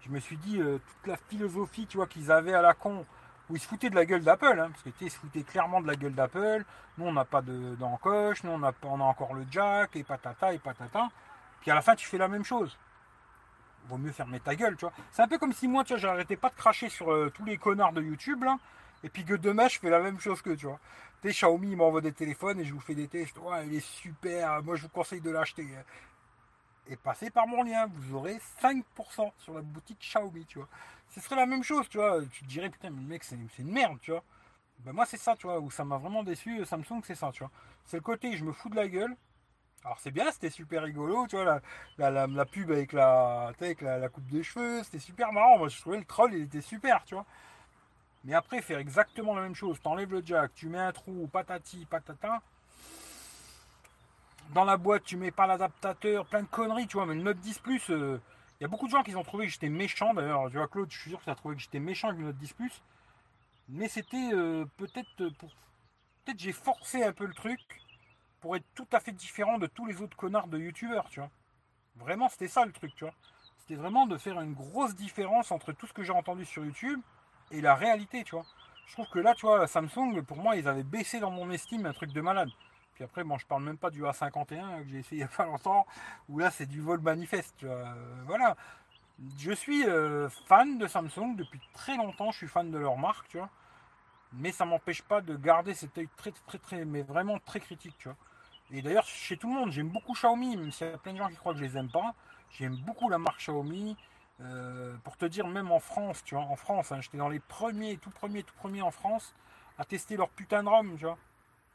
Je 0.00 0.10
me 0.10 0.20
suis 0.20 0.36
dit, 0.38 0.60
euh, 0.60 0.78
toute 0.78 1.06
la 1.06 1.16
philosophie, 1.16 1.86
tu 1.86 1.98
vois, 1.98 2.06
qu'ils 2.06 2.30
avaient 2.32 2.54
à 2.54 2.62
la 2.62 2.74
con, 2.74 3.04
où 3.50 3.56
ils 3.56 3.60
se 3.60 3.68
foutaient 3.68 3.90
de 3.90 3.94
la 3.96 4.06
gueule 4.06 4.22
d'Apple, 4.22 4.58
hein, 4.60 4.70
parce 4.70 4.96
qu'ils 4.96 5.10
se 5.10 5.18
foutaient 5.18 5.42
clairement 5.42 5.80
de 5.80 5.86
la 5.88 5.96
gueule 5.96 6.14
d'Apple. 6.14 6.64
Nous, 6.98 7.06
on 7.06 7.12
n'a 7.12 7.24
pas 7.24 7.42
d'encoche, 7.42 8.44
nous, 8.44 8.52
on 8.52 8.62
on 8.62 9.00
a 9.00 9.04
encore 9.04 9.34
le 9.34 9.46
jack, 9.50 9.96
et 9.96 10.04
patata, 10.04 10.54
et 10.54 10.58
patata. 10.58 11.08
Puis 11.60 11.70
à 11.70 11.74
la 11.74 11.82
fin, 11.82 11.94
tu 11.96 12.06
fais 12.06 12.18
la 12.18 12.28
même 12.28 12.44
chose. 12.44 12.76
Vaut 13.88 13.98
mieux 13.98 14.12
fermer 14.12 14.40
ta 14.40 14.54
gueule, 14.54 14.76
tu 14.76 14.84
vois. 14.84 14.92
C'est 15.12 15.22
un 15.22 15.28
peu 15.28 15.38
comme 15.38 15.52
si 15.52 15.68
moi, 15.68 15.84
tu 15.84 15.92
vois, 15.92 15.98
j'arrêtais 15.98 16.36
pas 16.36 16.50
de 16.50 16.54
cracher 16.54 16.88
sur 16.88 17.12
euh, 17.12 17.30
tous 17.34 17.44
les 17.44 17.56
connards 17.56 17.92
de 17.92 18.02
YouTube, 18.02 18.44
et 19.04 19.08
puis 19.08 19.24
que 19.24 19.34
demain, 19.34 19.68
je 19.68 19.78
fais 19.78 19.90
la 19.90 20.00
même 20.00 20.18
chose 20.18 20.42
que, 20.42 20.50
tu 20.50 20.66
vois. 20.66 20.80
Tu 21.22 21.28
Xiaomi, 21.28 21.76
m'envoie 21.76 22.00
des 22.00 22.12
téléphones 22.12 22.60
et 22.60 22.64
je 22.64 22.72
vous 22.72 22.80
fais 22.80 22.94
des 22.94 23.08
tests. 23.08 23.38
Ouais, 23.38 23.66
il 23.66 23.74
est 23.74 23.86
super, 23.86 24.62
moi, 24.62 24.76
je 24.76 24.82
vous 24.82 24.88
conseille 24.88 25.20
de 25.20 25.30
l'acheter. 25.30 25.66
Et 26.88 26.96
passez 26.96 27.30
par 27.30 27.46
mon 27.46 27.64
lien, 27.64 27.86
vous 27.86 28.14
aurez 28.14 28.38
5% 28.62 29.32
sur 29.38 29.54
la 29.54 29.62
boutique 29.62 29.98
Xiaomi, 30.00 30.44
tu 30.46 30.58
vois 30.58 30.68
ce 31.10 31.20
serait 31.20 31.36
la 31.36 31.46
même 31.46 31.62
chose, 31.62 31.88
tu 31.88 31.98
vois. 31.98 32.20
Tu 32.30 32.42
te 32.42 32.48
dirais, 32.48 32.70
putain, 32.70 32.90
mais 32.90 33.00
le 33.00 33.06
mec, 33.06 33.24
c'est 33.24 33.36
une 33.58 33.72
merde, 33.72 33.98
tu 34.00 34.10
vois. 34.10 34.22
Ben 34.80 34.92
moi, 34.92 35.06
c'est 35.06 35.16
ça, 35.16 35.34
tu 35.36 35.46
vois, 35.46 35.58
où 35.60 35.70
ça 35.70 35.84
m'a 35.84 35.96
vraiment 35.96 36.22
déçu. 36.22 36.64
Samsung, 36.64 37.00
c'est 37.04 37.14
ça, 37.14 37.30
tu 37.32 37.40
vois. 37.40 37.50
C'est 37.84 37.96
le 37.96 38.02
côté, 38.02 38.36
je 38.36 38.44
me 38.44 38.52
fous 38.52 38.68
de 38.68 38.76
la 38.76 38.88
gueule. 38.88 39.16
Alors, 39.86 40.00
c'est 40.00 40.10
bien, 40.10 40.32
c'était 40.32 40.50
super 40.50 40.82
rigolo, 40.82 41.28
tu 41.28 41.36
vois, 41.36 41.60
la, 41.96 42.26
la, 42.26 42.44
pub 42.44 42.72
avec, 42.72 42.92
la, 42.92 43.52
avec 43.60 43.80
la, 43.80 44.08
coupe 44.08 44.26
de 44.26 44.42
cheveux, 44.42 44.82
c'était 44.82 44.98
super 44.98 45.32
marrant. 45.32 45.58
Moi, 45.58 45.68
je 45.68 45.80
trouvais 45.80 45.98
le 45.98 46.04
troll, 46.04 46.34
il 46.34 46.42
était 46.42 46.60
super, 46.60 47.04
tu 47.04 47.14
vois. 47.14 47.24
Mais 48.24 48.34
après, 48.34 48.62
faire 48.62 48.80
exactement 48.80 49.36
la 49.36 49.42
même 49.42 49.54
chose, 49.54 49.80
t'enlèves 49.80 50.10
le 50.10 50.22
jack, 50.26 50.52
tu 50.56 50.68
mets 50.68 50.80
un 50.80 50.90
trou, 50.90 51.28
patati, 51.32 51.86
patata. 51.86 52.42
Dans 54.54 54.64
la 54.64 54.76
boîte, 54.76 55.04
tu 55.04 55.16
mets 55.16 55.30
pas 55.30 55.46
l'adaptateur, 55.46 56.26
plein 56.26 56.42
de 56.42 56.48
conneries, 56.48 56.88
tu 56.88 56.96
vois. 56.96 57.06
Mais 57.06 57.14
le 57.14 57.22
Note 57.22 57.38
10 57.38 57.58
Plus, 57.60 57.88
euh, 57.90 58.20
il 58.58 58.64
y 58.64 58.66
a 58.66 58.68
beaucoup 58.68 58.86
de 58.86 58.90
gens 58.90 59.04
qui 59.04 59.14
ont 59.14 59.22
trouvé 59.22 59.46
que 59.46 59.52
j'étais 59.52 59.68
méchant. 59.68 60.14
D'ailleurs, 60.14 60.50
tu 60.50 60.56
vois, 60.56 60.66
Claude, 60.66 60.90
je 60.90 60.98
suis 60.98 61.10
sûr 61.10 61.20
que 61.20 61.24
tu 61.26 61.30
as 61.30 61.36
trouvé 61.36 61.54
que 61.54 61.62
j'étais 61.62 61.78
méchant 61.78 62.08
avec 62.08 62.18
le 62.18 62.26
Note 62.26 62.38
10 62.38 62.54
Plus. 62.54 62.82
Mais 63.68 63.86
c'était 63.86 64.32
euh, 64.32 64.64
peut-être 64.78 65.28
pour. 65.38 65.50
Peut-être 66.24 66.40
j'ai 66.40 66.50
forcé 66.50 67.04
un 67.04 67.12
peu 67.12 67.24
le 67.26 67.34
truc 67.34 67.60
pour 68.46 68.54
être 68.54 68.74
tout 68.76 68.86
à 68.92 69.00
fait 69.00 69.10
différent 69.10 69.58
de 69.58 69.66
tous 69.66 69.86
les 69.86 70.00
autres 70.00 70.16
connards 70.16 70.46
de 70.46 70.56
youtubeurs, 70.56 71.08
tu 71.08 71.18
vois. 71.18 71.30
Vraiment, 71.96 72.28
c'était 72.28 72.46
ça 72.46 72.64
le 72.64 72.70
truc, 72.70 72.94
tu 72.94 73.02
vois. 73.02 73.12
C'était 73.58 73.74
vraiment 73.74 74.06
de 74.06 74.16
faire 74.16 74.40
une 74.40 74.54
grosse 74.54 74.94
différence 74.94 75.50
entre 75.50 75.72
tout 75.72 75.88
ce 75.88 75.92
que 75.92 76.04
j'ai 76.04 76.12
entendu 76.12 76.44
sur 76.44 76.64
YouTube 76.64 77.00
et 77.50 77.60
la 77.60 77.74
réalité, 77.74 78.22
tu 78.22 78.36
vois. 78.36 78.46
Je 78.86 78.92
trouve 78.92 79.08
que 79.08 79.18
là, 79.18 79.34
tu 79.34 79.46
vois, 79.46 79.66
Samsung, 79.66 80.22
pour 80.22 80.36
moi, 80.36 80.54
ils 80.54 80.68
avaient 80.68 80.84
baissé 80.84 81.18
dans 81.18 81.32
mon 81.32 81.50
estime 81.50 81.86
un 81.86 81.92
truc 81.92 82.12
de 82.12 82.20
malade. 82.20 82.48
Puis 82.94 83.02
après, 83.02 83.24
bon, 83.24 83.36
je 83.36 83.46
parle 83.46 83.64
même 83.64 83.78
pas 83.78 83.90
du 83.90 84.04
A51 84.04 84.84
que 84.84 84.90
j'ai 84.90 84.98
essayé 84.98 85.06
il 85.22 85.24
n'y 85.26 85.34
a 85.34 85.36
pas 85.36 85.46
longtemps, 85.46 85.84
où 86.28 86.38
là 86.38 86.52
c'est 86.52 86.66
du 86.66 86.80
vol 86.80 87.00
manifeste. 87.00 87.64
Euh, 87.64 87.92
voilà. 88.26 88.56
Je 89.38 89.50
suis 89.50 89.84
euh, 89.88 90.28
fan 90.46 90.78
de 90.78 90.86
Samsung 90.86 91.34
depuis 91.34 91.60
très 91.72 91.96
longtemps, 91.96 92.30
je 92.30 92.36
suis 92.36 92.48
fan 92.48 92.70
de 92.70 92.78
leur 92.78 92.96
marque, 92.96 93.26
tu 93.26 93.38
vois. 93.38 93.50
Mais 94.34 94.52
ça 94.52 94.64
m'empêche 94.64 95.02
pas 95.02 95.20
de 95.20 95.34
garder 95.34 95.74
cet 95.74 95.98
œil 95.98 96.08
très, 96.16 96.30
très, 96.46 96.58
très, 96.58 96.84
mais 96.84 97.02
vraiment 97.02 97.40
très 97.40 97.58
critique, 97.58 97.96
tu 97.98 98.06
vois. 98.06 98.16
Et 98.72 98.82
d'ailleurs, 98.82 99.06
chez 99.06 99.36
tout 99.36 99.48
le 99.48 99.54
monde, 99.54 99.70
j'aime 99.70 99.88
beaucoup 99.88 100.12
Xiaomi, 100.12 100.56
même 100.56 100.70
s'il 100.72 100.86
y 100.86 100.90
a 100.90 100.98
plein 100.98 101.12
de 101.12 101.18
gens 101.18 101.28
qui 101.28 101.36
croient 101.36 101.52
que 101.52 101.60
je 101.60 101.64
les 101.64 101.76
aime 101.76 101.90
pas. 101.90 102.14
J'aime 102.50 102.76
beaucoup 102.76 103.08
la 103.08 103.18
marque 103.18 103.38
Xiaomi. 103.38 103.96
Euh, 104.42 104.94
pour 105.02 105.16
te 105.16 105.24
dire, 105.24 105.46
même 105.46 105.72
en 105.72 105.80
France, 105.80 106.22
tu 106.22 106.34
vois, 106.34 106.44
en 106.44 106.56
France, 106.56 106.92
hein, 106.92 107.00
j'étais 107.00 107.16
dans 107.16 107.30
les 107.30 107.40
premiers, 107.40 107.96
tout 107.96 108.10
premiers, 108.10 108.42
tout 108.42 108.54
premiers 108.54 108.82
en 108.82 108.90
France 108.90 109.34
à 109.78 109.84
tester 109.84 110.16
leur 110.16 110.28
putain 110.28 110.62
de 110.62 110.68
ROM, 110.68 110.94
tu 110.98 111.06
vois 111.06 111.16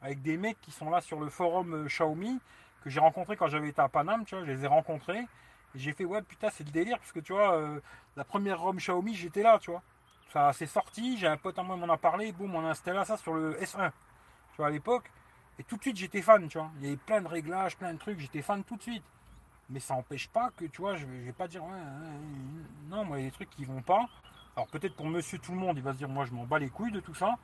avec 0.02 0.20
des 0.20 0.36
mecs 0.36 0.60
qui 0.60 0.72
sont 0.72 0.90
là 0.90 1.00
sur 1.00 1.20
le 1.20 1.30
forum 1.30 1.74
euh, 1.74 1.86
Xiaomi 1.86 2.40
que 2.82 2.90
j'ai 2.90 3.00
rencontré 3.00 3.36
quand 3.36 3.46
j'avais 3.46 3.68
été 3.68 3.80
à 3.80 3.88
Paname, 3.88 4.24
tu 4.24 4.34
vois, 4.34 4.44
je 4.44 4.50
les 4.50 4.64
ai 4.64 4.66
rencontrés 4.66 5.20
et 5.74 5.78
j'ai 5.78 5.92
fait 5.92 6.04
ouais 6.04 6.20
putain 6.22 6.50
c'est 6.50 6.64
le 6.64 6.72
délire 6.72 6.98
parce 6.98 7.12
que 7.12 7.20
tu 7.20 7.32
vois 7.32 7.54
euh, 7.54 7.80
la 8.16 8.24
première 8.24 8.60
ROM 8.60 8.76
Xiaomi 8.76 9.14
j'étais 9.14 9.42
là, 9.42 9.58
tu 9.58 9.70
vois. 9.70 9.82
Ça 10.32 10.52
s'est 10.52 10.66
sorti, 10.66 11.18
j'ai 11.18 11.26
un 11.26 11.36
pote 11.36 11.58
à 11.58 11.62
moi 11.62 11.76
m'en 11.76 11.92
a 11.92 11.96
parlé, 11.96 12.32
boum 12.32 12.54
on 12.54 12.66
a 12.66 12.70
installé 12.70 13.04
ça 13.04 13.16
sur 13.16 13.34
le 13.34 13.54
S1, 13.60 13.90
tu 14.50 14.56
vois 14.56 14.66
à 14.66 14.70
l'époque 14.70 15.10
et 15.58 15.64
tout 15.64 15.76
de 15.76 15.82
suite 15.82 15.96
j'étais 15.96 16.22
fan, 16.22 16.48
tu 16.48 16.58
vois. 16.58 16.70
Il 16.78 16.84
y 16.84 16.88
avait 16.88 16.96
plein 16.96 17.20
de 17.20 17.28
réglages, 17.28 17.76
plein 17.76 17.92
de 17.94 17.98
trucs, 17.98 18.18
j'étais 18.20 18.42
fan 18.42 18.64
tout 18.64 18.76
de 18.76 18.82
suite. 18.82 19.04
Mais 19.70 19.80
ça 19.80 19.94
n'empêche 19.94 20.28
pas 20.28 20.50
que 20.56 20.64
tu 20.66 20.82
vois, 20.82 20.96
je 20.96 21.06
vais, 21.06 21.20
vais 21.20 21.32
pas 21.32 21.48
dire 21.48 21.64
ouais, 21.64 21.80
non 22.88 23.04
moi 23.04 23.18
il 23.18 23.24
y 23.24 23.26
a 23.26 23.30
des 23.30 23.34
trucs 23.34 23.50
qui 23.50 23.64
vont 23.64 23.82
pas. 23.82 24.06
Alors 24.56 24.68
peut-être 24.68 24.96
pour 24.96 25.06
monsieur 25.06 25.38
tout 25.38 25.52
le 25.52 25.58
monde, 25.58 25.78
il 25.78 25.82
va 25.82 25.92
se 25.92 25.98
dire 25.98 26.08
moi 26.08 26.24
je 26.24 26.32
m'en 26.32 26.44
bats 26.44 26.58
les 26.58 26.68
couilles 26.68 26.92
de 26.92 27.00
tout 27.00 27.14
ça. 27.14 27.36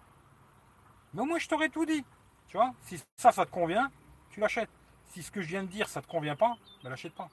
Mais 1.15 1.25
moi 1.25 1.39
je 1.39 1.49
t'aurais 1.49 1.69
tout 1.69 1.87
dit. 1.87 2.05
Tu 2.49 2.57
vois, 2.57 2.73
si 2.81 3.01
ça, 3.17 3.31
ça 3.31 3.45
te 3.45 3.51
convient, 3.51 3.91
tu 4.31 4.41
l'achètes. 4.41 4.71
Si 5.07 5.23
ce 5.23 5.31
que 5.31 5.41
je 5.41 5.49
viens 5.49 5.63
de 5.63 5.69
dire, 5.69 5.89
ça 5.89 6.01
te 6.03 6.07
convient 6.07 6.37
pas, 6.37 6.57
ben 6.83 6.91
l'achète 6.91 7.15
pas. 7.15 7.29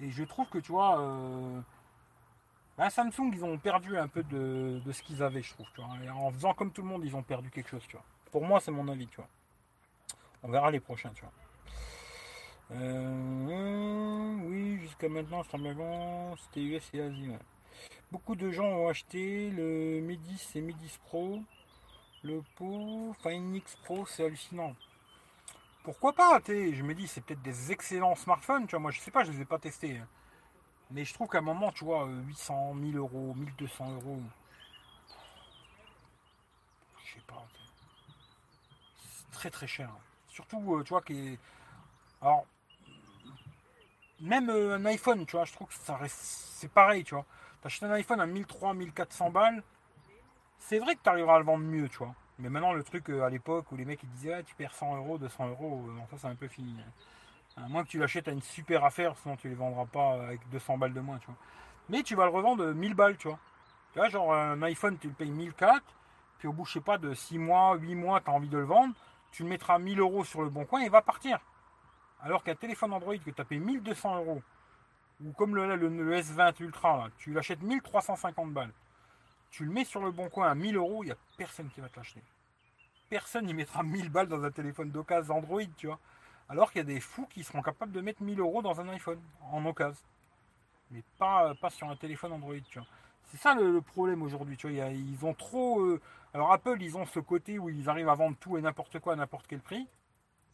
Et 0.00 0.10
je 0.10 0.24
trouve 0.24 0.48
que, 0.48 0.58
tu 0.58 0.72
vois, 0.72 1.00
euh, 1.00 1.60
ben, 2.78 2.88
Samsung, 2.90 3.30
ils 3.32 3.44
ont 3.44 3.58
perdu 3.58 3.96
un 3.96 4.08
peu 4.08 4.22
de, 4.22 4.80
ce 4.90 5.02
qu'ils 5.02 5.22
avaient, 5.22 5.42
je 5.42 5.52
trouve. 5.52 5.66
Tu 5.74 5.80
vois. 5.80 5.90
en 6.14 6.30
faisant 6.30 6.54
comme 6.54 6.72
tout 6.72 6.82
le 6.82 6.88
monde, 6.88 7.04
ils 7.04 7.14
ont 7.14 7.22
perdu 7.22 7.50
quelque 7.50 7.68
chose, 7.68 7.86
tu 7.86 7.96
vois. 7.96 8.04
Pour 8.32 8.44
moi, 8.44 8.60
c'est 8.60 8.70
mon 8.70 8.88
avis, 8.88 9.06
tu 9.06 9.16
vois. 9.16 9.28
On 10.42 10.50
verra 10.50 10.70
les 10.70 10.80
prochains, 10.80 11.12
tu 11.14 11.22
vois. 11.22 11.32
Euh, 12.72 14.36
oui, 14.44 14.78
jusqu'à 14.80 15.08
maintenant, 15.08 15.42
c'était 15.42 16.60
US 16.60 16.90
et 16.94 17.00
Asie. 17.02 17.30
Beaucoup 18.12 18.34
de 18.34 18.50
gens 18.50 18.66
ont 18.66 18.88
acheté 18.88 19.50
le 19.50 20.00
Midis 20.00 20.48
et 20.54 20.60
Midis 20.60 20.98
Pro. 21.04 21.40
Le 22.22 22.42
pot 22.56 23.14
X 23.24 23.76
Pro, 23.84 24.06
c'est 24.06 24.24
hallucinant. 24.24 24.74
Pourquoi 25.82 26.12
pas 26.12 26.40
Je 26.46 26.82
me 26.82 26.94
dis, 26.94 27.08
c'est 27.08 27.22
peut-être 27.22 27.42
des 27.42 27.72
excellents 27.72 28.14
smartphones. 28.14 28.66
Tu 28.66 28.72
vois, 28.72 28.80
moi, 28.80 28.90
je 28.90 29.00
sais 29.00 29.10
pas, 29.10 29.24
je 29.24 29.32
les 29.32 29.40
ai 29.40 29.44
pas 29.44 29.58
testés. 29.58 29.98
Hein. 29.98 30.08
Mais 30.90 31.04
je 31.04 31.14
trouve 31.14 31.28
qu'à 31.28 31.38
un 31.38 31.42
moment, 31.42 31.72
tu 31.72 31.84
vois, 31.84 32.06
800, 32.06 32.74
1000 32.74 32.96
euros, 32.96 33.34
1200 33.34 33.94
euros. 33.94 34.20
Je 37.04 37.14
sais 37.14 37.24
pas. 37.26 37.46
C'est 38.98 39.30
très 39.30 39.50
très 39.50 39.66
cher. 39.66 39.90
Surtout, 40.40 40.76
euh, 40.76 40.82
tu 40.82 40.90
vois, 40.90 41.02
qui 41.02 41.38
Alors, 42.22 42.46
même 44.20 44.50
euh, 44.50 44.76
un 44.76 44.84
iPhone, 44.86 45.26
tu 45.26 45.36
vois, 45.36 45.44
je 45.44 45.52
trouve 45.52 45.68
que 45.68 45.74
ça 45.74 45.96
reste. 45.96 46.16
C'est 46.16 46.70
pareil, 46.72 47.04
tu 47.04 47.14
vois. 47.14 47.24
T'achètes 47.62 47.84
un 47.84 47.92
iPhone 47.92 48.20
à 48.20 48.26
1300, 48.26 48.74
1400 48.74 49.30
balles 49.30 49.62
c'est 50.60 50.78
vrai 50.78 50.94
que 50.94 51.00
tu 51.02 51.08
arriveras 51.08 51.36
à 51.36 51.38
le 51.40 51.44
vendre 51.44 51.64
mieux, 51.64 51.88
tu 51.88 51.98
vois. 51.98 52.14
Mais 52.38 52.48
maintenant, 52.48 52.72
le 52.72 52.84
truc 52.84 53.10
euh, 53.10 53.24
à 53.24 53.30
l'époque 53.30 53.72
où 53.72 53.76
les 53.76 53.84
mecs 53.84 54.02
ils 54.02 54.10
disaient 54.10 54.42
tu 54.44 54.54
perds 54.54 54.74
100 54.74 54.96
euros, 54.96 55.18
200 55.18 55.48
euros, 55.48 55.84
ça 56.10 56.16
c'est 56.18 56.26
un 56.28 56.34
peu 56.36 56.48
fini. 56.48 56.76
À 57.56 57.68
moins 57.68 57.82
que 57.82 57.88
tu 57.88 57.98
l'achètes 57.98 58.28
à 58.28 58.30
une 58.30 58.42
super 58.42 58.84
affaire, 58.84 59.16
sinon 59.18 59.36
tu 59.36 59.48
les 59.48 59.54
vendras 59.54 59.86
pas 59.86 60.12
avec 60.22 60.48
200 60.50 60.78
balles 60.78 60.94
de 60.94 61.00
moins, 61.00 61.18
tu 61.18 61.26
vois. 61.26 61.36
Mais 61.88 62.02
tu 62.02 62.14
vas 62.14 62.24
le 62.24 62.30
revendre 62.30 62.72
1000 62.72 62.94
balles, 62.94 63.16
tu 63.16 63.28
vois. 63.28 63.38
Tu 63.92 63.98
vois, 63.98 64.08
genre 64.08 64.32
un 64.32 64.62
iPhone, 64.62 64.96
tu 64.98 65.08
le 65.08 65.14
payes 65.14 65.30
1004, 65.30 65.82
puis 66.38 66.46
au 66.46 66.52
bout, 66.52 66.64
je 66.64 66.74
sais 66.74 66.80
pas, 66.80 66.98
de 66.98 67.12
6 67.12 67.38
mois, 67.38 67.74
8 67.76 67.96
mois, 67.96 68.20
tu 68.20 68.30
as 68.30 68.32
envie 68.32 68.48
de 68.48 68.58
le 68.58 68.64
vendre, 68.64 68.94
tu 69.30 69.42
le 69.42 69.48
mettras 69.48 69.78
1000 69.78 70.00
euros 70.00 70.24
sur 70.24 70.42
le 70.42 70.50
bon 70.50 70.64
coin 70.64 70.82
et 70.82 70.84
il 70.84 70.90
va 70.90 71.02
partir. 71.02 71.38
Alors 72.20 72.42
qu'un 72.42 72.54
téléphone 72.54 72.92
Android 72.92 73.16
que 73.16 73.30
tu 73.30 73.40
as 73.40 73.44
payé 73.44 73.60
1200 73.60 74.16
euros, 74.16 74.42
ou 75.24 75.32
comme 75.32 75.54
le, 75.54 75.76
le 75.76 76.16
S20 76.16 76.62
Ultra, 76.62 77.08
tu 77.18 77.32
l'achètes 77.32 77.62
1350 77.62 78.52
balles 78.52 78.72
tu 79.50 79.64
le 79.64 79.70
mets 79.70 79.84
sur 79.84 80.00
le 80.00 80.10
bon 80.10 80.28
coin 80.28 80.50
à 80.50 80.54
1000 80.54 80.76
euros, 80.76 81.02
il 81.02 81.06
n'y 81.06 81.12
a 81.12 81.16
personne 81.36 81.68
qui 81.70 81.80
va 81.80 81.88
te 81.88 81.96
l'acheter. 81.96 82.22
Personne 83.08 83.46
n'y 83.46 83.54
mettra 83.54 83.82
1000 83.82 84.08
balles 84.08 84.28
dans 84.28 84.44
un 84.44 84.50
téléphone 84.50 84.90
d'occasion 84.90 85.36
Android, 85.36 85.62
tu 85.76 85.88
vois. 85.88 85.98
Alors 86.48 86.70
qu'il 86.70 86.78
y 86.78 86.82
a 86.82 86.84
des 86.84 87.00
fous 87.00 87.26
qui 87.26 87.42
seront 87.42 87.62
capables 87.62 87.92
de 87.92 88.00
mettre 88.00 88.22
1000 88.22 88.38
euros 88.40 88.62
dans 88.62 88.80
un 88.80 88.88
iPhone 88.88 89.20
en 89.50 89.64
occasion. 89.66 90.02
Mais 90.90 91.02
pas, 91.18 91.54
pas 91.56 91.70
sur 91.70 91.88
un 91.88 91.96
téléphone 91.96 92.32
Android, 92.32 92.54
tu 92.68 92.78
vois. 92.78 92.88
C'est 93.30 93.38
ça 93.38 93.54
le, 93.54 93.80
problème 93.80 94.22
aujourd'hui, 94.22 94.56
tu 94.56 94.68
vois. 94.68 94.88
ils 94.88 95.24
ont 95.24 95.34
trop. 95.34 95.80
Euh, 95.80 96.00
alors 96.34 96.52
Apple, 96.52 96.78
ils 96.80 96.96
ont 96.96 97.06
ce 97.06 97.20
côté 97.20 97.58
où 97.58 97.68
ils 97.68 97.88
arrivent 97.88 98.08
à 98.08 98.14
vendre 98.14 98.36
tout 98.38 98.58
et 98.58 98.60
n'importe 98.60 98.98
quoi 98.98 99.12
à 99.12 99.16
n'importe 99.16 99.46
quel 99.46 99.60
prix. 99.60 99.86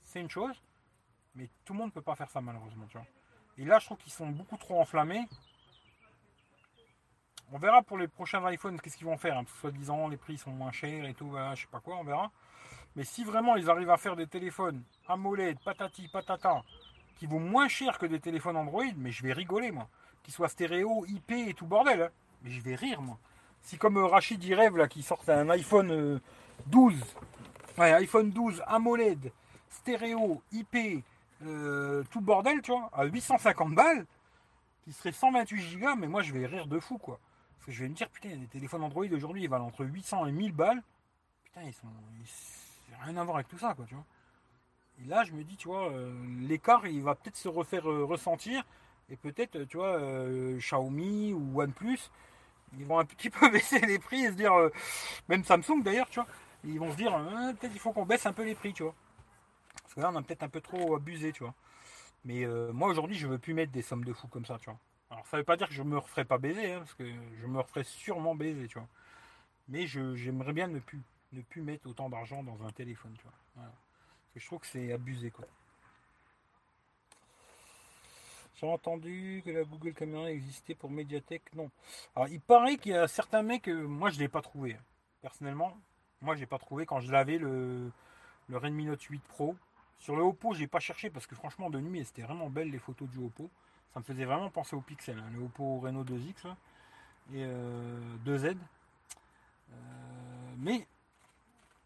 C'est 0.03 0.21
une 0.21 0.29
chose. 0.29 0.63
Mais 1.35 1.49
tout 1.65 1.73
le 1.73 1.79
monde 1.79 1.89
ne 1.89 1.93
peut 1.93 2.03
pas 2.03 2.15
faire 2.15 2.31
ça 2.31 2.41
malheureusement. 2.41 2.87
Et 3.59 3.65
là, 3.65 3.79
je 3.79 3.87
trouve 3.87 3.99
qu'ils 3.99 4.13
sont 4.13 4.29
beaucoup 4.29 4.57
trop 4.59 4.79
enflammés 4.81 5.27
On 7.53 7.59
verra 7.59 7.83
pour 7.83 7.97
les 7.97 8.09
prochains 8.09 8.47
iPhones 8.51 8.79
qu'est-ce 8.81 8.99
qu'ils 8.99 9.07
vont 9.07 9.17
faire. 9.17 9.39
Hein, 9.39 9.45
Soit-disant, 9.61 10.09
les 10.09 10.19
prix 10.19 10.37
sont 10.37 10.51
moins 10.51 10.73
chers 10.73 11.07
et 11.07 11.15
tout, 11.15 11.35
je 11.55 11.63
sais 11.63 11.69
pas 11.71 11.81
quoi, 11.81 11.97
on 11.97 12.05
verra. 12.05 12.31
Mais 12.95 13.05
si 13.05 13.25
vraiment 13.25 13.57
ils 13.57 13.69
arrivent 13.71 13.91
à 13.91 13.99
faire 13.99 14.17
des 14.17 14.27
téléphones 14.27 14.83
AMOLED, 15.09 15.59
patati, 15.61 16.09
patata, 16.09 16.63
qui 17.17 17.27
vaut 17.27 17.39
moins 17.39 17.69
cher 17.69 17.99
que 17.99 18.07
des 18.07 18.21
téléphones 18.21 18.57
Android, 18.57 18.85
mais 18.97 19.13
je 19.13 19.23
vais 19.23 19.33
rigoler, 19.33 19.73
moi. 19.73 19.89
Qu'ils 20.23 20.35
soient 20.35 20.49
stéréo, 20.49 21.05
IP 21.07 21.31
et 21.31 21.55
tout 21.55 21.67
bordel. 21.67 22.03
Hein. 22.03 22.11
Mais 22.47 22.53
je 22.53 22.61
vais 22.61 22.77
rire, 22.77 23.03
moi. 23.03 23.19
Si 23.61 23.77
comme 23.77 23.97
euh, 23.97 24.07
Rachid 24.07 24.43
y 24.45 24.55
rêve, 24.55 24.77
là, 24.77 24.87
qui 24.87 25.03
sort 25.03 25.21
un 25.27 25.51
iPhone 25.51 26.21
12, 26.67 26.95
euh, 26.95 27.81
ouais, 27.81 27.93
iPhone 27.95 28.31
12 28.31 28.63
AMOLED, 28.69 29.33
stéréo, 29.69 30.41
IP, 30.53 31.05
euh, 31.43 32.05
tout 32.11 32.21
bordel, 32.21 32.63
tu 32.63 32.71
vois, 32.71 32.89
à 32.93 33.05
850 33.05 33.75
balles, 33.75 34.07
qui 34.85 34.93
serait 34.93 35.11
128 35.11 35.81
Go, 35.81 35.97
mais 35.97 36.07
moi 36.07 36.23
je 36.23 36.33
vais 36.33 36.47
rire 36.47 36.69
de 36.69 36.79
fou, 36.79 36.99
quoi. 36.99 37.19
Parce 37.57 37.67
que 37.67 37.73
je 37.73 37.83
vais 37.83 37.89
me 37.89 37.95
dire, 37.95 38.09
putain, 38.11 38.29
les 38.29 38.47
téléphones 38.47 38.85
Android 38.85 39.07
aujourd'hui, 39.11 39.43
ils 39.43 39.51
valent 39.51 39.67
entre 39.67 39.85
800 39.85 40.27
et 40.27 40.33
1000 40.33 40.53
balles. 40.53 40.83
Putain, 41.47 41.63
ils 41.65 41.75
sont. 41.75 41.89
Ils... 42.21 43.05
rien 43.05 43.17
à 43.17 43.25
voir 43.25 43.39
avec 43.39 43.49
tout 43.49 43.59
ça, 43.59 43.75
quoi, 43.75 43.87
tu 43.87 43.95
vois. 43.95 44.05
Et 45.03 45.09
là, 45.09 45.25
je 45.25 45.33
me 45.33 45.43
dis, 45.43 45.57
tu 45.57 45.67
vois, 45.67 45.93
l'écart, 46.43 46.87
il 46.87 47.03
va 47.03 47.17
peut-être 47.17 47.37
se 47.37 47.49
refaire 47.49 47.83
ressentir. 47.83 48.65
Et 49.11 49.17
peut-être, 49.17 49.65
tu 49.65 49.77
vois, 49.77 50.01
Xiaomi 50.59 51.35
ou 51.35 51.61
OnePlus, 51.61 52.11
ils 52.79 52.85
vont 52.85 52.99
un 52.99 53.05
petit 53.05 53.31
peu 53.31 53.49
baisser 53.53 53.81
les 53.81 53.99
prix 53.99 54.25
et 54.25 54.29
se 54.29 54.35
dire, 54.35 54.53
même 55.29 55.45
Samsung 55.45 55.83
d'ailleurs, 55.83 56.09
tu 56.09 56.21
vois, 56.21 56.29
ils 56.65 56.79
vont 56.79 56.91
se 56.91 56.97
dire, 56.97 57.13
peut-être 57.59 57.75
il 57.75 57.81
faut 57.81 57.93
qu'on 57.93 58.07
baisse 58.07 58.27
un 58.27 58.33
peu 58.33 58.45
les 58.45 58.55
prix, 58.55 58.73
tu 58.73 58.83
vois. 58.83 58.95
Parce 59.83 59.95
que 59.95 60.01
là, 60.01 60.11
on 60.13 60.17
a 60.17 60.23
peut-être 60.23 60.43
un 60.43 60.49
peu 60.49 60.61
trop 60.61 60.97
abusé, 60.97 61.33
tu 61.33 61.43
vois. 61.43 61.55
Mais 62.25 62.45
euh, 62.45 62.73
moi, 62.73 62.89
aujourd'hui, 62.89 63.17
je 63.17 63.29
veux 63.29 63.39
plus 63.39 63.55
mettre 63.55 63.73
des 63.73 63.83
sommes 63.83 64.05
de 64.05 64.13
fou 64.13 64.27
comme 64.29 64.45
ça, 64.45 64.59
tu 64.59 64.67
vois. 64.67 64.79
Alors, 65.11 65.27
ça 65.29 65.37
veut 65.37 65.45
pas 65.45 65.57
dire 65.57 65.69
que 65.69 65.75
je 65.75 65.83
me 65.83 65.97
referai 65.97 66.25
pas 66.25 66.39
baiser, 66.39 66.73
hein, 66.73 66.81
parce 66.81 66.95
que 66.95 67.05
je 67.41 67.47
me 67.47 67.61
referai 67.61 67.85
sûrement 67.85 68.35
baiser, 68.35 68.67
tu 68.67 68.79
vois. 68.79 68.89
Mais 69.69 69.87
j'aimerais 69.87 70.53
bien 70.53 70.67
ne 70.67 70.81
plus, 70.81 71.01
ne 71.33 71.43
plus 71.43 71.63
mettre 71.63 71.89
autant 71.89 72.09
d'argent 72.09 72.43
dans 72.43 72.65
un 72.65 72.71
téléphone, 72.71 73.15
tu 73.17 73.23
vois. 73.23 73.33
Parce 73.55 74.35
que 74.35 74.41
je 74.41 74.47
trouve 74.47 74.61
que 74.61 74.67
c'est 74.67 74.93
abusé, 74.93 75.31
quoi. 75.31 75.45
J'ai 78.57 78.67
entendu 78.67 79.43
que 79.45 79.51
la 79.51 79.65
Google 79.65 79.93
Caméra 79.93 80.31
existait 80.31 80.75
pour 80.75 80.91
Mediatek. 80.91 81.55
Non. 81.55 81.71
Alors, 82.15 82.29
il 82.29 82.41
paraît 82.41 82.77
qu'il 82.77 82.93
y 82.93 82.97
a 82.97 83.07
certains 83.07 83.43
mecs, 83.43 83.69
moi 83.69 84.11
je 84.11 84.17
ne 84.17 84.21
l'ai 84.21 84.29
pas 84.29 84.43
trouvé. 84.43 84.77
Personnellement, 85.21 85.77
moi 86.23 86.35
je 86.35 86.41
l'ai 86.41 86.47
pas 86.47 86.59
trouvé 86.59 86.87
quand 86.87 87.01
je 87.01 87.13
l'avais 87.13 87.39
le, 87.39 87.91
le 88.49 88.57
Redmi 88.57 88.87
Note 88.87 89.03
8 89.03 89.23
Pro. 89.23 89.57
Sur 89.99 90.17
le 90.17 90.23
Oppo, 90.23 90.55
j'ai 90.55 90.67
pas 90.67 90.81
cherché 90.81 91.11
parce 91.11 91.27
que 91.27 91.35
franchement, 91.35 91.71
de 91.71 91.81
nuit, 91.81 92.05
c'était 92.05 92.23
vraiment 92.23 92.49
belle 92.49 92.71
les 92.71 92.79
photos 92.79 93.09
du 93.09 93.19
Oppo. 93.19 93.51
Ça 93.93 94.01
me 94.01 94.05
faisait 94.05 94.25
vraiment 94.25 94.51
penser 94.51 94.77
au 94.77 94.81
Pixel, 94.81 95.19
hein, 95.19 95.31
le 95.35 95.41
Oppo 95.45 95.79
Reno 95.79 96.05
2X 96.05 96.47
et 97.35 97.45
2Z. 98.25 98.47
Euh, 98.47 98.55
euh, 99.73 99.77
mais 100.59 100.87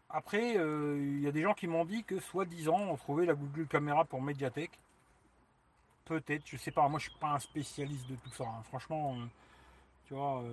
après, 0.09 0.57
euh, 0.57 0.97
il 0.99 1.21
y 1.21 1.27
a 1.27 1.31
des 1.31 1.41
gens 1.41 1.53
qui 1.53 1.67
m'ont 1.67 1.85
dit 1.85 2.03
que 2.03 2.19
soi-disant, 2.19 2.79
on 2.79 2.97
trouvait 2.97 3.25
la 3.25 3.33
Google 3.33 3.67
Caméra 3.67 4.03
pour 4.03 4.21
Mediatek. 4.21 4.71
Peut-être, 6.05 6.43
je 6.45 6.57
sais 6.57 6.71
pas. 6.71 6.87
Moi, 6.87 6.99
je 6.99 7.09
suis 7.09 7.19
pas 7.19 7.31
un 7.31 7.39
spécialiste 7.39 8.07
de 8.09 8.15
tout 8.15 8.31
ça. 8.31 8.43
Hein. 8.43 8.63
Franchement, 8.63 9.15
tu 10.05 10.13
vois. 10.13 10.43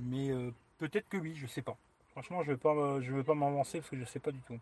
mais 0.00 0.30
peut-être 0.78 1.08
que 1.08 1.16
oui, 1.16 1.34
je 1.34 1.46
sais 1.46 1.62
pas. 1.62 1.76
Franchement, 2.08 2.42
je 2.42 2.52
ne 2.52 2.56
pas, 2.56 3.00
je 3.00 3.12
veux 3.12 3.24
pas 3.24 3.34
m'avancer 3.34 3.78
parce 3.78 3.90
que 3.90 3.96
je 3.96 4.04
sais 4.04 4.20
pas 4.20 4.30
du 4.30 4.40
tout. 4.40 4.58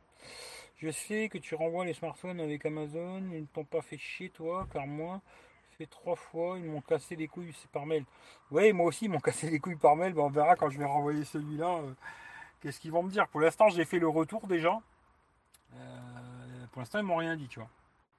Je 0.76 0.90
sais 0.90 1.28
que 1.28 1.38
tu 1.38 1.54
renvoies 1.54 1.84
les 1.84 1.94
smartphones 1.94 2.40
avec 2.40 2.64
Amazon, 2.66 3.22
ils 3.32 3.42
ne 3.42 3.46
t'ont 3.46 3.64
pas 3.64 3.82
fait 3.82 3.98
chier 3.98 4.30
toi, 4.30 4.66
car 4.72 4.86
moi, 4.86 5.20
fait 5.78 5.86
trois 5.86 6.16
fois, 6.16 6.58
ils 6.58 6.64
m'ont 6.64 6.80
cassé 6.80 7.16
les 7.16 7.28
couilles 7.28 7.54
par 7.72 7.86
mail. 7.86 8.04
Oui, 8.50 8.72
moi 8.72 8.86
aussi, 8.86 9.04
ils 9.04 9.10
m'ont 9.10 9.20
cassé 9.20 9.50
les 9.50 9.60
couilles 9.60 9.76
par 9.76 9.96
mail, 9.96 10.18
on 10.18 10.30
verra 10.30 10.56
quand 10.56 10.70
je 10.70 10.78
vais 10.78 10.84
renvoyer 10.84 11.24
celui-là. 11.24 11.68
Euh, 11.68 11.94
qu'est-ce 12.60 12.80
qu'ils 12.80 12.90
vont 12.90 13.02
me 13.02 13.10
dire 13.10 13.28
Pour 13.28 13.40
l'instant, 13.40 13.68
j'ai 13.68 13.84
fait 13.84 13.98
le 13.98 14.08
retour 14.08 14.46
déjà. 14.46 14.80
Euh, 15.74 16.66
pour 16.72 16.80
l'instant, 16.80 16.98
ils 16.98 17.04
m'ont 17.04 17.16
rien 17.16 17.36
dit, 17.36 17.48
tu 17.48 17.60
vois. 17.60 17.68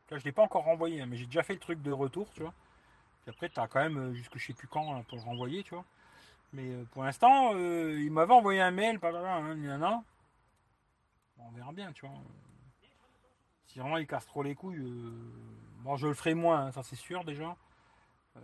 Là, 0.09 0.17
je 0.17 0.23
ne 0.23 0.25
l'ai 0.25 0.31
pas 0.31 0.43
encore 0.43 0.63
renvoyé, 0.65 1.01
hein, 1.01 1.05
mais 1.07 1.17
j'ai 1.17 1.25
déjà 1.25 1.43
fait 1.43 1.53
le 1.53 1.59
truc 1.59 1.81
de 1.81 1.91
retour, 1.91 2.27
tu 2.33 2.41
vois. 2.41 2.53
Puis 3.21 3.31
après, 3.31 3.49
tu 3.49 3.59
as 3.59 3.67
quand 3.67 3.79
même 3.79 3.97
euh, 3.97 4.13
jusque 4.13 4.37
je 4.37 4.47
sais 4.47 4.53
plus 4.53 4.67
quand 4.67 4.95
hein, 4.95 5.03
pour 5.07 5.17
le 5.17 5.23
renvoyer, 5.23 5.63
tu 5.63 5.73
vois. 5.73 5.85
Mais 6.51 6.69
pour 6.91 7.03
l'instant, 7.03 7.57
il 7.57 8.11
m'avait 8.11 8.33
envoyé 8.33 8.61
un 8.61 8.69
mail, 8.69 8.99
pas 8.99 9.09
hein, 9.09 9.81
a. 9.81 10.03
On 11.39 11.51
verra 11.51 11.71
bien, 11.71 11.91
tu 11.93 12.05
vois. 12.05 12.15
Si 13.73 13.79
vraiment 13.79 13.97
il 13.97 14.05
casse 14.05 14.27
trop 14.27 14.43
les 14.43 14.53
couilles, 14.53 14.77
euh, 14.77 15.11
bon, 15.79 15.95
je 15.95 16.07
le 16.07 16.13
ferai 16.13 16.35
moins, 16.35 16.67
hein, 16.67 16.71
ça 16.71 16.83
c'est 16.83 16.95
sûr 16.95 17.23
déjà. 17.23 17.55
Euh, 18.37 18.39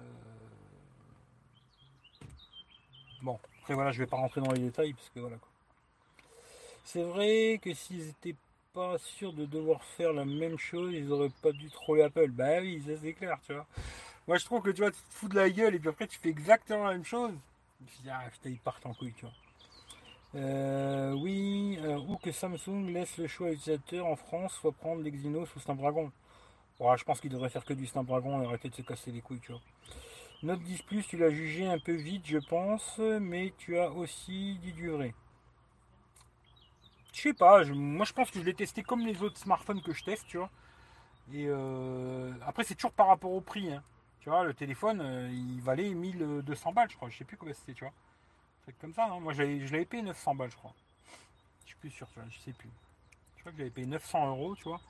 bon, 3.21 3.39
après 3.61 3.75
voilà, 3.75 3.91
je 3.91 3.99
vais 3.99 4.07
pas 4.07 4.17
rentrer 4.17 4.41
dans 4.41 4.51
les 4.51 4.61
détails 4.61 4.93
parce 4.93 5.09
que 5.09 5.19
voilà. 5.19 5.37
C'est 6.83 7.03
vrai 7.03 7.59
que 7.61 7.71
s'ils 7.75 8.09
étaient 8.09 8.35
pas 8.73 8.97
sûrs 8.99 9.33
de 9.33 9.45
devoir 9.45 9.83
faire 9.83 10.13
la 10.13 10.25
même 10.25 10.57
chose, 10.57 10.93
ils 10.93 11.11
auraient 11.11 11.31
pas 11.41 11.51
dû 11.51 11.69
troller 11.69 12.03
Apple. 12.03 12.29
Bah 12.31 12.59
oui, 12.61 12.83
ça 12.85 12.93
c'est 13.01 13.13
clair, 13.13 13.37
tu 13.45 13.53
vois. 13.53 13.65
Moi 14.27 14.37
je 14.37 14.45
trouve 14.45 14.61
que 14.61 14.69
tu 14.69 14.81
vois, 14.81 14.91
tu 14.91 15.01
te 15.01 15.13
fous 15.13 15.27
de 15.27 15.35
la 15.35 15.49
gueule 15.49 15.75
et 15.75 15.79
puis 15.79 15.89
après 15.89 16.07
tu 16.07 16.19
fais 16.19 16.29
exactement 16.29 16.85
la 16.85 16.93
même 16.93 17.05
chose. 17.05 17.33
Ah 18.09 18.25
putain, 18.31 18.49
ils 18.49 18.59
partent 18.59 18.85
en 18.85 18.93
couille, 18.93 19.13
tu 19.13 19.25
vois. 19.25 19.33
Euh, 20.35 21.13
oui, 21.13 21.79
euh, 21.81 21.97
ou 21.97 22.17
que 22.17 22.31
Samsung 22.31 22.91
laisse 22.93 23.17
le 23.17 23.27
choix 23.27 23.47
à 23.47 23.51
l'utilisateur 23.51 24.05
en 24.05 24.15
France, 24.15 24.53
soit 24.53 24.71
prendre 24.71 25.01
l'Exynos 25.01 25.49
ou 25.55 25.59
Snapdragon. 25.59 26.11
je 26.79 27.03
pense 27.03 27.19
qu'il 27.19 27.31
devrait 27.31 27.49
faire 27.49 27.65
que 27.65 27.73
du 27.73 27.87
Snapdragon 27.87 28.41
et 28.41 28.45
arrêter 28.45 28.69
de 28.69 28.75
se 28.75 28.83
casser 28.83 29.11
les 29.11 29.21
couilles, 29.21 29.39
tu 29.39 29.51
vois. 29.51 29.61
Note 30.43 30.61
10 30.61 30.83
Plus, 30.83 31.07
tu 31.07 31.17
l'as 31.17 31.31
jugé 31.31 31.65
un 31.65 31.79
peu 31.79 31.93
vite, 31.93 32.27
je 32.27 32.37
pense, 32.37 32.99
mais 32.99 33.53
tu 33.57 33.79
as 33.79 33.91
aussi 33.91 34.59
dit 34.61 34.73
du 34.73 34.89
vrai. 34.89 35.13
Je 37.13 37.21
sais 37.21 37.33
pas, 37.33 37.63
moi 37.65 38.05
je 38.05 38.13
pense 38.13 38.31
que 38.31 38.39
je 38.39 38.45
l'ai 38.45 38.53
testé 38.53 38.83
comme 38.83 39.05
les 39.05 39.21
autres 39.23 39.37
smartphones 39.37 39.81
que 39.81 39.93
je 39.93 40.03
teste, 40.03 40.25
tu 40.27 40.37
vois. 40.37 40.49
Et 41.33 41.45
euh, 41.47 42.31
après, 42.45 42.63
c'est 42.63 42.75
toujours 42.75 42.91
par 42.91 43.07
rapport 43.07 43.31
au 43.31 43.41
prix. 43.41 43.71
Hein. 43.71 43.83
Tu 44.19 44.29
vois, 44.29 44.43
le 44.43 44.53
téléphone, 44.53 45.29
il 45.31 45.61
valait 45.61 45.93
1200 45.93 46.73
balles, 46.73 46.89
je 46.89 46.95
crois. 46.95 47.09
Je 47.09 47.17
sais 47.17 47.25
plus 47.25 47.37
combien 47.37 47.53
c'était, 47.53 47.73
tu 47.73 47.83
vois 47.83 47.93
comme 48.79 48.93
ça. 48.93 49.05
Hein. 49.05 49.19
Moi, 49.19 49.33
je 49.33 49.43
l'avais 49.43 49.85
payé 49.85 50.03
900 50.03 50.35
balles, 50.35 50.51
je 50.51 50.57
crois. 50.57 50.73
Je 51.63 51.69
suis 51.69 51.77
plus 51.77 51.89
sûr, 51.89 52.07
tu 52.09 52.19
vois, 52.19 52.29
je 52.29 52.39
sais 52.39 52.53
plus. 52.53 52.69
Je 53.35 53.41
crois 53.41 53.51
que 53.51 53.57
j'avais 53.57 53.69
payé 53.69 53.87
900 53.87 54.27
euros, 54.29 54.55
tu 54.55 54.63
vois. 54.63 54.81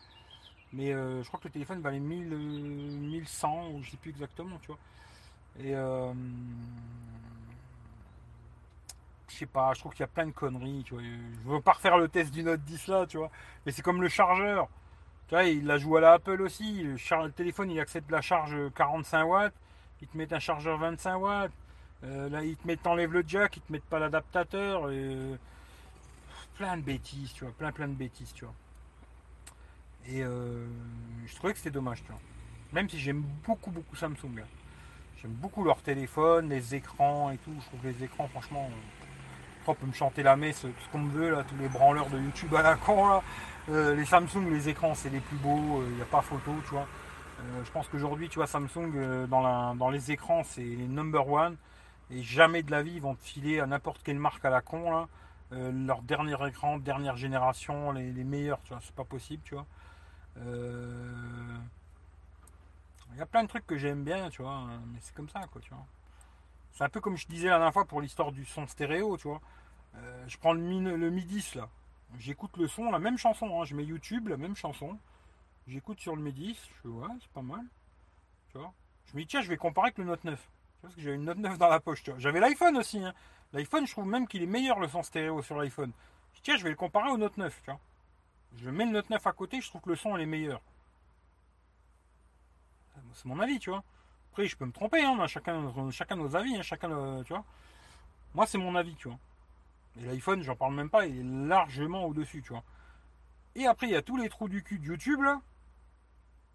Mais 0.74 0.92
euh, 0.92 1.24
je 1.24 1.28
crois 1.28 1.40
que 1.40 1.48
le 1.48 1.54
téléphone 1.54 1.82
valait 1.82 2.00
1000, 2.00 2.28
1100, 2.30 3.48
euh, 3.48 3.70
ou 3.74 3.84
je 3.84 3.92
sais 3.92 3.98
plus 3.98 4.12
exactement, 4.12 4.58
tu 4.60 4.68
vois. 4.68 4.80
Et 5.60 5.76
euh, 5.76 6.14
je 9.32 9.38
sais 9.38 9.46
pas, 9.46 9.74
je 9.74 9.80
trouve 9.80 9.94
qu'il 9.94 10.02
y 10.02 10.04
a 10.04 10.08
plein 10.08 10.26
de 10.26 10.32
conneries, 10.32 10.84
tu 10.86 10.94
vois. 10.94 11.04
Je 11.04 11.50
veux 11.50 11.62
pas 11.62 11.74
refaire 11.74 11.98
le 11.98 12.08
test 12.08 12.32
du 12.32 12.44
Note 12.44 12.62
10 12.62 12.88
là, 12.88 13.06
tu 13.08 13.18
vois. 13.18 13.32
Mais 13.66 13.72
c'est 13.72 13.82
comme 13.82 14.02
le 14.02 14.10
chargeur. 14.10 14.68
Tu 15.28 15.36
vois, 15.36 15.44
il 15.44 15.66
la 15.66 15.78
joue 15.78 15.96
à 15.98 16.02
la 16.02 16.14
Apple 16.14 16.42
aussi. 16.42 16.84
Le, 16.84 16.94
le 16.94 17.32
téléphone, 17.32 17.70
il 17.72 17.80
accepte 17.80 18.10
la 18.12 18.22
charge 18.22 18.56
45 18.76 19.24
watts. 19.26 19.54
Il 20.02 20.08
te 20.08 20.18
met 20.18 20.34
un 20.34 20.40
chargeur 20.40 20.78
25 20.78 21.18
watts. 21.18 21.52
Euh, 22.04 22.30
là, 22.30 22.44
ils 22.44 22.56
te 22.56 22.66
mettent, 22.66 22.84
t'enlèvent 22.84 23.14
le 23.14 23.24
jack, 23.28 23.58
ils 23.58 23.62
te 23.62 23.72
mettent 23.72 23.84
pas 23.84 24.00
l'adaptateur. 24.00 24.84
Euh, 24.88 25.36
plein 26.56 26.78
de 26.78 26.82
bêtises, 26.82 27.34
tu 27.34 27.44
vois, 27.44 27.54
plein 27.54 27.72
plein 27.72 27.88
de 27.88 27.94
bêtises, 27.94 28.34
tu 28.34 28.46
vois. 28.46 28.54
Et 30.08 30.24
euh, 30.24 30.66
je 31.26 31.36
trouvais 31.36 31.54
que 31.54 31.60
c'était 31.60 31.72
dommage, 31.72 32.02
tu 32.04 32.12
vois. 32.12 32.22
Même 32.74 32.90
si 32.90 33.00
j'aime 33.00 33.24
beaucoup 33.46 33.72
beaucoup 33.72 33.96
Samsung. 33.96 34.44
J'aime 35.22 35.32
beaucoup 35.32 35.64
leur 35.66 35.82
téléphone, 35.82 36.50
les 36.50 36.76
écrans 36.76 37.30
et 37.32 37.38
tout. 37.38 37.54
Je 37.60 37.66
trouve 37.66 37.82
que 37.82 37.88
les 37.88 38.04
écrans, 38.04 38.28
franchement, 38.30 38.70
on 39.68 39.74
peut 39.76 39.86
me 39.86 39.94
chanter 39.94 40.24
la 40.24 40.36
messe, 40.36 40.62
tout 40.62 40.68
ce 40.84 40.92
qu'on 40.92 41.06
veut, 41.06 41.30
là, 41.30 41.44
tous 41.44 41.58
les 41.62 41.70
branleurs 41.70 42.10
de 42.10 42.18
YouTube 42.18 42.54
à 42.56 42.62
la 42.62 42.76
con, 42.76 43.22
les 43.68 44.06
Samsung, 44.06 44.50
les 44.50 44.68
écrans, 44.70 44.96
c'est 44.96 45.10
les 45.10 45.20
plus 45.20 45.38
beaux, 45.38 45.84
il 45.88 45.96
n'y 45.96 46.02
a 46.02 46.06
pas 46.06 46.22
photo, 46.22 46.52
tu 46.66 46.72
vois. 46.72 46.88
je 47.64 47.70
pense 47.72 47.88
qu'aujourd'hui, 47.88 48.30
tu 48.30 48.40
vois, 48.40 48.48
Samsung, 48.48 49.28
dans, 49.28 49.90
les 49.92 50.12
écrans, 50.12 50.42
c'est 50.44 50.62
les 50.62 50.88
number 50.88 51.28
one. 51.30 51.56
Et 52.12 52.24
jamais 52.24 52.64
de 52.64 52.72
la 52.72 52.82
vie 52.82 52.94
ils 52.94 53.02
vont 53.02 53.14
te 53.14 53.24
filer 53.24 53.60
à 53.60 53.68
n'importe 53.68 54.02
quelle 54.02 54.18
marque 54.18 54.44
à 54.44 54.50
la 54.50 54.62
con 54.62 54.90
là. 54.90 55.08
Euh, 55.52 55.72
leur 55.72 56.04
dernier 56.04 56.36
écran, 56.48 56.78
dernière 56.78 57.18
génération, 57.18 57.92
les, 57.92 58.12
meilleurs, 58.24 58.62
tu 58.64 58.70
vois, 58.70 58.82
c'est 58.84 58.94
pas 58.94 59.04
possible, 59.04 59.42
tu 59.44 59.56
vois. 59.56 59.66
Euh, 60.38 61.58
il 63.14 63.18
y 63.18 63.22
a 63.22 63.26
plein 63.26 63.44
de 63.44 63.48
trucs 63.48 63.66
que 63.66 63.78
j'aime 63.78 64.04
bien, 64.04 64.30
tu 64.30 64.44
vois, 64.44 64.52
hein, 64.52 64.82
mais 64.94 65.00
c'est 65.02 65.14
comme 65.16 65.30
ça, 65.30 65.42
quoi, 65.52 65.60
tu 65.62 65.72
vois. 65.72 65.86
C'est 66.72 66.84
un 66.84 66.90
peu 66.90 67.02
comme 67.02 67.18
je 67.18 67.28
disais 67.28 67.48
la 67.48 67.56
dernière 67.56 67.74
fois 67.74 67.86
pour 67.86 68.02
l'histoire 68.02 68.32
du 68.32 68.46
son 68.46 68.68
stéréo, 68.68 69.18
tu 69.18 69.28
vois. 69.28 69.42
Euh, 69.96 70.24
je 70.28 70.38
prends 70.38 70.54
le, 70.54 70.62
le 70.96 71.10
Mi 71.10 71.26
10 71.26 71.56
là, 71.56 71.70
j'écoute 72.18 72.56
le 72.58 72.68
son, 72.68 72.92
la 72.92 73.00
même 73.00 73.18
chanson, 73.18 73.62
hein. 73.62 73.66
je 73.66 73.76
mets 73.76 73.84
YouTube, 73.84 74.28
la 74.28 74.38
même 74.38 74.56
chanson, 74.56 74.98
j'écoute 75.68 76.00
sur 76.00 76.16
le 76.16 76.22
Mi 76.22 76.32
10, 76.32 76.58
je 76.84 76.90
vois, 76.90 77.10
c'est 77.20 77.32
pas 77.32 77.42
mal, 77.42 77.66
tu 78.52 78.58
vois. 78.58 78.74
Je 79.12 79.18
me 79.18 79.22
dis, 79.22 79.28
tiens, 79.28 79.42
je 79.42 79.50
vais 79.50 79.58
comparer 79.58 79.88
avec 79.88 79.98
le 79.98 80.04
Note 80.04 80.24
9. 80.24 80.50
Parce 80.82 80.94
que 80.94 81.02
j'ai 81.02 81.14
une 81.14 81.26
Note 81.26 81.40
9 81.40 81.58
dans 81.58 81.68
la 81.68 81.80
poche. 81.80 82.04
J'avais 82.18 82.40
l'iPhone 82.40 82.78
aussi. 82.78 83.04
Hein. 83.04 83.14
L'iPhone, 83.54 83.88
je 83.88 83.92
trouve 83.92 84.06
même 84.06 84.28
qu'il 84.28 84.44
est 84.44 84.48
meilleur 84.48 84.80
le 84.80 84.88
son 84.88 85.02
stéréo 85.02 85.42
sur 85.42 85.58
l'iPhone. 85.58 85.92
Tiens, 86.44 86.58
je 86.58 86.64
vais 86.64 86.70
le 86.70 86.76
comparer 86.76 87.10
au 87.10 87.18
Note 87.18 87.36
9. 87.38 87.62
Tu 87.64 87.72
vois. 87.72 87.80
Je 88.58 88.70
mets 88.70 88.86
le 88.86 88.92
Note 88.92 89.10
9 89.10 89.26
à 89.26 89.32
côté, 89.34 89.62
je 89.62 89.68
trouve 89.68 89.82
que 89.82 89.90
le 89.90 89.96
son 89.96 90.16
est 90.18 90.26
meilleur. 90.26 90.62
C'est 93.14 93.26
mon 93.26 93.40
avis, 93.40 93.60
tu 93.60 93.72
vois. 93.72 93.84
Je 94.48 94.56
peux 94.56 94.66
me 94.66 94.72
tromper, 94.72 95.04
hein, 95.04 95.16
on 95.18 95.22
a 95.22 95.28
chacun, 95.28 95.72
chacun 95.92 96.16
nos 96.16 96.36
avis, 96.36 96.56
hein, 96.56 96.62
chacun, 96.62 97.24
tu 97.24 97.34
vois. 97.34 97.44
Moi, 98.36 98.46
c'est 98.48 98.58
mon 98.58 98.76
avis, 98.76 98.96
tu 98.96 99.08
vois. 99.10 99.20
Et 100.02 100.06
l'iPhone, 100.06 100.44
j'en 100.44 100.56
parle 100.56 100.76
même 100.76 100.90
pas, 100.90 101.06
il 101.08 101.20
est 101.20 101.48
largement 101.48 102.06
au-dessus, 102.06 102.42
tu 102.44 102.54
vois. 102.54 102.64
Et 103.56 103.68
après, 103.68 103.88
il 103.88 103.94
y 103.94 103.96
a 103.96 104.02
tous 104.02 104.18
les 104.18 104.30
trous 104.30 104.50
du 104.50 104.64
cul 104.64 104.80
de 104.80 104.86
YouTube, 104.86 105.22
là. 105.22 105.42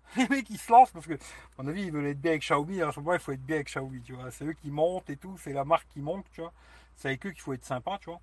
Les 0.16 0.28
mecs, 0.28 0.50
ils 0.50 0.58
se 0.58 0.70
lancent 0.70 0.90
parce 0.92 1.06
que, 1.06 1.14
à 1.14 1.62
mon 1.62 1.68
avis, 1.68 1.84
ils 1.84 1.92
veulent 1.92 2.06
être 2.06 2.20
bien 2.20 2.32
avec 2.32 2.42
Xiaomi. 2.42 2.80
Alors, 2.80 2.98
moi, 3.00 3.14
il 3.14 3.20
faut 3.20 3.32
être 3.32 3.44
bien 3.44 3.56
avec 3.56 3.68
Xiaomi, 3.68 4.02
tu 4.02 4.12
vois. 4.12 4.30
C'est 4.30 4.44
eux 4.44 4.52
qui 4.52 4.70
montent 4.70 5.10
et 5.10 5.16
tout, 5.16 5.36
c'est 5.38 5.52
la 5.52 5.64
marque 5.64 5.88
qui 5.88 6.00
monte, 6.00 6.26
tu 6.32 6.40
vois. 6.40 6.52
C'est 6.96 7.08
avec 7.08 7.26
eux 7.26 7.30
qu'il 7.30 7.40
faut 7.40 7.52
être 7.52 7.64
sympa, 7.64 7.98
tu 8.00 8.10
vois. 8.10 8.20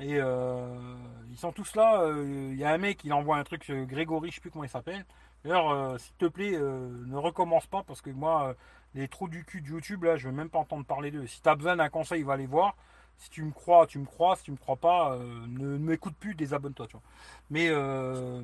Et 0.00 0.16
euh, 0.20 0.96
ils 1.30 1.38
sont 1.38 1.52
tous 1.52 1.76
là. 1.76 2.02
euh, 2.02 2.50
Il 2.52 2.58
y 2.58 2.64
a 2.64 2.70
un 2.72 2.78
mec, 2.78 3.04
il 3.04 3.12
envoie 3.12 3.38
un 3.38 3.44
truc, 3.44 3.68
euh, 3.70 3.84
Grégory, 3.86 4.30
je 4.30 4.36
sais 4.36 4.40
plus 4.40 4.50
comment 4.50 4.64
il 4.64 4.70
s'appelle. 4.70 5.04
D'ailleurs, 5.44 6.00
s'il 6.00 6.14
te 6.16 6.26
plaît, 6.26 6.52
ne 6.58 7.16
recommence 7.16 7.66
pas 7.66 7.82
parce 7.84 8.00
que 8.02 8.10
moi, 8.10 8.54
les 8.94 9.08
trous 9.08 9.28
du 9.28 9.44
cul 9.44 9.60
de 9.60 9.68
YouTube, 9.68 10.04
là, 10.04 10.16
je 10.16 10.28
veux 10.28 10.34
même 10.34 10.50
pas 10.50 10.58
entendre 10.60 10.84
parler 10.84 11.10
d'eux. 11.10 11.26
Si 11.26 11.42
tu 11.42 11.48
as 11.48 11.54
besoin 11.56 11.76
d'un 11.76 11.88
conseil, 11.88 12.22
va 12.22 12.36
les 12.36 12.46
voir. 12.46 12.76
Si 13.18 13.30
tu 13.30 13.42
me 13.42 13.52
crois, 13.52 13.86
tu 13.86 13.98
me 13.98 14.06
crois. 14.06 14.36
Si 14.36 14.44
tu 14.44 14.52
me 14.52 14.56
crois 14.56 14.76
pas, 14.76 15.14
euh, 15.14 15.46
ne, 15.48 15.66
ne 15.68 15.78
m'écoute 15.78 16.14
plus, 16.18 16.34
désabonne-toi, 16.34 16.86
tu 16.88 16.92
vois. 16.94 17.02
Mais 17.50 17.68
euh, 17.70 18.42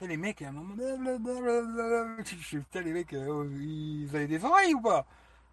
les 0.00 0.16
mecs, 0.16 0.42
à 0.42 0.48
un 0.48 0.52
moment, 0.52 0.74
les 2.74 2.92
mecs, 2.92 3.12
euh, 3.14 3.58
ils 3.60 4.08
avaient 4.14 4.26
des 4.26 4.44
oreilles 4.44 4.74
ou 4.74 4.80
pas? 4.80 5.06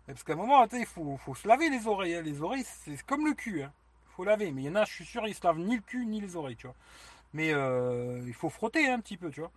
Parce 0.08 0.24
qu'à 0.24 0.34
un 0.34 0.38
moment, 0.38 0.66
il 0.74 0.86
faut, 0.86 1.18
faut 1.18 1.36
se 1.36 1.48
laver 1.48 1.70
les 1.70 1.88
oreilles. 1.88 2.16
hein. 2.16 2.22
Les 2.22 2.42
oreilles, 2.42 2.66
c'est 2.66 3.02
comme 3.06 3.26
le 3.26 3.34
cul. 3.34 3.64
Hein. 3.64 3.72
faut 4.16 4.24
laver. 4.26 4.52
Mais 4.52 4.64
il 4.64 4.66
y 4.66 4.70
en 4.70 4.76
a, 4.76 4.86
je 4.86 4.94
suis 4.94 5.06
sûr, 5.06 5.28
ils 5.28 5.36
se 5.36 5.46
lavent 5.46 5.60
ni 5.60 5.76
le 5.78 5.82
cul 5.82 6.06
ni 6.06 6.22
les 6.22 6.36
oreilles, 6.36 6.58
tu 6.58 6.68
vois. 6.68 6.76
Mais 7.34 7.54
euh, 7.54 8.24
il 8.28 8.34
faut 8.34 8.50
frotter 8.50 8.90
un 8.90 9.00
petit 9.00 9.18
peu, 9.18 9.32
tu 9.32 9.42
vois. 9.42 9.52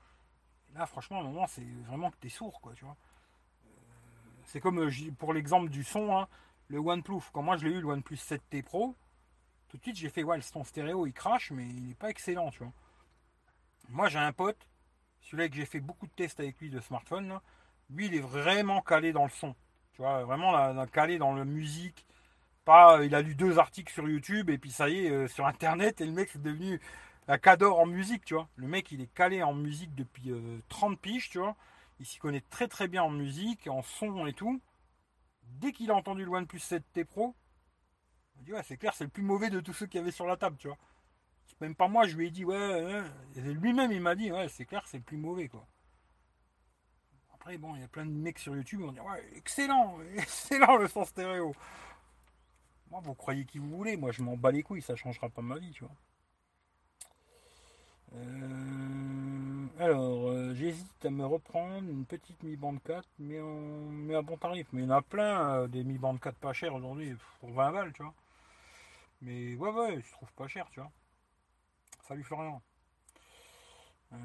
Là, 0.76 0.86
franchement, 0.86 1.18
à 1.18 1.20
un 1.22 1.24
moment, 1.24 1.46
c'est 1.48 1.64
vraiment 1.88 2.10
que 2.10 2.16
t'es 2.20 2.28
sourd, 2.30 2.60
quoi, 2.60 2.72
tu 2.76 2.84
vois. 2.84 2.96
Euh, 4.46 4.50
C'est 4.52 4.60
comme 4.60 4.78
euh, 4.80 4.90
pour 5.18 5.32
l'exemple 5.32 5.70
du 5.70 5.84
son, 5.84 6.16
hein, 6.16 6.28
le 6.68 6.78
OnePlus. 6.78 7.22
Quand 7.32 7.42
moi 7.42 7.56
je 7.56 7.66
l'ai 7.66 7.72
eu, 7.72 7.80
le 7.80 7.88
OnePlus 7.88 8.16
7T 8.16 8.62
Pro, 8.62 8.94
tout 9.68 9.76
de 9.76 9.82
suite 9.82 9.96
j'ai 9.96 10.08
fait, 10.08 10.22
ouais, 10.22 10.36
le 10.36 10.42
son 10.42 10.64
stéréo 10.64 11.06
il 11.06 11.12
crache, 11.12 11.50
mais 11.50 11.66
il 11.66 11.88
n'est 11.88 11.94
pas 11.94 12.10
excellent, 12.10 12.50
tu 12.50 12.58
vois. 12.62 12.72
Moi 13.88 14.08
j'ai 14.08 14.18
un 14.18 14.32
pote, 14.32 14.68
celui-là 15.20 15.48
que 15.48 15.56
j'ai 15.56 15.66
fait 15.66 15.80
beaucoup 15.80 16.06
de 16.06 16.12
tests 16.12 16.40
avec 16.40 16.58
lui 16.60 16.70
de 16.70 16.80
smartphone, 16.80 17.40
lui 17.90 18.06
il 18.06 18.14
est 18.14 18.20
vraiment 18.20 18.80
calé 18.80 19.12
dans 19.12 19.24
le 19.24 19.30
son. 19.30 19.54
Tu 19.92 20.02
vois, 20.02 20.24
vraiment 20.24 20.86
calé 20.86 21.18
dans 21.18 21.34
la 21.34 21.44
musique. 21.44 22.04
Pas, 22.64 23.04
il 23.04 23.14
a 23.14 23.22
lu 23.22 23.34
deux 23.34 23.58
articles 23.58 23.92
sur 23.92 24.08
YouTube 24.08 24.50
et 24.50 24.58
puis 24.58 24.70
ça 24.70 24.88
y 24.88 25.06
est, 25.06 25.10
euh, 25.10 25.28
sur 25.28 25.46
internet, 25.46 26.00
et 26.00 26.06
le 26.06 26.12
mec 26.12 26.30
c'est 26.32 26.42
devenu 26.42 26.80
un 27.28 27.38
cador 27.38 27.78
en 27.80 27.86
musique, 27.86 28.24
tu 28.24 28.34
vois. 28.34 28.48
Le 28.56 28.68
mec 28.68 28.92
il 28.92 29.00
est 29.02 29.12
calé 29.14 29.42
en 29.42 29.54
musique 29.54 29.94
depuis 29.96 30.30
euh, 30.32 30.60
30 30.68 30.98
piges, 31.00 31.30
tu 31.30 31.38
vois. 31.38 31.56
Il 31.98 32.06
s'y 32.06 32.18
connaît 32.18 32.42
très 32.42 32.68
très 32.68 32.88
bien 32.88 33.02
en 33.02 33.10
musique, 33.10 33.66
en 33.68 33.82
son 33.82 34.26
et 34.26 34.32
tout. 34.32 34.60
Dès 35.42 35.72
qu'il 35.72 35.90
a 35.90 35.94
entendu 35.94 36.24
le 36.24 36.30
OnePlus 36.30 36.58
7T 36.58 37.04
Pro, 37.04 37.34
il 38.36 38.44
dit 38.44 38.52
ouais 38.52 38.62
c'est 38.62 38.76
clair, 38.76 38.94
c'est 38.94 39.04
le 39.04 39.10
plus 39.10 39.22
mauvais 39.22 39.50
de 39.50 39.60
tous 39.60 39.72
ceux 39.72 39.86
qu'il 39.86 39.98
y 39.98 40.02
avait 40.02 40.10
sur 40.10 40.26
la 40.26 40.36
table, 40.36 40.56
tu 40.58 40.68
vois. 40.68 40.78
Même 41.60 41.74
pas 41.74 41.88
moi, 41.88 42.06
je 42.06 42.16
lui 42.16 42.26
ai 42.26 42.30
dit 42.30 42.44
ouais, 42.44 43.02
lui-même 43.36 43.92
il 43.92 44.00
m'a 44.00 44.14
dit 44.14 44.30
ouais 44.30 44.48
c'est 44.48 44.66
clair, 44.66 44.86
c'est 44.86 44.98
le 44.98 45.02
plus 45.02 45.16
mauvais 45.16 45.48
quoi. 45.48 45.66
Après 47.32 47.56
bon, 47.56 47.74
il 47.76 47.80
y 47.80 47.84
a 47.84 47.88
plein 47.88 48.04
de 48.04 48.10
mecs 48.10 48.38
sur 48.38 48.54
YouTube 48.54 48.80
vont 48.80 48.92
dire 48.92 49.04
ouais 49.04 49.24
excellent, 49.36 49.98
excellent 50.16 50.76
le 50.76 50.88
son 50.88 51.04
stéréo. 51.04 51.54
Moi 52.90 53.00
vous 53.00 53.14
croyez 53.14 53.46
qui 53.46 53.58
vous 53.58 53.70
voulez, 53.70 53.96
moi 53.96 54.12
je 54.12 54.22
m'en 54.22 54.36
bats 54.36 54.50
les 54.50 54.62
couilles, 54.62 54.82
ça 54.82 54.96
changera 54.96 55.30
pas 55.30 55.42
ma 55.42 55.58
vie, 55.58 55.70
tu 55.70 55.84
vois. 55.84 55.94
Euh, 58.14 59.35
alors, 59.78 60.28
euh, 60.30 60.54
j'hésite 60.54 61.04
à 61.04 61.10
me 61.10 61.24
reprendre 61.24 61.88
une 61.88 62.04
petite 62.06 62.42
Mi 62.42 62.56
Band 62.56 62.76
4, 62.78 63.08
mais, 63.18 63.40
en, 63.40 63.46
mais 63.90 64.14
à 64.14 64.22
bon 64.22 64.36
tarif. 64.36 64.66
Mais 64.72 64.82
il 64.82 64.84
y 64.88 64.88
en 64.92 64.96
a 64.96 65.02
plein 65.02 65.54
euh, 65.62 65.68
des 65.68 65.84
Mi 65.84 65.98
Band 65.98 66.16
4 66.18 66.36
pas 66.38 66.52
chers 66.52 66.74
aujourd'hui, 66.74 67.14
pour 67.40 67.50
20 67.52 67.72
balles, 67.72 67.92
tu 67.92 68.02
vois. 68.02 68.14
Mais 69.20 69.54
ouais, 69.56 69.70
ouais, 69.70 70.00
je 70.00 70.12
trouve 70.12 70.32
pas 70.32 70.48
cher, 70.48 70.68
tu 70.70 70.80
vois. 70.80 70.90
Salut 72.08 72.24
Florian. 72.24 72.62
Euh, 74.12 74.16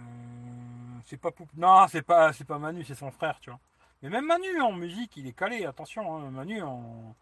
c'est 1.05 1.17
pas 1.17 1.31
Poup- 1.31 1.49
Non, 1.55 1.87
c'est 1.87 2.01
pas, 2.01 2.33
c'est 2.33 2.45
pas 2.45 2.59
Manu, 2.59 2.83
c'est 2.83 2.95
son 2.95 3.11
frère, 3.11 3.39
tu 3.39 3.49
vois. 3.49 3.59
Mais 4.01 4.09
même 4.09 4.25
Manu 4.25 4.61
en 4.61 4.71
musique, 4.73 5.17
il 5.17 5.27
est 5.27 5.33
calé, 5.33 5.65
attention, 5.65 6.15
hein, 6.17 6.31
Manu 6.31 6.61
en. 6.61 7.15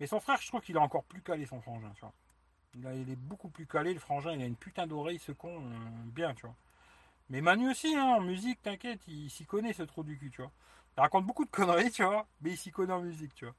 Mais 0.00 0.06
son 0.06 0.20
frère, 0.20 0.40
je 0.42 0.48
trouve 0.48 0.62
qu'il 0.62 0.76
est 0.76 0.80
encore 0.80 1.04
plus 1.04 1.22
calé, 1.22 1.46
son 1.46 1.60
frangin, 1.62 1.92
tu 1.96 2.00
vois. 2.02 2.14
Il, 2.76 2.86
il 3.02 3.10
est 3.10 3.16
beaucoup 3.16 3.50
plus 3.50 3.66
calé, 3.66 3.94
le 3.94 4.00
frangin, 4.00 4.32
il 4.34 4.42
a 4.42 4.46
une 4.46 4.56
putain 4.56 4.86
d'oreille, 4.86 5.20
ce 5.20 5.32
con, 5.32 5.62
bien, 6.06 6.34
tu 6.34 6.46
vois. 6.46 6.56
Mais 7.30 7.40
Manu 7.40 7.70
aussi, 7.70 7.94
hein, 7.96 8.04
en 8.04 8.20
musique, 8.20 8.62
t'inquiète, 8.62 9.00
il 9.08 9.30
s'y 9.30 9.44
connaît 9.46 9.72
ce 9.72 9.82
trou 9.82 10.02
du 10.04 10.16
cul, 10.18 10.30
tu 10.30 10.42
vois. 10.42 10.52
Il 10.96 11.00
raconte 11.00 11.26
beaucoup 11.26 11.44
de 11.44 11.50
conneries, 11.50 11.90
tu 11.90 12.04
vois, 12.04 12.26
mais 12.40 12.50
il 12.52 12.56
s'y 12.56 12.70
connaît 12.70 12.92
en 12.92 13.02
musique, 13.02 13.34
tu 13.34 13.44
vois. 13.44 13.54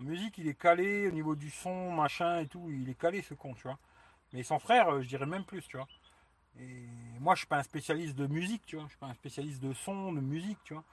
En 0.00 0.04
musique, 0.04 0.38
il 0.38 0.48
est 0.48 0.54
calé 0.60 1.08
au 1.08 1.12
niveau 1.12 1.36
du 1.36 1.50
son, 1.50 1.92
machin 1.92 2.40
et 2.40 2.48
tout, 2.48 2.70
il 2.70 2.88
est 2.90 2.94
calé 2.98 3.22
ce 3.22 3.34
con, 3.34 3.54
tu 3.54 3.64
vois. 3.64 3.78
Mais 4.32 4.42
son 4.44 4.58
frère, 4.60 4.88
euh, 4.90 5.02
je 5.02 5.08
dirais 5.08 5.26
même 5.26 5.44
plus, 5.44 5.62
tu 5.68 5.76
vois. 5.78 5.88
Et 6.60 6.86
moi, 7.20 7.34
je 7.34 7.40
suis 7.40 7.48
pas 7.48 7.58
un 7.58 7.62
spécialiste 7.62 8.16
de 8.16 8.26
musique, 8.26 8.64
tu 8.66 8.76
vois. 8.76 8.86
Je 8.86 8.90
suis 8.90 8.98
pas 8.98 9.06
un 9.08 9.14
spécialiste 9.14 9.62
de 9.62 9.72
son, 9.74 10.12
de 10.12 10.20
musique, 10.20 10.58
tu 10.64 10.74
vois. 10.74 10.84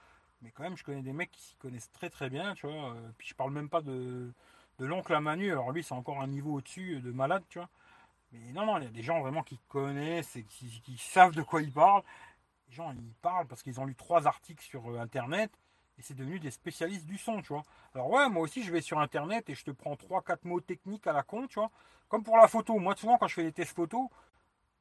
Mais 0.42 0.50
quand 0.52 0.62
même, 0.64 0.76
je 0.76 0.84
connais 0.84 1.02
des 1.02 1.12
mecs 1.12 1.30
qui 1.32 1.42
s'y 1.42 1.56
connaissent 1.56 1.90
très 1.92 2.10
très 2.10 2.30
bien, 2.30 2.54
tu 2.54 2.66
vois. 2.66 2.94
Euh, 2.94 3.10
Puis 3.18 3.28
je 3.28 3.34
parle 3.34 3.52
même 3.52 3.68
pas 3.70 3.82
de, 3.82 4.32
de 4.78 4.86
l'oncle 4.86 5.14
à 5.14 5.20
Manu. 5.20 5.52
Alors 5.52 5.72
lui, 5.72 5.82
c'est 5.84 5.94
encore 5.94 6.20
un 6.22 6.28
niveau 6.28 6.54
au-dessus 6.56 7.00
de 7.00 7.12
malade, 7.12 7.44
tu 7.50 7.58
vois. 7.58 7.68
Mais 8.32 8.52
non, 8.52 8.66
non, 8.66 8.78
il 8.78 8.84
y 8.84 8.86
a 8.86 8.90
des 8.90 9.02
gens 9.02 9.20
vraiment 9.20 9.42
qui 9.42 9.58
connaissent 9.68 10.36
et 10.36 10.44
qui, 10.44 10.96
savent 10.98 11.34
de 11.34 11.42
quoi 11.42 11.62
ils 11.62 11.72
parlent. 11.72 12.02
Les 12.68 12.74
gens, 12.74 12.92
ils 12.92 13.14
parlent 13.22 13.46
parce 13.46 13.62
qu'ils 13.62 13.80
ont 13.80 13.84
lu 13.84 13.96
trois 13.96 14.26
articles 14.26 14.64
sur 14.64 14.88
euh, 14.90 15.00
Internet 15.00 15.50
et 15.98 16.02
c'est 16.02 16.14
devenu 16.14 16.38
des 16.38 16.50
spécialistes 16.50 17.06
du 17.06 17.18
son, 17.18 17.42
tu 17.42 17.48
vois. 17.48 17.64
Alors 17.94 18.08
ouais, 18.10 18.28
moi 18.28 18.42
aussi, 18.42 18.62
je 18.62 18.72
vais 18.72 18.80
sur 18.80 19.00
Internet 19.00 19.50
et 19.50 19.54
je 19.54 19.64
te 19.64 19.70
prends 19.70 19.96
trois, 19.96 20.22
quatre 20.22 20.44
mots 20.44 20.60
techniques 20.60 21.06
à 21.06 21.12
la 21.12 21.22
con, 21.22 21.46
tu 21.46 21.58
vois. 21.58 21.70
Comme 22.08 22.22
pour 22.22 22.36
la 22.36 22.48
photo. 22.48 22.78
Moi, 22.78 22.96
souvent, 22.96 23.18
quand 23.18 23.28
je 23.28 23.34
fais 23.34 23.42
des 23.42 23.52
tests 23.52 23.74
photos, 23.74 24.08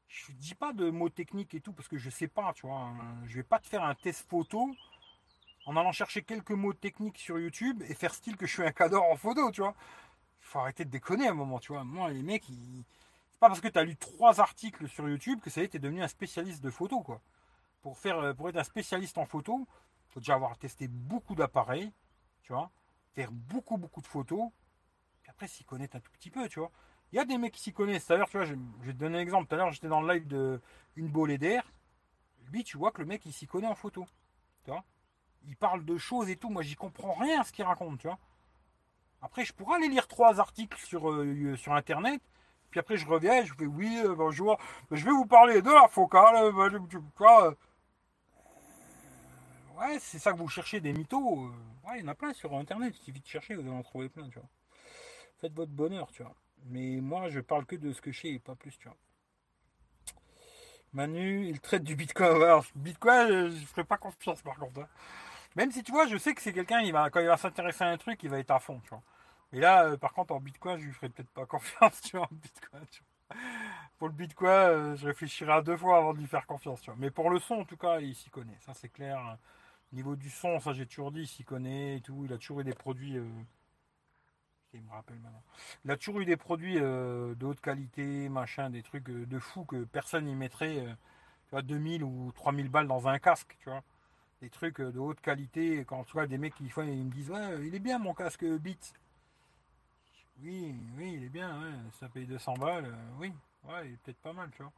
je 0.08 0.32
dis 0.34 0.56
pas 0.56 0.74
de 0.74 0.90
mots 0.90 1.10
techniques 1.10 1.54
et 1.54 1.62
tout 1.62 1.74
parce 1.74 1.88
que 1.88 1.98
je 1.98 2.10
sais 2.10 2.28
pas, 2.28 2.54
tu 2.54 2.68
vois. 2.68 2.92
Je 3.26 3.36
vais 3.36 3.44
pas 3.44 3.60
te 3.60 3.68
faire 3.68 3.84
un 3.84 3.96
test 3.96 4.30
photo 4.30 4.72
en 5.66 5.76
allant 5.76 5.92
chercher 5.92 6.24
quelques 6.24 6.52
mots 6.52 6.74
techniques 6.74 7.18
sur 7.18 7.38
YouTube 7.40 7.84
et 7.88 7.94
faire 7.94 8.14
style 8.14 8.38
que 8.38 8.48
je 8.48 8.54
suis 8.54 8.64
un 8.64 8.72
cador 8.72 9.04
en 9.04 9.16
photo, 9.16 9.52
tu 9.52 9.62
vois. 9.62 9.76
Faut 10.42 10.60
arrêter 10.60 10.86
de 10.86 10.90
déconner 10.90 11.28
à 11.28 11.32
un 11.32 11.36
moment, 11.36 11.60
tu 11.60 11.74
vois. 11.74 11.84
Moi, 11.84 12.10
les 12.12 12.24
mecs, 12.24 12.48
ils... 12.50 12.86
pas 13.40 13.48
parce 13.48 13.62
que 13.62 13.68
tu 13.68 13.80
as 13.80 13.84
lu 13.84 13.96
trois 13.96 14.40
articles 14.40 14.88
sur 14.88 15.08
YouTube 15.08 15.40
que 15.42 15.50
ça 15.50 15.62
y 15.62 15.66
est, 15.66 15.70
t'es 15.70 15.80
devenu 15.80 16.04
un 16.04 16.08
spécialiste 16.08 16.64
de 16.64 16.70
photo, 16.70 17.02
quoi. 17.02 17.22
Pour, 17.82 17.98
faire, 17.98 18.20
euh, 18.20 18.34
pour 18.34 18.50
être 18.50 18.58
un 18.58 18.64
spécialiste 18.64 19.18
en 19.18 19.26
photo, 19.26 19.68
faut 20.08 20.20
déjà 20.20 20.34
avoir 20.34 20.58
testé 20.58 20.88
beaucoup 20.88 21.36
d'appareils, 21.36 21.94
tu 22.42 22.52
vois, 22.52 22.72
faire 23.14 23.32
beaucoup, 23.32 23.78
beaucoup 23.78 24.02
de 24.02 24.08
photos, 24.08 24.50
après 25.28 25.48
s'y 25.48 25.64
connaître 25.64 25.96
un 25.96 26.00
tout 26.00 26.12
petit 26.12 26.32
peu, 26.32 26.50
tu 26.50 26.60
vois. 26.60 26.72
Il 27.12 27.16
y 27.16 27.20
a 27.20 27.26
des 27.26 27.38
mecs 27.38 27.54
qui 27.54 27.62
s'y 27.62 27.74
connaissent. 27.74 28.08
D'ailleurs, 28.08 28.30
tu 28.30 28.38
vois, 28.38 28.46
je, 28.46 28.56
vais 28.82 28.94
te 28.94 28.98
donner 28.98 29.18
un 29.18 29.22
exemple. 29.22 29.48
Tout 29.48 29.56
à 29.56 29.58
l'heure, 29.58 29.72
j'étais 29.72 29.88
dans 29.88 30.02
le 30.02 30.14
live 30.14 30.28
de 30.28 30.62
une 30.96 31.08
bolée 31.08 31.38
d'air. 31.38 31.64
Lui, 32.52 32.64
tu 32.64 32.78
vois 32.78 32.92
que 32.92 33.02
le 33.02 33.08
mec, 33.08 33.26
il 33.26 33.34
s'y 33.34 33.48
connaît 33.48 33.68
en 33.68 33.76
photo. 33.76 34.06
Tu 34.64 34.72
vois 34.72 34.84
Il 35.48 35.56
parle 35.56 35.86
de 35.86 35.98
choses 35.98 36.30
et 36.30 36.36
tout. 36.36 36.50
Moi, 36.50 36.62
j'y 36.62 36.76
comprends 36.76 37.14
rien 37.14 37.42
à 37.42 37.44
ce 37.44 37.52
qu'il 37.52 37.66
raconte, 37.66 38.00
tu 38.00 38.08
vois. 38.08 38.20
Après, 39.22 39.44
je 39.44 39.54
pourrais 39.54 39.78
aller 39.78 39.88
lire 39.88 40.08
trois 40.08 40.40
articles 40.40 40.78
sur, 40.80 41.10
euh, 41.10 41.56
sur 41.56 41.74
Internet. 41.74 42.22
Puis 42.72 42.80
après, 42.80 42.98
je 42.98 43.08
reviens, 43.08 43.44
je 43.44 43.54
fais 43.54 43.66
oui, 43.66 44.02
euh, 44.06 44.16
bonjour. 44.16 44.58
Je 44.92 45.04
vais 45.04 45.12
vous 45.12 45.26
parler 45.26 45.62
de 45.62 45.70
la 45.72 45.88
focale. 45.88 46.36
euh, 46.36 46.80
quoi, 47.16 47.48
euh. 47.48 47.56
Ouais, 49.80 49.98
c'est 50.00 50.20
ça 50.20 50.34
que 50.34 50.38
vous 50.38 50.48
cherchez, 50.50 50.80
des 50.80 50.94
mythos. 50.94 51.46
euh. 51.46 51.88
Ouais, 51.90 52.00
il 52.00 52.02
y 52.02 52.06
en 52.06 52.10
a 52.10 52.16
plein 52.16 52.34
sur 52.34 52.54
Internet. 52.56 52.94
Il 53.00 53.04
suffit 53.04 53.20
de 53.22 53.26
chercher, 53.28 53.56
vous 53.56 53.62
allez 53.62 53.72
en 53.72 53.82
trouver 53.82 54.10
plein, 54.10 54.28
tu 54.30 54.38
vois. 54.40 54.48
Faites 55.42 55.54
votre 55.54 55.72
bonheur, 55.72 56.12
tu 56.12 56.22
vois. 56.24 56.36
Mais 56.66 56.98
moi, 57.02 57.30
je 57.30 57.40
parle 57.40 57.66
que 57.66 57.76
de 57.76 57.92
ce 57.94 58.02
que 58.02 58.12
je 58.12 58.22
sais 58.22 58.30
et 58.30 58.40
pas 58.40 58.56
plus, 58.56 58.78
tu 58.78 58.88
vois. 58.88 58.98
Manu, 60.94 61.48
il 61.48 61.60
traite 61.62 61.84
du 61.84 61.96
Bitcoin. 61.96 62.42
Alors, 62.44 62.66
Bitcoin, 62.76 63.50
je 63.50 63.66
ferai 63.66 63.84
pas 63.84 63.98
confiance 63.98 64.42
par 64.42 64.56
contre. 64.58 64.82
hein. 64.82 64.88
Même 65.56 65.72
si 65.72 65.84
tu 65.84 65.92
vois, 65.92 66.08
je 66.08 66.18
sais 66.18 66.34
que 66.34 66.42
c'est 66.42 66.54
quelqu'un, 66.54 66.82
quand 67.10 67.20
il 67.20 67.28
va 67.28 67.38
s'intéresser 67.38 67.84
à 67.84 67.88
un 67.90 67.98
truc, 67.98 68.22
il 68.24 68.30
va 68.30 68.40
être 68.40 68.52
à 68.52 68.60
fond, 68.60 68.80
tu 68.84 68.90
vois. 68.90 69.02
Mais 69.52 69.60
là, 69.60 69.86
euh, 69.86 69.98
par 69.98 70.14
contre, 70.14 70.34
en 70.34 70.40
Bitcoin, 70.40 70.80
je 70.80 70.86
lui 70.86 70.94
ferai 70.94 71.10
peut-être 71.10 71.30
pas 71.32 71.46
confiance, 71.46 72.02
tu 72.04 72.18
vois, 72.18 72.26
en 72.32 72.36
Bitcoin, 72.36 72.86
tu 72.92 73.02
vois. 73.04 73.38
Pour 73.98 74.08
le 74.08 74.14
Bitcoin, 74.14 74.52
euh, 74.52 74.96
je 74.98 75.08
réfléchirai 75.08 75.52
à 75.52 75.62
deux 75.62 75.78
fois 75.78 75.98
avant 75.98 76.14
de 76.14 76.20
lui 76.20 76.28
faire 76.28 76.46
confiance, 76.48 76.82
tu 76.82 76.90
vois. 76.92 77.00
Mais 77.00 77.12
pour 77.12 77.30
le 77.30 77.40
son, 77.40 77.56
en 77.56 77.66
tout 77.66 77.78
cas, 77.78 78.00
il 78.00 78.16
s'y 78.16 78.30
connaît, 78.30 78.58
ça 78.62 78.74
c'est 78.74 78.90
clair. 78.90 79.38
Au 79.94 79.96
niveau 79.96 80.16
du 80.16 80.30
son, 80.30 80.60
ça 80.60 80.74
j'ai 80.74 80.86
toujours 80.88 81.12
dit, 81.12 81.22
il 81.22 81.28
s'y 81.28 81.44
connaît 81.46 81.98
et 81.98 82.02
tout. 82.02 82.24
Il 82.26 82.34
a 82.34 82.38
toujours 82.38 82.62
eu 82.62 82.64
des 82.66 82.74
produits. 82.76 83.18
euh, 83.18 83.26
Il 84.74 84.82
me 84.84 84.90
rappelle 84.92 85.20
maintenant. 85.20 85.44
Il 85.86 85.92
a 85.92 85.98
toujours 85.98 86.20
eu 86.22 86.26
des 86.26 86.38
produits 86.38 86.76
de 86.76 87.46
haute 87.46 87.62
qualité, 87.62 88.30
machin, 88.30 88.70
des 88.70 88.84
trucs 88.84 89.06
de 89.10 89.40
fou 89.40 89.66
que 89.66 89.84
personne 89.86 90.26
n'y 90.26 90.36
mettrait, 90.36 90.76
tu 91.48 91.52
vois, 91.52 91.62
2000 91.64 92.04
ou 92.04 92.32
3000 92.36 92.70
balles 92.70 92.88
dans 92.88 93.08
un 93.08 93.20
casque, 93.20 93.56
tu 93.60 93.70
vois. 93.70 93.84
Des 94.42 94.50
trucs 94.50 94.82
de 94.82 95.00
haute 95.00 95.22
qualité. 95.22 95.86
Quand 95.88 96.04
tu 96.06 96.14
vois 96.14 96.28
des 96.28 96.38
mecs 96.40 96.56
qui 96.56 96.66
ils 96.78 97.06
me 97.06 97.12
disent, 97.12 97.32
ouais, 97.32 97.68
il 97.68 97.76
est 97.76 97.80
bien 97.80 98.00
mon 98.00 98.14
casque 98.16 98.46
Beats. 98.46 98.94
Oui, 100.42 100.74
oui, 100.98 101.14
il 101.18 101.24
est 101.26 101.30
bien, 101.30 101.60
ça 102.00 102.08
paye 102.08 102.26
200 102.26 102.54
balles, 102.54 102.86
euh, 102.86 102.96
oui, 103.20 103.34
ouais, 103.66 103.88
il 103.88 103.94
est 103.94 103.98
peut-être 103.98 104.20
pas 104.22 104.32
mal, 104.34 104.50
tu 104.56 104.64
vois. 104.64 104.72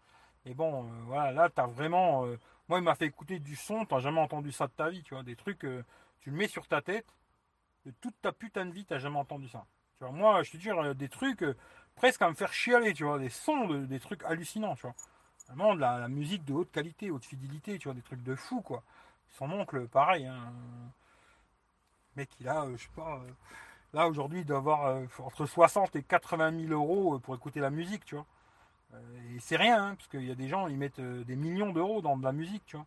Mais 0.45 0.53
bon, 0.55 0.85
euh, 0.85 0.87
voilà, 1.05 1.31
là, 1.31 1.49
t'as 1.49 1.67
vraiment. 1.67 2.25
euh, 2.25 2.37
moi, 2.67 2.79
il 2.79 2.83
m'a 2.83 2.95
fait 2.95 3.05
écouter 3.05 3.39
du 3.39 3.55
son, 3.55 3.85
t'as 3.85 3.99
jamais 3.99 4.19
entendu 4.21 4.51
ça 4.51 4.67
de 4.67 4.71
ta 4.71 4.89
vie, 4.89 5.03
tu 5.03 5.13
vois. 5.13 5.23
Des 5.23 5.35
trucs, 5.35 5.59
tu 6.21 6.31
le 6.31 6.35
mets 6.37 6.47
sur 6.47 6.67
ta 6.67 6.81
tête, 6.81 7.05
de 7.85 7.91
toute 8.01 8.15
ta 8.21 8.31
putain 8.33 8.65
de 8.65 8.71
vie, 8.73 8.85
t'as 8.85 8.99
jamais 8.99 9.19
entendu 9.19 9.49
ça. 9.49 9.65
Tu 9.99 10.05
vois, 10.05 10.13
moi, 10.13 10.43
je 10.43 10.51
te 10.51 10.57
dis, 10.57 10.69
des 10.97 11.09
trucs 11.09 11.45
presque 11.95 12.21
à 12.23 12.29
me 12.29 12.35
faire 12.35 12.53
chialer, 12.53 12.93
tu 12.93 13.03
vois, 13.05 13.19
des 13.19 13.29
sons, 13.29 13.67
de- 13.67 13.85
des 13.85 13.99
trucs 13.99 14.23
hallucinants, 14.25 14.75
tu 14.75 14.83
vois. 14.83 14.95
Vraiment 15.47 15.75
de 15.75 15.81
la, 15.81 16.07
musique 16.09 16.45
de 16.45 16.53
haute 16.53 16.71
qualité, 16.71 17.11
haute 17.11 17.25
fidélité, 17.25 17.77
tu 17.79 17.87
vois, 17.89 17.95
des 17.95 18.01
trucs 18.03 18.23
de 18.23 18.35
fou, 18.35 18.61
quoi. 18.61 18.83
Son 19.31 19.51
oncle, 19.51 19.87
pareil, 19.89 20.25
hein. 20.27 20.53
Mec, 22.15 22.29
il 22.39 22.47
a, 22.47 22.65
je 22.75 22.83
sais 22.83 22.89
pas, 22.95 23.21
là 23.93 24.07
aujourd'hui, 24.07 24.39
il 24.39 24.45
doit 24.45 24.57
avoir 24.57 24.85
euh, 24.87 25.05
entre 25.19 25.45
60 25.45 25.95
et 25.95 26.03
80 26.03 26.67
000 26.67 26.73
euros 26.73 27.15
euh, 27.15 27.19
pour 27.19 27.35
écouter 27.35 27.59
la 27.59 27.69
musique, 27.69 28.05
tu 28.05 28.15
vois. 28.15 28.25
Euh, 28.93 29.35
et 29.35 29.39
c'est 29.39 29.57
rien, 29.57 29.83
hein, 29.83 29.95
parce 29.95 30.07
qu'il 30.07 30.25
y 30.25 30.31
a 30.31 30.35
des 30.35 30.47
gens, 30.47 30.67
ils 30.67 30.77
mettent 30.77 31.01
des 31.01 31.35
millions 31.35 31.71
d'euros 31.71 32.01
dans 32.01 32.17
de 32.17 32.23
la 32.23 32.31
musique, 32.31 32.65
tu 32.65 32.77
vois. 32.77 32.85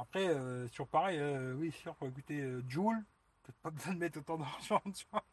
Après, 0.00 0.28
euh, 0.28 0.68
sur 0.68 0.86
pareil, 0.86 1.20
oui, 1.56 1.72
sûr, 1.72 1.94
pour 1.96 2.06
écouter 2.08 2.40
euh, 2.40 2.62
Joule, 2.68 3.02
peut-être 3.42 3.58
pas 3.58 3.70
besoin 3.70 3.94
de 3.94 3.98
mettre 3.98 4.18
autant 4.18 4.38
d'argent, 4.38 4.80
tu 4.94 5.04
vois. 5.10 5.24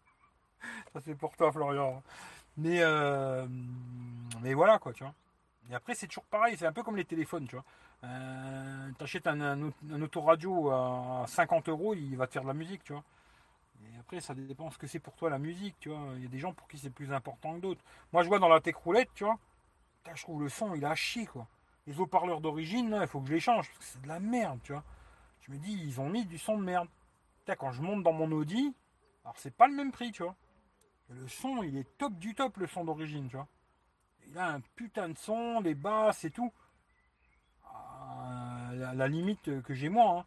Ça 0.94 1.00
c'est 1.02 1.16
pour 1.16 1.36
toi, 1.38 1.52
Florian. 1.52 2.02
Mais, 2.58 2.82
mais 4.42 4.54
voilà, 4.56 4.80
quoi, 4.80 4.92
tu 4.94 5.04
vois. 5.04 5.14
Et 5.70 5.76
après, 5.76 5.94
c'est 5.94 6.08
toujours 6.08 6.24
pareil, 6.26 6.58
c'est 6.58 6.66
un 6.66 6.74
peu 6.74 6.82
comme 6.82 6.98
les 6.98 7.06
téléphones, 7.06 7.48
tu 7.48 7.56
vois. 7.56 7.66
T'achètes 8.98 9.28
un, 9.28 9.42
un 9.62 10.02
autoradio 10.02 10.72
à 10.72 11.26
50 11.28 11.70
euros, 11.70 11.94
il 11.94 12.18
va 12.18 12.26
te 12.26 12.34
faire 12.34 12.42
de 12.42 12.48
la 12.48 12.56
musique, 12.56 12.84
tu 12.84 12.94
vois. 12.94 13.04
Après, 14.08 14.22
ça 14.22 14.34
dépend 14.34 14.72
ce 14.72 14.78
que 14.78 14.88
c'est 14.88 15.00
pour 15.00 15.18
toi 15.18 15.30
la 15.30 15.38
musique, 15.38 15.76
tu 15.82 15.90
vois. 15.90 16.00
Il 16.16 16.24
y 16.24 16.26
a 16.26 16.30
des 16.30 16.40
gens 16.40 16.54
pour 16.54 16.70
qui 16.70 16.78
c'est 16.78 16.90
plus 16.90 17.12
important 17.12 17.56
que 17.56 17.60
d'autres. 17.60 17.84
Moi, 18.14 18.24
je 18.24 18.30
vois 18.30 18.40
dans 18.40 18.48
la 18.48 18.62
tech 18.62 18.76
roulette, 18.76 19.10
tu 19.14 19.26
vois. 19.26 19.38
Je 20.16 20.24
trouve 20.24 20.44
le 20.44 20.48
son, 20.48 20.74
il 20.76 20.86
a 20.86 20.96
chier, 20.96 21.26
quoi. 21.26 21.46
Les 21.86 22.00
haut-parleurs 22.00 22.40
d'origine, 22.40 22.98
il 23.02 23.08
faut 23.10 23.20
que 23.20 23.28
je 23.28 23.34
les 23.34 23.42
change, 23.42 23.68
parce 23.68 23.80
que 23.80 23.84
c'est 23.84 24.02
de 24.02 24.08
la 24.08 24.22
merde, 24.22 24.62
tu 24.64 24.72
vois. 24.72 24.86
Je 25.42 25.52
me 25.52 25.58
dis, 25.58 25.74
ils 25.74 26.00
ont 26.00 26.08
mis 26.08 26.26
du 26.26 26.38
son 26.38 26.58
de 26.58 26.64
merde. 26.64 26.88
Quand 27.60 27.74
je 27.74 27.82
monte 27.82 28.02
dans 28.02 28.14
mon 28.14 28.32
Audi, 28.32 28.74
alors 29.26 29.38
c'est 29.38 29.52
pas 29.54 29.68
le 29.68 29.76
même 29.76 29.92
prix, 29.92 30.14
tu 30.14 30.24
vois. 30.24 30.38
Le 31.10 31.28
son, 31.28 31.62
il 31.62 31.76
est 31.76 31.98
top 31.98 32.14
du 32.14 32.34
top, 32.34 32.56
le 32.56 32.68
son 32.68 32.86
d'origine, 32.86 33.28
tu 33.28 33.36
vois. 33.36 33.50
Il 34.26 34.38
a 34.38 34.48
un 34.48 34.62
putain 34.78 35.10
de 35.10 35.18
son, 35.18 35.60
les 35.60 35.76
basses 35.76 36.24
et 36.24 36.32
tout. 36.32 36.54
À 37.66 38.70
la, 38.72 38.94
la 38.94 39.08
limite 39.10 39.62
que 39.64 39.74
j'ai 39.74 39.90
moi, 39.90 40.20
hein. 40.20 40.26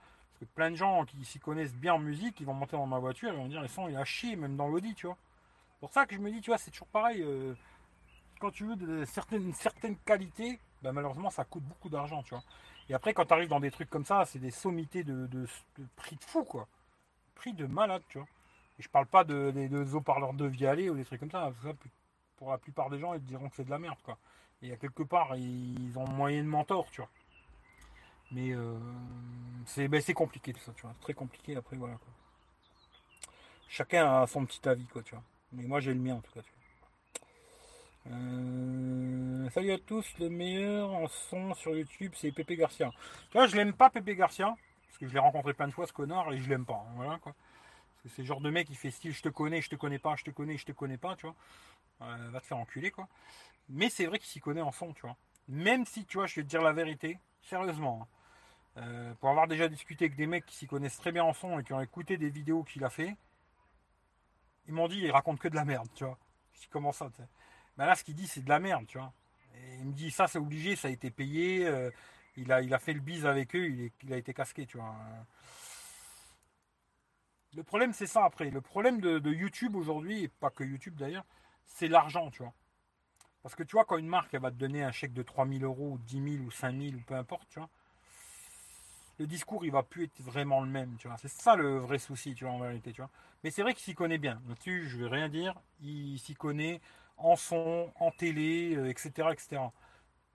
Plein 0.55 0.71
de 0.71 0.77
gens 0.77 1.05
qui 1.05 1.25
s'y 1.25 1.39
connaissent 1.39 1.75
bien 1.75 1.95
en 1.95 1.99
musique, 1.99 2.41
ils 2.41 2.47
vont 2.47 2.55
monter 2.55 2.77
dans 2.77 2.87
ma 2.87 2.99
voiture 2.99 3.33
et 3.33 3.37
vont 3.37 3.49
dire, 3.49 3.61
le 3.61 3.69
son, 3.69 3.89
il 3.89 3.97
a 3.97 4.05
chier, 4.05 4.37
même 4.37 4.57
dans 4.57 4.69
l'Audi, 4.69 4.95
tu 4.95 5.07
vois. 5.07 5.17
Pour 5.81 5.93
ça 5.93 6.07
que 6.07 6.15
je 6.15 6.21
me 6.21 6.31
dis, 6.31 6.41
tu 6.41 6.51
vois, 6.51 6.59
c'est 6.59 6.71
toujours 6.71 6.89
pareil. 6.89 7.23
euh, 7.23 7.55
quand 8.41 8.51
tu 8.51 8.65
veux 8.65 8.77
de 8.77 9.05
certaines, 9.05 9.43
une 9.43 9.55
certaine 9.55 9.97
qualité, 9.99 10.59
bah, 10.83 10.93
malheureusement, 10.93 11.31
ça 11.31 11.45
coûte 11.45 11.63
beaucoup 11.63 11.91
d'argent, 11.91 12.23
tu 12.23 12.31
vois. 12.31 12.43
Et 12.89 12.95
après, 12.95 13.15
quand 13.15 13.27
tu 13.27 13.35
arrives 13.35 13.49
dans 13.49 13.61
des 13.61 13.71
trucs 13.71 13.91
comme 13.91 14.05
ça, 14.05 14.25
c'est 14.25 14.39
des 14.39 14.51
sommités 14.51 15.05
de, 15.05 15.29
prix 15.97 16.17
de 16.17 16.25
fou, 16.25 16.45
quoi. 16.45 16.67
Prix 17.35 17.53
de 17.53 17.67
malade, 17.67 18.03
tu 18.09 18.19
vois. 18.19 18.27
Et 18.79 18.83
je 18.83 18.89
parle 18.89 19.07
pas 19.07 19.25
de, 19.25 19.51
des 19.51 19.69
de, 19.69 19.85
haut-parleurs 19.95 20.33
de 20.33 20.47
Vialet 20.47 20.89
ou 20.91 20.97
des 20.97 21.05
trucs 21.05 21.21
comme 21.21 21.31
ça, 21.31 21.53
pour 22.37 22.51
la 22.51 22.59
plupart 22.59 22.89
des 22.89 22.99
gens, 22.99 23.13
ils 23.15 23.21
te 23.21 23.27
diront 23.27 23.49
que 23.51 23.57
c'est 23.57 23.65
de 23.65 23.71
la 23.71 23.79
merde, 23.79 23.99
quoi. 24.03 24.19
Et 24.63 24.73
à 24.73 24.77
quelque 24.77 25.03
part, 25.03 25.37
ils 25.37 25.99
ont 25.99 26.09
moyennement 26.09 26.65
tort, 26.65 26.91
tu 26.91 27.03
vois. 27.03 27.11
Mais 28.33 28.53
euh, 28.53 28.79
c'est 29.67 29.89
ben, 29.89 30.01
c'est 30.01 30.15
compliqué 30.15 30.53
tout 30.53 30.61
ça, 30.61 30.73
tu 30.75 30.83
vois. 30.83 30.95
Très 31.01 31.15
compliqué, 31.15 31.57
après, 31.57 31.77
voilà. 31.77 31.97
Chacun 33.69 34.23
a 34.23 34.27
son 34.27 34.45
petit 34.45 34.69
avis, 34.69 34.87
quoi, 34.87 35.03
tu 35.03 35.15
vois. 35.15 35.25
Mais 35.53 35.65
moi, 35.65 35.81
j'ai 35.81 35.95
le 35.95 36.01
mien, 36.01 36.17
en 36.17 36.21
tout 36.21 36.33
cas. 36.33 36.41
Euh, 38.11 39.51
salut 39.51 39.73
à 39.73 39.79
tous, 39.79 40.07
le 40.19 40.29
meilleur 40.31 40.91
en 40.93 41.07
son 41.09 41.55
sur 41.55 41.77
YouTube, 41.77 42.13
c'est 42.17 42.33
Pépé 42.33 42.57
Garcia. 42.57 42.91
Tu 43.31 43.39
vois, 43.39 43.47
je 43.47 43.57
l'aime 43.57 43.73
pas, 43.75 43.91
Pépé 43.91 44.17
Garcia, 44.17 44.57
parce 44.87 44.99
que 44.99 45.07
je 45.07 45.13
l'ai 45.13 45.19
rencontré 45.19 45.53
plein 45.55 45.69
de 45.69 45.73
fois, 45.73 45.87
ce 45.87 45.93
connard, 45.93 46.33
et 46.33 46.39
je 46.39 46.49
l'aime 46.49 46.65
pas. 46.65 46.85
hein, 46.89 46.93
voilà, 46.97 47.19
quoi. 47.19 47.35
C'est 48.09 48.23
le 48.23 48.27
genre 48.29 48.41
de 48.41 48.51
mec 48.51 48.67
qui 48.69 48.75
fait 48.77 48.91
style 48.91 49.13
je 49.13 49.23
te 49.23 49.29
connais, 49.29 49.61
je 49.63 49.69
te 49.71 49.77
connais 49.77 49.99
pas, 49.99 50.17
je 50.17 50.25
te 50.25 50.31
connais, 50.31 50.57
je 50.57 50.65
te 50.67 50.73
connais 50.73 50.97
pas, 50.99 51.17
tu 51.17 51.27
vois. 51.27 51.37
Euh, 52.03 52.31
va 52.31 52.41
te 52.41 52.47
faire 52.47 52.59
enculer, 52.59 52.91
quoi. 52.91 53.09
Mais 53.71 53.91
c'est 53.91 54.07
vrai 54.07 54.19
qu'il 54.19 54.29
s'y 54.29 54.41
connaît 54.41 54.63
en 54.63 54.73
son, 54.73 54.93
tu 54.95 55.03
vois. 55.03 55.17
Même 55.49 55.87
si, 55.87 56.05
tu 56.07 56.19
vois, 56.19 56.27
je 56.27 56.37
vais 56.37 56.43
te 56.45 56.49
dire 56.49 56.63
la 56.63 56.73
vérité, 56.73 57.19
sérieusement. 57.43 58.01
hein. 58.03 58.20
Euh, 58.77 59.15
pour 59.15 59.31
avoir 59.31 59.49
déjà 59.49 59.69
discuté 59.69 60.07
avec 60.07 60.17
des 60.17 60.27
mecs 60.27 60.47
qui 60.47 60.55
s'y 60.55 60.67
connaissent 60.67 60.99
très 60.99 61.13
bien 61.13 61.25
en 61.25 61.33
son 61.33 61.59
et 61.59 61.65
qui 61.65 61.73
ont 61.73 61.81
écouté 61.81 62.17
des 62.17 62.31
vidéos 62.31 62.63
qu'il 62.63 62.85
a 62.85 62.91
fait, 62.91 63.17
ils 64.67 64.75
m'ont 64.75 64.89
dit 64.89 64.99
il 64.99 65.11
raconte 65.11 65.41
que 65.41 65.49
de 65.49 65.57
la 65.57 65.65
merde, 65.65 65.89
tu 65.95 66.05
vois. 66.05 66.19
Je 66.55 66.61
dis 66.61 66.69
comment 66.69 66.93
ça. 66.93 67.11
Ben 67.77 67.87
là, 67.87 67.95
ce 67.95 68.05
qu'il 68.05 68.15
dit, 68.15 68.29
c'est 68.29 68.43
de 68.43 68.49
la 68.49 68.61
merde, 68.61 68.87
tu 68.87 68.99
vois. 68.99 69.13
Et 69.55 69.77
il 69.81 69.87
me 69.87 69.93
dit 69.93 70.11
ça, 70.11 70.29
c'est 70.29 70.39
obligé, 70.39 70.77
ça 70.77 70.89
a 70.89 70.91
été 70.91 71.11
payé. 71.11 71.67
euh, 71.67 71.91
il, 72.37 72.53
a, 72.53 72.79
fait 72.79 72.93
le 72.93 73.01
bise 73.01 73.27
avec 73.27 73.55
eux, 73.57 73.91
il, 74.03 74.13
a 74.13 74.17
été 74.17 74.33
casqué, 74.33 74.67
tu 74.67 74.79
vois. 74.79 74.95
Le 77.55 77.63
problème, 77.65 77.93
c'est 77.93 78.07
ça 78.07 78.25
après. 78.25 78.51
Le 78.51 78.61
problème 78.61 79.01
de, 79.01 79.31
YouTube 79.31 79.75
aujourd'hui, 79.75 80.25
et 80.25 80.29
pas 80.29 80.51
que 80.51 80.65
YouTube 80.65 80.95
d'ailleurs, 80.97 81.25
c'est 81.67 81.89
l'argent, 81.89 82.31
tu 82.31 82.43
vois. 82.43 82.55
Parce 83.43 83.55
que 83.55 83.63
tu 83.63 83.73
vois, 83.73 83.85
quand 83.85 83.97
une 83.97 84.07
marque, 84.07 84.33
elle 84.35 84.43
va 84.43 84.51
te 84.51 84.57
donner 84.57 84.85
un 84.85 84.93
chèque 84.93 85.13
de 85.13 85.23
3000 85.23 85.65
euros, 85.65 85.93
ou 85.93 85.99
10 85.99 86.37
000 86.37 86.45
ou 86.45 86.51
5000 86.51 86.97
ou 86.97 87.01
peu 87.01 87.15
importe, 87.15 87.49
tu 87.49 87.59
vois, 87.59 87.69
le 89.21 89.27
discours, 89.27 89.67
il 89.67 89.71
va 89.71 89.83
plus 89.83 90.05
être 90.05 90.23
vraiment 90.23 90.63
le 90.63 90.71
même, 90.71 90.97
tu 90.99 91.07
vois. 91.07 91.19
C'est 91.19 91.29
ça 91.29 91.55
le 91.55 91.77
vrai 91.77 91.99
souci, 91.99 92.35
tu 92.35 92.45
vois, 92.45 92.55
en 92.55 92.59
vérité, 92.59 92.91
tu 92.91 93.03
vois. 93.03 93.11
Mais 93.45 93.51
c'est 93.51 93.61
vrai 93.61 93.75
qu'il 93.75 93.83
s'y 93.83 93.95
connaît 93.95 94.17
bien. 94.17 94.41
Là-dessus, 94.49 94.89
je 94.89 94.97
vais 94.97 95.09
rien 95.09 95.29
dire. 95.29 95.55
Il 95.83 96.19
s'y 96.19 96.35
connaît 96.35 96.81
en 97.19 97.37
son, 97.37 97.93
en 98.01 98.11
télé, 98.13 98.75
euh, 98.77 98.89
etc., 98.89 99.29
etc. 99.31 99.61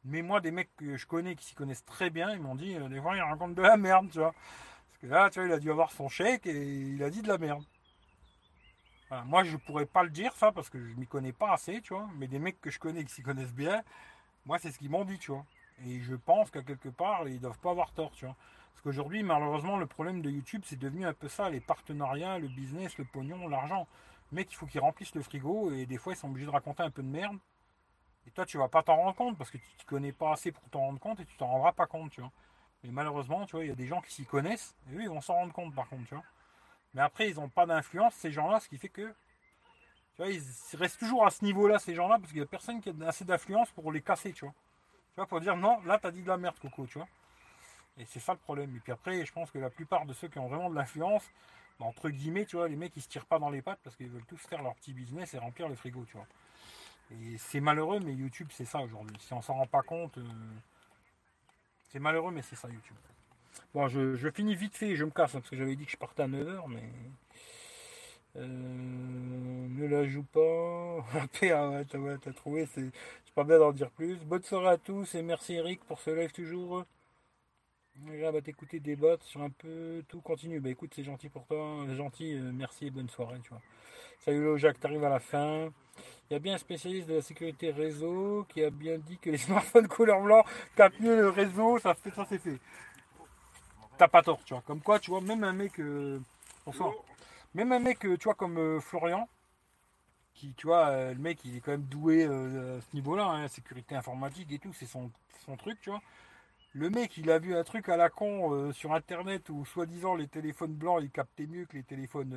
Mais 0.03 0.21
moi, 0.21 0.39
des 0.39 0.51
mecs 0.51 0.69
que 0.75 0.97
je 0.97 1.07
connais 1.07 1.35
qui 1.35 1.45
s'y 1.45 1.55
connaissent 1.55 1.83
très 1.83 2.11
bien, 2.11 2.31
ils 2.31 2.39
m'ont 2.39 2.53
dit, 2.53 2.75
euh, 2.75 2.87
des 2.87 3.01
fois, 3.01 3.15
il 3.15 3.21
raconte 3.23 3.55
de 3.55 3.63
la 3.63 3.75
merde, 3.75 4.11
tu 4.11 4.19
vois. 4.19 4.33
Parce 4.33 4.99
que 5.01 5.07
là, 5.07 5.29
tu 5.31 5.39
vois, 5.39 5.47
il 5.49 5.53
a 5.53 5.57
dû 5.57 5.71
avoir 5.71 5.91
son 5.91 6.07
chèque 6.07 6.45
et 6.45 6.63
il 6.93 7.03
a 7.03 7.09
dit 7.09 7.23
de 7.23 7.27
la 7.27 7.39
merde. 7.39 7.63
Moi, 9.25 9.43
je 9.45 9.55
pourrais 9.57 9.85
pas 9.85 10.03
le 10.03 10.09
dire, 10.09 10.35
ça, 10.35 10.51
parce 10.51 10.69
que 10.69 10.77
je 10.77 10.93
m'y 10.95 11.07
connais 11.07 11.31
pas 11.31 11.53
assez, 11.53 11.81
tu 11.81 11.93
vois. 11.93 12.07
Mais 12.17 12.27
des 12.27 12.37
mecs 12.37 12.61
que 12.61 12.69
je 12.69 12.77
connais 12.77 13.03
qui 13.03 13.13
s'y 13.13 13.23
connaissent 13.23 13.53
bien, 13.53 13.81
moi, 14.45 14.59
c'est 14.59 14.71
ce 14.71 14.77
qu'ils 14.77 14.91
m'ont 14.91 15.05
dit, 15.05 15.17
tu 15.17 15.31
vois. 15.31 15.45
Et 15.85 16.01
je 16.01 16.15
pense 16.15 16.51
qu'à 16.51 16.61
quelque 16.61 16.89
part, 16.89 17.27
ils 17.27 17.39
doivent 17.39 17.59
pas 17.59 17.71
avoir 17.71 17.91
tort, 17.93 18.11
tu 18.11 18.25
vois. 18.25 18.35
Parce 18.75 18.83
qu'aujourd'hui, 18.83 19.23
malheureusement, 19.23 19.77
le 19.77 19.87
problème 19.87 20.21
de 20.21 20.29
YouTube, 20.29 20.61
c'est 20.65 20.77
devenu 20.77 21.05
un 21.05 21.13
peu 21.13 21.27
ça, 21.27 21.49
les 21.49 21.61
partenariats, 21.61 22.37
le 22.37 22.49
business, 22.49 22.97
le 22.97 23.05
pognon, 23.05 23.47
l'argent. 23.47 23.87
Mec, 24.31 24.51
il 24.51 24.55
faut 24.55 24.65
qu'il 24.65 24.81
remplisse 24.81 25.15
le 25.15 25.23
frigo 25.23 25.71
et 25.71 25.85
des 25.85 25.97
fois, 25.97 26.13
ils 26.13 26.17
sont 26.17 26.27
obligés 26.27 26.45
de 26.45 26.51
raconter 26.51 26.83
un 26.83 26.91
peu 26.91 27.01
de 27.01 27.07
merde. 27.07 27.37
Et 28.27 28.31
toi, 28.31 28.45
tu 28.45 28.57
vas 28.57 28.67
pas 28.67 28.83
t'en 28.83 28.97
rendre 28.97 29.15
compte 29.15 29.37
parce 29.37 29.49
que 29.49 29.57
tu 29.57 29.63
ne 29.79 29.85
connais 29.85 30.11
pas 30.11 30.33
assez 30.33 30.51
pour 30.51 30.67
t'en 30.69 30.79
rendre 30.79 30.99
compte 30.99 31.19
et 31.19 31.25
tu 31.25 31.37
t'en 31.37 31.47
rendras 31.47 31.71
pas 31.71 31.87
compte, 31.87 32.11
tu 32.11 32.21
vois. 32.21 32.31
Mais 32.83 32.91
malheureusement, 32.91 33.45
tu 33.45 33.55
vois, 33.55 33.63
il 33.63 33.69
y 33.69 33.71
a 33.71 33.75
des 33.75 33.87
gens 33.87 34.01
qui 34.01 34.13
s'y 34.13 34.25
connaissent 34.25 34.75
et 34.89 34.95
eux, 34.95 35.01
ils 35.01 35.09
vont 35.09 35.21
s'en 35.21 35.35
rendre 35.35 35.53
compte 35.53 35.73
par 35.73 35.87
contre, 35.87 36.07
tu 36.07 36.15
vois. 36.15 36.23
Mais 36.93 37.01
après, 37.01 37.29
ils 37.29 37.35
n'ont 37.35 37.49
pas 37.49 37.65
d'influence, 37.65 38.13
ces 38.15 38.31
gens-là, 38.31 38.59
ce 38.59 38.69
qui 38.69 38.77
fait 38.77 38.89
que, 38.89 39.07
tu 40.15 40.23
vois, 40.23 40.29
ils 40.29 40.41
restent 40.73 40.99
toujours 40.99 41.25
à 41.25 41.29
ce 41.29 41.43
niveau-là, 41.43 41.77
ces 41.77 41.93
gens-là, 41.93 42.17
parce 42.19 42.31
qu'il 42.31 42.41
n'y 42.41 42.45
a 42.45 42.49
personne 42.49 42.81
qui 42.81 42.89
a 42.89 43.07
assez 43.07 43.25
d'influence 43.25 43.69
pour 43.71 43.91
les 43.91 44.01
casser, 44.01 44.33
tu 44.33 44.45
vois. 44.45 44.53
Tu 45.13 45.15
vois, 45.15 45.27
pour 45.27 45.39
dire 45.39 45.55
non, 45.57 45.81
là, 45.85 45.99
t'as 45.99 46.11
dit 46.11 46.21
de 46.21 46.27
la 46.27 46.37
merde, 46.37 46.57
Coco, 46.59 46.87
tu 46.87 46.97
vois. 46.97 47.07
Et 47.97 48.05
c'est 48.05 48.19
ça 48.19 48.33
le 48.33 48.39
problème. 48.39 48.75
Et 48.75 48.79
puis 48.79 48.91
après, 48.91 49.25
je 49.25 49.31
pense 49.31 49.51
que 49.51 49.57
la 49.57 49.69
plupart 49.69 50.05
de 50.05 50.13
ceux 50.13 50.27
qui 50.27 50.39
ont 50.39 50.47
vraiment 50.47 50.69
de 50.69 50.75
l'influence, 50.75 51.23
bah, 51.79 51.85
entre 51.85 52.09
guillemets, 52.09 52.45
tu 52.45 52.57
vois, 52.57 52.67
les 52.67 52.75
mecs, 52.75 52.95
ils 52.95 53.01
se 53.01 53.07
tirent 53.07 53.25
pas 53.25 53.39
dans 53.39 53.49
les 53.49 53.61
pattes 53.61 53.79
parce 53.83 53.95
qu'ils 53.95 54.09
veulent 54.09 54.25
tous 54.25 54.37
faire 54.37 54.61
leur 54.61 54.75
petit 54.75 54.93
business 54.93 55.33
et 55.33 55.37
remplir 55.37 55.69
le 55.69 55.75
frigo, 55.75 56.05
tu 56.05 56.17
vois. 56.17 56.27
Et 57.11 57.37
c'est 57.37 57.59
malheureux, 57.59 57.99
mais 57.99 58.13
YouTube, 58.13 58.47
c'est 58.51 58.65
ça 58.65 58.79
aujourd'hui. 58.79 59.15
Si 59.19 59.33
on 59.33 59.41
s'en 59.41 59.53
rend 59.53 59.67
pas 59.67 59.83
compte, 59.83 60.17
euh, 60.17 60.23
c'est 61.91 61.99
malheureux, 61.99 62.31
mais 62.31 62.41
c'est 62.41 62.55
ça 62.55 62.67
YouTube. 62.67 62.97
Bon, 63.73 63.87
je, 63.87 64.29
finis 64.31 64.55
vite 64.55 64.75
fait 64.75 64.89
et 64.89 64.95
je 64.95 65.05
me 65.05 65.11
casse, 65.11 65.35
hein, 65.35 65.39
parce 65.39 65.49
que 65.49 65.55
j'avais 65.55 65.75
dit 65.75 65.85
que 65.85 65.91
je 65.91 65.97
partais 65.97 66.23
à 66.23 66.27
9h, 66.27 66.63
mais. 66.67 66.83
Euh, 68.37 68.45
ne 68.47 69.87
la 69.87 70.05
joue 70.07 70.23
pas. 70.23 71.05
Ah 71.53 71.69
ouais, 71.69 71.85
t'as 71.85 72.33
trouvé, 72.33 72.65
c'est 72.65 72.91
pas 73.33 73.43
bien 73.43 73.59
d'en 73.59 73.71
dire 73.71 73.91
plus. 73.91 74.17
Bonne 74.25 74.43
soirée 74.43 74.69
à 74.69 74.77
tous 74.77 75.15
et 75.15 75.21
merci 75.21 75.53
Eric 75.55 75.83
pour 75.85 75.99
ce 75.99 76.09
live 76.09 76.31
toujours. 76.31 76.85
Là, 78.03 78.31
va 78.31 78.41
t'écouter 78.41 78.79
débattre 78.79 79.23
sur 79.25 79.41
un 79.41 79.49
peu 79.49 80.03
tout 80.09 80.19
continue. 80.21 80.59
Bah 80.59 80.69
écoute, 80.69 80.91
c'est 80.93 81.03
gentil 81.03 81.29
pour 81.29 81.45
toi, 81.45 81.85
gentil, 81.93 82.33
euh, 82.33 82.51
merci 82.53 82.87
et 82.87 82.91
bonne 82.91 83.09
soirée, 83.09 83.39
tu 83.41 83.49
vois. 83.49 83.61
Salut 84.19 84.59
Jacques, 84.59 84.79
t'arrives 84.79 85.03
à 85.03 85.09
la 85.09 85.19
fin. 85.19 85.69
Il 86.29 86.33
y 86.33 86.35
a 86.35 86.39
bien 86.39 86.55
un 86.55 86.57
spécialiste 86.57 87.07
de 87.07 87.15
la 87.15 87.21
sécurité 87.21 87.71
réseau 87.71 88.45
qui 88.49 88.63
a 88.63 88.69
bien 88.69 88.97
dit 88.97 89.17
que 89.17 89.29
les 89.29 89.37
smartphones 89.39 89.87
couleur 89.87 90.21
blanc 90.21 90.43
capent 90.75 90.99
mieux 90.99 91.15
le 91.15 91.29
réseau, 91.29 91.79
ça 91.79 91.93
fait 91.93 92.11
ça 92.11 92.25
c'est 92.29 92.39
fait. 92.39 92.59
T'as 93.97 94.07
pas 94.07 94.21
tort, 94.21 94.43
tu 94.45 94.53
vois. 94.53 94.61
Comme 94.63 94.81
quoi, 94.81 94.99
tu 94.99 95.11
vois, 95.11 95.21
même 95.21 95.43
un 95.43 95.53
mec. 95.53 95.79
euh, 95.79 96.19
bonsoir. 96.65 96.93
Même 97.53 97.71
un 97.71 97.79
mec, 97.79 98.05
euh, 98.05 98.17
tu 98.17 98.25
vois, 98.25 98.35
comme 98.35 98.57
euh, 98.57 98.79
Florian, 98.81 99.27
qui, 100.33 100.53
tu 100.53 100.67
vois, 100.67 100.87
euh, 100.89 101.13
le 101.13 101.19
mec, 101.19 101.39
il 101.45 101.55
est 101.57 101.61
quand 101.61 101.71
même 101.71 101.83
doué 101.85 102.25
euh, 102.25 102.77
à 102.77 102.81
ce 102.81 102.95
niveau-là, 102.95 103.25
hein, 103.25 103.47
sécurité 103.47 103.95
informatique 103.95 104.51
et 104.51 104.59
tout, 104.59 104.73
c'est 104.73 104.85
son, 104.85 105.11
son 105.45 105.55
truc, 105.57 105.79
tu 105.81 105.89
vois. 105.89 106.01
Le 106.77 106.89
mec, 106.89 107.15
il 107.15 107.31
a 107.31 107.39
vu 107.39 107.55
un 107.55 107.63
truc 107.63 107.87
à 107.87 107.95
la 107.95 108.09
con 108.09 108.51
euh, 108.51 108.73
sur 108.73 108.93
internet 108.93 109.47
où 109.49 109.63
soi-disant 109.63 110.13
les 110.13 110.27
téléphones 110.27 110.73
blancs 110.73 111.01
ils 111.01 111.09
captaient 111.09 111.47
mieux 111.47 111.65
que 111.65 111.77
les 111.77 111.83
téléphones 111.83 112.33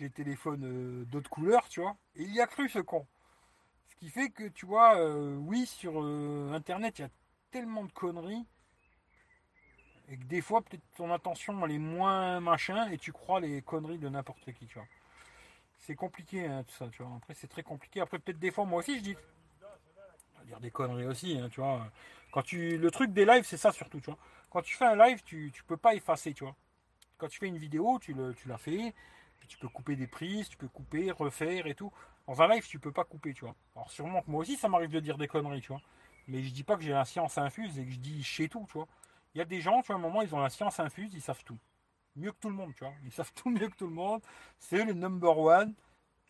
euh, 0.00 0.08
euh, 0.46 1.04
d'autres 1.06 1.30
couleurs, 1.30 1.68
tu 1.68 1.80
vois. 1.80 1.96
Et 2.14 2.22
il 2.22 2.32
y 2.32 2.40
a 2.40 2.46
cru 2.46 2.68
ce 2.68 2.78
con. 2.78 3.08
Ce 3.88 3.96
qui 3.96 4.08
fait 4.08 4.30
que 4.30 4.46
tu 4.46 4.66
vois, 4.66 5.04
oui, 5.38 5.66
sur 5.66 6.00
internet, 6.52 7.00
il 7.00 7.02
y 7.02 7.04
a 7.06 7.10
tellement 7.50 7.84
de 7.84 7.90
conneries 7.90 8.46
et 10.08 10.16
que 10.16 10.24
des 10.26 10.40
fois 10.40 10.62
peut-être 10.62 10.84
ton 10.96 11.12
attention 11.12 11.64
elle 11.64 11.72
est 11.72 11.78
moins 11.78 12.38
machin 12.38 12.88
et 12.90 12.98
tu 12.98 13.10
crois 13.10 13.40
les 13.40 13.62
conneries 13.62 13.98
de 13.98 14.08
n'importe 14.08 14.52
qui, 14.52 14.66
tu 14.66 14.74
vois. 14.74 14.86
c'est 15.80 15.96
compliqué 15.96 16.46
hein, 16.46 16.62
tout 16.62 16.74
ça, 16.74 16.88
tu 16.88 17.02
vois. 17.02 17.16
Après, 17.16 17.34
c'est 17.34 17.48
très 17.48 17.64
compliqué. 17.64 18.00
Après, 18.00 18.20
peut-être 18.20 18.38
des 18.38 18.52
fois, 18.52 18.64
moi 18.64 18.78
aussi, 18.78 18.96
je 18.98 19.02
dis. 19.02 19.16
Dire 20.44 20.60
des 20.60 20.70
conneries 20.70 21.06
aussi, 21.06 21.38
hein, 21.38 21.48
tu 21.50 21.60
vois. 21.60 21.90
Quand 22.34 22.42
tu. 22.42 22.78
Le 22.78 22.90
truc 22.90 23.12
des 23.12 23.24
lives, 23.24 23.44
c'est 23.44 23.56
ça 23.56 23.70
surtout, 23.70 24.00
tu 24.00 24.06
vois. 24.06 24.18
Quand 24.50 24.60
tu 24.60 24.74
fais 24.74 24.86
un 24.86 24.96
live, 24.96 25.22
tu, 25.22 25.52
tu 25.54 25.62
peux 25.62 25.76
pas 25.76 25.94
effacer, 25.94 26.34
tu 26.34 26.42
vois. 26.42 26.56
Quand 27.16 27.28
tu 27.28 27.38
fais 27.38 27.46
une 27.46 27.58
vidéo, 27.58 28.00
tu, 28.00 28.12
le, 28.12 28.34
tu 28.34 28.48
l'as 28.48 28.58
fait, 28.58 28.92
puis 29.38 29.46
tu 29.46 29.56
peux 29.56 29.68
couper 29.68 29.94
des 29.94 30.08
prises, 30.08 30.48
tu 30.48 30.56
peux 30.56 30.66
couper, 30.66 31.12
refaire 31.12 31.68
et 31.68 31.76
tout. 31.76 31.92
Dans 32.26 32.42
un 32.42 32.48
live, 32.48 32.66
tu 32.66 32.80
peux 32.80 32.90
pas 32.90 33.04
couper, 33.04 33.34
tu 33.34 33.44
vois. 33.44 33.54
Alors 33.76 33.88
sûrement 33.88 34.20
que 34.20 34.32
moi 34.32 34.40
aussi, 34.40 34.56
ça 34.56 34.68
m'arrive 34.68 34.90
de 34.90 34.98
dire 34.98 35.16
des 35.16 35.28
conneries, 35.28 35.60
tu 35.60 35.68
vois. 35.68 35.80
Mais 36.26 36.42
je 36.42 36.52
dis 36.52 36.64
pas 36.64 36.76
que 36.76 36.82
j'ai 36.82 36.90
la 36.90 37.04
science 37.04 37.38
infuse 37.38 37.78
et 37.78 37.84
que 37.84 37.92
je 37.92 38.00
dis 38.00 38.24
chez 38.24 38.48
tout, 38.48 38.66
tu 38.66 38.72
vois. 38.72 38.88
Il 39.36 39.38
y 39.38 39.40
a 39.40 39.44
des 39.44 39.60
gens, 39.60 39.80
tu 39.82 39.86
vois, 39.86 39.94
à 39.94 39.98
un 40.00 40.02
moment, 40.02 40.20
ils 40.22 40.34
ont 40.34 40.40
la 40.40 40.50
science 40.50 40.80
infuse, 40.80 41.14
ils 41.14 41.22
savent 41.22 41.44
tout. 41.44 41.58
Mieux 42.16 42.32
que 42.32 42.38
tout 42.40 42.48
le 42.48 42.56
monde, 42.56 42.74
tu 42.74 42.82
vois. 42.82 42.94
Ils 43.04 43.12
savent 43.12 43.32
tout 43.32 43.48
mieux 43.48 43.68
que 43.68 43.76
tout 43.76 43.86
le 43.86 43.94
monde. 43.94 44.22
C'est 44.58 44.84
les 44.84 44.92
number 44.92 45.38
one. 45.38 45.72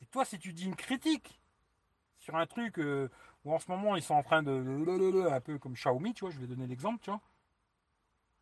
Et 0.03 0.07
toi, 0.07 0.27
si 0.27 0.39
tu 0.39 0.53
dis 0.53 0.67
une 0.67 0.77
critique 0.77 1.41
sur 2.19 2.37
un 2.37 2.47
truc 2.47 2.79
euh, 2.79 3.09
où 3.45 3.55
en 3.55 3.59
ce 3.59 3.71
moment 3.71 3.97
ils 3.97 4.03
sont 4.03 4.15
en 4.15 4.23
train 4.23 4.43
de. 4.43 5.29
un 5.31 5.41
peu 5.41 5.59
comme 5.59 5.75
Xiaomi, 5.75 6.15
tu 6.15 6.25
vois, 6.25 6.31
je 6.31 6.39
vais 6.39 6.47
donner 6.47 6.67
l'exemple, 6.67 7.01
tu 7.03 7.11
vois. 7.11 7.21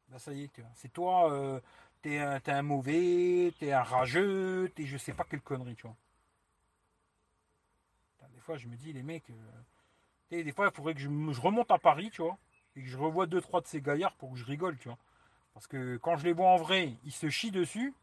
Bah 0.08 0.18
ça 0.18 0.32
y 0.32 0.44
est, 0.44 0.60
c'est 0.74 0.92
toi, 0.92 1.32
euh, 1.32 1.60
t'es 2.02 2.18
un, 2.18 2.62
mauvais, 2.62 3.52
t'es 3.58 3.72
un 3.72 3.82
rageux, 3.82 4.70
t'es 4.74 4.84
je 4.84 4.96
sais 4.98 5.12
pas 5.12 5.24
quelle 5.24 5.40
connerie, 5.40 5.74
tu 5.74 5.86
vois. 5.86 5.96
Des 8.34 8.40
fois, 8.40 8.56
je 8.56 8.66
me 8.66 8.76
dis, 8.76 8.92
les 8.92 9.02
mecs, 9.02 9.30
euh, 9.30 10.42
des 10.42 10.52
fois, 10.52 10.66
il 10.66 10.74
faudrait 10.74 10.94
que 10.94 11.00
je, 11.00 11.08
remonte 11.40 11.70
à 11.70 11.78
Paris, 11.78 12.10
tu 12.10 12.22
vois, 12.22 12.36
et 12.76 12.82
que 12.82 12.88
je 12.88 12.96
revoie 12.96 13.26
deux, 13.26 13.40
trois 13.40 13.60
de 13.60 13.66
ces 13.66 13.80
gaillards 13.80 14.16
pour 14.16 14.32
que 14.32 14.36
je 14.36 14.44
rigole, 14.44 14.76
tu 14.78 14.88
vois. 14.88 14.98
Parce 15.54 15.66
que 15.66 15.96
quand 15.98 16.16
je 16.16 16.24
les 16.24 16.32
vois 16.32 16.48
en 16.48 16.56
vrai, 16.56 16.94
ils 17.04 17.12
se 17.12 17.28
chient 17.28 17.50
dessus. 17.50 17.94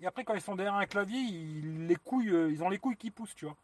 Et 0.00 0.06
après, 0.06 0.24
quand 0.24 0.34
ils 0.34 0.40
sont 0.40 0.56
derrière 0.56 0.74
un 0.74 0.86
clavier, 0.86 1.18
ils, 1.18 1.86
les 1.86 1.96
couilles, 1.96 2.30
euh, 2.30 2.50
ils 2.50 2.62
ont 2.62 2.68
les 2.68 2.78
couilles 2.78 2.96
qui 2.96 3.10
poussent, 3.10 3.34
tu 3.34 3.46
vois. 3.46 3.56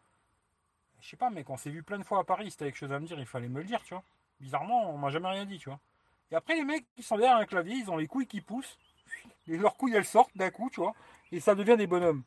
Je 1.06 1.10
sais 1.12 1.16
pas, 1.16 1.30
mais 1.30 1.44
quand 1.44 1.56
s'est 1.56 1.70
vu 1.70 1.84
plein 1.84 1.98
de 1.98 2.02
fois 2.02 2.18
à 2.18 2.24
Paris, 2.24 2.50
c'était 2.50 2.64
quelque 2.64 2.78
chose 2.78 2.90
à 2.90 2.98
me 2.98 3.06
dire, 3.06 3.16
il 3.20 3.26
fallait 3.26 3.48
me 3.48 3.60
le 3.60 3.64
dire, 3.64 3.80
tu 3.84 3.94
vois. 3.94 4.02
Bizarrement, 4.40 4.90
on 4.90 4.98
m'a 4.98 5.08
jamais 5.10 5.28
rien 5.28 5.46
dit, 5.46 5.56
tu 5.56 5.68
vois. 5.68 5.78
Et 6.32 6.34
après, 6.34 6.56
les 6.56 6.64
mecs 6.64 6.84
qui 6.96 7.04
sont 7.04 7.16
derrière 7.16 7.36
un 7.36 7.46
clavier, 7.46 7.76
ils 7.76 7.88
ont 7.92 7.96
les 7.96 8.08
couilles 8.08 8.26
qui 8.26 8.40
poussent. 8.40 8.76
Et 9.46 9.56
leurs 9.56 9.76
couilles, 9.76 9.94
elles 9.94 10.04
sortent 10.04 10.36
d'un 10.36 10.50
coup, 10.50 10.68
tu 10.68 10.80
vois. 10.80 10.94
Et 11.30 11.38
ça 11.38 11.54
devient 11.54 11.76
des 11.76 11.86
bonhommes. 11.86 12.24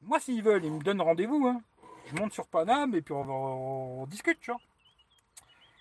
Moi, 0.00 0.20
s'ils 0.20 0.42
veulent, 0.42 0.64
ils 0.64 0.72
me 0.72 0.82
donnent 0.82 1.02
rendez-vous. 1.02 1.48
Hein. 1.48 1.60
Je 2.06 2.16
monte 2.16 2.32
sur 2.32 2.48
Paname 2.48 2.94
et 2.94 3.02
puis 3.02 3.12
on, 3.12 4.06
discute, 4.06 4.40
tu 4.40 4.52
vois. 4.52 4.60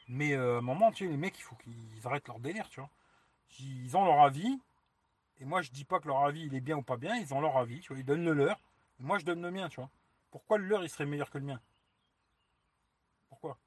Mais 0.09 0.33
euh, 0.33 0.55
à 0.55 0.57
un 0.57 0.61
moment, 0.61 0.91
tu 0.91 1.05
sais, 1.05 1.09
les 1.09 1.15
mecs, 1.15 1.39
il 1.39 1.43
faut 1.43 1.55
qu'ils 1.55 2.05
arrêtent 2.05 2.27
leur 2.27 2.39
délire, 2.39 2.67
tu 2.67 2.81
vois. 2.81 2.89
Ils 3.61 3.95
ont 3.95 4.03
leur 4.03 4.19
avis. 4.19 4.59
Et 5.39 5.45
moi, 5.45 5.61
je 5.61 5.71
dis 5.71 5.85
pas 5.85 6.01
que 6.01 6.09
leur 6.09 6.25
avis, 6.25 6.41
il 6.41 6.53
est 6.55 6.59
bien 6.59 6.75
ou 6.75 6.83
pas 6.83 6.97
bien. 6.97 7.15
Ils 7.15 7.33
ont 7.33 7.39
leur 7.39 7.55
avis, 7.55 7.79
tu 7.79 7.93
vois. 7.93 7.99
Ils 7.99 8.05
donnent 8.05 8.25
le 8.25 8.33
leur. 8.33 8.59
moi, 8.99 9.17
je 9.17 9.23
donne 9.23 9.41
le 9.41 9.49
mien, 9.49 9.69
tu 9.69 9.77
vois. 9.77 9.89
Pourquoi 10.29 10.57
le 10.57 10.65
leur, 10.65 10.83
il 10.83 10.89
serait 10.89 11.05
meilleur 11.05 11.29
que 11.29 11.37
le 11.37 11.45
mien? 11.45 11.61
Pourquoi? 13.29 13.57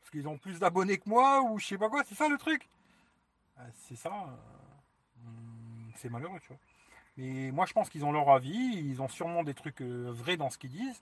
Parce 0.00 0.10
qu'ils 0.10 0.28
ont 0.28 0.38
plus 0.38 0.58
d'abonnés 0.58 0.98
que 0.98 1.08
moi 1.08 1.42
ou 1.42 1.58
je 1.58 1.66
sais 1.66 1.78
pas 1.78 1.88
quoi. 1.88 2.02
C'est 2.04 2.14
ça 2.14 2.28
le 2.28 2.38
truc? 2.38 2.68
Ah, 3.56 3.66
C'est 3.74 3.96
ça. 3.96 4.12
Euh, 4.12 5.24
hmm, 5.24 5.92
c'est 5.96 6.10
malheureux, 6.10 6.40
tu 6.40 6.48
vois. 6.48 6.58
Mais 7.16 7.50
moi, 7.52 7.66
je 7.66 7.72
pense 7.72 7.88
qu'ils 7.90 8.04
ont 8.04 8.12
leur 8.12 8.28
avis. 8.30 8.74
Ils 8.76 9.00
ont 9.02 9.08
sûrement 9.08 9.44
des 9.44 9.54
trucs 9.54 9.80
euh, 9.82 10.10
vrais 10.10 10.36
dans 10.36 10.50
ce 10.50 10.58
qu'ils 10.58 10.72
disent. 10.72 11.00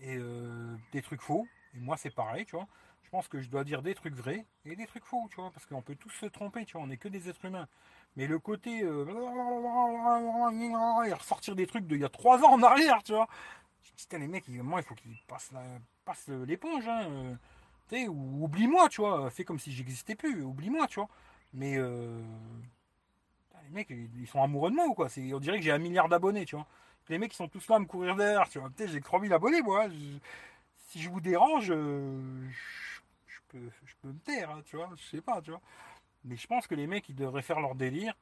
Et 0.00 0.16
euh, 0.16 0.76
des 0.92 1.02
trucs 1.02 1.22
faux. 1.22 1.46
Et 1.74 1.80
moi, 1.80 1.96
c'est 1.96 2.10
pareil, 2.10 2.44
tu 2.46 2.56
vois 2.56 2.68
je 3.12 3.18
pense 3.18 3.28
que 3.28 3.42
je 3.42 3.50
dois 3.50 3.62
dire 3.62 3.82
des 3.82 3.94
trucs 3.94 4.14
vrais 4.14 4.46
et 4.64 4.74
des 4.74 4.86
trucs 4.86 5.04
faux, 5.04 5.28
tu 5.28 5.36
vois, 5.36 5.50
parce 5.50 5.66
qu'on 5.66 5.82
peut 5.82 5.96
tous 5.96 6.08
se 6.08 6.24
tromper, 6.24 6.64
tu 6.64 6.72
vois, 6.72 6.82
on 6.82 6.86
n'est 6.86 6.96
que 6.96 7.08
des 7.08 7.28
êtres 7.28 7.44
humains. 7.44 7.68
Mais 8.16 8.26
le 8.26 8.38
côté 8.38 8.82
euh, 8.82 9.04
ressortir 11.12 11.54
des 11.54 11.66
trucs 11.66 11.86
d'il 11.86 12.00
y 12.00 12.04
a 12.06 12.08
trois 12.08 12.42
ans 12.42 12.54
en 12.54 12.62
arrière, 12.62 13.02
tu 13.02 13.12
vois. 13.12 13.28
Putain, 13.98 14.16
les 14.16 14.28
mecs, 14.28 14.48
moi, 14.48 14.80
il 14.80 14.84
faut 14.84 14.94
qu'ils 14.94 15.18
passent, 15.28 15.50
l'éponge, 16.28 16.88
hein. 16.88 17.38
Euh, 17.92 18.06
ou 18.08 18.44
oublie-moi, 18.44 18.88
tu 18.88 19.00
vois. 19.00 19.30
Fais 19.30 19.44
comme 19.44 19.58
si 19.58 19.72
j'existais 19.72 20.14
plus, 20.14 20.42
oublie-moi, 20.42 20.86
tu 20.86 21.00
vois. 21.00 21.08
Mais 21.52 21.76
euh, 21.76 22.22
les 23.64 23.70
mecs, 23.70 23.90
ils 23.90 24.26
sont 24.26 24.42
amoureux 24.42 24.70
de 24.70 24.76
moi 24.76 24.86
ou 24.86 24.94
quoi? 24.94 25.08
On 25.16 25.40
dirait 25.40 25.58
que 25.58 25.64
j'ai 25.64 25.72
un 25.72 25.78
milliard 25.78 26.08
d'abonnés, 26.08 26.44
tu 26.44 26.56
vois. 26.56 26.66
Les 27.08 27.18
mecs, 27.18 27.32
ils 27.32 27.36
sont 27.36 27.48
tous 27.48 27.68
là 27.68 27.76
à 27.76 27.78
me 27.78 27.84
courir 27.84 28.16
derrière, 28.16 28.48
tu 28.48 28.58
vois. 28.58 28.70
Peut-être 28.70 28.90
j'ai 28.90 29.00
3000 29.00 29.32
abonnés, 29.32 29.60
moi. 29.60 29.88
si 30.88 31.02
je 31.02 31.10
vous 31.10 31.20
dérange, 31.20 31.66
je 31.66 32.48
peux 34.00 34.08
me 34.08 34.18
taire, 34.20 34.50
hein, 34.50 34.62
tu 34.64 34.76
vois, 34.76 34.90
je 34.96 35.04
sais 35.04 35.20
pas, 35.20 35.42
tu 35.42 35.50
vois. 35.50 35.60
Mais 36.24 36.36
je 36.36 36.46
pense 36.46 36.66
que 36.66 36.74
les 36.74 36.86
mecs, 36.86 37.08
ils 37.08 37.16
devraient 37.16 37.42
faire 37.42 37.60
leur 37.60 37.74
délire 37.74 38.14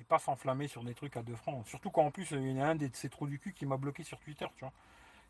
et 0.00 0.04
pas 0.04 0.18
s'enflammer 0.18 0.68
sur 0.68 0.84
des 0.84 0.94
trucs 0.94 1.16
à 1.16 1.22
deux 1.22 1.36
francs. 1.36 1.66
Surtout 1.66 1.90
quand 1.90 2.04
en 2.04 2.10
plus, 2.10 2.30
il 2.32 2.50
y 2.50 2.60
en 2.60 2.64
a 2.64 2.68
un 2.68 2.74
de 2.74 2.88
ces 2.92 3.08
trous 3.08 3.26
du 3.26 3.38
cul 3.38 3.52
qui 3.52 3.66
m'a 3.66 3.76
bloqué 3.76 4.02
sur 4.02 4.18
Twitter, 4.18 4.46
tu 4.56 4.64
vois. 4.64 4.72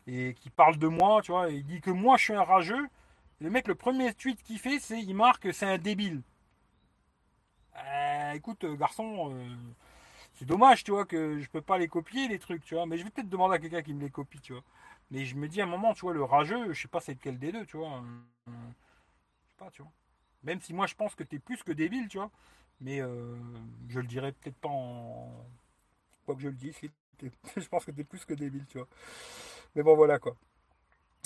Et 0.07 0.33
qui 0.35 0.49
parle 0.49 0.77
de 0.77 0.87
moi, 0.87 1.21
tu 1.21 1.31
vois, 1.31 1.49
et 1.49 1.55
il 1.55 1.65
dit 1.65 1.81
que 1.81 1.91
moi 1.91 2.17
je 2.17 2.23
suis 2.25 2.33
un 2.33 2.43
rageux. 2.43 2.87
le 3.39 3.49
mec, 3.49 3.67
le 3.67 3.75
premier 3.75 4.13
tweet 4.13 4.41
qu'il 4.43 4.59
fait, 4.59 4.79
c'est 4.79 5.01
il 5.01 5.15
marque 5.15 5.53
c'est 5.53 5.65
un 5.65 5.77
débile. 5.77 6.21
Euh, 7.77 8.31
écoute, 8.33 8.63
euh, 8.63 8.75
garçon, 8.75 9.31
euh, 9.33 9.55
c'est 10.35 10.45
dommage, 10.45 10.83
tu 10.83 10.91
vois, 10.91 11.05
que 11.05 11.39
je 11.39 11.49
peux 11.49 11.61
pas 11.61 11.77
les 11.77 11.87
copier, 11.87 12.27
les 12.27 12.39
trucs, 12.39 12.63
tu 12.63 12.75
vois. 12.75 12.85
Mais 12.85 12.97
je 12.97 13.03
vais 13.03 13.09
peut-être 13.09 13.29
demander 13.29 13.55
à 13.55 13.59
quelqu'un 13.59 13.81
qui 13.81 13.93
me 13.93 14.01
les 14.01 14.09
copie, 14.09 14.39
tu 14.41 14.53
vois. 14.53 14.63
Mais 15.11 15.25
je 15.25 15.35
me 15.35 15.47
dis 15.47 15.61
à 15.61 15.65
un 15.65 15.67
moment, 15.67 15.93
tu 15.93 16.01
vois, 16.01 16.13
le 16.13 16.23
rageux, 16.23 16.73
je 16.73 16.81
sais 16.81 16.87
pas 16.87 16.99
c'est 17.01 17.13
lequel 17.13 17.39
des 17.39 17.51
deux, 17.51 17.65
tu 17.65 17.77
vois. 17.77 18.03
Je 18.47 18.51
sais 18.51 19.55
pas, 19.57 19.71
tu 19.71 19.81
vois. 19.81 19.91
Même 20.43 20.61
si 20.61 20.73
moi 20.73 20.87
je 20.87 20.95
pense 20.95 21.15
que 21.15 21.23
tu 21.23 21.37
es 21.37 21.39
plus 21.39 21.63
que 21.63 21.71
débile, 21.71 22.07
tu 22.07 22.17
vois. 22.17 22.31
Mais 22.81 22.99
je 23.89 23.99
le 23.99 24.07
dirais 24.07 24.31
peut-être 24.33 24.57
pas 24.57 24.69
en. 24.69 25.31
Quoi 26.25 26.35
que 26.35 26.41
je 26.41 26.49
le 26.49 26.55
dise, 26.55 26.75
je 27.57 27.67
pense 27.67 27.85
que 27.85 27.91
tu 27.91 28.01
es 28.01 28.03
plus 28.03 28.25
que 28.25 28.33
débile, 28.33 28.65
tu 28.67 28.77
vois. 28.77 28.87
Mais 29.75 29.83
bon, 29.83 29.95
voilà 29.95 30.19
quoi. 30.19 30.35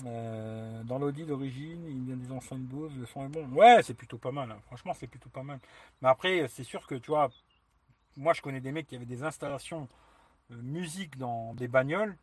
Euh, 0.06 0.84
dans 0.84 1.00
l'audi 1.00 1.26
d'origine, 1.26 1.84
il 1.90 2.10
y 2.10 2.14
a 2.14 2.16
des 2.16 2.32
enceintes 2.32 2.62
Bose, 2.62 2.96
le 2.98 3.06
son 3.06 3.26
est 3.26 3.30
bon. 3.30 3.48
Ouais, 3.50 3.82
c'est 3.84 3.96
plutôt 3.96 4.18
pas 4.18 4.32
mal. 4.32 4.52
Hein. 4.52 4.60
Franchement, 4.68 4.94
c'est 4.94 5.08
plutôt 5.08 5.30
pas 5.30 5.44
mal. 5.44 5.60
Mais 6.02 6.10
après, 6.10 6.48
c'est 6.50 6.64
sûr 6.64 6.86
que 6.86 6.96
tu 6.96 7.12
vois, 7.12 7.30
moi 8.16 8.34
je 8.34 8.42
connais 8.42 8.62
des 8.62 8.72
mecs 8.72 8.88
qui 8.88 8.96
avaient 8.96 9.06
des 9.06 9.24
installations 9.24 9.88
euh, 10.52 10.62
musique 10.62 11.18
dans 11.18 11.54
des 11.56 11.68
bagnoles 11.68 12.16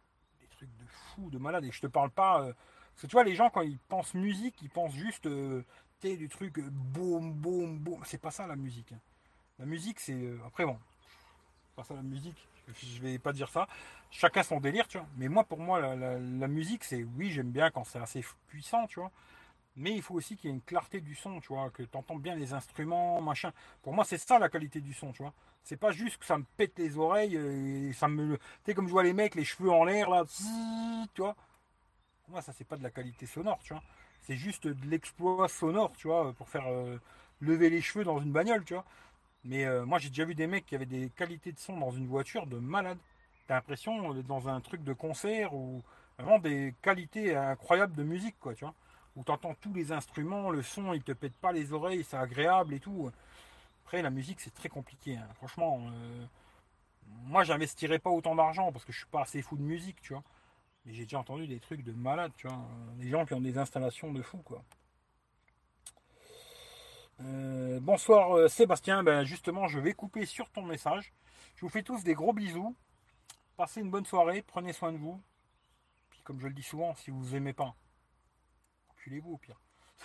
de 0.62 0.86
fou, 0.88 1.30
de 1.30 1.38
malade. 1.38 1.64
Et 1.64 1.72
je 1.72 1.80
te 1.80 1.86
parle 1.86 2.10
pas. 2.10 2.42
Euh, 2.42 2.52
parce 2.92 3.02
que 3.02 3.06
tu 3.08 3.12
vois, 3.12 3.24
les 3.24 3.34
gens, 3.34 3.50
quand 3.50 3.62
ils 3.62 3.78
pensent 3.78 4.14
musique, 4.14 4.60
ils 4.62 4.70
pensent 4.70 4.94
juste 4.94 5.26
euh, 5.26 5.64
du 6.02 6.28
truc 6.28 6.60
boum, 6.60 7.32
boum, 7.32 7.78
boum. 7.78 8.00
C'est 8.04 8.20
pas 8.20 8.30
ça 8.30 8.46
la 8.46 8.56
musique. 8.56 8.92
Hein. 8.92 9.00
La 9.58 9.66
musique, 9.66 10.00
c'est. 10.00 10.34
après, 10.46 10.64
bon. 10.64 10.78
Pas 11.76 11.84
ça 11.84 11.94
la 11.94 12.02
musique. 12.02 12.46
Je 12.68 13.00
vais 13.00 13.18
pas 13.18 13.32
dire 13.32 13.48
ça. 13.48 13.66
Chacun 14.10 14.42
son 14.42 14.60
délire, 14.60 14.88
tu 14.88 14.98
vois. 14.98 15.06
Mais 15.16 15.28
moi, 15.28 15.44
pour 15.44 15.58
moi, 15.58 15.80
la, 15.96 16.48
musique, 16.48 16.84
c'est. 16.84 17.04
Oui, 17.16 17.30
j'aime 17.30 17.50
bien 17.50 17.70
quand 17.70 17.84
c'est 17.84 17.98
assez 17.98 18.24
puissant, 18.48 18.86
tu 18.86 19.00
vois. 19.00 19.10
Mais 19.76 19.92
il 19.92 20.02
faut 20.02 20.14
aussi 20.14 20.36
qu'il 20.36 20.50
y 20.50 20.52
ait 20.52 20.56
une 20.56 20.62
clarté 20.62 21.00
du 21.00 21.14
son, 21.14 21.40
tu 21.40 21.48
vois, 21.48 21.70
que 21.70 21.82
tu 21.82 21.96
entends 21.96 22.16
bien 22.16 22.36
les 22.36 22.52
instruments, 22.52 23.20
machin. 23.20 23.52
Pour 23.82 23.92
moi, 23.92 24.04
c'est 24.04 24.18
ça 24.18 24.38
la 24.38 24.48
qualité 24.48 24.80
du 24.80 24.94
son, 24.94 25.12
tu 25.12 25.22
vois. 25.22 25.34
C'est 25.64 25.76
pas 25.76 25.92
juste 25.92 26.18
que 26.18 26.26
ça 26.26 26.38
me 26.38 26.44
pète 26.56 26.78
les 26.78 26.96
oreilles 26.96 27.36
et 27.36 27.92
ça 27.92 28.08
me. 28.08 28.36
Tu 28.36 28.42
sais, 28.66 28.74
comme 28.74 28.86
je 28.86 28.92
vois 28.92 29.02
les 29.02 29.14
mecs, 29.14 29.34
les 29.34 29.44
cheveux 29.44 29.70
en 29.70 29.84
l'air, 29.84 30.10
là, 30.10 30.24
tu 31.14 31.22
vois. 31.22 31.34
Pour 32.24 32.32
moi, 32.32 32.42
ça, 32.42 32.52
c'est 32.56 32.66
pas 32.66 32.76
de 32.76 32.82
la 32.82 32.90
qualité 32.90 33.26
sonore, 33.26 33.58
tu 33.62 33.72
vois. 33.74 33.82
C'est 34.22 34.36
juste 34.36 34.66
de 34.66 34.88
l'exploit 34.88 35.48
sonore, 35.48 35.92
tu 35.96 36.08
vois, 36.08 36.32
pour 36.34 36.48
faire 36.48 36.66
euh, 36.68 36.98
lever 37.40 37.68
les 37.68 37.82
cheveux 37.82 38.04
dans 38.04 38.18
une 38.20 38.32
bagnole, 38.32 38.64
tu 38.64 38.74
vois. 38.74 38.84
Mais 39.44 39.64
euh, 39.64 39.84
moi, 39.84 39.98
j'ai 39.98 40.08
déjà 40.08 40.24
vu 40.24 40.34
des 40.34 40.46
mecs 40.46 40.66
qui 40.66 40.74
avaient 40.74 40.86
des 40.86 41.10
qualités 41.10 41.52
de 41.52 41.58
son 41.58 41.76
dans 41.76 41.90
une 41.90 42.06
voiture 42.06 42.46
de 42.46 42.58
malade. 42.58 42.98
T'as 43.46 43.56
l'impression 43.56 44.14
d'être 44.14 44.26
dans 44.26 44.48
un 44.48 44.60
truc 44.60 44.82
de 44.84 44.92
concert 44.92 45.54
ou 45.54 45.82
vraiment 46.18 46.38
des 46.38 46.74
qualités 46.80 47.36
incroyables 47.36 47.94
de 47.94 48.02
musique, 48.02 48.36
quoi, 48.40 48.54
tu 48.54 48.64
vois 48.64 48.74
où 49.16 49.22
tu 49.22 49.30
entends 49.30 49.54
tous 49.54 49.72
les 49.72 49.92
instruments, 49.92 50.50
le 50.50 50.62
son, 50.62 50.92
il 50.92 51.02
te 51.02 51.12
pète 51.12 51.34
pas 51.34 51.52
les 51.52 51.72
oreilles, 51.72 52.04
c'est 52.04 52.16
agréable 52.16 52.74
et 52.74 52.80
tout. 52.80 53.10
Après, 53.84 54.02
la 54.02 54.10
musique, 54.10 54.40
c'est 54.40 54.52
très 54.52 54.68
compliqué. 54.68 55.16
Hein. 55.16 55.28
Franchement, 55.34 55.80
euh, 55.92 56.26
moi, 57.24 57.44
j'investirais 57.44 57.98
pas 57.98 58.10
autant 58.10 58.34
d'argent 58.34 58.72
parce 58.72 58.84
que 58.84 58.92
je 58.92 58.98
suis 58.98 59.06
pas 59.06 59.22
assez 59.22 59.42
fou 59.42 59.56
de 59.56 59.62
musique, 59.62 60.00
tu 60.02 60.14
vois. 60.14 60.22
Mais 60.84 60.92
j'ai 60.92 61.04
déjà 61.04 61.18
entendu 61.18 61.46
des 61.46 61.60
trucs 61.60 61.82
de 61.82 61.92
malade, 61.92 62.32
tu 62.36 62.48
vois. 62.48 62.58
Des 62.96 63.08
gens 63.08 63.24
qui 63.24 63.34
ont 63.34 63.40
des 63.40 63.56
installations 63.56 64.12
de 64.12 64.22
fou, 64.22 64.38
quoi. 64.38 64.62
Euh, 67.20 67.78
bonsoir 67.80 68.36
euh, 68.36 68.48
Sébastien, 68.48 69.04
ben 69.04 69.24
justement 69.24 69.68
je 69.68 69.78
vais 69.78 69.92
couper 69.92 70.26
sur 70.26 70.50
ton 70.50 70.62
message. 70.62 71.12
Je 71.56 71.60
vous 71.60 71.68
fais 71.68 71.82
tous 71.82 72.02
des 72.02 72.14
gros 72.14 72.32
bisous. 72.32 72.76
Passez 73.56 73.80
une 73.80 73.90
bonne 73.90 74.04
soirée, 74.04 74.42
prenez 74.42 74.72
soin 74.72 74.92
de 74.92 74.98
vous. 74.98 75.22
Puis 76.10 76.20
comme 76.22 76.40
je 76.40 76.48
le 76.48 76.54
dis 76.54 76.62
souvent, 76.62 76.94
si 76.96 77.10
vous 77.10 77.36
aimez 77.36 77.52
pas, 77.52 77.74
vous 79.20 79.32
au 79.32 79.36
pire. 79.36 79.60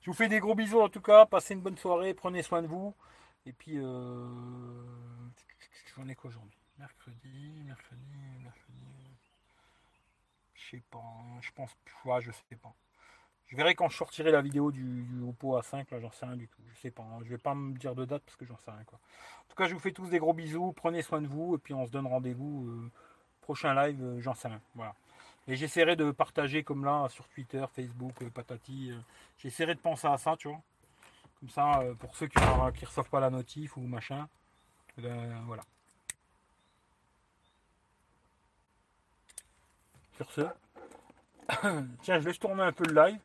Je 0.00 0.10
vous 0.10 0.16
fais 0.16 0.28
des 0.28 0.40
gros 0.40 0.54
bisous 0.54 0.80
en 0.80 0.88
tout 0.88 1.00
cas. 1.00 1.26
Passez 1.26 1.54
une 1.54 1.60
bonne 1.60 1.76
soirée. 1.76 2.14
Prenez 2.14 2.42
soin 2.42 2.62
de 2.62 2.66
vous. 2.66 2.94
Et 3.44 3.52
puis, 3.52 3.78
euh... 3.78 4.26
j'en 5.96 6.06
ai 6.08 6.14
quoi 6.14 6.30
aujourd'hui? 6.30 6.58
Mercredi, 6.78 7.62
mercredi, 7.64 8.16
mercredi. 8.42 9.16
Je 10.54 10.70
sais 10.70 10.82
pas. 10.90 11.02
Je 11.40 11.50
pense. 11.52 11.70
Je 12.20 12.30
sais 12.30 12.56
pas. 12.56 12.74
Je 13.48 13.56
verrai 13.56 13.74
quand 13.74 13.88
je 13.88 13.96
sortirai 13.96 14.32
la 14.32 14.42
vidéo 14.42 14.72
du, 14.72 15.04
du 15.04 15.22
Oppo 15.22 15.58
A5. 15.58 15.86
Là, 15.90 16.00
j'en 16.00 16.10
sais 16.10 16.26
rien 16.26 16.36
du 16.36 16.48
tout. 16.48 16.60
Je 16.74 16.80
sais 16.80 16.90
pas. 16.90 17.02
Hein. 17.02 17.20
Je 17.24 17.30
vais 17.30 17.38
pas 17.38 17.54
me 17.54 17.76
dire 17.78 17.94
de 17.94 18.04
date 18.04 18.22
parce 18.24 18.36
que 18.36 18.44
j'en 18.44 18.56
sais 18.58 18.70
rien 18.70 18.82
quoi. 18.84 18.98
En 18.98 19.48
tout 19.50 19.56
cas, 19.56 19.68
je 19.68 19.74
vous 19.74 19.80
fais 19.80 19.92
tous 19.92 20.08
des 20.08 20.18
gros 20.18 20.32
bisous. 20.32 20.72
Prenez 20.72 21.02
soin 21.02 21.20
de 21.20 21.28
vous. 21.28 21.54
Et 21.54 21.58
puis, 21.58 21.72
on 21.72 21.86
se 21.86 21.92
donne 21.92 22.06
rendez-vous. 22.06 22.66
Euh, 22.68 22.90
prochain 23.42 23.74
live, 23.74 24.02
euh, 24.02 24.20
j'en 24.20 24.34
sais 24.34 24.48
rien. 24.48 24.60
Voilà. 24.74 24.94
Et 25.46 25.54
j'essaierai 25.54 25.94
de 25.94 26.10
partager 26.10 26.64
comme 26.64 26.84
là 26.84 27.08
sur 27.08 27.28
Twitter, 27.28 27.64
Facebook, 27.72 28.20
euh, 28.22 28.30
patati. 28.30 28.92
j'essaierai 29.38 29.76
de 29.76 29.80
penser 29.80 30.08
à 30.08 30.18
ça, 30.18 30.36
tu 30.36 30.48
vois. 30.48 30.60
Comme 31.38 31.50
ça, 31.50 31.82
pour 32.00 32.16
ceux 32.16 32.26
qui 32.26 32.38
ne 32.40 32.86
reçoivent 32.86 33.10
pas 33.10 33.20
la 33.20 33.30
notif 33.30 33.76
ou 33.76 33.82
machin. 33.82 34.26
eh 34.98 35.02
ben, 35.02 35.42
voilà. 35.46 35.62
Sur 40.16 40.30
ce. 40.32 40.40
Tiens, 42.02 42.18
je 42.18 42.26
laisse 42.26 42.38
tourner 42.38 42.62
un 42.62 42.72
peu 42.72 42.84
le 42.88 42.94
live. 42.94 43.20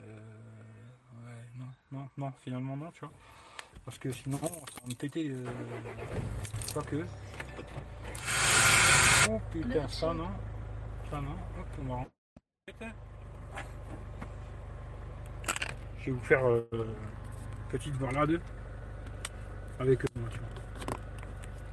Euh, 0.00 1.26
ouais, 1.26 1.44
non, 1.56 1.66
non, 1.92 2.08
non, 2.16 2.32
finalement 2.42 2.76
non, 2.76 2.90
tu 2.92 3.00
vois. 3.00 3.12
Parce 3.84 3.98
que 3.98 4.12
sinon, 4.12 4.38
ça 4.38 4.46
va 4.48 4.88
me 4.88 4.94
péter. 4.94 5.30
Euh, 5.30 5.44
pas 6.74 6.82
que. 6.82 7.04
Oh 9.30 9.40
putain, 9.50 9.88
ça 9.88 10.12
non. 10.14 10.28
Ça 11.10 11.20
non. 11.20 11.36
Hop, 11.58 11.66
on 11.80 11.94
va 11.94 12.04
Je 16.00 16.04
vais 16.06 16.12
vous 16.12 16.24
faire 16.24 16.46
euh, 16.46 16.68
une 16.72 17.68
petite 17.70 17.98
balade 17.98 18.40
avec 19.80 20.04
eux. 20.04 20.08
moi, 20.16 20.28
tu 20.30 20.38
vois. 20.38 20.48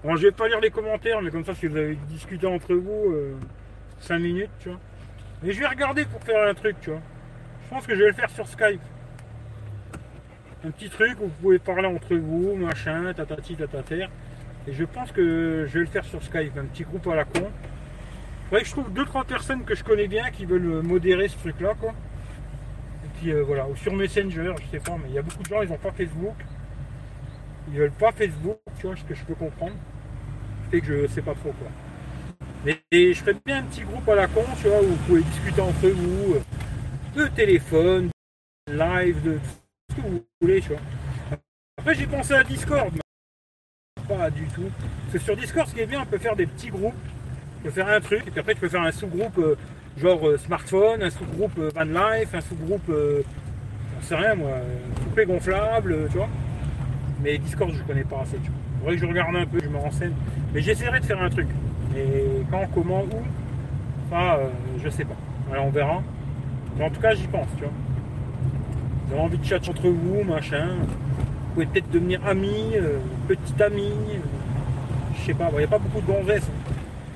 Bon, 0.04 0.16
je 0.16 0.28
vais 0.28 0.32
pas 0.32 0.48
lire 0.48 0.60
les 0.60 0.72
commentaires, 0.72 1.22
mais 1.22 1.32
comme 1.32 1.46
ça, 1.46 1.56
si 1.56 1.68
vous 1.68 1.78
avez 1.78 1.96
discuté 1.96 2.46
entre 2.46 2.76
vous, 2.76 3.16
5 4.00 4.20
minutes, 4.20 4.52
tu 4.60 4.70
vois. 4.70 4.80
Mais 5.42 5.52
je 5.52 5.60
vais 5.60 5.68
regarder 5.68 6.06
pour 6.06 6.22
faire 6.24 6.48
un 6.48 6.54
truc, 6.54 6.80
tu 6.82 6.92
vois. 6.92 7.02
Je 7.66 7.70
pense 7.70 7.88
que 7.88 7.96
je 7.96 8.02
vais 8.02 8.08
le 8.08 8.14
faire 8.14 8.30
sur 8.30 8.48
Skype. 8.48 8.82
Un 10.64 10.72
petit 10.72 10.90
truc 10.90 11.18
où 11.20 11.26
vous 11.26 11.42
pouvez 11.42 11.60
parler 11.60 11.88
entre 11.88 12.16
vous, 12.16 12.56
machin, 12.56 13.12
tatati, 13.14 13.56
tatater. 13.56 14.08
Et 14.68 14.74
je 14.74 14.84
pense 14.84 15.12
que 15.12 15.66
je 15.68 15.74
vais 15.74 15.80
le 15.82 15.86
faire 15.86 16.06
sur 16.06 16.24
Skype, 16.24 16.58
un 16.58 16.66
petit 16.66 16.84
groupe 16.84 17.08
à 17.08 17.16
la 17.16 17.26
con. 17.26 17.52
Que 18.52 18.64
je 18.64 18.72
trouve 18.72 18.90
2-3 18.92 19.26
personnes 19.26 19.64
que 19.66 19.76
je 19.76 19.84
connais 19.84 20.08
bien 20.08 20.30
qui 20.30 20.46
veulent 20.46 20.82
modérer 20.84 21.28
ce 21.28 21.38
truc-là. 21.38 21.74
Et 21.74 23.08
puis 23.20 23.32
euh, 23.32 23.44
voilà, 23.44 23.68
ou 23.68 23.76
sur 23.76 23.94
Messenger, 23.94 24.54
je 24.62 24.72
sais 24.72 24.80
pas, 24.80 24.96
mais 25.02 25.10
il 25.10 25.16
y 25.16 25.18
a 25.18 25.22
beaucoup 25.24 25.44
de 25.44 25.48
gens, 25.48 25.62
ils 25.62 25.70
n'ont 25.70 25.78
pas 25.78 25.92
Facebook. 25.92 26.36
Ils 27.72 27.80
veulent 27.80 27.92
pas 27.92 28.12
Facebook, 28.12 28.60
tu 28.80 28.88
vois, 28.88 28.96
ce 28.96 29.04
que 29.04 29.16
je 29.16 29.24
peux 29.24 29.36
comprendre. 29.36 29.76
Fait 30.70 30.82
que 30.82 30.86
je 30.86 31.08
sais 31.08 31.22
pas 31.22 31.34
trop 31.34 31.52
quoi. 31.52 31.68
Mais 32.64 32.80
et 32.92 33.14
je 33.14 33.20
ferais 33.20 33.36
bien 33.46 33.58
un 33.58 33.64
petit 33.64 33.82
groupe 33.82 34.08
à 34.08 34.16
la 34.16 34.28
con, 34.28 34.44
tu 34.62 34.68
vois, 34.68 34.82
où 34.82 34.86
vous 34.86 34.96
pouvez 35.08 35.22
discuter 35.22 35.62
entre 35.62 35.88
vous, 35.90 36.36
euh, 36.36 36.42
téléphone, 37.24 38.10
live, 38.68 39.22
de 39.24 39.34
tout 39.34 39.40
ce 39.90 39.96
que 39.96 40.02
vous 40.02 40.24
voulez, 40.42 40.62
tu 40.62 40.70
vois. 40.70 40.80
Après, 41.78 41.96
j'ai 41.96 42.08
pensé 42.08 42.34
à 42.34 42.44
Discord, 42.44 42.92
mais 42.94 44.08
pas 44.08 44.30
du 44.30 44.46
tout. 44.48 44.70
Parce 44.72 45.14
que 45.14 45.20
sur 45.20 45.38
Discord, 45.38 45.68
ce 45.68 45.74
qui 45.74 45.82
est 45.82 45.86
bien, 45.86 46.02
on 46.02 46.06
peut 46.06 46.18
faire 46.18 46.36
des 46.36 46.46
petits 46.46 46.70
groupes, 46.70 46.96
on 47.60 47.64
peut 47.64 47.72
faire 47.72 47.88
un 47.88 48.00
truc, 48.00 48.28
et 48.28 48.32
puis 48.32 48.40
après, 48.40 48.54
tu 48.54 48.62
peux 48.62 48.70
faire 48.70 48.84
un 48.84 48.92
sous-groupe 48.92 49.38
euh, 49.38 49.56
genre 49.98 50.28
euh, 50.28 50.38
smartphone, 50.38 51.04
un 51.04 51.10
sous-groupe 51.10 51.58
euh, 51.58 51.72
van 51.74 51.84
life, 51.84 52.34
un 52.34 52.42
sous-groupe, 52.42 52.88
j'en 52.88 54.02
sais 54.02 54.16
rien 54.16 54.36
moi, 54.36 54.52
poupée 55.04 55.26
gonflable, 55.26 56.08
tu 56.12 56.18
vois. 56.18 56.30
Mais 57.22 57.38
Discord, 57.38 57.72
je 57.74 57.84
connais 57.84 58.04
pas 58.04 58.22
assez, 58.22 58.38
tu 58.38 58.52
vois. 58.52 58.60
Faudrait 58.80 58.96
que 58.96 59.02
je 59.02 59.08
regarde 59.08 59.36
un 59.36 59.46
peu, 59.46 59.60
je 59.64 59.70
me 59.70 59.78
renseigne. 59.78 60.14
Mais 60.54 60.62
j'essaierai 60.62 61.00
de 61.00 61.06
faire 61.06 61.22
un 61.22 61.30
truc. 61.30 61.48
Et 61.98 62.24
quand, 62.52 62.68
comment, 62.74 63.04
où, 63.04 63.24
euh, 64.14 64.48
je 64.84 64.90
sais 64.90 65.06
pas. 65.06 65.16
Alors 65.52 65.66
on 65.66 65.72
verra. 65.72 66.04
Mais 66.78 66.86
en 66.86 66.90
tout 66.90 67.02
cas, 67.02 67.16
j'y 67.16 67.28
pense, 67.28 67.48
tu 67.58 67.64
vois. 67.64 67.74
Avez 69.12 69.20
envie 69.22 69.38
de 69.38 69.46
chat 69.46 69.68
entre 69.70 69.90
vous, 69.90 70.24
machin. 70.24 70.76
Vous 70.80 71.54
pouvez 71.54 71.66
peut-être 71.68 71.90
devenir 71.92 72.26
amis, 72.28 72.74
euh, 72.76 73.00
petit 73.28 73.62
ami. 73.64 73.92
euh, 74.16 74.20
je 75.18 75.26
sais 75.26 75.34
pas, 75.34 75.50
il 75.54 75.58
n'y 75.60 75.64
a 75.64 75.68
pas 75.68 75.80
beaucoup 75.80 76.02
de 76.02 76.08
gonzesses. 76.08 76.50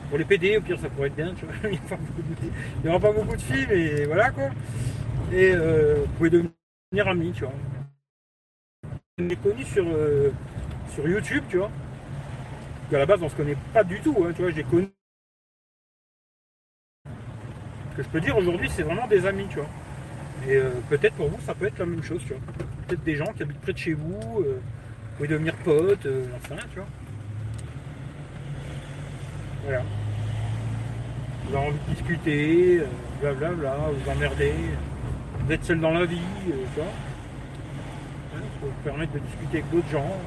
Pour 0.10 0.18
les 0.18 0.26
PD, 0.26 0.57
au 0.57 0.61
pire, 0.61 0.80
ça 0.80 0.90
pourrait 0.90 1.07
être 1.10 1.15
bien, 1.15 1.34
tu 1.36 1.45
vois. 1.45 1.56
Il 1.72 2.84
n'y 2.84 2.90
aura 2.90 2.99
pas 2.99 3.11
beaucoup 3.14 3.36
de 3.36 3.41
filles, 3.41 3.68
mais 3.69 4.06
voilà 4.06 4.31
quoi. 4.31 4.49
Et 5.31 5.52
euh, 5.53 6.03
vous 6.06 6.14
pouvez 6.18 6.30
devenir 6.31 7.07
amis, 7.07 7.31
tu 7.34 7.44
vois. 7.44 7.53
On 9.19 9.30
est 9.30 9.36
connu 9.41 9.64
sur, 9.65 9.86
euh, 9.88 10.31
sur 10.94 11.07
YouTube, 11.07 11.44
tu 11.49 11.57
vois. 11.57 11.72
Qu'à 12.90 12.99
la 12.99 13.06
base, 13.06 13.22
on 13.23 13.30
se 13.30 13.36
connaît 13.36 13.57
pas 13.73 13.84
du 13.84 13.99
tout, 14.02 14.15
hein, 14.26 14.31
tu 14.36 14.41
vois. 14.44 14.52
J'ai 14.52 14.64
connu. 14.64 14.90
Ce 17.89 17.89
je 18.04 18.08
peux 18.08 18.22
dire 18.22 18.38
aujourd'hui, 18.38 18.70
c'est 18.76 18.84
vraiment 18.84 19.08
des 19.08 19.26
amis, 19.26 19.46
tu 19.50 19.58
vois. 19.58 19.70
Et 20.48 20.56
euh, 20.56 20.72
peut-être 20.90 21.16
pour 21.16 21.30
vous, 21.30 21.40
ça 21.46 21.54
peut 21.54 21.68
être 21.68 21.80
la 21.80 21.86
même 21.86 22.04
chose, 22.04 22.22
tu 22.22 22.34
vois. 22.34 22.42
Peut-être 22.88 23.04
des 23.04 23.16
gens 23.16 23.32
qui 23.34 23.44
habitent 23.44 23.62
près 23.62 23.74
de 23.74 23.78
chez 23.78 23.94
vous, 23.94 24.40
euh, 24.40 24.60
vous 24.60 25.16
pouvez 25.18 25.28
devenir 25.28 25.54
potes, 25.66 26.06
euh, 26.06 26.26
j'en 26.32 26.48
sais 26.48 26.54
rien, 26.56 26.70
tu 26.72 26.80
vois. 26.80 26.88
Voilà. 29.66 29.84
Vous 31.46 31.56
avez 31.56 31.68
envie 31.68 31.78
de 31.88 31.94
discuter, 31.94 32.80
euh, 32.80 32.86
blablabla, 33.22 33.76
vous 33.94 34.12
emmerder, 34.12 34.54
vous 35.40 35.52
êtes 35.52 35.66
seul 35.66 35.80
dans 35.80 35.92
la 35.92 36.06
vie, 36.06 36.18
euh, 36.48 36.64
tu 36.74 36.80
vois. 36.80 36.90
Hein, 38.36 38.42
ça 38.42 38.66
vous 38.66 38.84
permettre 38.84 39.14
de 39.14 39.20
discuter 39.20 39.58
avec 39.58 39.70
d'autres 39.72 39.90
gens. 39.90 40.18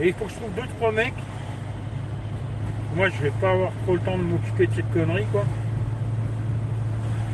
Et 0.00 0.08
il 0.08 0.14
faut 0.14 0.24
que 0.24 0.30
je 0.30 0.36
trouve 0.36 0.54
deux, 0.54 0.68
trois 0.78 0.92
mecs. 0.92 1.12
Moi, 2.96 3.08
je 3.10 3.22
vais 3.22 3.32
pas 3.40 3.50
avoir 3.50 3.72
trop 3.84 3.94
le 3.94 4.00
temps 4.00 4.16
de 4.16 4.22
m'occuper 4.22 4.66
de 4.66 4.74
cette 4.74 4.92
connerie, 4.92 5.26
quoi. 5.30 5.44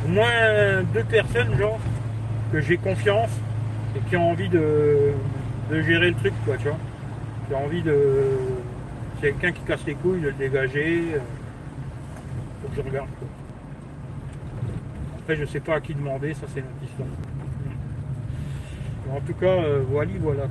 Moins 0.07 0.83
deux 0.93 1.03
personnes, 1.03 1.55
genre, 1.57 1.79
que 2.51 2.61
j'ai 2.61 2.77
confiance 2.77 3.29
et 3.95 4.09
qui 4.09 4.15
ont 4.15 4.31
envie 4.31 4.49
de, 4.49 5.13
gérer 5.71 6.09
le 6.09 6.15
truc, 6.15 6.33
quoi, 6.45 6.57
tu 6.57 6.67
vois. 6.67 6.77
Envie 7.57 7.81
de. 7.81 7.95
Si 9.15 9.21
quelqu'un 9.21 9.51
qui 9.51 9.61
casse 9.61 9.83
les 9.85 9.95
couilles, 9.95 10.21
de 10.21 10.27
le 10.27 10.33
dégager. 10.33 11.15
euh, 11.15 11.19
Faut 12.61 12.69
que 12.69 12.75
je 12.75 12.81
regarde. 12.81 13.09
Après, 15.17 15.35
je 15.35 15.45
sais 15.45 15.59
pas 15.59 15.75
à 15.75 15.81
qui 15.81 15.93
demander, 15.93 16.33
ça 16.35 16.45
c'est 16.53 16.61
notre 16.61 16.83
histoire. 16.83 17.09
En 19.11 19.19
tout 19.21 19.33
cas, 19.33 19.47
euh, 19.47 19.83
voilà, 19.89 20.11
voilà. 20.19 20.43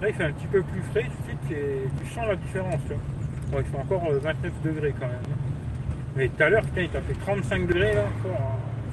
Là, 0.00 0.08
il 0.08 0.14
fait 0.14 0.24
un 0.24 0.32
petit 0.32 0.46
peu 0.46 0.62
plus 0.62 0.82
frais, 0.90 1.06
tu 1.48 2.06
sens 2.12 2.26
la 2.26 2.36
différence. 2.36 2.80
Bon, 3.50 3.58
il 3.60 3.64
fait 3.64 3.78
encore 3.78 4.04
euh, 4.10 4.18
29 4.18 4.52
degrés 4.62 4.94
quand 4.98 5.06
même. 5.06 5.16
hein. 5.16 5.36
Mais 6.16 6.28
tout 6.28 6.42
à 6.42 6.48
l'heure, 6.50 6.62
putain, 6.64 6.82
il 6.82 6.88
t'a 6.90 7.00
fait 7.00 7.14
35 7.14 7.66
degrés 7.66 7.94
là. 7.94 8.02
Oh, 8.26 8.28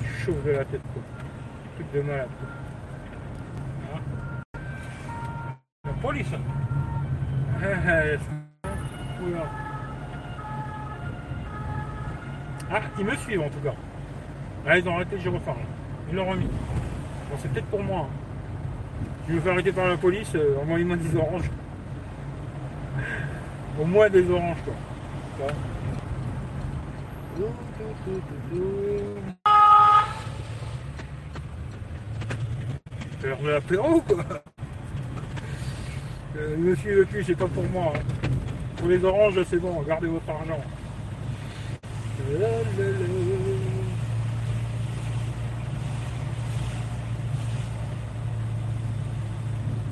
tu 0.01 0.07
chauffes 0.25 0.43
de 0.45 0.51
la 0.51 0.65
tête, 0.65 0.81
quoi. 0.93 1.01
Truc 1.75 1.87
de 1.93 2.01
malade. 2.01 2.27
Voilà. 3.81 4.01
La 5.85 5.93
police. 6.01 6.27
Ah, 7.61 7.65
ah, 7.87 8.63
oula. 9.23 9.45
Ah, 12.71 12.81
ils 12.99 13.05
me 13.05 13.15
suivent 13.15 13.41
en 13.41 13.49
tout 13.49 13.59
cas. 13.63 13.73
Ah, 14.67 14.77
ils 14.77 14.87
ont 14.87 14.95
arrêté 14.95 15.15
le 15.17 15.21
gyrophare. 15.21 15.55
Ils 16.09 16.15
l'ont 16.15 16.25
remis. 16.29 16.45
Bon, 17.29 17.35
c'est 17.39 17.51
peut-être 17.51 17.67
pour 17.67 17.83
moi. 17.83 18.01
hein. 18.01 19.03
Je 19.27 19.33
me 19.33 19.39
fais 19.41 19.49
arrêter 19.49 19.71
par 19.71 19.87
la 19.87 19.97
police, 19.97 20.31
euh, 20.35 20.57
envoyez-moi 20.61 20.97
des 20.97 21.15
oranges. 21.15 21.49
Au 23.79 23.85
moins 23.85 24.09
des 24.09 24.29
oranges, 24.29 24.57
quoi. 24.63 24.73
C'est 33.19 33.27
l'heure 33.27 33.41
de 33.41 33.49
l'apéro, 33.49 34.01
quoi. 34.01 34.23
Monsieur 36.57 36.95
le 36.97 37.05
cul, 37.05 37.23
c'est 37.23 37.35
pas 37.35 37.47
pour 37.47 37.63
moi. 37.69 37.93
hein. 37.95 37.99
Pour 38.77 38.87
les 38.87 39.03
oranges, 39.03 39.41
c'est 39.49 39.57
bon, 39.57 39.81
gardez 39.83 40.07
votre 40.07 40.29
argent. 40.29 40.61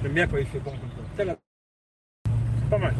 J'aime 0.01 0.13
bien 0.13 0.27
quand 0.27 0.37
il 0.37 0.45
fait 0.45 0.59
bon 0.59 0.71
comme 0.71 0.79
ça. 1.27 1.35
C'est 2.59 2.69
pas 2.69 2.77
mal. 2.77 2.93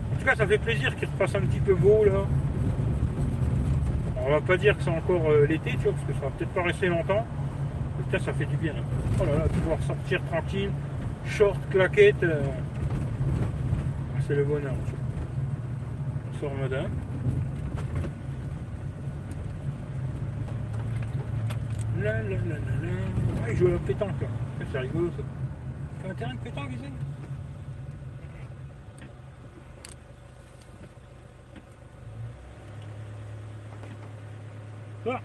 En 0.00 0.12
tout 0.24 0.30
cas, 0.30 0.36
ça 0.36 0.46
fait 0.46 0.58
plaisir 0.58 0.96
qu'il 0.96 1.06
repasse 1.08 1.34
un 1.34 1.40
petit 1.40 1.60
peu 1.60 1.74
beau 1.74 2.04
là. 2.04 2.24
On 4.26 4.30
va 4.30 4.40
pas 4.40 4.56
dire 4.56 4.74
que 4.76 4.82
c'est 4.82 4.90
encore 4.90 5.30
euh, 5.30 5.44
l'été, 5.46 5.72
tu 5.72 5.76
vois, 5.78 5.92
parce 5.92 6.06
que 6.06 6.12
ça 6.14 6.20
va 6.20 6.30
peut-être 6.30 6.50
pas 6.54 6.62
rester 6.62 6.86
longtemps. 6.88 7.26
En 7.98 8.02
tout 8.02 8.10
cas, 8.10 8.18
ça 8.18 8.32
fait 8.32 8.46
du 8.46 8.56
bien. 8.56 8.72
Oh 9.20 9.24
là 9.26 9.32
là, 9.40 9.44
pouvoir 9.48 9.82
sortir 9.82 10.22
tranquille, 10.30 10.70
short, 11.26 11.58
claquette. 11.70 12.22
euh, 12.22 12.42
C'est 14.26 14.34
le 14.34 14.44
bonheur. 14.44 14.72
tu 14.86 14.92
vois. 14.92 15.00
On 16.32 16.40
sort 16.40 16.54
modin. 16.58 16.88
La 22.02 22.12
la 22.14 22.22
la 22.22 22.28
la 22.28 22.36
la. 22.36 22.92
Ah, 23.44 23.50
il 23.50 23.56
joue 23.56 23.66
à 23.68 23.72
la 23.72 23.78
pétanque 23.78 24.20
là. 24.22 24.28
C'est 24.72 24.78
rigolo 24.78 25.10
ça. 25.16 26.10
Un 26.10 26.14
terrain 26.14 26.34
de 26.34 26.38
pétanque 26.38 26.70
ici 26.72 26.90
C'est. 35.04 35.20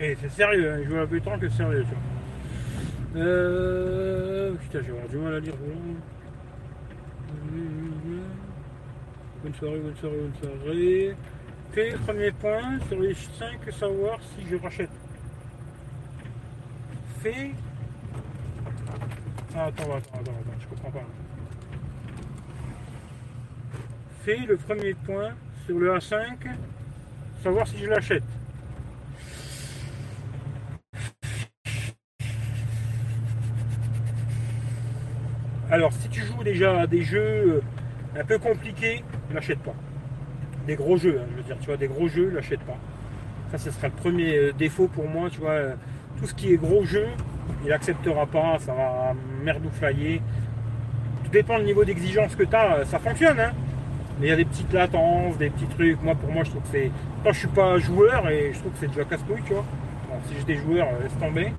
Et 0.00 0.12
eh, 0.12 0.16
c'est 0.20 0.30
sérieux, 0.30 0.72
hein, 0.72 0.80
je 0.84 0.88
vois 0.90 1.00
un 1.02 1.06
peu 1.06 1.20
tant 1.20 1.38
que 1.38 1.48
sérieux. 1.48 1.84
Ça. 1.84 3.16
Euh... 3.18 4.54
Putain, 4.54 4.80
j'ai 4.86 5.08
du 5.08 5.16
mal 5.16 5.34
à 5.34 5.40
lire. 5.40 5.54
Bonne 9.42 9.54
soirée, 9.54 9.78
bonne 9.78 9.96
soirée, 9.96 10.16
bonne 10.16 10.60
soirée. 10.60 11.16
Premier 11.78 12.32
point 12.32 12.80
sur 12.88 12.98
les 12.98 13.14
5 13.14 13.72
savoir 13.72 14.18
si 14.20 14.44
je 14.50 14.56
rachète. 14.56 14.90
Fais. 17.20 17.52
Ah, 19.54 19.66
attends, 19.66 19.84
attends, 19.84 20.18
attends, 20.18 20.32
je 20.58 20.66
comprends 20.66 20.90
pas. 20.90 21.06
Fais 24.24 24.38
le 24.38 24.56
premier 24.56 24.94
point 24.94 25.34
sur 25.66 25.78
le 25.78 25.94
A5, 25.94 26.48
savoir 27.44 27.68
si 27.68 27.78
je 27.78 27.86
l'achète. 27.86 28.24
Alors, 35.70 35.92
si 35.92 36.08
tu 36.08 36.22
joues 36.22 36.42
déjà 36.42 36.80
à 36.80 36.86
des 36.88 37.02
jeux 37.02 37.20
euh, 37.20 37.60
un 38.18 38.24
peu 38.24 38.38
compliqués, 38.38 39.04
n'achète 39.30 39.60
pas. 39.60 39.76
Des 40.68 40.76
gros 40.76 40.98
jeux, 40.98 41.18
hein, 41.18 41.26
je 41.30 41.36
veux 41.38 41.42
dire, 41.44 41.56
tu 41.58 41.66
vois, 41.66 41.78
des 41.78 41.88
gros 41.88 42.08
jeux, 42.08 42.30
n'achète 42.30 42.60
pas. 42.60 42.76
Ça, 43.50 43.56
ce 43.56 43.70
sera 43.70 43.86
le 43.86 43.94
premier 43.94 44.36
euh, 44.36 44.52
défaut 44.52 44.86
pour 44.86 45.08
moi, 45.08 45.30
tu 45.30 45.40
vois. 45.40 45.52
Euh, 45.52 45.74
tout 46.20 46.26
ce 46.26 46.34
qui 46.34 46.52
est 46.52 46.58
gros 46.58 46.84
jeu, 46.84 47.06
il 47.64 47.70
n'acceptera 47.70 48.26
pas, 48.26 48.58
ça 48.58 48.74
va 48.74 49.14
merdouflailler. 49.42 50.20
Tout 51.24 51.30
dépend 51.30 51.58
du 51.58 51.64
niveau 51.64 51.86
d'exigence 51.86 52.36
que 52.36 52.42
tu 52.42 52.54
as, 52.54 52.84
ça 52.84 52.98
fonctionne, 52.98 53.40
hein. 53.40 53.52
Mais 54.20 54.26
il 54.26 54.28
y 54.28 54.32
a 54.32 54.36
des 54.36 54.44
petites 54.44 54.70
latences, 54.70 55.38
des 55.38 55.48
petits 55.48 55.68
trucs. 55.68 56.02
Moi, 56.02 56.14
pour 56.14 56.30
moi, 56.30 56.44
je 56.44 56.50
trouve 56.50 56.62
que 56.62 56.68
c'est. 56.70 56.90
Quand 57.24 57.32
je 57.32 57.38
suis 57.38 57.48
pas 57.48 57.78
joueur, 57.78 58.28
et 58.28 58.52
je 58.52 58.58
trouve 58.58 58.72
que 58.72 58.78
c'est 58.80 58.88
déjà 58.88 59.04
casse-couille, 59.04 59.42
tu 59.46 59.54
vois. 59.54 59.64
Bon, 60.10 60.16
si 60.28 60.34
j'ai 60.36 60.44
des 60.44 60.56
joueurs, 60.56 60.88
laisse 61.02 61.18
tomber. 61.18 61.52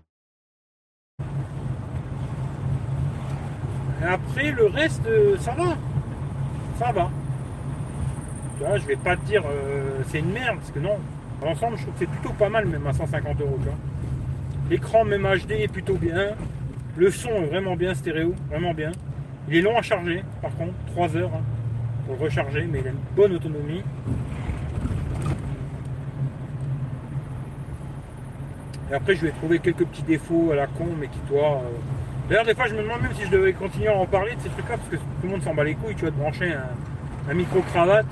après, 4.07 4.51
le 4.51 4.67
reste, 4.67 5.07
euh, 5.07 5.35
ça 5.39 5.53
va. 5.53 5.75
Ça 6.77 6.91
va. 6.91 7.09
Vois, 8.59 8.77
je 8.77 8.85
vais 8.85 8.95
pas 8.95 9.15
te 9.15 9.25
dire 9.25 9.43
euh, 9.45 10.01
c'est 10.07 10.19
une 10.19 10.31
merde, 10.31 10.57
parce 10.57 10.71
que 10.71 10.79
non. 10.79 10.97
L'ensemble, 11.43 11.77
je 11.77 11.83
trouve 11.83 11.93
que 11.93 11.99
c'est 11.99 12.09
plutôt 12.09 12.33
pas 12.33 12.49
mal, 12.49 12.65
même 12.65 12.85
à 12.85 12.93
150 12.93 13.39
euros. 13.41 13.57
L'écran, 14.69 15.05
même 15.05 15.23
HD, 15.23 15.51
est 15.51 15.71
plutôt 15.71 15.95
bien. 15.95 16.31
Le 16.97 17.09
son 17.09 17.29
est 17.29 17.45
vraiment 17.45 17.75
bien 17.75 17.93
stéréo, 17.93 18.35
vraiment 18.49 18.73
bien. 18.73 18.91
Il 19.47 19.55
est 19.55 19.61
long 19.61 19.77
à 19.77 19.81
charger, 19.81 20.23
par 20.41 20.53
contre, 20.55 20.73
3 20.87 21.15
heures 21.15 21.31
hein, 21.33 21.41
pour 22.05 22.19
recharger, 22.19 22.67
mais 22.69 22.79
il 22.79 22.87
a 22.87 22.91
une 22.91 23.15
bonne 23.15 23.33
autonomie. 23.33 23.83
Et 28.91 28.93
après, 28.93 29.15
je 29.15 29.21
vais 29.21 29.31
trouver 29.31 29.59
quelques 29.59 29.85
petits 29.85 30.03
défauts 30.03 30.51
à 30.51 30.55
la 30.55 30.67
con, 30.67 30.87
mais 30.99 31.07
qui, 31.07 31.19
toi, 31.29 31.61
euh, 31.63 31.77
D'ailleurs, 32.29 32.45
des 32.45 32.53
fois, 32.53 32.67
je 32.67 32.75
me 32.75 32.83
demande 32.83 33.01
même 33.01 33.15
si 33.15 33.23
je 33.25 33.31
devais 33.31 33.53
continuer 33.53 33.87
à 33.87 33.95
en 33.95 34.05
parler 34.05 34.35
de 34.35 34.41
ces 34.41 34.49
trucs-là, 34.49 34.77
parce 34.77 34.89
que 34.89 34.97
tout 34.97 35.03
le 35.23 35.29
monde 35.29 35.41
s'en 35.41 35.55
bat 35.55 35.63
les 35.63 35.73
couilles, 35.73 35.95
tu 35.95 36.05
vas 36.05 36.11
te 36.11 36.15
brancher 36.15 36.53
un, 37.27 37.33
micro-cravate. 37.33 38.05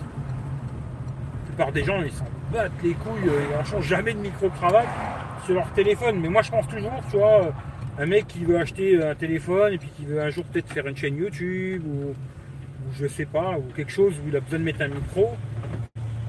Des 1.73 1.83
gens, 1.83 2.01
ils 2.03 2.11
s'en 2.11 2.25
battent 2.53 2.71
les 2.83 2.93
couilles, 2.93 3.27
euh, 3.27 3.41
ils 3.49 3.57
n'en 3.57 3.63
changent 3.63 3.87
jamais 3.87 4.13
de 4.13 4.19
micro-cravate 4.19 4.87
sur 5.43 5.55
leur 5.55 5.71
téléphone. 5.73 6.19
Mais 6.21 6.29
moi, 6.29 6.43
je 6.43 6.51
pense 6.51 6.67
toujours, 6.67 6.93
tu 7.09 7.17
vois, 7.17 7.45
euh, 7.45 7.51
un 7.97 8.05
mec 8.05 8.27
qui 8.27 8.45
veut 8.45 8.59
acheter 8.59 9.03
un 9.03 9.15
téléphone 9.15 9.73
et 9.73 9.77
puis 9.79 9.89
qui 9.97 10.05
veut 10.05 10.21
un 10.21 10.29
jour 10.29 10.45
peut-être 10.45 10.71
faire 10.71 10.85
une 10.85 10.95
chaîne 10.95 11.17
YouTube 11.17 11.83
ou, 11.85 12.13
je 12.93 13.07
sais 13.07 13.25
pas, 13.25 13.57
ou 13.57 13.63
quelque 13.75 13.91
chose 13.91 14.13
où 14.23 14.29
il 14.29 14.35
a 14.35 14.39
besoin 14.39 14.59
de 14.59 14.63
mettre 14.63 14.81
un 14.83 14.87
micro. 14.87 15.35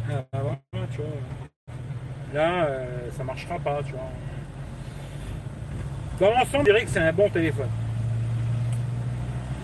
Bah, 0.09 0.25
tu 0.91 0.97
vois. 0.97 1.07
Là, 2.33 2.65
euh, 2.65 3.11
ça 3.17 3.23
marchera 3.23 3.59
pas, 3.59 3.83
tu 3.85 3.93
vois. 3.93 4.11
Dans 6.21 6.31
l'ensemble, 6.31 6.65
je 6.67 6.73
dirais 6.73 6.85
que 6.85 6.91
c'est 6.91 7.01
un 7.01 7.13
bon 7.13 7.29
téléphone. 7.29 7.69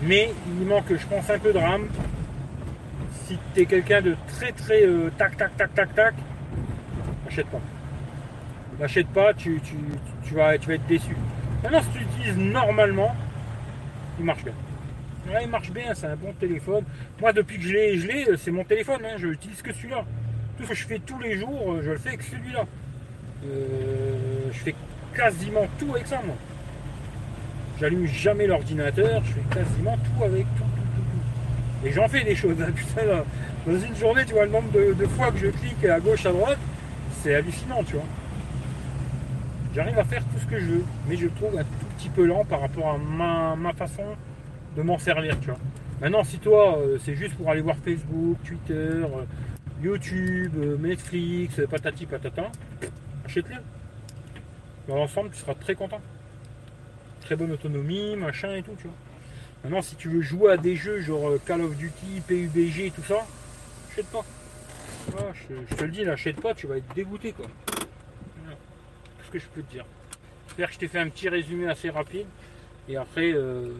Mais 0.03 0.29
il 0.59 0.67
manque, 0.67 0.95
je 0.95 1.05
pense, 1.07 1.27
un 1.29 1.39
peu 1.39 1.51
de 1.51 1.57
RAM. 1.57 1.87
Si 3.27 3.37
tu 3.53 3.61
es 3.61 3.65
quelqu'un 3.65 4.01
de 4.01 4.15
très 4.27 4.51
très 4.51 4.83
euh, 4.83 5.09
tac 5.17 5.35
tac 5.35 5.57
tac 5.57 5.73
tac 5.73 5.95
tac, 5.95 6.13
n'achète 7.25 7.47
pas. 7.47 7.61
N'achète 8.79 9.07
pas, 9.07 9.33
tu, 9.33 9.59
vas, 10.31 10.57
tu 10.57 10.67
vas 10.67 10.75
être 10.75 10.87
déçu. 10.87 11.15
Maintenant, 11.63 11.81
si 11.81 11.89
tu 11.89 11.99
l'utilises 11.99 12.37
normalement, 12.37 13.15
il 14.19 14.25
marche 14.25 14.43
bien. 14.43 14.53
il 15.41 15.47
marche 15.47 15.71
bien, 15.71 15.93
c'est 15.95 16.07
un 16.07 16.15
bon 16.15 16.33
téléphone. 16.33 16.83
Moi, 17.19 17.33
depuis 17.33 17.57
que 17.57 17.63
je 17.63 17.73
l'ai, 17.73 17.97
je 17.97 18.07
l'ai, 18.07 18.37
c'est 18.37 18.51
mon 18.51 18.63
téléphone, 18.63 19.01
hein, 19.03 19.15
je 19.17 19.27
n'utilise 19.27 19.61
que 19.61 19.73
celui-là. 19.73 20.03
Tout 20.57 20.63
ce 20.63 20.69
que 20.69 20.75
je 20.75 20.85
fais 20.85 20.99
tous 20.99 21.19
les 21.19 21.37
jours, 21.39 21.77
je 21.81 21.91
le 21.91 21.97
fais 21.97 22.09
avec 22.09 22.21
celui-là. 22.21 22.65
Euh, 23.45 24.49
je 24.51 24.57
fais 24.59 24.75
quasiment 25.15 25.67
tout 25.79 25.89
avec 25.95 26.05
ça, 26.07 26.21
moi. 26.25 26.35
J'allume 27.79 28.05
jamais 28.05 28.47
l'ordinateur, 28.47 29.23
je 29.25 29.33
fais 29.33 29.59
quasiment 29.59 29.97
tout 29.97 30.23
avec 30.23 30.45
tout, 30.57 30.63
Et 31.85 31.91
j'en 31.91 32.07
fais 32.07 32.23
des 32.23 32.35
choses, 32.35 32.59
hein, 32.59 32.71
putain, 32.75 33.23
Dans 33.67 33.79
une 33.79 33.95
journée, 33.95 34.25
tu 34.25 34.33
vois 34.33 34.45
le 34.45 34.51
nombre 34.51 34.71
de, 34.71 35.05
fois 35.05 35.31
que 35.31 35.37
je 35.37 35.47
clique 35.47 35.85
à 35.85 35.99
gauche, 35.99 36.25
à 36.25 36.31
droite, 36.31 36.57
c'est 37.21 37.35
hallucinant, 37.35 37.83
tu 37.83 37.93
vois. 37.93 38.05
J'arrive 39.75 39.99
à 39.99 40.03
faire 40.03 40.23
tout 40.23 40.39
ce 40.39 40.45
que 40.47 40.59
je 40.59 40.65
veux, 40.65 40.85
mais 41.07 41.15
je 41.15 41.27
trouve 41.27 41.55
un 41.59 41.63
tout 41.63 41.85
petit 41.95 42.09
peu 42.09 42.25
lent 42.25 42.43
par 42.43 42.61
rapport 42.61 42.95
à 42.95 42.97
ma, 42.97 43.73
façon 43.73 44.03
de 44.75 44.81
m'en 44.81 44.97
servir, 44.97 45.39
tu 45.39 45.47
vois. 45.47 45.59
Maintenant, 46.01 46.23
si 46.23 46.39
toi, 46.39 46.79
euh, 46.79 46.97
c'est 47.05 47.15
juste 47.15 47.35
pour 47.35 47.49
aller 47.51 47.61
voir 47.61 47.75
Facebook, 47.77 48.37
Twitter, 48.43 48.73
euh, 48.73 49.25
YouTube, 49.83 50.53
euh, 50.57 50.77
Netflix, 50.77 51.61
patati 51.69 52.05
patata, 52.07 52.51
achète-le. 53.25 53.57
Dans 54.87 54.95
l'ensemble, 54.95 55.29
tu 55.29 55.37
seras 55.37 55.53
très 55.53 55.75
content. 55.75 56.01
Très 57.21 57.35
bonne 57.35 57.51
autonomie, 57.51 58.15
machin 58.15 58.55
et 58.55 58.63
tout, 58.63 58.75
tu 58.77 58.87
vois. 58.87 58.95
Maintenant, 59.65 59.81
si 59.81 59.95
tu 59.95 60.09
veux 60.09 60.21
jouer 60.21 60.51
à 60.51 60.57
des 60.57 60.75
jeux 60.75 61.01
genre 61.01 61.27
euh, 61.27 61.41
Call 61.43 61.59
of 61.61 61.75
Duty, 61.75 62.21
PUBG 62.27 62.93
tout 62.93 63.01
ça, 63.01 63.25
achète 63.91 64.05
pas. 64.11 64.23
je, 65.33 65.75
te 65.75 65.83
le 65.83 65.89
dis, 65.89 66.05
n'achète 66.05 66.39
pas, 66.39 66.53
tu 66.53 66.67
vas 66.67 66.77
être 66.77 66.93
dégoûté, 66.93 67.31
quoi. 67.31 67.47
ce 69.25 69.31
que 69.31 69.39
je 69.39 69.45
peux 69.47 69.63
te 69.63 69.71
dire. 69.71 69.83
J'espère 70.45 70.67
que 70.67 70.73
je 70.75 70.77
t'ai 70.77 70.87
fait 70.87 70.99
un 70.99 71.09
petit 71.09 71.29
résumé 71.29 71.67
assez 71.67 71.89
rapide. 71.89 72.27
Et 72.87 72.95
après, 72.95 73.33
euh, 73.33 73.71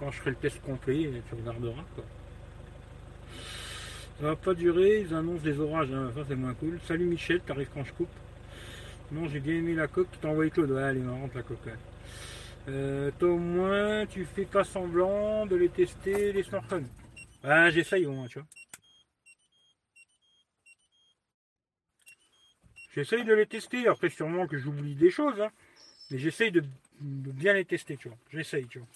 quand 0.00 0.10
je 0.10 0.18
ferai 0.18 0.30
le 0.30 0.36
test 0.36 0.60
complet, 0.60 1.08
tu 1.28 1.34
regarderas, 1.36 1.84
quoi. 1.94 2.04
Ça 4.18 4.26
va 4.26 4.34
pas 4.34 4.54
durer, 4.54 5.06
ils 5.08 5.14
annoncent 5.14 5.44
des 5.44 5.60
orages, 5.60 5.92
hein. 5.92 6.10
ça 6.16 6.22
c'est 6.26 6.34
moins 6.34 6.54
cool. 6.54 6.80
Salut 6.88 7.06
Michel, 7.06 7.38
t'arrives 7.42 7.68
quand 7.72 7.84
je 7.84 7.92
coupe? 7.92 8.08
Non, 9.12 9.28
j'ai 9.28 9.38
bien 9.38 9.54
aimé 9.54 9.76
la 9.76 9.86
coque 9.86 10.10
que 10.10 10.16
t'as 10.20 10.30
envoyé 10.30 10.50
Claude. 10.50 10.72
Ouais, 10.72 10.82
elle 10.82 10.96
est 10.96 11.00
marrante 11.00 11.32
la 11.32 11.42
coque. 11.42 11.58
Euh, 12.68 13.10
toi 13.18 13.30
au 13.30 13.38
moins, 13.38 14.06
tu 14.06 14.24
fais 14.24 14.46
pas 14.46 14.64
semblant 14.64 15.46
de 15.46 15.56
les 15.56 15.68
tester 15.68 16.32
les 16.32 16.42
smartphones. 16.42 16.88
Ah, 17.42 17.70
j'essaye 17.70 18.06
au 18.06 18.12
moins, 18.12 18.26
tu 18.26 18.38
vois. 18.38 18.48
J'essaye 22.94 23.24
de 23.24 23.34
les 23.34 23.46
tester. 23.46 23.86
Après, 23.88 24.08
sûrement 24.08 24.46
que 24.46 24.56
j'oublie 24.56 24.94
des 24.94 25.10
choses. 25.10 25.40
Hein. 25.40 25.50
Mais 26.10 26.18
j'essaye 26.18 26.52
de, 26.52 26.62
bien 27.00 27.52
les 27.52 27.64
tester, 27.64 27.96
tu 27.96 28.08
vois. 28.08 28.18
J'essaye, 28.30 28.66
tu 28.66 28.78
vois. 28.78 28.88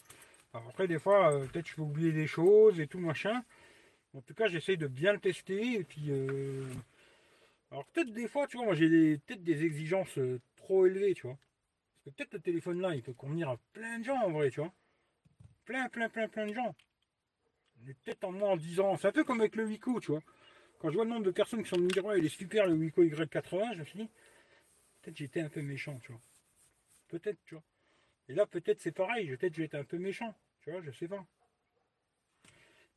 Alors 0.54 0.68
après, 0.68 0.86
des 0.86 0.98
fois, 0.98 1.32
euh, 1.32 1.46
peut-être 1.46 1.68
je 1.68 1.74
peux 1.74 1.82
oublier 1.82 2.12
des 2.12 2.26
choses 2.26 2.80
et 2.80 2.86
tout, 2.86 3.00
machin. 3.00 3.42
En 4.14 4.20
tout 4.22 4.34
cas, 4.34 4.48
j'essaye 4.48 4.78
de 4.78 4.86
bien 4.86 5.12
le 5.12 5.18
tester. 5.18 5.74
Et 5.74 5.84
puis, 5.84 6.06
euh, 6.10 6.64
alors 7.70 7.84
peut-être 7.86 8.12
des 8.12 8.28
fois, 8.28 8.46
tu 8.46 8.56
vois, 8.56 8.66
moi 8.66 8.74
j'ai 8.74 9.18
peut-être 9.18 9.42
des 9.42 9.64
exigences 9.64 10.16
euh, 10.18 10.40
trop 10.56 10.86
élevées, 10.86 11.14
tu 11.14 11.26
vois. 11.26 11.36
Peut-être 12.16 12.34
le 12.34 12.40
téléphone 12.40 12.80
là, 12.80 12.94
il 12.94 13.02
peut 13.02 13.12
convenir 13.12 13.48
à 13.48 13.56
plein 13.72 13.98
de 13.98 14.04
gens 14.04 14.18
en 14.18 14.30
vrai, 14.30 14.50
tu 14.50 14.60
vois. 14.60 14.72
Plein, 15.64 15.88
plein, 15.88 16.08
plein, 16.08 16.28
plein 16.28 16.46
de 16.46 16.54
gens. 16.54 16.74
Mais 17.84 17.94
peut-être 17.94 18.24
en 18.24 18.32
moins 18.32 18.50
en 18.50 18.56
10 18.56 18.80
ans. 18.80 18.96
C'est 18.96 19.08
un 19.08 19.12
peu 19.12 19.24
comme 19.24 19.40
avec 19.40 19.56
le 19.56 19.64
Wico, 19.64 20.00
tu 20.00 20.12
vois. 20.12 20.22
Quand 20.78 20.90
je 20.90 20.94
vois 20.94 21.04
le 21.04 21.10
nombre 21.10 21.24
de 21.24 21.30
personnes 21.30 21.62
qui 21.62 21.68
sont 21.68 21.78
me 21.78 21.88
dire 21.88 22.04
ouais 22.04 22.18
il 22.18 22.24
est 22.24 22.28
super 22.28 22.66
le 22.66 22.74
Wico 22.74 23.02
Y80, 23.02 23.74
je 23.74 23.78
me 23.80 23.84
suis 23.84 23.98
dit, 23.98 24.10
peut-être 25.02 25.16
j'étais 25.16 25.40
un 25.40 25.48
peu 25.48 25.60
méchant, 25.62 25.98
tu 26.00 26.12
vois. 26.12 26.20
Peut-être, 27.08 27.38
tu 27.44 27.54
vois. 27.54 27.64
Et 28.28 28.34
là 28.34 28.46
peut-être 28.46 28.80
c'est 28.80 28.92
pareil, 28.92 29.28
peut-être 29.36 29.54
j'ai 29.54 29.64
été 29.64 29.76
un 29.76 29.84
peu 29.84 29.98
méchant, 29.98 30.34
tu 30.62 30.70
vois, 30.70 30.80
je 30.82 30.90
sais 30.92 31.08
pas 31.08 31.24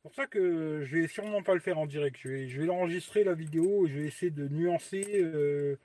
pour 0.02 0.14
ça 0.14 0.26
que 0.26 0.82
je 0.84 0.96
vais 0.96 1.06
sûrement 1.06 1.42
pas 1.42 1.54
le 1.54 1.60
faire 1.60 1.78
en 1.78 1.86
direct. 1.86 2.16
Je 2.20 2.28
vais, 2.28 2.48
je 2.48 2.60
vais 2.60 2.66
l'enregistrer 2.66 3.22
la 3.22 3.34
vidéo 3.34 3.86
et 3.86 3.90
je 3.90 3.98
vais 4.00 4.06
essayer 4.06 4.30
de 4.30 4.48
nuancer 4.48 5.04
euh, 5.22 5.78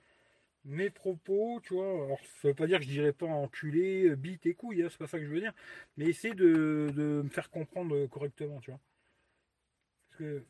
mes 0.68 0.90
propos, 0.90 1.60
tu 1.64 1.74
vois. 1.74 2.06
Alors 2.06 2.20
ça 2.42 2.50
veut 2.50 2.54
pas 2.54 2.68
dire 2.68 2.80
que 2.80 2.86
je 2.86 2.90
dirais 2.90 3.14
pas 3.14 3.26
enculé, 3.28 4.16
bite 4.16 4.46
et 4.46 4.54
couille, 4.54 4.84
hein, 4.84 4.88
c'est 4.92 4.98
pas 5.00 5.08
ça 5.08 5.18
que 5.20 5.26
je 5.26 5.30
veux 5.30 5.40
dire. 5.42 5.54
Mais 5.98 6.06
essayer 6.06 6.34
de, 6.36 6.92
me 7.24 7.30
faire 7.30 7.50
comprendre 7.50 8.06
correctement, 8.08 8.60
tu 8.62 8.72
vois. 8.72 8.80
Parce 10.10 10.20
que 10.20 10.44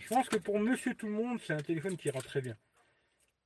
je 0.00 0.08
pense 0.08 0.28
que 0.28 0.36
pour 0.36 0.58
monsieur 0.60 0.94
tout 0.94 1.06
le 1.06 1.12
monde, 1.12 1.40
c'est 1.46 1.54
un 1.54 1.62
téléphone 1.62 1.96
qui 1.96 2.08
ira 2.08 2.20
très 2.20 2.40
bien. 2.40 2.56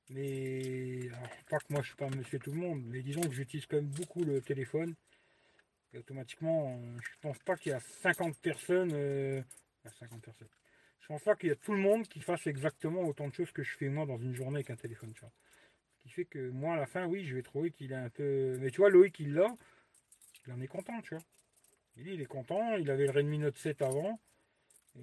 Mais 0.09 1.09
pas 1.49 1.59
que 1.59 1.65
moi 1.71 1.81
je 1.81 1.87
suis 1.87 1.95
pas 1.95 2.09
monsieur 2.09 2.39
tout 2.39 2.51
le 2.51 2.57
monde, 2.57 2.83
mais 2.85 3.01
disons 3.01 3.21
que 3.21 3.31
j'utilise 3.31 3.65
quand 3.67 3.77
même 3.77 3.85
beaucoup 3.85 4.23
le 4.23 4.41
téléphone 4.41 4.95
automatiquement, 5.97 6.67
euh, 6.69 6.97
je 7.01 7.09
pense 7.21 7.37
pas 7.39 7.55
qu'il 7.55 7.71
y 7.71 7.75
a 7.75 7.79
50 7.79 8.37
personnes, 8.37 8.91
50 8.91 8.93
euh, 8.93 9.43
personnes. 10.21 10.47
Je 10.99 11.07
pense 11.07 11.23
pas 11.23 11.35
qu'il 11.35 11.49
y 11.49 11.51
a 11.51 11.55
tout 11.55 11.73
le 11.73 11.79
monde 11.79 12.07
qui 12.07 12.19
fasse 12.19 12.45
exactement 12.45 13.01
autant 13.01 13.27
de 13.27 13.33
choses 13.33 13.51
que 13.51 13.63
je 13.63 13.75
fais 13.75 13.89
moi 13.89 14.05
dans 14.05 14.19
une 14.19 14.35
journée 14.35 14.57
avec 14.57 14.69
un 14.69 14.75
téléphone. 14.75 15.11
Ce 15.15 15.25
qui 16.09 16.15
fait 16.15 16.25
que 16.25 16.49
moi, 16.49 16.73
à 16.73 16.77
la 16.77 16.87
fin, 16.87 17.05
oui, 17.05 17.23
je 17.23 17.35
vais 17.35 17.43
trouver 17.43 17.71
qu'il 17.71 17.91
est 17.91 17.95
un 17.95 18.09
peu. 18.09 18.57
Mais 18.59 18.71
tu 18.71 18.77
vois, 18.77 18.89
Loïc, 18.89 19.19
il 19.19 19.33
l'a. 19.33 19.55
Il 20.47 20.53
en 20.53 20.61
est 20.61 20.67
content, 20.67 20.99
tu 21.01 21.13
vois. 21.13 21.23
Il, 21.97 22.21
est 22.21 22.25
content. 22.25 22.75
Il 22.77 22.89
avait 22.89 23.05
le 23.05 23.11
Redmi 23.11 23.37
Note 23.37 23.57
7 23.57 23.81
avant. 23.81 24.19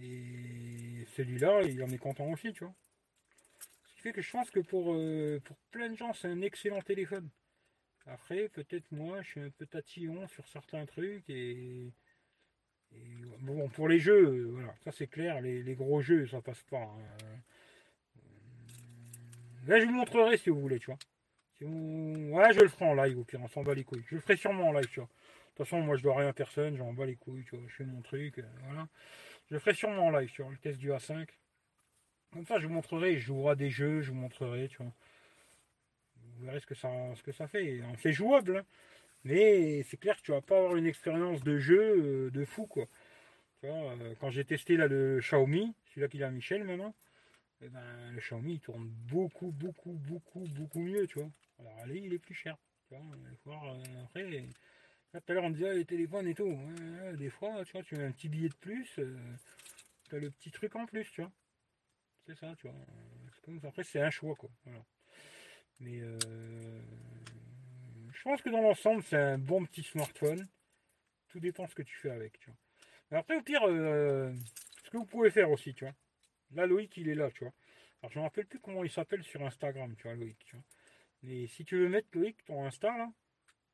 Et 0.00 1.04
celui-là, 1.16 1.62
il 1.62 1.82
en 1.82 1.88
est 1.88 1.98
content 1.98 2.28
aussi, 2.30 2.52
tu 2.52 2.64
vois. 2.64 2.74
Ce 3.86 3.94
qui 3.94 4.00
fait 4.00 4.12
que 4.12 4.20
je 4.20 4.30
pense 4.30 4.50
que 4.50 4.60
pour, 4.60 4.94
euh, 4.94 5.40
pour 5.44 5.56
plein 5.70 5.88
de 5.90 5.96
gens, 5.96 6.12
c'est 6.12 6.28
un 6.28 6.42
excellent 6.42 6.82
téléphone. 6.82 7.28
Après, 8.06 8.48
peut-être 8.48 8.90
moi, 8.90 9.22
je 9.22 9.28
suis 9.28 9.40
un 9.40 9.50
peu 9.50 9.66
tatillon 9.66 10.26
sur 10.28 10.46
certains 10.48 10.86
trucs 10.86 11.28
et, 11.28 11.92
bon, 13.40 13.68
pour 13.68 13.88
les 13.88 13.98
jeux, 13.98 14.26
euh, 14.26 14.50
voilà, 14.52 14.74
ça 14.84 14.92
c'est 14.92 15.08
clair, 15.08 15.40
les, 15.40 15.74
gros 15.74 16.00
jeux, 16.02 16.26
ça 16.26 16.40
passe 16.40 16.62
pas. 16.64 16.82
Hein. 16.82 17.40
Là, 19.66 19.80
je 19.80 19.86
vous 19.86 19.92
montrerai 19.92 20.36
si 20.36 20.50
vous 20.50 20.60
voulez, 20.60 20.78
tu 20.78 20.86
vois. 20.86 20.98
Ouais, 21.60 22.52
je 22.52 22.60
le 22.60 22.68
ferai 22.68 22.84
en 22.84 22.94
live, 22.94 23.18
au 23.18 23.24
pire, 23.24 23.40
on 23.42 23.48
s'en 23.48 23.62
bat 23.62 23.74
les 23.74 23.84
couilles. 23.84 24.04
Je 24.08 24.14
le 24.14 24.20
ferai 24.20 24.36
sûrement 24.36 24.68
en 24.68 24.72
live, 24.72 24.88
tu 24.88 25.00
vois. 25.00 25.08
De 25.08 25.56
toute 25.56 25.66
façon, 25.66 25.80
moi, 25.80 25.96
je 25.96 26.02
dois 26.02 26.16
rien 26.18 26.28
à 26.28 26.32
personne, 26.32 26.76
j'en 26.76 26.92
bats 26.92 27.06
les 27.06 27.16
couilles, 27.16 27.44
tu 27.44 27.56
vois. 27.56 27.64
Je 27.66 27.74
fais 27.74 27.84
mon 27.84 28.02
truc, 28.02 28.38
euh, 28.38 28.42
voilà. 28.64 28.86
Je 29.48 29.54
le 29.54 29.60
ferai 29.60 29.74
sûrement 29.74 30.06
en 30.06 30.10
live, 30.10 30.30
sur 30.30 30.48
le 30.50 30.56
test 30.58 30.78
du 30.78 30.90
A5. 30.90 31.26
Comme 32.32 32.44
ça, 32.44 32.58
je 32.58 32.66
vous 32.66 32.74
montrerai, 32.74 33.16
je 33.16 33.26
jouerai 33.26 33.56
des 33.56 33.70
jeux, 33.70 34.02
je 34.02 34.10
vous 34.10 34.18
montrerai, 34.18 34.68
tu 34.68 34.76
vois. 34.76 34.92
Vous 36.38 36.44
verrez 36.44 36.60
ce 36.60 36.66
que 36.66 36.74
ça, 36.74 36.90
ce 37.14 37.22
que 37.22 37.32
ça 37.32 37.48
fait. 37.48 37.80
C'est 38.02 38.12
jouable, 38.12 38.58
hein. 38.58 38.64
mais 39.24 39.82
c'est 39.84 39.96
clair 39.96 40.16
que 40.16 40.22
tu 40.22 40.32
vas 40.32 40.42
pas 40.42 40.58
avoir 40.58 40.76
une 40.76 40.86
expérience 40.86 41.42
de 41.42 41.58
jeu 41.58 41.80
euh, 41.80 42.30
de 42.30 42.44
fou, 42.44 42.66
quoi. 42.66 42.84
Tu 43.60 43.66
vois, 43.66 43.92
euh, 43.92 44.14
quand 44.20 44.30
j'ai 44.30 44.44
testé 44.44 44.76
là 44.76 44.86
le 44.86 45.20
Xiaomi, 45.20 45.74
celui-là 45.86 46.08
qu'il 46.08 46.22
a 46.22 46.30
Michel 46.30 46.64
maintenant, 46.64 46.94
eh 47.60 47.68
ben, 47.68 48.12
le 48.12 48.20
Xiaomi 48.20 48.54
il 48.54 48.60
tourne 48.60 48.88
beaucoup, 48.88 49.50
beaucoup, 49.52 49.92
beaucoup, 49.92 50.44
beaucoup 50.48 50.80
mieux, 50.80 51.06
tu 51.06 51.18
vois. 51.18 51.30
Alors 51.58 51.76
allez, 51.82 52.00
il 52.00 52.12
est 52.12 52.18
plus 52.18 52.34
cher. 52.34 52.56
Tu 52.88 52.94
vois, 52.94 53.04
voir, 53.44 53.74
euh, 53.74 53.82
après, 54.04 54.22
tout 55.12 55.32
à 55.32 55.34
l'heure 55.34 55.44
on 55.44 55.50
disait 55.50 55.74
les 55.74 55.84
téléphones 55.84 56.28
et 56.28 56.34
tout. 56.34 56.56
des 57.14 57.30
fois, 57.30 57.64
tu 57.64 57.72
vois, 57.72 57.82
tu 57.82 57.96
mets 57.96 58.04
un 58.04 58.12
petit 58.12 58.28
billet 58.28 58.48
de 58.48 58.54
plus, 58.54 59.00
tu 60.08 60.14
as 60.14 60.18
le 60.18 60.30
petit 60.30 60.50
truc 60.50 60.76
en 60.76 60.86
plus, 60.86 61.10
tu 61.10 61.22
vois. 61.22 61.32
C'est 62.26 62.36
ça, 62.36 62.54
tu 62.58 62.68
vois. 62.68 62.76
Après, 63.68 63.84
c'est 63.84 64.00
un 64.00 64.10
choix, 64.10 64.34
quoi. 64.34 64.50
Voilà. 64.64 64.84
Mais 65.80 66.00
euh, 66.00 66.18
je 68.12 68.22
pense 68.22 68.42
que 68.42 68.50
dans 68.50 68.62
l'ensemble, 68.62 69.02
c'est 69.04 69.16
un 69.16 69.38
bon 69.38 69.64
petit 69.64 69.82
smartphone. 69.82 70.46
Tout 71.28 71.40
dépend 71.40 71.66
ce 71.66 71.74
que 71.74 71.82
tu 71.82 71.96
fais 71.96 72.10
avec, 72.10 72.38
tu 72.38 72.50
vois. 72.50 72.58
Mais 73.10 73.18
après, 73.18 73.36
au 73.36 73.42
pire, 73.42 73.62
euh, 73.64 74.32
ce 74.84 74.90
que 74.90 74.96
vous 74.96 75.06
pouvez 75.06 75.30
faire 75.30 75.50
aussi, 75.50 75.74
tu 75.74 75.84
vois. 75.84 75.94
Là, 76.52 76.66
Loïc, 76.66 76.96
il 76.96 77.08
est 77.08 77.14
là, 77.14 77.30
tu 77.30 77.44
vois. 77.44 77.52
Alors, 78.02 78.12
je 78.12 78.18
ne 78.18 78.22
me 78.22 78.26
rappelle 78.28 78.46
plus 78.46 78.58
comment 78.60 78.84
il 78.84 78.90
s'appelle 78.90 79.22
sur 79.22 79.44
Instagram, 79.44 79.94
tu 79.96 80.04
vois, 80.04 80.14
Loïc, 80.14 80.38
tu 80.44 80.56
vois. 80.56 80.64
Mais 81.22 81.46
si 81.48 81.64
tu 81.64 81.76
veux 81.78 81.88
mettre 81.88 82.08
Loïc, 82.12 82.44
ton 82.44 82.64
Insta, 82.64 82.88
là, 82.88 83.10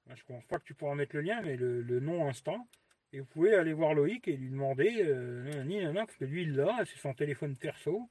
je 0.07 0.23
ne 0.23 0.27
pense 0.27 0.45
pas 0.47 0.59
que 0.59 0.65
tu 0.65 0.75
pourras 0.75 0.95
mettre 0.95 1.17
le 1.17 1.23
lien, 1.23 1.41
mais 1.43 1.57
le, 1.57 2.01
nom 2.01 2.29
Insta, 2.29 2.57
et 3.13 3.21
vous 3.21 3.27
pouvez 3.27 3.55
aller 3.55 3.73
voir 3.73 3.95
Loïc 3.95 4.27
et 4.29 4.37
lui 4.37 4.51
demander, 4.51 5.03
euh, 5.03 5.65
ni 5.65 5.81
parce 5.95 6.17
que 6.17 6.25
lui, 6.25 6.43
il 6.43 6.55
l'a, 6.55 6.85
c'est 6.87 6.99
son 6.99 7.15
téléphone 7.15 7.57
perso. 7.57 8.09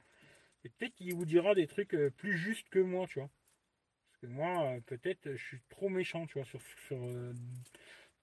Et 0.64 0.68
peut-être 0.68 0.94
qu'il 0.94 1.14
vous 1.14 1.24
dira 1.24 1.54
des 1.54 1.66
trucs 1.66 1.94
euh, 1.94 2.10
plus 2.10 2.36
justes 2.38 2.68
que 2.68 2.78
moi, 2.78 3.06
tu 3.08 3.18
vois 3.18 3.30
moi, 4.26 4.72
euh, 4.72 4.80
peut-être, 4.80 5.32
je 5.32 5.42
suis 5.42 5.60
trop 5.68 5.88
méchant, 5.88 6.26
tu 6.26 6.38
vois, 6.38 6.44
sur, 6.44 6.60
euh, 6.92 7.32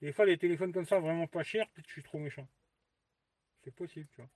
des 0.00 0.12
fois 0.12 0.26
les 0.26 0.38
téléphones 0.38 0.72
comme 0.72 0.86
ça 0.86 0.98
vraiment 1.00 1.26
pas 1.26 1.42
chers, 1.42 1.68
peut-être 1.70 1.88
je 1.88 1.92
suis 1.92 2.02
trop 2.02 2.18
méchant. 2.18 2.48
C'est 3.62 3.74
possible, 3.74 4.08
tu 4.12 4.22
vois. 4.22 4.30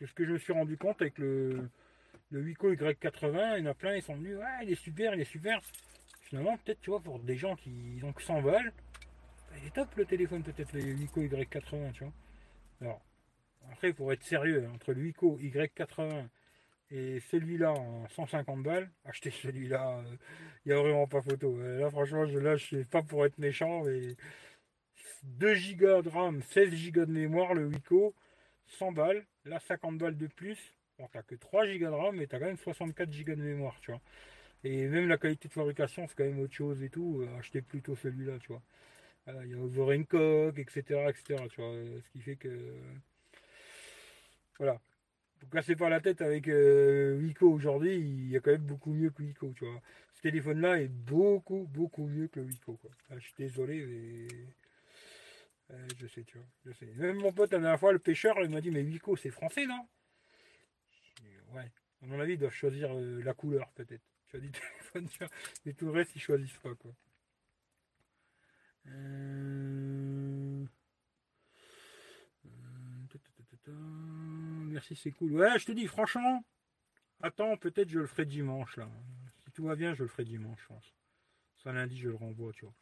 C'est 0.00 0.06
ce 0.06 0.14
que 0.14 0.24
je 0.24 0.32
me 0.32 0.38
suis 0.38 0.54
rendu 0.54 0.78
compte 0.78 1.02
avec 1.02 1.18
le, 1.18 1.68
le 2.30 2.40
Wico 2.40 2.72
Y80, 2.72 3.58
il 3.58 3.64
y 3.64 3.68
en 3.68 3.70
a 3.70 3.74
plein, 3.74 3.96
ils 3.96 4.02
sont 4.02 4.14
venus, 4.14 4.38
ouais, 4.38 4.44
il 4.62 4.70
est 4.70 4.82
super, 4.82 5.14
il 5.14 5.20
est 5.20 5.24
super. 5.24 5.60
Finalement, 6.22 6.56
peut-être, 6.56 6.80
tu 6.80 6.88
vois, 6.88 7.00
pour 7.00 7.18
des 7.18 7.36
gens 7.36 7.54
qui 7.54 8.00
100 8.18 8.40
balles, 8.40 8.72
bah, 9.50 9.56
il 9.60 9.66
est 9.66 9.74
top 9.74 9.94
le 9.96 10.06
téléphone, 10.06 10.42
peut-être, 10.42 10.72
le 10.72 10.94
Wico 10.94 11.20
Y80, 11.20 11.92
tu 11.92 12.04
vois. 12.04 12.12
Alors, 12.80 13.02
après, 13.70 13.92
pour 13.92 14.10
être 14.10 14.24
sérieux, 14.24 14.66
entre 14.74 14.94
le 14.94 15.02
Wico 15.02 15.36
Y80 15.38 16.28
et 16.92 17.20
celui-là, 17.30 17.72
en 17.72 18.08
150 18.08 18.62
balles, 18.62 18.90
acheter 19.04 19.30
celui-là, 19.30 20.02
il 20.02 20.12
euh, 20.12 20.16
n'y 20.64 20.72
a 20.72 20.82
vraiment 20.82 21.06
pas 21.06 21.20
photo. 21.20 21.58
Euh, 21.58 21.78
là, 21.78 21.90
franchement, 21.90 22.24
je 22.24 22.38
lâche, 22.38 22.74
pas 22.90 23.02
pour 23.02 23.26
être 23.26 23.36
méchant, 23.36 23.84
mais 23.84 24.16
2 25.24 25.54
Go 25.76 26.00
de 26.00 26.08
RAM, 26.08 26.40
16 26.42 26.90
Go 26.90 27.04
de 27.04 27.12
mémoire, 27.12 27.52
le 27.52 27.66
Wico, 27.66 28.14
100 28.78 28.92
balles. 28.92 29.26
Là, 29.44 29.60
50 29.60 29.98
balles 29.98 30.16
de 30.16 30.26
plus. 30.26 30.58
Bon, 30.98 31.08
t'as 31.12 31.22
que 31.22 31.34
3 31.34 31.66
Go 31.66 31.86
de 31.86 31.86
RAM, 31.86 32.16
mais 32.16 32.26
t'as 32.26 32.38
quand 32.38 32.46
même 32.46 32.56
64 32.56 33.10
Go 33.10 33.34
de 33.34 33.42
mémoire, 33.42 33.78
tu 33.80 33.90
vois. 33.90 34.00
Et 34.64 34.86
même 34.88 35.08
la 35.08 35.18
qualité 35.18 35.48
de 35.48 35.52
fabrication, 35.54 36.06
c'est 36.08 36.14
quand 36.16 36.24
même 36.24 36.40
autre 36.40 36.54
chose 36.54 36.82
et 36.82 36.90
tout. 36.90 37.22
Euh, 37.22 37.38
acheter 37.38 37.62
plutôt 37.62 37.96
celui-là, 37.96 38.38
tu 38.40 38.48
vois. 38.48 38.62
Il 39.44 39.50
y 39.50 39.54
a 39.54 39.58
Overencock, 39.58 40.58
etc., 40.58 41.08
etc.. 41.08 41.44
Ce 41.56 42.10
qui 42.10 42.20
fait 42.20 42.36
que. 42.36 42.74
Voilà 44.58 44.80
vous 45.42 45.48
cassez 45.48 45.76
pas 45.76 45.88
la 45.88 46.00
tête 46.00 46.20
avec 46.22 46.48
euh, 46.48 47.18
Wiko 47.18 47.50
aujourd'hui, 47.50 47.96
il 47.96 48.28
y 48.28 48.36
a 48.36 48.40
quand 48.40 48.52
même 48.52 48.60
beaucoup 48.62 48.92
mieux 48.92 49.10
que 49.10 49.22
Wiko, 49.22 49.52
tu 49.56 49.64
vois. 49.64 49.80
Ce 50.14 50.20
téléphone-là 50.22 50.80
est 50.80 50.88
beaucoup, 50.88 51.66
beaucoup 51.72 52.06
mieux 52.06 52.28
que 52.28 52.40
quoi. 52.64 52.76
Ah, 53.10 53.14
je 53.18 53.24
suis 53.24 53.34
désolé, 53.38 53.86
mais. 53.86 54.26
Je 55.96 56.06
sais, 56.06 56.24
tu 56.24 56.38
vois. 56.38 56.46
Je 56.64 56.72
sais. 56.72 56.86
Même 56.96 57.16
mon 57.16 57.32
pote, 57.32 57.52
la 57.52 57.58
dernière 57.58 57.78
fois, 57.78 57.92
le 57.92 57.98
pêcheur, 57.98 58.36
il 58.42 58.50
m'a 58.50 58.60
dit 58.60 58.70
Mais 58.70 58.82
Wiko, 58.82 59.16
c'est 59.16 59.30
français, 59.30 59.66
non? 59.66 59.88
Ouais. 61.52 61.70
À 62.02 62.06
mon 62.06 62.18
avis, 62.20 62.34
ils 62.34 62.38
doivent 62.38 62.52
choisir 62.52 62.90
euh, 62.92 63.22
la 63.22 63.34
couleur, 63.34 63.70
peut-être. 63.72 64.02
Tu 64.28 64.36
as 64.36 64.40
dit 64.40 64.50
téléphone, 64.92 65.08
tu 65.08 65.18
vois. 65.18 65.28
Mais 65.64 65.72
tout 65.72 65.86
le 65.86 65.92
reste, 65.92 66.14
ils 66.16 66.20
choisissent 66.20 66.58
pas, 66.58 66.74
quoi. 66.74 66.92
Euh... 68.86 70.66
Merci, 74.70 74.96
c'est 74.96 75.10
cool. 75.12 75.32
Ouais, 75.32 75.58
je 75.58 75.66
te 75.66 75.72
dis, 75.72 75.86
franchement, 75.86 76.44
attends, 77.22 77.56
peut-être 77.56 77.88
je 77.88 77.98
le 77.98 78.06
ferai 78.06 78.24
dimanche, 78.24 78.76
là. 78.76 78.88
Si 79.44 79.50
tout 79.52 79.64
va 79.64 79.76
bien, 79.76 79.94
je 79.94 80.02
le 80.02 80.08
ferai 80.08 80.24
dimanche, 80.24 80.60
je 80.62 80.66
pense. 80.68 80.94
Ça, 81.62 81.72
lundi, 81.72 81.98
je 81.98 82.08
le 82.08 82.14
renvoie, 82.14 82.52
tu 82.52 82.64
vois. 82.64 82.74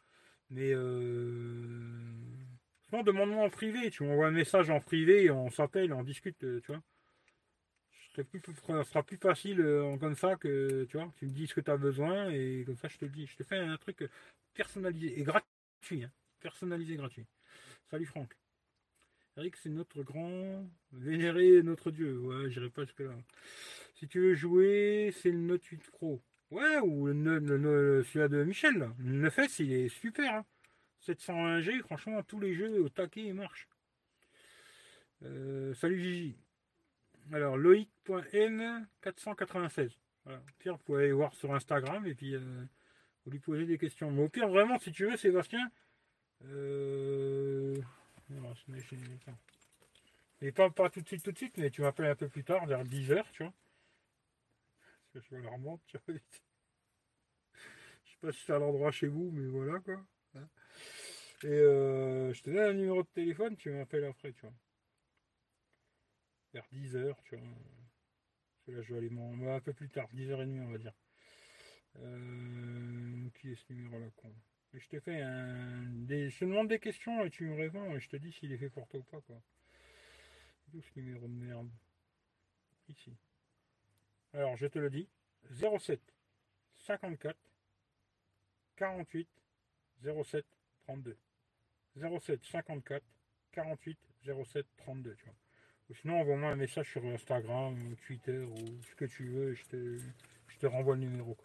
Mais, 0.49 0.71
euh... 0.71 2.48
Franchement, 2.89 3.03
demande-moi 3.03 3.45
en 3.45 3.49
privé, 3.51 3.91
tu 3.91 4.01
m'envoies 4.01 4.25
un 4.25 4.31
message 4.31 4.71
en 4.71 4.79
privé, 4.79 5.29
on 5.29 5.51
s'appelle, 5.51 5.93
on 5.93 6.01
discute, 6.01 6.43
euh, 6.43 6.59
tu 6.61 6.71
vois. 6.71 6.81
Ce 8.15 8.23
sera 8.83 9.03
plus 9.03 9.17
facile 9.17 9.61
euh, 9.61 9.95
comme 9.97 10.15
ça 10.15 10.35
que 10.37 10.87
tu 10.89 10.97
vois, 10.97 11.13
tu 11.17 11.27
me 11.27 11.29
dis 11.29 11.45
ce 11.45 11.53
que 11.53 11.61
tu 11.61 11.69
as 11.69 11.77
besoin 11.77 12.31
et 12.31 12.63
comme 12.65 12.77
ça 12.77 12.87
je 12.87 12.97
te 12.97 13.05
le 13.05 13.11
dis, 13.11 13.27
je 13.27 13.35
te 13.35 13.43
fais 13.43 13.59
un 13.59 13.77
truc 13.77 14.09
personnalisé 14.55 15.19
et 15.19 15.23
gratuit. 15.23 16.03
Hein. 16.03 16.11
Personnalisé 16.39 16.95
gratuit. 16.95 17.27
Salut 17.91 18.07
Franck. 18.07 18.35
Eric, 19.37 19.55
c'est 19.57 19.69
notre 19.69 20.01
grand 20.01 20.67
vénéré, 20.91 21.61
notre 21.61 21.91
dieu. 21.91 22.17
Ouais, 22.17 22.49
j'irai 22.49 22.71
pas 22.71 22.85
jusque 22.85 23.01
là. 23.01 23.13
Si 23.93 24.07
tu 24.07 24.19
veux 24.19 24.33
jouer, 24.33 25.13
c'est 25.21 25.29
le 25.29 25.37
Note 25.37 25.63
8 25.63 25.91
Pro. 25.91 26.23
Ouais, 26.49 26.79
ou 26.79 27.05
le, 27.05 28.03
celui-là 28.03 28.29
de 28.29 28.43
Michel. 28.43 28.89
Le 28.97 29.29
9S, 29.29 29.61
il 29.61 29.73
est 29.73 29.89
super. 29.89 30.33
Hein. 30.33 30.45
701G, 31.05 31.81
franchement, 31.81 32.23
tous 32.23 32.39
les 32.39 32.53
jeux 32.53 32.81
au 32.81 32.87
taquet, 32.89 33.23
ils 33.23 33.33
marchent. 33.33 33.67
Euh, 35.23 35.73
salut 35.75 36.01
Gigi. 36.01 36.37
Alors, 37.31 37.57
Loïc.n496. 37.57 39.91
Voilà. 40.25 40.39
Au 40.39 40.43
pire, 40.59 40.73
vous 40.73 40.83
pouvez 40.83 41.03
aller 41.03 41.11
voir 41.11 41.33
sur 41.35 41.53
Instagram 41.53 42.05
et 42.05 42.15
puis 42.15 42.35
euh, 42.35 42.63
vous 43.25 43.31
lui 43.31 43.39
posez 43.39 43.65
des 43.65 43.77
questions. 43.77 44.11
Mais 44.11 44.23
au 44.23 44.29
pire, 44.29 44.47
vraiment, 44.47 44.79
si 44.79 44.91
tu 44.91 45.05
veux, 45.05 45.17
Sébastien. 45.17 45.69
Euh... 46.45 47.75
Non, 48.29 48.53
et 50.41 50.51
pas, 50.51 50.69
pas 50.69 50.89
tout 50.89 51.01
de 51.01 51.07
suite, 51.07 51.23
tout 51.23 51.31
de 51.31 51.37
suite, 51.37 51.57
mais 51.57 51.69
tu 51.69 51.81
m'appelles 51.81 52.05
un 52.05 52.15
peu 52.15 52.29
plus 52.29 52.43
tard, 52.43 52.65
vers 52.65 52.83
10h, 52.83 53.23
tu 53.33 53.43
vois. 53.43 53.53
Parce 55.13 55.13
que 55.13 55.19
je 55.19 55.29
vois 55.29 55.49
leur 55.49 55.57
montre, 55.57 55.83
tu 55.87 55.97
vois. 55.97 56.15
je 57.55 58.11
sais 58.11 58.17
pas 58.21 58.31
si 58.31 58.39
c'est 58.45 58.53
à 58.53 58.59
l'endroit 58.59 58.91
chez 58.91 59.07
vous, 59.07 59.31
mais 59.33 59.47
voilà, 59.47 59.79
quoi. 59.79 60.01
Hein. 60.35 60.47
Et 61.43 61.47
euh, 61.47 62.33
je 62.33 62.41
te 62.41 62.49
donne 62.49 62.59
un 62.59 62.73
numéro 62.73 63.01
de 63.01 63.07
téléphone, 63.07 63.55
tu 63.55 63.69
m'appelles 63.71 64.03
après, 64.05 64.33
tu 64.33 64.41
vois. 64.41 64.53
Vers 66.53 66.65
10h, 66.73 67.15
tu 67.23 67.37
vois. 67.37 67.47
Là, 68.67 68.81
je 68.81 68.93
vais 68.93 68.99
aller 68.99 69.09
m'en... 69.09 69.55
un 69.55 69.61
peu 69.61 69.73
plus 69.73 69.89
tard, 69.89 70.07
10h30, 70.13 70.61
on 70.61 70.71
va 70.71 70.77
dire. 70.77 70.93
Euh, 71.97 73.29
qui 73.35 73.51
est 73.51 73.55
ce 73.55 73.73
numéro-là, 73.73 74.09
con? 74.17 74.33
Je 74.73 74.87
te 74.87 74.99
fais 74.99 75.21
un. 75.21 75.83
Des... 76.05 76.29
Je 76.29 76.39
te 76.39 76.45
demande 76.45 76.67
des 76.67 76.79
questions 76.79 77.23
et 77.25 77.29
tu 77.29 77.45
me 77.45 77.55
réponds 77.55 77.95
et 77.95 77.99
je 77.99 78.09
te 78.09 78.17
dis 78.17 78.31
s'il 78.31 78.51
est 78.51 78.57
fait 78.57 78.69
pour 78.69 78.87
toi 78.87 78.99
ou 78.99 79.03
pas 79.03 79.21
quoi. 79.21 79.41
D'où 80.67 80.81
ce 80.81 80.99
numéro 80.99 81.27
de 81.27 81.33
merde 81.33 81.69
Ici. 82.87 83.17
Alors 84.33 84.55
je 84.57 84.67
te 84.67 84.77
le 84.77 84.91
dis. 84.91 85.09
07 85.51 85.99
54 86.77 87.35
48 88.75 89.27
07 90.03 90.45
32. 90.83 91.17
07 91.99 92.39
54 92.45 93.03
48 93.51 93.97
07 94.23 94.65
32, 94.77 95.15
tu 95.15 95.25
vois. 95.25 95.33
Ou 95.89 95.95
sinon 95.95 96.19
envoie-moi 96.19 96.51
un 96.51 96.55
message 96.55 96.91
sur 96.91 97.03
Instagram, 97.05 97.75
Twitter 98.05 98.39
ou 98.39 98.57
ce 98.89 98.95
que 98.95 99.05
tu 99.05 99.27
veux, 99.29 99.53
je 99.55 99.63
te, 99.65 100.67
renvoie 100.67 100.95
le 100.95 101.01
numéro. 101.01 101.35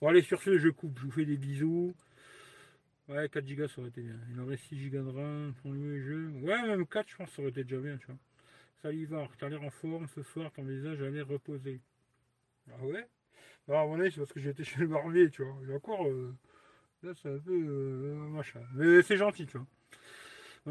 Bon, 0.00 0.08
allez, 0.08 0.22
sur 0.22 0.42
ce, 0.42 0.58
je 0.58 0.68
coupe. 0.68 0.98
Je 0.98 1.04
vous 1.04 1.10
fais 1.12 1.24
des 1.24 1.36
bisous. 1.36 1.94
Ouais, 3.08 3.28
4 3.28 3.44
Go, 3.54 3.68
ça 3.68 3.80
aurait 3.80 3.90
été 3.90 4.02
bien. 4.02 4.18
Il 4.30 4.40
aurait 4.40 4.56
6 4.56 4.90
Go 4.90 5.02
de 5.02 5.10
RAM 5.10 5.54
pour 5.62 5.72
le 5.72 6.00
jeu. 6.00 6.28
Ouais, 6.42 6.60
même 6.66 6.86
4, 6.86 7.08
je 7.08 7.16
pense, 7.16 7.30
ça 7.30 7.40
aurait 7.40 7.50
été 7.50 7.62
déjà 7.62 7.80
bien, 7.80 7.96
tu 7.98 8.06
vois. 8.06 8.18
Salivar, 8.82 9.28
t'as 9.38 9.48
l'air 9.48 9.62
en 9.62 9.70
forme 9.70 10.06
ce 10.08 10.22
soir, 10.22 10.52
ton 10.52 10.64
visage 10.64 11.00
a 11.02 11.10
l'air 11.10 11.26
reposé. 11.26 11.80
Ah 12.70 12.84
ouais? 12.84 13.06
Bah, 13.66 13.80
à 13.80 13.86
mon 13.86 14.00
avis, 14.00 14.12
c'est 14.12 14.20
parce 14.20 14.32
que 14.32 14.40
j'étais 14.40 14.64
chez 14.64 14.80
le 14.80 14.86
barbier, 14.88 15.30
tu 15.30 15.42
vois. 15.42 15.56
Et 15.68 15.74
encore, 15.74 16.06
euh, 16.06 16.34
là, 17.02 17.12
c'est 17.14 17.28
un 17.28 17.38
peu 17.38 17.52
euh, 17.52 18.14
machin. 18.28 18.60
Mais 18.74 19.02
c'est 19.02 19.16
gentil, 19.16 19.46
tu 19.46 19.58
vois. 19.58 19.66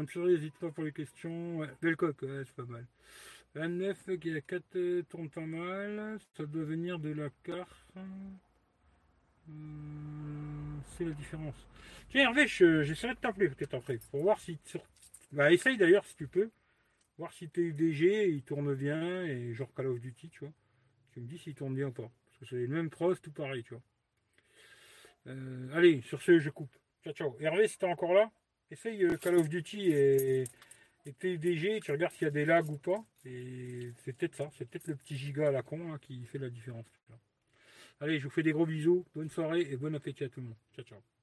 Soirée, 0.06 0.34
n'hésite 0.34 0.54
pas 0.54 0.70
pour 0.70 0.84
les 0.84 0.92
questions. 0.92 1.58
Ouais, 1.58 1.68
c'est 1.80 1.96
pas 1.96 2.64
mal. 2.64 2.86
La 3.54 3.66
9 3.66 4.18
qui 4.20 4.36
a 4.36 4.40
4 4.40 4.76
euh, 4.76 5.02
tourne 5.08 5.28
pas 5.30 5.40
mal. 5.40 6.18
Ça 6.36 6.46
doit 6.46 6.64
venir 6.64 6.98
de 6.98 7.10
la 7.10 7.30
carte. 7.42 7.96
Hum, 9.48 10.80
c'est 10.96 11.04
la 11.04 11.12
différence. 11.12 11.66
Tiens 12.10 12.22
Hervé, 12.22 12.46
j'essaierai 12.46 13.14
de 13.14 13.18
t'appeler 13.18 13.48
peut-être 13.48 13.74
après. 13.74 13.98
Pour 14.10 14.22
voir 14.22 14.38
si. 14.38 14.58
Bah 15.32 15.52
essaye 15.52 15.76
d'ailleurs 15.76 16.04
si 16.04 16.14
tu 16.14 16.28
peux. 16.28 16.50
Voir 17.18 17.32
si 17.32 17.48
tes 17.48 17.62
UDG 17.62 18.28
il 18.28 18.42
tourne 18.42 18.74
bien 18.74 19.24
et 19.24 19.52
genre 19.54 19.72
Call 19.74 19.86
of 19.88 20.00
Duty, 20.00 20.28
tu 20.28 20.40
vois. 20.40 20.52
Tu 21.12 21.20
me 21.20 21.26
dis 21.26 21.38
s'il 21.38 21.54
tourne 21.54 21.74
bien 21.74 21.88
ou 21.88 21.92
pas. 21.92 22.10
Parce 22.26 22.38
que 22.38 22.46
c'est 22.46 22.66
le 22.66 22.68
même 22.68 22.90
pros, 22.90 23.14
tout 23.16 23.32
pareil, 23.32 23.64
tu 23.64 23.74
vois. 23.74 23.82
Euh, 25.26 25.68
allez, 25.74 26.00
sur 26.02 26.22
ce, 26.22 26.38
je 26.38 26.50
coupe. 26.50 26.74
Ciao, 27.02 27.12
ciao. 27.12 27.36
Hervé, 27.40 27.66
si 27.68 27.78
t'es 27.78 27.86
encore 27.86 28.14
là, 28.14 28.30
essaye 28.70 29.04
euh, 29.04 29.16
Call 29.16 29.36
of 29.36 29.48
Duty 29.48 29.90
et, 29.90 30.44
et 31.06 31.14
UDG, 31.22 31.80
tu 31.80 31.92
regardes 31.92 32.12
s'il 32.12 32.24
y 32.24 32.28
a 32.28 32.30
des 32.30 32.44
lags 32.44 32.68
ou 32.70 32.78
pas. 32.78 33.04
Et 33.24 33.92
c'est 34.04 34.12
peut-être 34.12 34.34
ça, 34.34 34.50
c'est 34.56 34.68
peut-être 34.68 34.86
le 34.86 34.96
petit 34.96 35.16
giga 35.16 35.48
à 35.48 35.50
la 35.50 35.62
con 35.62 35.92
hein, 35.92 35.98
qui 36.00 36.24
fait 36.26 36.38
la 36.38 36.50
différence. 36.50 36.86
Allez, 38.00 38.18
je 38.20 38.24
vous 38.24 38.30
fais 38.30 38.42
des 38.42 38.52
gros 38.52 38.66
bisous, 38.66 39.04
bonne 39.14 39.30
soirée 39.30 39.66
et 39.70 39.76
bon 39.76 39.94
appétit 39.94 40.24
à 40.24 40.28
tout 40.28 40.40
le 40.40 40.46
monde. 40.46 40.56
Ciao, 40.74 40.84
ciao. 40.84 41.17